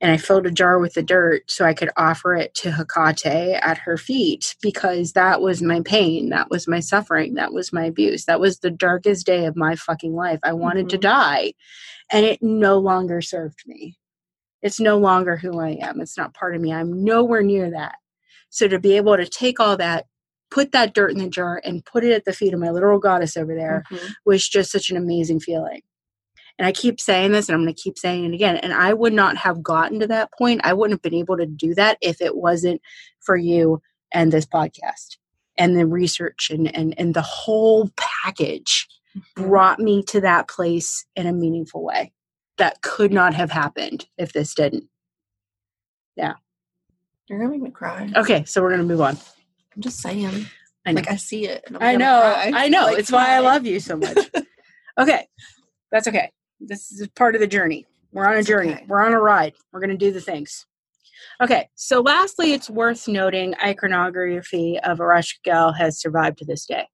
and 0.01 0.11
I 0.11 0.17
filled 0.17 0.45
a 0.47 0.51
jar 0.51 0.79
with 0.79 0.93
the 0.93 1.03
dirt 1.03 1.49
so 1.49 1.65
I 1.65 1.73
could 1.73 1.89
offer 1.97 2.35
it 2.35 2.53
to 2.55 2.71
Hecate 2.71 3.59
at 3.61 3.77
her 3.79 3.97
feet 3.97 4.55
because 4.61 5.13
that 5.13 5.41
was 5.41 5.61
my 5.61 5.81
pain. 5.81 6.29
That 6.29 6.49
was 6.49 6.67
my 6.67 6.79
suffering. 6.79 7.33
That 7.35 7.53
was 7.53 7.73
my 7.73 7.85
abuse. 7.85 8.25
That 8.25 8.39
was 8.39 8.59
the 8.59 8.71
darkest 8.71 9.25
day 9.25 9.45
of 9.45 9.55
my 9.55 9.75
fucking 9.75 10.13
life. 10.15 10.39
I 10.43 10.53
wanted 10.53 10.89
to 10.89 10.97
Mhm. 10.97 11.01
die 11.01 11.53
and 12.11 12.25
it 12.25 12.41
no 12.41 12.77
longer 12.79 13.21
served 13.21 13.63
me. 13.65 13.97
It's 14.61 14.79
no 14.79 14.97
longer 14.97 15.37
who 15.37 15.59
I 15.59 15.77
am. 15.81 16.01
It's 16.01 16.17
not 16.17 16.33
part 16.33 16.55
of 16.55 16.61
me. 16.61 16.73
I'm 16.73 17.03
nowhere 17.03 17.43
near 17.43 17.69
that. 17.71 17.95
So 18.49 18.67
to 18.67 18.79
be 18.79 18.95
able 18.97 19.17
to 19.17 19.25
take 19.27 19.59
all 19.59 19.77
that, 19.77 20.05
put 20.49 20.71
that 20.71 20.93
dirt 20.93 21.11
in 21.11 21.17
the 21.17 21.29
jar 21.29 21.61
and 21.63 21.83
put 21.85 22.03
it 22.05 22.13
at 22.13 22.25
the 22.25 22.33
feet 22.33 22.53
of 22.53 22.59
my 22.59 22.69
literal 22.69 22.99
goddess 22.99 23.35
over 23.35 23.53
there 23.53 23.83
Mhm. 23.91 24.13
was 24.25 24.47
just 24.47 24.71
such 24.71 24.89
an 24.89 24.97
amazing 24.97 25.41
feeling. 25.41 25.81
And 26.57 26.65
I 26.65 26.71
keep 26.71 26.99
saying 26.99 27.31
this 27.31 27.49
and 27.49 27.55
I'm 27.55 27.63
going 27.63 27.73
to 27.73 27.81
keep 27.81 27.97
saying 27.97 28.25
it 28.25 28.33
again. 28.33 28.57
And 28.57 28.73
I 28.73 28.93
would 28.93 29.13
not 29.13 29.37
have 29.37 29.61
gotten 29.61 29.99
to 29.99 30.07
that 30.07 30.31
point. 30.33 30.61
I 30.63 30.73
wouldn't 30.73 30.93
have 30.93 31.03
been 31.03 31.19
able 31.19 31.37
to 31.37 31.45
do 31.45 31.75
that 31.75 31.97
if 32.01 32.21
it 32.21 32.35
wasn't 32.35 32.81
for 33.19 33.37
you 33.37 33.81
and 34.11 34.31
this 34.31 34.45
podcast 34.45 35.17
and 35.57 35.77
the 35.77 35.85
research 35.85 36.49
and, 36.49 36.73
and, 36.75 36.95
and 36.97 37.13
the 37.13 37.21
whole 37.21 37.91
package 37.95 38.87
mm-hmm. 39.15 39.43
brought 39.43 39.79
me 39.79 40.03
to 40.03 40.21
that 40.21 40.47
place 40.47 41.05
in 41.15 41.27
a 41.27 41.33
meaningful 41.33 41.83
way 41.83 42.11
that 42.57 42.81
could 42.81 43.13
not 43.13 43.35
have 43.35 43.51
happened 43.51 44.07
if 44.17 44.33
this 44.33 44.55
didn't. 44.55 44.85
Yeah. 46.15 46.33
You're 47.27 47.39
gonna 47.39 47.51
make 47.51 47.61
me 47.61 47.71
cry. 47.71 48.09
Okay, 48.15 48.45
so 48.45 48.61
we're 48.61 48.69
going 48.69 48.81
to 48.81 48.87
move 48.87 49.01
on. 49.01 49.17
I'm 49.75 49.81
just 49.81 49.99
saying. 49.99 50.47
I 50.85 50.93
know. 50.93 51.01
Like 51.01 51.11
I 51.11 51.17
see 51.17 51.45
it. 51.45 51.65
I 51.79 51.97
know. 51.97 52.33
I 52.35 52.69
know. 52.69 52.85
Like, 52.85 52.99
it's 52.99 53.11
why 53.11 53.35
I 53.35 53.39
love 53.39 53.65
you 53.65 53.79
so 53.79 53.97
much. 53.97 54.17
okay. 54.97 55.27
That's 55.91 56.07
okay. 56.07 56.31
This 56.59 56.91
is 56.91 57.07
part 57.09 57.35
of 57.35 57.41
the 57.41 57.47
journey. 57.47 57.85
We're 58.11 58.27
on 58.27 58.37
a 58.37 58.43
journey. 58.43 58.73
okay. 58.73 58.85
We're 58.87 59.05
on 59.05 59.13
a 59.13 59.19
ride. 59.19 59.53
We're 59.71 59.79
going 59.79 59.91
to 59.91 59.97
do 59.97 60.11
the 60.11 60.21
things. 60.21 60.65
Okay. 61.41 61.69
So, 61.75 62.01
lastly, 62.01 62.53
it's 62.53 62.69
worth 62.69 63.07
noting 63.07 63.53
iconography 63.63 64.79
of 64.79 64.99
Ereshkigal 64.99 65.77
has 65.77 65.99
survived 65.99 66.39
to 66.39 66.45
this 66.45 66.65
day. 66.65 66.87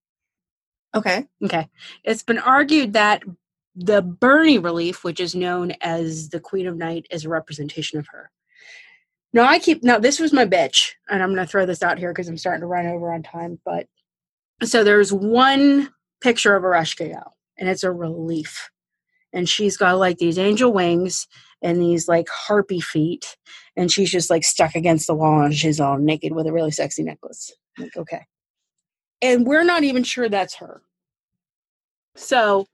Okay. 0.95 1.25
Okay. 1.43 1.67
It's 2.03 2.23
been 2.23 2.39
argued 2.39 2.93
that 2.93 3.23
the 3.75 4.01
Burney 4.01 4.59
relief, 4.59 5.03
which 5.03 5.19
is 5.19 5.33
known 5.33 5.73
as 5.81 6.29
the 6.29 6.39
Queen 6.39 6.67
of 6.67 6.77
Night, 6.77 7.07
is 7.09 7.25
a 7.25 7.29
representation 7.29 7.99
of 7.99 8.07
her. 8.11 8.29
Now, 9.33 9.45
I 9.45 9.57
keep, 9.57 9.83
now 9.83 9.97
this 9.97 10.19
was 10.19 10.31
my 10.31 10.45
bitch, 10.45 10.91
and 11.09 11.23
I'm 11.23 11.29
going 11.33 11.43
to 11.43 11.47
throw 11.49 11.65
this 11.65 11.81
out 11.81 11.97
here 11.97 12.11
because 12.11 12.27
I'm 12.27 12.37
starting 12.37 12.61
to 12.61 12.67
run 12.67 12.85
over 12.85 13.11
on 13.11 13.23
time. 13.23 13.59
But 13.65 13.87
so 14.61 14.83
there's 14.83 15.11
one 15.11 15.91
picture 16.21 16.55
of 16.55 16.63
Ereshkigal, 16.63 17.31
and 17.57 17.67
it's 17.67 17.83
a 17.83 17.91
relief. 17.91 18.69
And 19.33 19.49
she's 19.49 19.77
got 19.77 19.97
like 19.97 20.17
these 20.17 20.37
angel 20.37 20.71
wings 20.71 21.27
and 21.61 21.81
these 21.81 22.07
like 22.07 22.27
harpy 22.29 22.79
feet, 22.79 23.35
and 23.75 23.91
she's 23.91 24.11
just 24.11 24.29
like 24.29 24.43
stuck 24.43 24.75
against 24.75 25.07
the 25.07 25.15
wall 25.15 25.41
and 25.41 25.55
she's 25.55 25.79
all 25.79 25.97
naked 25.97 26.33
with 26.33 26.45
a 26.45 26.53
really 26.53 26.71
sexy 26.71 27.03
necklace. 27.03 27.51
Like, 27.79 27.95
okay. 27.97 28.25
And 29.21 29.47
we're 29.47 29.63
not 29.63 29.83
even 29.83 30.03
sure 30.03 30.29
that's 30.29 30.55
her. 30.55 30.81
So 32.15 32.67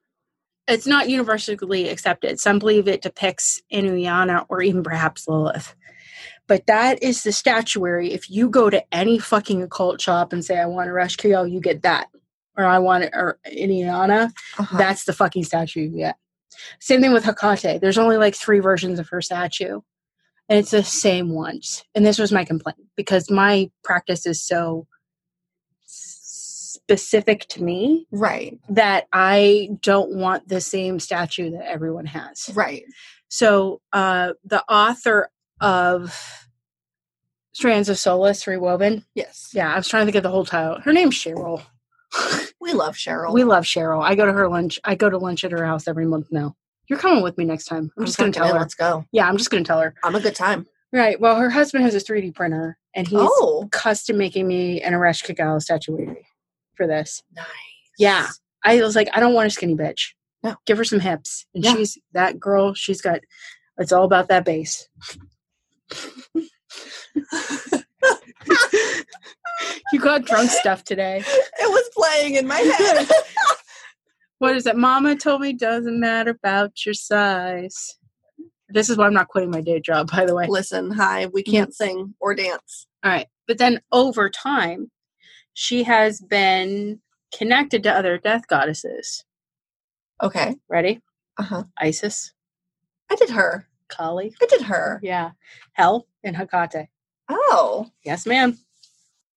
it's 0.68 0.86
not 0.88 1.10
universally 1.10 1.88
accepted. 1.90 2.40
Some 2.40 2.60
believe 2.60 2.88
it 2.88 3.02
depicts 3.02 3.62
Inanna 3.72 4.46
or 4.50 4.62
even 4.62 4.84
perhaps 4.84 5.28
Lilith. 5.28 5.76
But 6.48 6.66
that 6.66 7.02
is 7.04 7.24
the 7.24 7.32
statuary. 7.32 8.12
If 8.12 8.30
you 8.30 8.50
go 8.50 8.70
to 8.70 8.84
any 8.92 9.20
fucking 9.20 9.62
occult 9.62 10.02
shop 10.02 10.34
and 10.34 10.44
say, 10.44 10.60
I 10.60 10.66
want 10.66 10.90
Ereshkigal, 10.90 11.52
you 11.52 11.62
get 11.62 11.84
that. 11.84 12.08
Or 12.58 12.66
I 12.66 12.80
want 12.80 13.06
it, 13.06 13.12
or 13.14 13.40
Inanna, 13.48 14.32
Uh-huh. 14.58 14.78
that's 14.78 15.06
the 15.06 15.14
fucking 15.14 15.44
statue 15.46 15.82
you 15.82 15.90
get. 15.98 16.16
Same 16.80 17.02
thing 17.02 17.14
with 17.14 17.24
Hekate. 17.24 17.80
There's 17.82 17.98
only 17.98 18.18
like 18.18 18.36
three 18.36 18.60
versions 18.60 19.00
of 19.00 19.10
her 19.10 19.22
statue. 19.22 19.82
And 20.48 20.58
it's 20.58 20.72
the 20.72 20.84
same 20.84 21.30
ones. 21.30 21.84
And 21.94 22.06
this 22.06 22.18
was 22.18 22.32
my 22.32 22.44
complaint 22.44 22.80
because 22.96 23.30
my 23.30 23.70
practice 23.84 24.26
is 24.26 24.42
so 24.42 24.88
specific 25.86 27.48
to 27.50 27.64
me 27.64 28.08
right. 28.12 28.60
that 28.70 29.08
I 29.14 29.70
don't 29.82 30.16
want 30.16 30.48
the 30.48 30.60
same 30.60 31.00
statue 31.00 31.52
that 31.52 31.70
everyone 31.70 32.08
has. 32.08 32.50
Right. 32.56 32.84
So 33.28 33.82
uh, 33.94 34.34
the 34.44 34.64
author 34.68 35.30
of 35.62 36.18
Strands 37.52 37.90
of 37.90 37.98
Sollus 37.98 38.46
Rewoven, 38.48 39.04
Yes. 39.14 39.52
yeah, 39.54 39.72
I 39.72 39.78
was 39.78 39.88
trying 39.88 40.08
to 40.08 40.12
get 40.12 40.24
the 40.24 40.32
whole 40.32 40.46
title. 40.46 40.80
Her 40.82 40.94
name's 40.94 41.16
Cheryl. 41.16 41.62
We 42.62 42.74
love 42.74 42.96
Cheryl. 42.96 43.34
We 43.34 43.44
love 43.44 43.64
Cheryl. 43.64 44.04
I 44.04 44.16
go 44.16 44.26
to 44.26 44.34
her 44.34 44.48
lunch. 44.50 44.80
I 44.84 44.96
go 44.96 45.10
to 45.10 45.18
lunch 45.18 45.44
at 45.44 45.52
her 45.52 45.66
house 45.66 45.88
every 45.88 46.06
month 46.06 46.28
now. 46.32 46.56
You're 46.90 47.00
coming 47.00 47.22
with 47.24 47.38
me 47.38 47.46
next 47.46 47.66
time. 47.66 47.92
I'm 47.98 48.02
I'm 48.02 48.06
just 48.06 48.18
going 48.18 48.32
to 48.32 48.40
tell 48.40 48.52
her. 48.54 48.60
Let's 48.60 48.76
go. 48.76 49.06
Yeah, 49.12 49.28
I'm 49.28 49.38
just 49.38 49.50
going 49.52 49.64
to 49.64 49.68
tell 49.68 49.80
her. 49.80 49.94
I'm 50.04 50.16
a 50.16 50.20
good 50.20 50.36
time. 50.36 50.68
Right. 50.92 51.20
Well, 51.22 51.36
her 51.36 51.50
husband 51.52 51.84
has 51.84 51.94
a 51.94 52.00
3D 52.00 52.34
printer, 52.34 52.78
and 52.96 53.08
he's 53.08 53.20
oh, 53.22 53.70
custom 53.72 54.18
making 54.18 54.48
me 54.48 54.82
an 54.82 54.94
Ereshkigal 54.94 55.62
statuary 55.62 56.26
for 56.76 56.88
this. 56.88 57.22
nice. 57.36 57.46
Yeah. 58.00 58.28
I 58.64 58.82
was 58.82 58.96
like, 58.96 59.10
I 59.14 59.20
don't 59.20 59.34
want 59.36 59.48
a 59.48 59.52
skinny 59.52 59.76
bitch. 59.76 60.14
No. 60.44 60.56
Give 60.66 60.78
her 60.78 60.84
some 60.84 61.00
hips. 61.00 61.46
And 61.54 61.64
Yeah. 61.64 61.76
she's 61.76 61.98
that 62.14 62.40
girl, 62.40 62.74
she's 62.74 63.02
got 63.02 63.20
it's 63.78 63.92
all 63.92 64.04
about 64.04 64.28
that 64.30 64.44
bass. 64.46 64.88
you 69.92 70.00
got 70.00 70.26
drunk 70.26 70.50
stuff 70.50 70.84
today. 70.84 71.24
it 71.26 71.70
was 71.70 71.90
playing 71.96 72.36
in 72.36 72.48
my 72.48 72.58
head. 72.58 73.08
What 74.40 74.56
is 74.56 74.66
it? 74.66 74.78
Mama 74.78 75.18
told 75.18 75.42
me 75.42 75.52
doesn't 75.52 76.00
matter 76.00 76.32
about 76.32 76.86
your 76.86 76.94
size. 76.94 77.98
This 78.70 78.90
is 78.90 78.96
why 78.96 79.06
I'm 79.06 79.14
not 79.14 79.28
quitting 79.28 79.52
my 79.52 79.60
day 79.60 79.82
job, 79.82 80.10
by 80.12 80.26
the 80.26 80.34
way. 80.34 80.48
Listen, 80.48 80.92
hi. 80.92 81.26
We 81.26 81.44
can't 81.44 81.76
sing 81.76 82.16
or 82.22 82.34
dance. 82.34 82.88
All 83.04 83.12
right. 83.12 83.28
But 83.48 83.58
then 83.58 83.82
over 83.92 84.30
time, 84.30 84.92
she 85.54 85.84
has 85.84 86.22
been 86.22 87.02
connected 87.38 87.84
to 87.84 87.94
other 87.94 88.18
death 88.18 88.48
goddesses. 88.48 89.26
Okay. 90.24 90.56
Ready? 90.70 91.02
Uh 91.38 91.44
huh. 91.44 91.64
Isis, 91.78 92.32
I 93.12 93.16
did 93.16 93.32
her. 93.32 93.68
Kali. 93.90 94.34
I 94.42 94.46
did 94.46 94.62
her. 94.62 95.02
Yeah. 95.04 95.32
Hel 95.74 96.08
and 96.24 96.36
Hecate. 96.38 96.88
Oh. 97.30 97.90
Yes, 98.04 98.26
ma'am. 98.26 98.58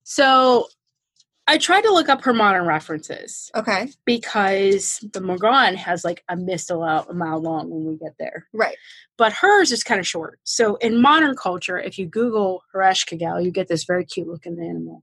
So 0.05 0.69
I 1.47 1.59
tried 1.59 1.82
to 1.82 1.93
look 1.93 2.09
up 2.09 2.23
her 2.24 2.32
modern 2.32 2.66
references 2.66 3.51
Okay. 3.55 3.89
because 4.05 5.05
the 5.12 5.20
Morrigan 5.20 5.74
has 5.77 6.05
like 6.05 6.23
a 6.28 6.36
missile 6.36 6.82
out 6.82 7.10
a 7.10 7.14
mile 7.14 7.40
long 7.40 7.69
when 7.70 7.85
we 7.85 7.97
get 7.97 8.14
there. 8.19 8.47
Right. 8.52 8.77
But 9.19 9.32
hers 9.32 9.73
is 9.73 9.82
kind 9.85 10.01
of 10.01 10.06
short. 10.06 10.39
So 10.44 10.77
in 10.77 11.01
modern 11.02 11.36
culture, 11.36 11.78
if 11.78 11.98
you 11.98 12.06
Google 12.06 12.62
Ereshkigal, 12.74 13.44
you 13.44 13.51
get 13.51 13.69
this 13.69 13.85
very 13.85 14.05
cute 14.05 14.28
looking 14.28 14.59
animal. 14.59 15.02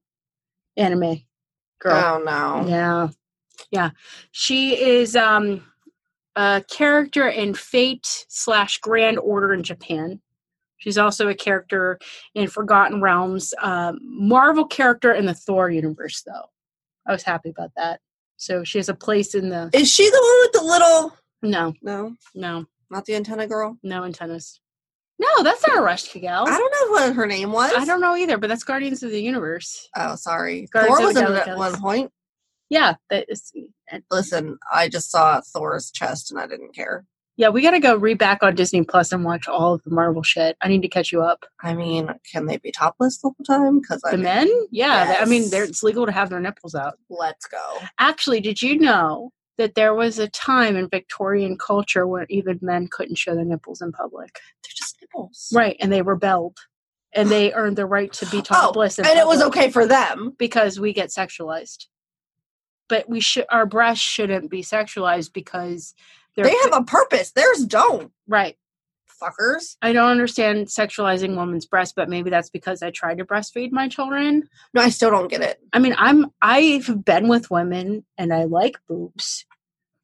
Anime 0.78 1.24
girl. 1.80 1.94
Oh 1.94 2.24
no. 2.24 2.68
Yeah. 2.68 3.08
Yeah. 3.72 3.90
She 4.32 4.82
is 4.82 5.16
um 5.16 5.66
a 6.36 6.64
character 6.70 7.28
in 7.28 7.54
Fate 7.54 8.26
slash 8.30 8.78
Grand 8.80 9.20
Order 9.20 9.54
in 9.54 9.64
Japan. 9.64 10.22
She's 10.80 10.98
also 10.98 11.28
a 11.28 11.36
character 11.36 12.00
in 12.36 12.48
Forgotten 12.48 13.02
Realms. 13.02 13.54
Um, 13.62 14.00
Marvel 14.02 14.66
character 14.66 15.14
in 15.14 15.26
the 15.26 15.34
Thor 15.34 15.70
universe, 15.70 16.24
though. 16.26 16.50
I 17.08 17.12
was 17.12 17.24
happy 17.24 17.50
about 17.50 17.72
that. 17.78 18.00
So 18.38 18.64
she 18.64 18.78
has 18.80 18.90
a 18.90 18.94
place 18.96 19.36
in 19.36 19.50
the. 19.50 19.70
Is 19.74 19.92
she 19.92 20.10
the 20.10 20.22
one 20.22 20.40
with 20.42 20.52
the 20.54 20.64
little? 20.68 21.18
No, 21.42 21.74
No, 21.82 22.16
no, 22.36 22.66
not 22.90 23.06
the 23.06 23.16
antenna 23.16 23.48
girl. 23.48 23.78
no 23.84 24.04
antennas. 24.04 24.60
No, 25.22 25.44
that's 25.44 25.66
not 25.68 25.78
Ereshkigal. 25.78 26.48
I 26.48 26.58
don't 26.58 26.72
know 26.72 26.92
what 26.94 27.14
her 27.14 27.26
name 27.26 27.52
was. 27.52 27.74
I 27.76 27.84
don't 27.84 28.00
know 28.00 28.16
either, 28.16 28.38
but 28.38 28.48
that's 28.48 28.64
Guardians 28.64 29.04
of 29.04 29.12
the 29.12 29.22
Universe. 29.22 29.90
Oh, 29.98 30.16
sorry. 30.16 30.68
Guardians 30.72 30.98
Thor 30.98 31.10
of 31.10 31.14
was 31.14 31.16
the 31.16 31.28
in 31.28 31.34
it 31.34 31.40
at 31.40 31.46
Galaxy. 31.48 31.60
one 31.74 31.82
point. 31.82 32.12
Yeah, 32.70 32.94
that 33.10 33.26
is. 33.28 33.52
Listen, 34.12 34.58
I 34.72 34.88
just 34.88 35.12
saw 35.12 35.42
Thor's 35.42 35.92
chest 35.92 36.32
and 36.32 36.40
I 36.40 36.48
didn't 36.48 36.74
care. 36.74 37.04
Yeah, 37.40 37.48
we 37.48 37.62
got 37.62 37.72
to 37.72 37.80
go 37.80 37.96
read 37.96 38.18
back 38.18 38.44
on 38.44 38.54
Disney 38.54 38.84
Plus 38.84 39.14
and 39.14 39.24
watch 39.24 39.48
all 39.48 39.74
of 39.76 39.84
the 39.84 39.92
Marvel 39.92 40.22
shit. 40.22 40.58
I 40.60 40.68
need 40.68 40.82
to 40.82 40.90
catch 40.90 41.10
you 41.14 41.22
up. 41.22 41.46
I 41.64 41.74
mean, 41.74 42.10
can 42.30 42.48
they 42.48 42.58
be 42.58 42.70
topless 42.70 43.18
the 43.20 43.30
whole 43.30 43.46
time? 43.46 43.80
Because 43.80 44.02
The 44.02 44.18
mean, 44.18 44.24
men? 44.24 44.68
Yeah, 44.72 45.06
they- 45.06 45.18
I 45.20 45.24
mean, 45.24 45.44
Yes. 45.44 45.52
they're, 45.52 45.64
it's 45.64 45.82
legal 45.82 46.06
to 46.06 46.12
have 46.12 46.30
their 46.30 46.42
nipples 46.42 46.76
out. 46.76 46.96
let's 47.10 47.46
go. 47.46 47.78
Actually, 47.98 48.42
did 48.42 48.62
you 48.62 48.78
know 48.78 49.32
that 49.58 49.76
there 49.76 49.94
was 49.94 50.20
a 50.20 50.28
time 50.28 50.76
in 50.76 50.90
Victorian 50.90 51.58
culture 51.58 52.06
where 52.06 52.26
even 52.30 52.60
men 52.62 52.90
couldn't 52.92 53.18
show 53.18 53.34
their 53.36 53.46
nipples 53.46 53.82
in 53.82 53.94
public? 53.94 54.36
They're 54.62 54.76
just 54.76 54.98
nipples. 55.02 55.50
Right, 55.56 55.78
and 55.80 55.94
they 55.94 56.02
rebelled. 56.02 56.58
And 57.14 57.30
they 57.30 57.54
earned 57.60 57.78
the 57.78 57.86
right 57.86 58.12
to 58.12 58.26
be 58.26 58.40
oh, 58.40 58.42
topless. 58.42 59.00
Oh, 59.00 59.04
and 59.10 59.18
it 59.18 59.26
was 59.26 59.42
okay 59.44 59.72
for 59.72 59.88
them. 59.88 60.36
because 60.38 60.78
we 60.78 60.92
get 60.92 61.08
sexualized. 61.08 61.86
But 62.90 63.08
we 63.08 63.22
should 63.22 63.46
our 63.50 63.66
breasts 63.66 64.04
shouldn't 64.04 64.52
be 64.52 64.62
sexualized 64.62 65.32
because 65.32 65.94
they're 66.44 66.52
They 66.52 66.58
have 66.72 66.82
a 66.82 66.84
purpose. 66.84 67.32
Theirs 67.32 67.66
don't. 67.66 68.12
right. 68.28 68.56
fuckers. 69.22 69.76
I 69.82 69.92
don't 69.92 70.10
understand 70.10 70.68
sexualizing 70.68 71.36
women's 71.38 71.66
breasts, 71.66 71.94
but 71.96 72.10
maybe 72.10 72.30
that's 72.30 72.50
because 72.50 72.82
I 72.82 72.90
tried 72.92 73.18
to 73.18 73.26
breastfeed 73.26 73.72
my 73.72 73.88
children. 73.90 74.48
No, 74.74 74.82
I 74.82 74.90
still 74.90 75.12
don't 75.12 75.28
get 75.28 75.42
it. 75.42 75.60
I 75.74 75.80
mean, 75.80 75.94
I'm 75.98 76.28
I've 76.42 77.04
been 77.04 77.28
with 77.28 77.52
women 77.52 78.06
and 78.18 78.34
I 78.34 78.46
like 78.46 78.78
boobs, 78.88 79.46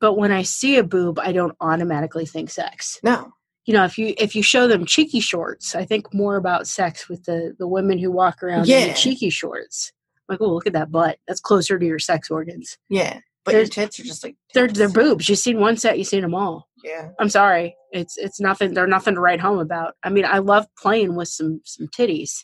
but 0.02 0.16
when 0.18 0.32
I 0.34 0.42
see 0.44 0.78
a 0.78 0.84
boob, 0.84 1.18
I 1.20 1.32
don't 1.32 1.56
automatically 1.62 2.26
think 2.26 2.50
sex. 2.50 3.00
No. 3.04 3.32
You 3.66 3.74
know, 3.74 3.86
if 3.86 3.98
you 3.98 4.14
if 4.18 4.36
you 4.36 4.44
show 4.44 4.68
them 4.68 4.86
cheeky 4.86 5.22
shorts, 5.22 5.76
I 5.76 5.86
think 5.86 6.14
more 6.14 6.36
about 6.36 6.68
sex 6.68 7.08
with 7.10 7.24
the 7.24 7.56
the 7.58 7.68
women 7.68 7.98
who 7.98 8.12
walk 8.12 8.44
around 8.44 8.64
in 8.64 8.70
Yeah. 8.70 8.88
the 8.90 8.94
cheeky 8.94 9.30
shorts. 9.30 9.92
Like, 10.28 10.42
oh, 10.42 10.50
look 10.54 10.68
at 10.68 10.74
that 10.74 10.92
butt. 10.92 11.20
That's 11.28 11.40
closer 11.40 11.80
to 11.80 11.86
your 11.86 12.00
sex 12.00 12.30
organs. 12.30 12.78
Yeah. 12.90 13.20
But 13.46 13.54
your 13.56 13.66
tits 13.68 14.00
are 14.00 14.04
just 14.04 14.24
like 14.24 14.36
They're 14.54 14.68
tits. 14.68 14.80
they're 14.80 14.90
boobs. 14.90 15.30
You've 15.30 15.38
seen 15.40 15.60
one 15.60 15.78
set, 15.78 15.98
you've 15.98 16.08
seen 16.08 16.22
them 16.22 16.34
all. 16.36 16.68
Yeah. 16.84 17.10
I'm 17.20 17.30
sorry. 17.30 17.76
It's 17.92 18.18
it's 18.18 18.40
nothing. 18.40 18.74
They're 18.74 18.88
nothing 18.88 19.14
to 19.16 19.22
write 19.22 19.40
home 19.40 19.60
about. 19.60 19.94
I 20.04 20.10
mean, 20.10 20.26
I 20.26 20.40
love 20.40 20.66
playing 20.78 21.16
with 21.16 21.28
some 21.30 21.62
some 21.64 21.88
titties, 21.88 22.44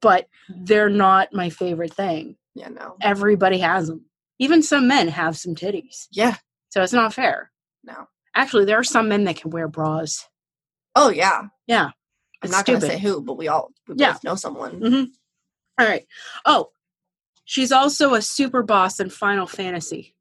but 0.00 0.26
they're 0.64 0.88
not 0.90 1.32
my 1.32 1.50
favorite 1.50 1.92
thing. 1.94 2.36
Yeah, 2.54 2.68
no. 2.68 2.96
Everybody 3.02 3.58
has 3.58 3.88
them. 3.88 4.04
Even 4.38 4.62
some 4.62 4.86
men 4.88 5.08
have 5.08 5.36
some 5.36 5.54
titties, 5.54 6.06
Yeah. 6.10 6.36
so 6.70 6.82
it's 6.82 6.92
not 6.92 7.12
fair. 7.14 7.50
No. 7.84 8.06
Actually, 8.34 8.64
there 8.64 8.78
are 8.78 8.84
some 8.84 9.08
men 9.08 9.24
that 9.24 9.36
can 9.36 9.50
wear 9.50 9.68
bras. 9.68 10.26
Oh 10.96 11.10
yeah. 11.10 11.42
Yeah, 11.66 11.86
I'm 11.86 11.92
it's 12.42 12.52
not 12.52 12.64
stupid. 12.64 12.80
gonna 12.82 12.92
say 12.94 12.98
who, 12.98 13.20
but 13.22 13.36
we 13.36 13.48
all 13.48 13.70
we 13.88 13.96
Yeah. 13.98 14.12
both 14.12 14.24
know 14.24 14.34
someone. 14.36 14.80
Mhm. 14.80 15.08
All 15.78 15.86
right. 15.86 16.06
Oh, 16.46 16.70
she's 17.50 17.72
also 17.72 18.14
a 18.14 18.22
super 18.22 18.62
boss 18.62 19.00
in 19.00 19.10
Final 19.10 19.46
Fantasy. 19.46 20.14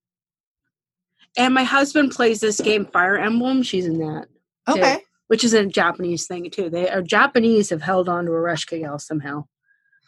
And 1.38 1.54
my 1.54 1.64
husband 1.64 2.12
plays 2.12 2.40
this 2.40 2.60
game 2.60 2.88
Fire 2.88 3.18
Emblem. 3.18 3.62
She's 3.62 3.86
in 3.86 4.00
that. 4.00 4.28
too. 4.68 4.80
Okay. 4.80 4.98
which 5.28 5.44
is 5.44 5.54
a 5.54 5.66
Japanese 5.66 6.26
thing 6.26 6.50
too. 6.50 6.72
They 6.72 6.90
are 6.90 7.04
Japanese 7.04 7.70
have 7.70 7.84
held 7.84 8.10
on 8.10 8.26
to 8.26 8.32
Ereshkigal 8.32 9.00
somehow. 9.00 9.46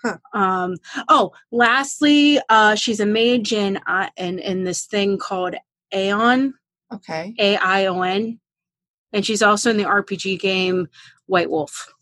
Huh. 0.03 0.17
Um, 0.33 0.77
oh, 1.09 1.31
lastly, 1.51 2.39
uh, 2.49 2.73
she's 2.73 2.99
a 2.99 3.05
mage 3.05 3.53
in 3.53 3.77
uh, 3.85 4.09
in 4.17 4.39
in 4.39 4.63
this 4.63 4.85
thing 4.85 5.19
called 5.19 5.53
Aion, 5.93 6.53
Okay. 6.91 7.35
A 7.37 7.55
I 7.57 7.85
O 7.85 8.01
N, 8.01 8.39
and 9.13 9.23
she's 9.23 9.43
also 9.43 9.69
in 9.69 9.77
the 9.77 9.83
RPG 9.83 10.39
game 10.39 10.87
White 11.27 11.51
Wolf. 11.51 11.93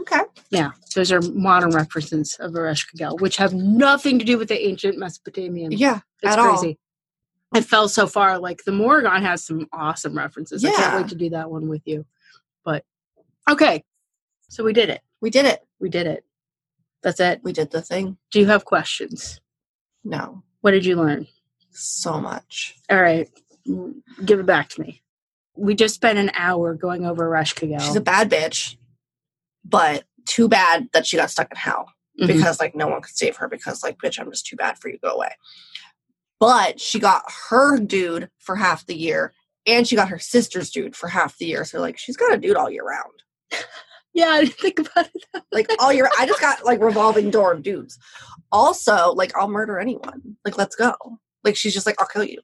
Okay. 0.00 0.20
Yeah, 0.50 0.70
those 0.94 1.12
are 1.12 1.20
modern 1.20 1.70
references 1.70 2.36
of 2.40 2.52
Ereshkigal, 2.52 3.20
which 3.20 3.36
have 3.36 3.52
nothing 3.52 4.18
to 4.18 4.24
do 4.24 4.38
with 4.38 4.48
the 4.48 4.60
ancient 4.66 4.98
Mesopotamian. 4.98 5.72
Yeah. 5.72 6.00
It's 6.22 6.32
at 6.32 6.38
all. 6.38 6.56
crazy. 6.56 6.78
It 7.54 7.64
fell 7.64 7.88
so 7.88 8.06
far. 8.06 8.38
Like 8.38 8.64
the 8.64 8.72
Morrigan 8.72 9.22
has 9.22 9.44
some 9.44 9.66
awesome 9.72 10.16
references. 10.16 10.62
Yeah. 10.62 10.70
I 10.70 10.74
can't 10.76 11.02
wait 11.02 11.08
to 11.10 11.16
do 11.16 11.30
that 11.30 11.50
one 11.50 11.68
with 11.68 11.82
you. 11.84 12.06
But 12.64 12.84
okay, 13.48 13.84
so 14.48 14.64
we 14.64 14.72
did 14.72 14.88
it. 14.88 15.02
We 15.20 15.30
did 15.30 15.46
it. 15.46 15.60
We 15.80 15.88
did 15.88 16.06
it. 16.06 16.24
That's 17.02 17.20
it. 17.20 17.40
We 17.42 17.52
did 17.52 17.70
the 17.70 17.82
thing. 17.82 18.16
Do 18.30 18.40
you 18.40 18.46
have 18.46 18.64
questions? 18.64 19.40
No. 20.04 20.42
What 20.60 20.72
did 20.72 20.84
you 20.84 20.96
learn? 20.96 21.26
So 21.70 22.20
much. 22.20 22.76
All 22.90 23.00
right, 23.00 23.28
give 24.24 24.40
it 24.40 24.46
back 24.46 24.68
to 24.70 24.80
me. 24.80 25.02
We 25.56 25.74
just 25.74 25.94
spent 25.94 26.18
an 26.18 26.30
hour 26.34 26.74
going 26.74 27.04
over 27.06 27.28
Ereshkigal. 27.28 27.80
She's 27.80 27.96
a 27.96 28.00
bad 28.00 28.30
bitch, 28.30 28.76
but 29.70 30.04
too 30.26 30.48
bad 30.48 30.88
that 30.92 31.06
she 31.06 31.16
got 31.16 31.30
stuck 31.30 31.50
in 31.50 31.56
hell 31.56 31.86
Mhm. 32.20 32.26
because 32.26 32.60
like 32.60 32.74
no 32.74 32.86
one 32.88 33.00
could 33.02 33.16
save 33.16 33.36
her 33.36 33.48
because 33.48 33.82
like 33.82 33.96
bitch, 33.98 34.18
I'm 34.20 34.30
just 34.30 34.46
too 34.46 34.56
bad 34.56 34.78
for 34.78 34.88
you. 34.88 34.98
Go 35.02 35.10
away. 35.10 35.30
But 36.38 36.80
she 36.80 36.98
got 36.98 37.22
her 37.50 37.78
dude 37.78 38.30
for 38.38 38.56
half 38.56 38.86
the 38.86 38.94
year, 38.96 39.34
and 39.66 39.86
she 39.86 39.94
got 39.96 40.08
her 40.08 40.18
sister's 40.18 40.70
dude 40.70 40.96
for 40.96 41.08
half 41.08 41.36
the 41.38 41.46
year. 41.46 41.64
So 41.64 41.80
like 41.80 41.98
she's 41.98 42.16
got 42.16 42.32
a 42.34 42.38
dude 42.38 42.56
all 42.56 42.70
year 42.70 42.84
round. 42.84 43.22
yeah, 44.14 44.28
I 44.28 44.44
didn't 44.44 44.54
think 44.58 44.78
about 44.78 45.06
it. 45.14 45.24
that 45.34 45.44
Like 45.52 45.70
all 45.78 45.92
year, 45.92 46.08
I 46.18 46.26
just 46.26 46.40
got 46.40 46.64
like 46.64 46.80
revolving 46.82 47.30
door 47.30 47.52
of 47.52 47.62
dudes. 47.62 47.98
Also, 48.52 49.12
like 49.12 49.36
I'll 49.36 49.48
murder 49.48 49.78
anyone. 49.78 50.36
Like 50.44 50.56
let's 50.58 50.76
go. 50.76 50.94
Like 51.44 51.56
she's 51.56 51.74
just 51.74 51.86
like 51.86 51.96
I'll 52.00 52.08
kill 52.08 52.24
you. 52.24 52.40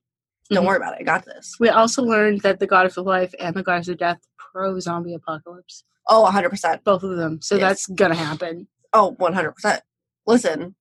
Don't 0.51 0.62
Mhm. 0.65 0.66
worry 0.69 0.77
about 0.77 0.94
it. 0.94 1.01
I 1.01 1.05
got 1.05 1.24
this. 1.24 1.57
we 1.59 1.69
also 1.70 2.03
learned 2.03 2.43
that 2.43 2.61
the 2.61 2.66
goddess 2.66 2.97
of 2.97 3.07
life 3.07 3.35
and 3.40 3.55
the 3.57 3.62
goddess 3.62 3.89
of 3.89 3.98
death 3.98 4.20
pro 4.39 4.78
zombie 4.78 5.15
apocalypse, 5.15 5.85
Oh, 6.08 6.22
100 6.22 6.50
percent. 6.50 6.84
both 6.84 7.02
of 7.02 7.16
them. 7.16 7.40
So 7.42 7.56
Yes. 7.56 7.62
that's 7.62 7.86
gonna 7.88 8.14
happen. 8.14 8.68
Oh, 8.92 9.14
100 9.18 9.52
percent. 9.52 9.82
Listen, 10.26 10.74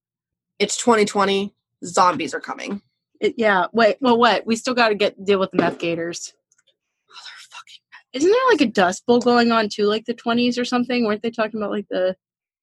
it's 0.58 0.76
2020. 0.76 1.54
Zombies 1.84 2.32
are 2.34 2.40
coming. 2.40 2.80
It, 3.20 3.34
yeah. 3.36 3.66
Wait. 3.72 3.96
Well, 4.00 4.18
what? 4.18 4.46
We 4.46 4.56
still 4.56 4.74
got 4.74 4.88
to 4.90 4.94
get 4.94 5.22
deal 5.24 5.38
with 5.38 5.50
the 5.50 5.58
meth 5.58 5.78
gators. 5.78 6.32
Motherfucking 7.10 7.80
Isn't 8.14 8.30
there 8.30 8.48
like 8.50 8.60
a 8.60 8.66
dust 8.72 9.04
bowl 9.06 9.20
going 9.20 9.52
on 9.52 9.68
too, 9.68 9.84
like 9.84 10.04
the 10.06 10.14
twenties 10.14 10.58
or 10.58 10.64
something? 10.64 11.04
Weren't 11.06 11.22
they 11.22 11.30
talking 11.30 11.60
about 11.60 11.70
like 11.70 11.86
the? 11.90 12.16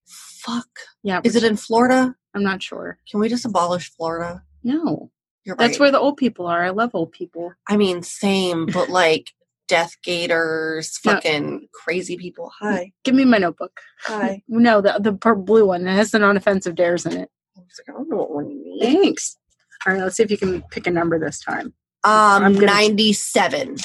fuck. 0.06 0.68
Yeah. 1.04 1.22
Is 1.24 1.38
it 1.38 1.44
in 1.46 1.56
Florida? 1.56 2.14
I'm 2.36 2.44
not 2.44 2.62
sure. 2.62 2.98
Can 3.10 3.22
we 3.22 3.30
just 3.30 3.46
abolish 3.46 3.90
Florida? 3.96 4.44
No, 4.62 5.10
You're 5.46 5.56
right. 5.56 5.68
that's 5.68 5.80
where 5.80 5.90
the 5.92 6.00
old 6.00 6.18
people 6.18 6.48
are. 6.48 6.66
I 6.66 6.72
love 6.72 6.92
old 6.94 7.14
people. 7.14 7.54
I 7.70 7.78
mean, 7.78 8.04
same, 8.04 8.66
but 8.66 8.90
like 8.90 9.32
death 9.74 9.96
gators, 10.04 11.00
No. 11.04 11.14
fucking 11.14 11.68
crazy 11.74 12.16
people. 12.18 12.52
Hi, 12.60 12.92
Give 13.04 13.16
me 13.16 13.26
my 13.26 13.40
notebook. 13.40 13.80
hi. 14.04 14.44
No, 14.48 14.82
the 14.82 15.00
the 15.00 15.12
blue 15.36 15.66
one 15.66 15.84
that 15.86 15.94
has 15.94 16.12
the 16.12 16.20
non-offensive 16.20 16.76
dares 16.76 17.06
in 17.08 17.14
it. 17.14 17.30
I 17.58 17.60
was 17.62 17.80
like, 17.88 17.90
I 17.96 17.98
don't 17.98 18.10
know 18.10 18.18
what 18.18 18.32
one 18.36 18.50
you 18.52 18.62
need. 18.64 18.82
Thanks. 18.84 19.38
All 19.86 19.94
right, 19.94 20.02
let's 20.04 20.16
see 20.18 20.24
if 20.24 20.30
you 20.32 20.38
can 20.38 20.62
pick 20.72 20.86
a 20.88 20.92
number 20.92 21.18
this 21.20 21.40
time. 21.40 21.68
Um, 22.04 22.44
I'm 22.44 22.54
gonna- 22.54 22.68
97. 22.68 23.78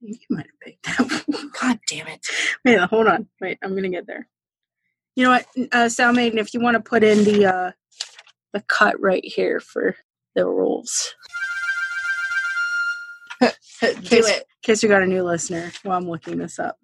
You 0.00 0.16
might 0.30 0.46
have 0.46 0.60
picked 0.62 0.84
that. 0.86 1.22
one. 1.26 1.50
God 1.60 1.78
damn 1.88 2.06
it. 2.08 2.26
Wait, 2.64 2.78
hold 2.80 3.06
on. 3.06 3.28
Wait, 3.40 3.58
I'm 3.62 3.74
gonna 3.74 3.88
get 3.90 4.06
there. 4.06 4.26
You 5.16 5.24
know 5.24 5.30
what, 5.30 5.46
uh, 5.72 5.88
Sound 5.90 6.16
Maiden, 6.16 6.38
if 6.38 6.52
you 6.54 6.60
want 6.60 6.76
to 6.76 6.80
put 6.80 7.04
in 7.04 7.24
the 7.24 7.46
uh, 7.46 7.70
the 8.54 8.60
cut 8.68 9.00
right 9.00 9.24
here 9.24 9.60
for 9.60 9.96
the 10.34 10.46
rules, 10.46 11.14
Do 13.80 13.94
Case- 14.02 14.28
it. 14.28 14.38
in 14.38 14.44
case 14.62 14.82
we 14.82 14.88
got 14.88 15.02
a 15.02 15.06
new 15.06 15.22
listener 15.22 15.72
while 15.82 15.98
I'm 15.98 16.08
looking 16.08 16.38
this 16.38 16.58
up. 16.58 16.78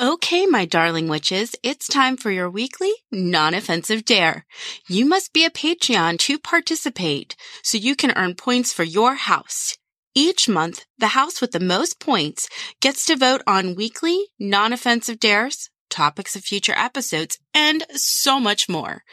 Okay, 0.00 0.44
my 0.46 0.64
darling 0.64 1.06
witches, 1.06 1.54
it's 1.62 1.86
time 1.86 2.16
for 2.16 2.30
your 2.32 2.50
weekly 2.50 2.92
non-offensive 3.12 4.04
dare. 4.04 4.44
You 4.88 5.04
must 5.06 5.32
be 5.32 5.44
a 5.44 5.50
Patreon 5.50 6.18
to 6.20 6.38
participate 6.38 7.36
so 7.62 7.78
you 7.78 7.94
can 7.94 8.12
earn 8.16 8.34
points 8.34 8.72
for 8.72 8.82
your 8.82 9.14
house. 9.14 9.78
Each 10.12 10.48
month, 10.48 10.84
the 10.98 11.08
house 11.08 11.40
with 11.40 11.52
the 11.52 11.60
most 11.60 12.00
points 12.00 12.48
gets 12.80 13.06
to 13.06 13.16
vote 13.16 13.42
on 13.46 13.76
weekly 13.76 14.26
non-offensive 14.38 15.20
dares, 15.20 15.70
topics 15.90 16.34
of 16.34 16.42
future 16.42 16.74
episodes, 16.76 17.38
and 17.54 17.84
so 17.94 18.40
much 18.40 18.68
more. 18.68 19.04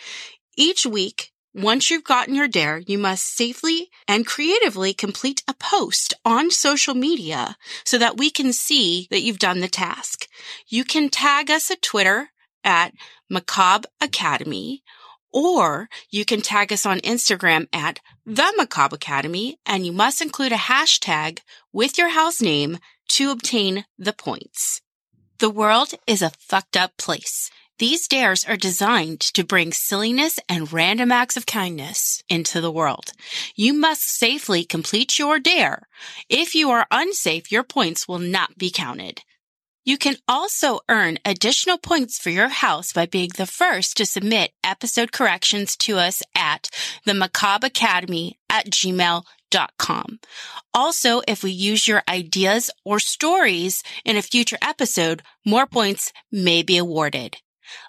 Each 0.58 0.84
week, 0.86 1.31
once 1.54 1.90
you've 1.90 2.04
gotten 2.04 2.34
your 2.34 2.48
dare, 2.48 2.78
you 2.80 2.98
must 2.98 3.36
safely 3.36 3.90
and 4.08 4.26
creatively 4.26 4.94
complete 4.94 5.44
a 5.48 5.54
post 5.54 6.14
on 6.24 6.50
social 6.50 6.94
media 6.94 7.58
so 7.84 7.98
that 7.98 8.18
we 8.18 8.30
can 8.30 8.54
see 8.54 9.08
that 9.10 9.22
you've 9.22 9.40
done 9.40 9.60
the 9.60 9.68
task. 9.68 10.28
You 10.68 10.84
can 10.86 11.10
tag 11.10 11.52
us 11.52 11.70
at 11.70 11.82
Twitter 11.82 12.30
at 12.64 12.94
Macabre 13.30 13.90
Academy, 14.00 14.84
or 15.34 15.90
you 16.10 16.26
can 16.26 16.42
tag 16.42 16.72
us 16.72 16.86
on 16.86 17.00
Instagram 17.00 17.68
at 17.74 18.00
The 18.26 18.54
Macabre 18.58 18.96
Academy, 18.96 19.58
and 19.66 19.86
you 19.86 19.92
must 19.92 20.22
include 20.22 20.52
a 20.52 20.56
hashtag 20.56 21.40
with 21.74 21.98
your 21.98 22.10
house 22.10 22.42
name 22.42 22.78
to 23.10 23.32
obtain 23.32 23.86
the 23.98 24.14
points. 24.14 24.82
The 25.40 25.50
world 25.50 25.94
is 26.06 26.22
a 26.22 26.30
fucked 26.30 26.78
up 26.78 26.98
place. 26.98 27.50
These 27.80 28.08
dares 28.08 28.46
are 28.46 28.58
designed 28.58 29.22
to 29.22 29.44
bring 29.44 29.74
silliness 29.74 30.40
and 30.48 30.72
random 30.72 31.12
acts 31.12 31.36
of 31.36 31.46
kindness 31.46 32.22
into 32.30 32.62
the 32.62 32.72
world. 32.72 33.12
You 33.56 33.74
must 33.74 34.04
safely 34.04 34.64
complete 34.64 35.18
your 35.18 35.40
dare. 35.40 35.88
If 36.30 36.54
you 36.54 36.70
are 36.70 36.86
unsafe, 36.92 37.52
your 37.52 37.64
points 37.64 38.08
will 38.08 38.20
not 38.20 38.58
be 38.58 38.70
counted. 38.70 39.22
You 39.84 39.98
can 39.98 40.18
also 40.28 40.82
earn 40.90 41.18
additional 41.26 41.80
points 41.80 42.20
for 42.20 42.30
your 42.30 42.50
house 42.50 42.94
by 42.94 43.08
being 43.08 43.32
the 43.36 43.48
first 43.48 43.98
to 43.98 44.06
submit 44.06 44.52
episode 44.64 45.12
corrections 45.12 45.76
to 45.78 45.98
us 45.98 46.22
at 46.36 46.70
the 47.06 47.16
Macabre 47.16 47.66
Academy 47.66 48.38
at 48.48 48.70
gmail.com. 48.70 50.20
Also, 50.72 51.22
if 51.28 51.44
we 51.44 51.52
use 51.52 51.88
your 51.88 52.04
ideas 52.08 52.70
or 52.86 53.00
stories 53.00 53.82
in 54.06 54.18
a 54.18 54.22
future 54.22 54.60
episode, 54.62 55.24
more 55.44 55.66
points 55.66 56.14
may 56.32 56.62
be 56.62 56.78
awarded. 56.78 57.38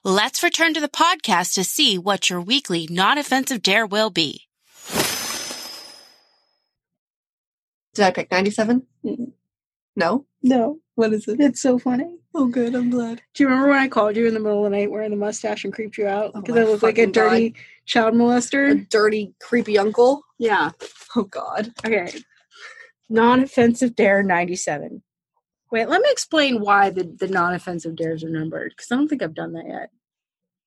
Let's 0.05 0.43
return 0.43 0.75
to 0.75 0.81
the 0.81 0.89
podcast 0.89 1.55
to 1.55 1.65
see 1.65 1.99
what 1.99 2.29
your 2.31 2.41
weekly 2.41 2.87
non-offensive 2.91 3.63
dare 3.63 3.87
will 3.87 4.11
be. 4.11 4.43
Did 7.95 8.05
I 8.07 8.11
pick 8.11 8.31
97? 8.31 8.87
Mm. 9.05 9.33
No? 9.97 10.27
No, 10.43 10.79
what 10.95 11.13
is 11.13 11.29
it? 11.29 11.39
It's 11.41 11.61
so 11.61 11.79
funny. 11.79 12.17
Oh, 12.35 12.47
good. 12.47 12.75
I'm 12.75 12.89
glad. 12.91 13.21
Do 13.35 13.45
you 13.45 13.49
remember 13.49 13.69
when 13.69 13.79
I 13.79 13.89
called 13.89 14.17
you 14.17 14.27
in 14.27 14.33
the 14.35 14.41
middle 14.41 14.65
of 14.65 14.71
the 14.73 14.77
night 14.79 14.91
wearing 14.91 15.11
the 15.11 15.17
mustache 15.17 15.65
and 15.65 15.73
creeped 15.73 15.99
you 15.99 16.07
out 16.07 16.33
Oh 16.35 16.41
because 16.41 16.55
my 16.55 16.63
I 16.63 16.65
looked 16.65 16.83
like 16.83 16.97
a 16.97 17.03
fucking 17.03 17.13
God. 17.13 17.29
dirty 17.31 17.55
child 17.85 18.15
A 18.15 18.17
molester? 18.17 18.89
dirty, 18.89 19.35
creepy 19.41 19.77
uncle. 19.79 20.23
Yeah. 20.39 20.71
Oh, 21.15 21.25
God. 21.25 21.71
Okay. 21.85 22.11
Non-offensive 23.11 23.95
dare 23.95 24.23
97. 24.23 25.03
Wait, 25.73 25.89
let 25.89 26.03
me 26.03 26.09
explain 26.13 26.61
why 26.61 26.91
the, 26.91 27.03
the 27.19 27.27
non-offensive 27.29 27.97
dares 27.97 28.23
are 28.23 28.29
numbered 28.29 28.73
because 28.77 28.93
I 28.93 28.95
don't 28.95 29.09
think 29.09 29.23
I've 29.23 29.35
done 29.35 29.55
that 29.55 29.67
yet. 29.67 29.91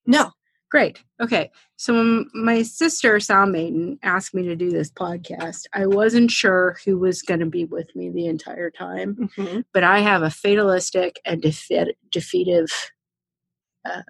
No. 0.05 0.31
Great. 0.71 1.03
Okay. 1.21 1.51
So 1.77 1.93
when 1.93 2.25
my 2.33 2.63
sister, 2.63 3.19
Sound 3.19 3.51
Maiden, 3.51 3.99
asked 4.01 4.33
me 4.33 4.41
to 4.43 4.55
do 4.55 4.71
this 4.71 4.89
podcast, 4.91 5.67
I 5.73 5.85
wasn't 5.85 6.31
sure 6.31 6.75
who 6.83 6.97
was 6.97 7.21
going 7.21 7.39
to 7.39 7.45
be 7.45 7.65
with 7.65 7.95
me 7.95 8.09
the 8.09 8.25
entire 8.25 8.71
time, 8.71 9.29
Mhm. 9.37 9.63
but 9.73 9.83
I 9.83 9.99
have 9.99 10.23
a 10.23 10.31
fatalistic 10.31 11.21
and 11.23 11.41
defeat, 11.41 11.95
defeative 12.11 12.71
uh, 13.85 14.01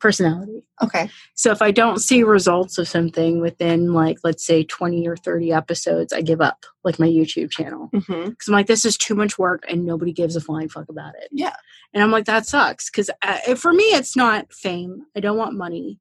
personality. 0.00 0.64
Okay. 0.82 1.08
So 1.34 1.52
if 1.52 1.62
I 1.62 1.70
don't 1.70 1.98
see 1.98 2.22
results 2.22 2.78
of 2.78 2.88
something 2.88 3.40
within, 3.40 3.92
like, 3.92 4.18
let's 4.24 4.44
say 4.44 4.64
20 4.64 5.06
or 5.06 5.16
30 5.16 5.52
episodes, 5.52 6.12
I 6.12 6.22
give 6.22 6.40
up, 6.40 6.64
like 6.84 6.98
my 6.98 7.06
YouTube 7.06 7.50
channel. 7.50 7.90
Mm-hmm. 7.94 8.30
Because 8.30 8.48
I'm 8.48 8.54
like, 8.54 8.66
this 8.66 8.84
is 8.84 8.96
too 8.96 9.14
much 9.14 9.38
work 9.38 9.64
and 9.68 9.84
nobody 9.84 10.12
gives 10.12 10.36
a 10.36 10.40
flying 10.40 10.68
fuck 10.68 10.88
about 10.88 11.14
it. 11.20 11.28
Yeah. 11.30 11.54
And 11.92 12.02
I'm 12.02 12.10
like, 12.10 12.24
that 12.24 12.46
sucks. 12.46 12.90
Because 12.90 13.10
uh, 13.22 13.54
for 13.54 13.72
me, 13.72 13.84
it's 13.84 14.16
not 14.16 14.52
fame. 14.52 15.04
I 15.16 15.20
don't 15.20 15.36
want 15.38 15.54
money. 15.54 15.98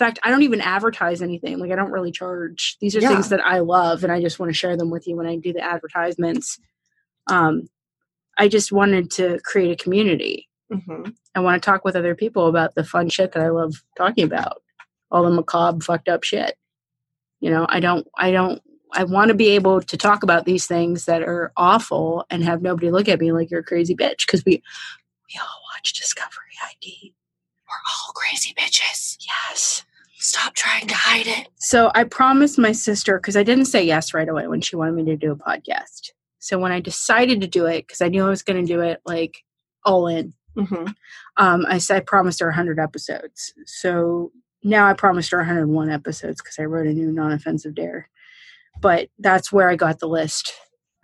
In 0.00 0.06
fact, 0.06 0.18
I 0.22 0.30
don't 0.30 0.42
even 0.42 0.60
advertise 0.60 1.22
anything. 1.22 1.58
Like, 1.58 1.72
I 1.72 1.76
don't 1.76 1.90
really 1.90 2.12
charge. 2.12 2.76
These 2.80 2.94
are 2.94 3.00
Yeah. 3.00 3.08
things 3.08 3.30
that 3.30 3.44
I 3.44 3.58
love, 3.60 4.04
and 4.04 4.12
I 4.12 4.20
just 4.20 4.38
want 4.38 4.50
to 4.50 4.54
share 4.54 4.76
them 4.76 4.90
with 4.90 5.08
you 5.08 5.16
when 5.16 5.26
I 5.26 5.36
do 5.36 5.52
the 5.52 5.60
advertisements. 5.64 6.58
Um, 7.26 7.68
I 8.38 8.46
just 8.46 8.70
wanted 8.70 9.10
to 9.12 9.40
create 9.44 9.72
a 9.72 9.82
community. 9.82 10.47
Mm-hmm. 10.72 11.10
I 11.34 11.40
want 11.40 11.62
to 11.62 11.66
talk 11.66 11.84
with 11.84 11.96
other 11.96 12.14
people 12.14 12.46
about 12.46 12.74
the 12.74 12.84
fun 12.84 13.08
shit 13.08 13.32
that 13.32 13.42
I 13.42 13.48
love 13.48 13.82
talking 13.96 14.24
about, 14.24 14.62
all 15.10 15.24
the 15.24 15.30
macabre, 15.30 15.84
fucked 15.84 16.08
up 16.08 16.24
shit. 16.24 16.56
You 17.40 17.50
know, 17.50 17.66
I 17.68 17.80
don't, 17.80 18.06
I 18.16 18.30
don't, 18.32 18.60
I 18.92 19.04
want 19.04 19.28
to 19.28 19.34
be 19.34 19.48
able 19.50 19.80
to 19.80 19.96
talk 19.96 20.22
about 20.22 20.44
these 20.44 20.66
things 20.66 21.04
that 21.04 21.22
are 21.22 21.52
awful 21.56 22.24
and 22.30 22.42
have 22.42 22.62
nobody 22.62 22.90
look 22.90 23.08
at 23.08 23.20
me 23.20 23.32
like 23.32 23.50
you're 23.50 23.60
a 23.60 23.64
crazy 23.64 23.94
bitch 23.94 24.26
because 24.26 24.44
we, 24.44 24.52
we 24.52 25.40
all 25.40 25.60
watch 25.74 25.92
Discovery 25.92 26.54
ID. 26.70 27.14
We're 27.68 27.74
all 27.74 28.12
crazy 28.14 28.54
bitches. 28.54 29.16
Yes. 29.26 29.84
Stop 30.20 30.54
trying 30.54 30.86
to 30.88 30.94
hide 30.94 31.26
it. 31.26 31.48
So 31.58 31.92
I 31.94 32.04
promised 32.04 32.58
my 32.58 32.72
sister 32.72 33.18
because 33.18 33.36
I 33.36 33.42
didn't 33.42 33.66
say 33.66 33.84
yes 33.84 34.12
right 34.12 34.28
away 34.28 34.48
when 34.48 34.60
she 34.60 34.74
wanted 34.74 34.94
me 34.94 35.04
to 35.04 35.16
do 35.16 35.32
a 35.32 35.36
podcast. 35.36 36.10
So 36.40 36.58
when 36.58 36.72
I 36.72 36.80
decided 36.80 37.40
to 37.42 37.46
do 37.46 37.66
it, 37.66 37.86
because 37.86 38.00
I 38.00 38.08
knew 38.08 38.26
I 38.26 38.30
was 38.30 38.42
going 38.42 38.64
to 38.64 38.72
do 38.72 38.80
it 38.80 39.00
like 39.04 39.44
all 39.84 40.08
in, 40.08 40.32
Mm-hmm. 40.56 40.86
um, 41.36 41.66
I 41.68 41.78
said 41.78 41.96
I 41.98 42.00
promised 42.00 42.40
her 42.40 42.48
100 42.48 42.78
episodes. 42.80 43.52
So 43.66 44.32
now 44.62 44.88
I 44.88 44.92
promised 44.92 45.30
her 45.30 45.38
101 45.38 45.90
episodes 45.90 46.40
because 46.42 46.58
I 46.58 46.64
wrote 46.64 46.86
a 46.86 46.92
new 46.92 47.12
non-offensive 47.12 47.74
dare. 47.74 48.08
But 48.80 49.08
that's 49.18 49.52
where 49.52 49.68
I 49.68 49.76
got 49.76 49.98
the 49.98 50.08
list. 50.08 50.52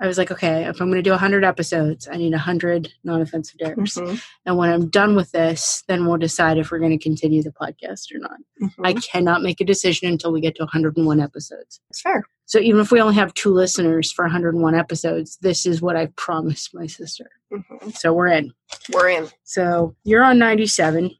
I 0.00 0.06
was 0.06 0.18
like, 0.18 0.30
okay, 0.30 0.64
if 0.64 0.80
I'm 0.80 0.88
going 0.88 0.98
to 0.98 1.02
do 1.02 1.10
100 1.10 1.44
episodes, 1.44 2.08
I 2.10 2.16
need 2.16 2.32
100 2.32 2.92
non-offensive 3.04 3.58
dares. 3.58 3.94
Mm-hmm. 3.94 4.16
And 4.44 4.56
when 4.58 4.70
I'm 4.70 4.88
done 4.88 5.14
with 5.14 5.30
this, 5.30 5.84
then 5.86 6.04
we'll 6.04 6.18
decide 6.18 6.58
if 6.58 6.70
we're 6.70 6.80
going 6.80 6.98
to 6.98 7.02
continue 7.02 7.42
the 7.42 7.52
podcast 7.52 8.12
or 8.12 8.18
not. 8.18 8.38
Mm-hmm. 8.60 8.84
I 8.84 8.94
cannot 8.94 9.42
make 9.42 9.60
a 9.60 9.64
decision 9.64 10.08
until 10.08 10.32
we 10.32 10.40
get 10.40 10.56
to 10.56 10.64
101 10.64 11.20
episodes. 11.20 11.80
That's 11.88 12.00
fair. 12.00 12.24
So 12.46 12.58
even 12.58 12.80
if 12.80 12.90
we 12.90 13.00
only 13.00 13.14
have 13.14 13.32
two 13.34 13.52
listeners 13.52 14.12
for 14.12 14.24
101 14.24 14.74
episodes, 14.74 15.38
this 15.40 15.64
is 15.64 15.80
what 15.80 15.96
I 15.96 16.06
promised 16.16 16.74
my 16.74 16.86
sister. 16.86 17.30
Mm-hmm. 17.52 17.90
So 17.90 18.12
we're 18.12 18.28
in. 18.28 18.52
We're 18.92 19.08
in. 19.08 19.28
So 19.44 19.96
you're 20.04 20.22
on 20.22 20.38
97, 20.38 21.10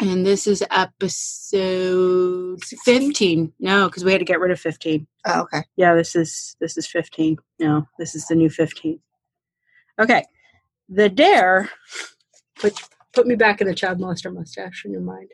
and 0.00 0.26
this 0.26 0.46
is 0.46 0.64
episode 0.70 2.62
15. 2.64 3.52
No, 3.60 3.86
because 3.86 4.04
we 4.04 4.12
had 4.12 4.18
to 4.18 4.24
get 4.24 4.40
rid 4.40 4.50
of 4.50 4.60
15. 4.60 5.06
Oh, 5.26 5.42
okay. 5.42 5.62
Yeah, 5.76 5.94
this 5.94 6.16
is 6.16 6.56
this 6.60 6.76
is 6.78 6.86
15. 6.86 7.36
No, 7.58 7.86
this 7.98 8.14
is 8.14 8.26
the 8.26 8.34
new 8.34 8.48
15. 8.48 8.98
Okay, 9.98 10.24
the 10.88 11.08
dare 11.08 11.70
put 12.58 12.78
put 13.12 13.26
me 13.26 13.34
back 13.34 13.60
in 13.60 13.66
the 13.66 13.74
child 13.74 14.00
monster 14.00 14.30
mustache 14.30 14.84
in 14.84 14.92
your 14.92 15.00
mind. 15.00 15.30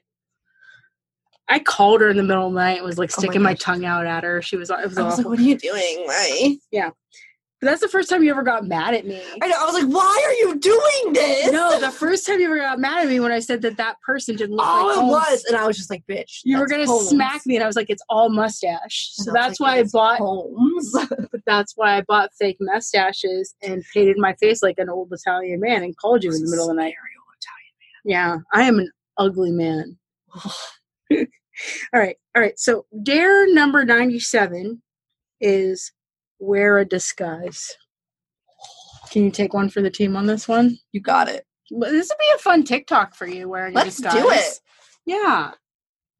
I 1.52 1.58
called 1.58 2.00
her 2.00 2.08
in 2.08 2.16
the 2.16 2.22
middle 2.22 2.46
of 2.46 2.54
the 2.54 2.58
night 2.60 2.78
and 2.78 2.86
was 2.86 2.96
like 2.96 3.10
Oh 3.10 3.14
my 3.18 3.22
sticking 3.22 3.42
my, 3.42 3.54
tongue 3.54 3.84
out 3.84 4.06
at 4.06 4.24
her. 4.24 4.40
She 4.40 4.56
was 4.56 4.70
it 4.70 4.88
was 4.88 4.96
I 4.96 5.02
was 5.02 5.18
like, 5.18 5.26
what 5.26 5.38
are 5.38 5.42
you 5.42 5.58
doing? 5.58 6.02
Why? 6.06 6.56
Yeah. 6.70 6.90
But 7.60 7.66
that's 7.68 7.82
the 7.82 7.88
first 7.88 8.08
time 8.08 8.22
you 8.22 8.30
ever 8.30 8.42
got 8.42 8.66
mad 8.66 8.94
at 8.94 9.06
me. 9.06 9.22
I 9.42 9.46
know. 9.48 9.56
I 9.60 9.66
was 9.66 9.74
like, 9.74 9.92
why 9.92 10.22
are 10.26 10.32
you 10.32 10.58
doing 10.58 11.12
this? 11.12 11.52
No, 11.52 11.78
the 11.78 11.90
first 11.90 12.26
time 12.26 12.40
you 12.40 12.46
ever 12.46 12.56
got 12.58 12.78
mad 12.80 13.04
at 13.04 13.08
me 13.08 13.20
when 13.20 13.32
I 13.32 13.38
said 13.38 13.60
that 13.62 13.76
that 13.76 14.00
person 14.00 14.34
didn't 14.34 14.56
look 14.56 14.66
Oh, 14.66 14.86
like 14.86 14.96
it 14.96 15.00
Holmes. 15.00 15.12
was. 15.12 15.44
And 15.44 15.56
I 15.58 15.66
was 15.66 15.76
just 15.76 15.90
like, 15.90 16.02
bitch. 16.08 16.40
You 16.42 16.58
were 16.58 16.66
gonna 16.66 16.86
Holmes. 16.86 17.10
smack 17.10 17.44
me, 17.46 17.54
and 17.56 17.62
I 17.62 17.66
was 17.66 17.76
like, 17.76 17.88
"It's 17.90 18.02
all 18.08 18.30
mustache." 18.30 19.10
So 19.12 19.30
that's 19.32 19.60
like, 19.60 19.76
why 19.76 19.80
I 19.80 19.84
bought. 19.92 20.18
Holmes. 20.18 20.96
That's 21.46 21.74
why 21.76 21.98
I 21.98 22.00
bought 22.02 22.30
fake 22.38 22.56
mustaches 22.60 23.54
and 23.62 23.84
painted 23.92 24.16
my 24.18 24.32
face 24.34 24.62
like 24.62 24.78
an 24.78 24.88
old 24.88 25.12
Italian 25.12 25.60
man 25.60 25.82
and 25.84 25.96
called 25.96 26.24
you 26.24 26.32
in 26.32 26.42
the 26.42 26.50
middle 26.50 26.68
of 26.70 26.76
the 26.76 26.82
night. 26.82 26.94
Yeah, 28.04 28.38
I 28.52 28.62
am 28.64 28.78
an 28.78 28.90
ugly 29.18 29.52
man. 29.52 29.98
all 31.92 32.00
right, 32.00 32.16
all 32.34 32.42
right. 32.42 32.58
So 32.58 32.86
dare 33.02 33.52
number 33.52 33.84
ninety-seven 33.84 34.82
is 35.40 35.92
wear 36.38 36.78
a 36.78 36.84
disguise. 36.84 37.76
Can 39.10 39.24
you 39.24 39.30
take 39.30 39.52
one 39.52 39.68
for 39.68 39.82
the 39.82 39.90
team 39.90 40.16
on 40.16 40.26
this 40.26 40.48
one? 40.48 40.78
You 40.92 41.00
got 41.00 41.28
it. 41.28 41.44
This 41.70 42.08
would 42.08 42.18
be 42.18 42.32
a 42.34 42.38
fun 42.38 42.64
TikTok 42.64 43.14
for 43.14 43.26
you 43.26 43.48
wearing 43.48 43.74
Let's 43.74 43.98
a 43.98 44.02
do 44.02 44.08
disguise. 44.08 44.56
it. 44.56 44.60
Yeah, 45.06 45.52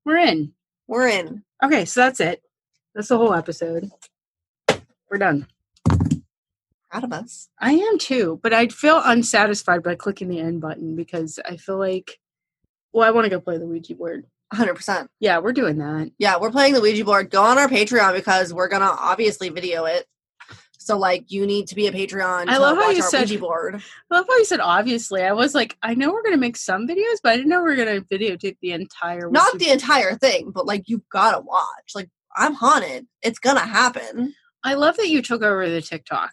we're 0.05 0.19
in. 0.19 0.53
We're 0.89 1.09
in. 1.09 1.43
Okay, 1.65 1.85
so 1.85 2.01
that's 2.01 2.21
it. 2.21 2.43
That's 2.95 3.09
the 3.09 3.17
whole 3.17 3.33
episode. 3.35 3.91
We're 5.11 5.19
done. 5.19 5.47
Proud 6.91 7.05
of 7.05 7.13
us. 7.13 7.49
I 7.59 7.73
am 7.73 7.99
too, 7.99 8.39
but 8.43 8.53
I 8.53 8.69
feel 8.69 9.01
unsatisfied 9.03 9.83
by 9.83 9.95
clicking 9.95 10.29
the 10.29 10.41
end 10.41 10.61
button 10.61 10.95
because 10.95 11.39
I 11.49 11.57
feel 11.57 11.79
like, 11.79 12.19
well, 12.93 13.07
I 13.07 13.13
want 13.13 13.25
to 13.25 13.31
go 13.31 13.41
play 13.41 13.57
the 13.57 13.67
Ouija 13.67 13.95
board. 13.95 14.27
100%. 14.53 15.07
Yeah, 15.21 15.39
we're 15.39 15.53
doing 15.53 15.79
that. 15.79 16.11
Yeah, 16.19 16.39
we're 16.39 16.51
playing 16.51 16.75
the 16.75 16.81
Ouija 16.81 17.05
board. 17.05 17.31
Go 17.31 17.43
on 17.43 17.59
our 17.59 17.69
Patreon 17.69 18.15
because 18.15 18.53
we're 18.53 18.69
going 18.69 18.83
to 18.83 18.89
obviously 18.89 19.49
video 19.49 19.85
it. 19.87 20.07
So, 20.79 20.99
like, 20.99 21.31
you 21.31 21.47
need 21.47 21.69
to 21.69 21.77
be 21.77 21.87
a 21.87 21.93
Patreon 21.93 22.49
I 22.49 22.55
to 22.55 22.61
love 22.61 22.77
how 22.77 22.91
you 22.91 23.03
said- 23.03 23.29
Ouija 23.29 23.39
board. 23.39 23.77
I 24.11 24.15
love 24.17 24.27
how 24.29 24.37
you 24.37 24.45
said 24.45 24.59
obviously. 24.61 25.23
I 25.23 25.33
was 25.33 25.55
like, 25.55 25.77
I 25.83 25.95
know 25.95 26.11
we're 26.13 26.25
gonna 26.25 26.37
make 26.37 26.57
some 26.57 26.89
videos, 26.89 27.19
but 27.23 27.33
I 27.33 27.37
didn't 27.37 27.51
know 27.51 27.63
we 27.63 27.71
are 27.73 27.77
gonna 27.77 28.01
videotape 28.01 28.57
the 28.61 28.73
entire. 28.73 29.31
Not 29.31 29.53
Ouija 29.55 29.65
the 29.65 29.71
entire 29.73 30.17
thing, 30.17 30.51
but, 30.51 30.67
like, 30.67 30.89
you 30.89 31.03
got 31.13 31.33
to 31.33 31.41
watch. 31.41 31.93
Like, 31.95 32.11
I'm 32.37 32.55
haunted. 32.55 33.07
It's 33.23 33.39
going 33.39 33.57
to 33.57 33.63
happen. 33.63 34.35
I 34.65 34.75
love 34.75 34.97
that 34.97 35.09
you 35.09 35.23
took 35.23 35.43
over 35.43 35.69
the 35.69 35.83
TikTok. 35.83 36.33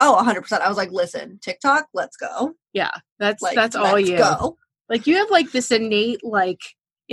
Oh, 0.00 0.16
100%. 0.24 0.60
I 0.60 0.68
was 0.68 0.76
like, 0.76 0.90
listen, 0.90 1.38
TikTok, 1.42 1.86
let's 1.92 2.16
go. 2.16 2.54
Yeah, 2.72 2.90
that's 3.18 3.42
Like, 3.42 3.54
that's 3.54 3.76
all 3.76 3.92
let's 3.94 4.08
you. 4.08 4.16
go. 4.18 4.56
Like 4.88 5.06
you 5.06 5.16
have 5.16 5.30
like 5.30 5.52
this 5.52 5.70
innate 5.70 6.22
like 6.24 6.60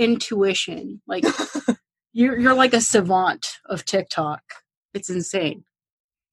intuition. 0.00 1.00
Like 1.06 1.24
you're 2.12 2.38
you're 2.38 2.54
like 2.54 2.72
a 2.74 2.80
savant 2.80 3.46
of 3.66 3.84
TikTok. 3.84 4.42
It's 4.94 5.10
insane. 5.10 5.64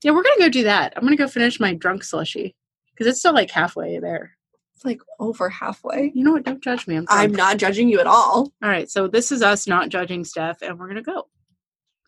Yeah, 0.04 0.12
we're 0.12 0.24
gonna 0.24 0.40
go 0.40 0.50
do 0.50 0.64
that. 0.64 0.94
I'm 0.96 1.04
gonna 1.04 1.16
go 1.18 1.28
finish 1.28 1.60
my 1.60 1.74
drunk 1.74 2.04
slushy 2.04 2.56
because 2.92 3.08
it's 3.08 3.20
still 3.20 3.34
like 3.34 3.52
halfway 3.52 4.00
there. 4.00 4.32
It's 4.76 4.86
like 4.86 5.02
over 5.20 5.50
halfway. 5.50 6.12
You 6.14 6.24
know 6.24 6.32
what? 6.34 6.46
Don't 6.46 6.64
judge 6.64 6.88
me. 6.88 6.98
I'm. 6.98 7.06
I'm 7.10 7.32
not 7.34 7.58
judging 7.58 7.90
you 7.90 8.00
at 8.00 8.08
all. 8.08 8.52
All 8.64 8.70
right, 8.70 8.90
so 8.90 9.08
this 9.08 9.32
is 9.32 9.42
us 9.42 9.68
not 9.68 9.90
judging 9.90 10.24
Steph, 10.24 10.62
and 10.62 10.80
we're 10.80 10.88
gonna 10.88 11.02
go. 11.02 11.28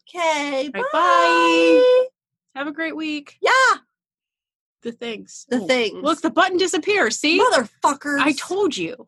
Okay. 0.07 0.71
All 0.73 0.81
right, 0.81 0.91
bye. 0.93 2.05
Have 2.55 2.67
a 2.67 2.71
great 2.71 2.95
week. 2.95 3.37
Yeah, 3.41 3.77
The 4.81 4.91
things. 4.91 5.45
the 5.49 5.57
Oh, 5.61 5.67
things. 5.67 6.03
Look, 6.03 6.21
the 6.21 6.29
button 6.31 6.57
disappears. 6.57 7.17
See, 7.19 7.39
motherfuckers. 7.39 8.19
I 8.19 8.33
told 8.33 8.75
you. 8.77 9.07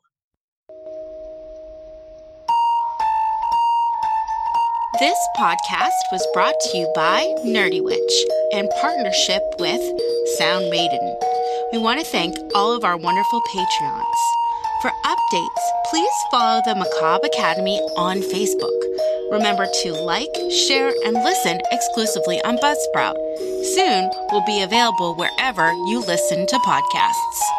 This 5.00 5.18
podcast 5.38 6.04
was 6.12 6.28
brought 6.34 6.60
to 6.60 6.78
you 6.78 6.92
by 6.94 7.24
Nerdy 7.46 7.82
Witch 7.82 8.26
in 8.52 8.68
partnership 8.82 9.42
with 9.58 9.80
Sound 10.38 10.70
Maiden. 10.70 11.18
We 11.72 11.78
want 11.78 12.02
to 12.02 12.06
thank 12.06 12.36
all 12.54 12.76
of 12.76 12.84
our 12.84 12.98
wonderful 12.98 13.42
Patreons. 13.56 14.22
For 14.82 14.92
updates, 15.06 15.64
please 15.90 16.12
follow 16.30 16.62
the 16.66 16.76
Macabre 16.76 17.28
Academy 17.28 17.80
on 17.96 18.18
Facebook. 18.18 18.78
Remember 19.32 19.66
to 19.84 19.94
like, 19.94 20.36
share, 20.68 20.94
and 21.06 21.16
listen 21.24 21.58
exclusively 21.72 22.42
on 22.44 22.58
Buzzsprout. 22.58 23.16
Soon, 23.74 24.12
we'll 24.32 24.46
be 24.46 24.62
available 24.62 25.16
wherever 25.16 25.72
you 25.88 26.04
listen 26.06 26.46
to 26.48 26.58
podcasts. 26.58 27.51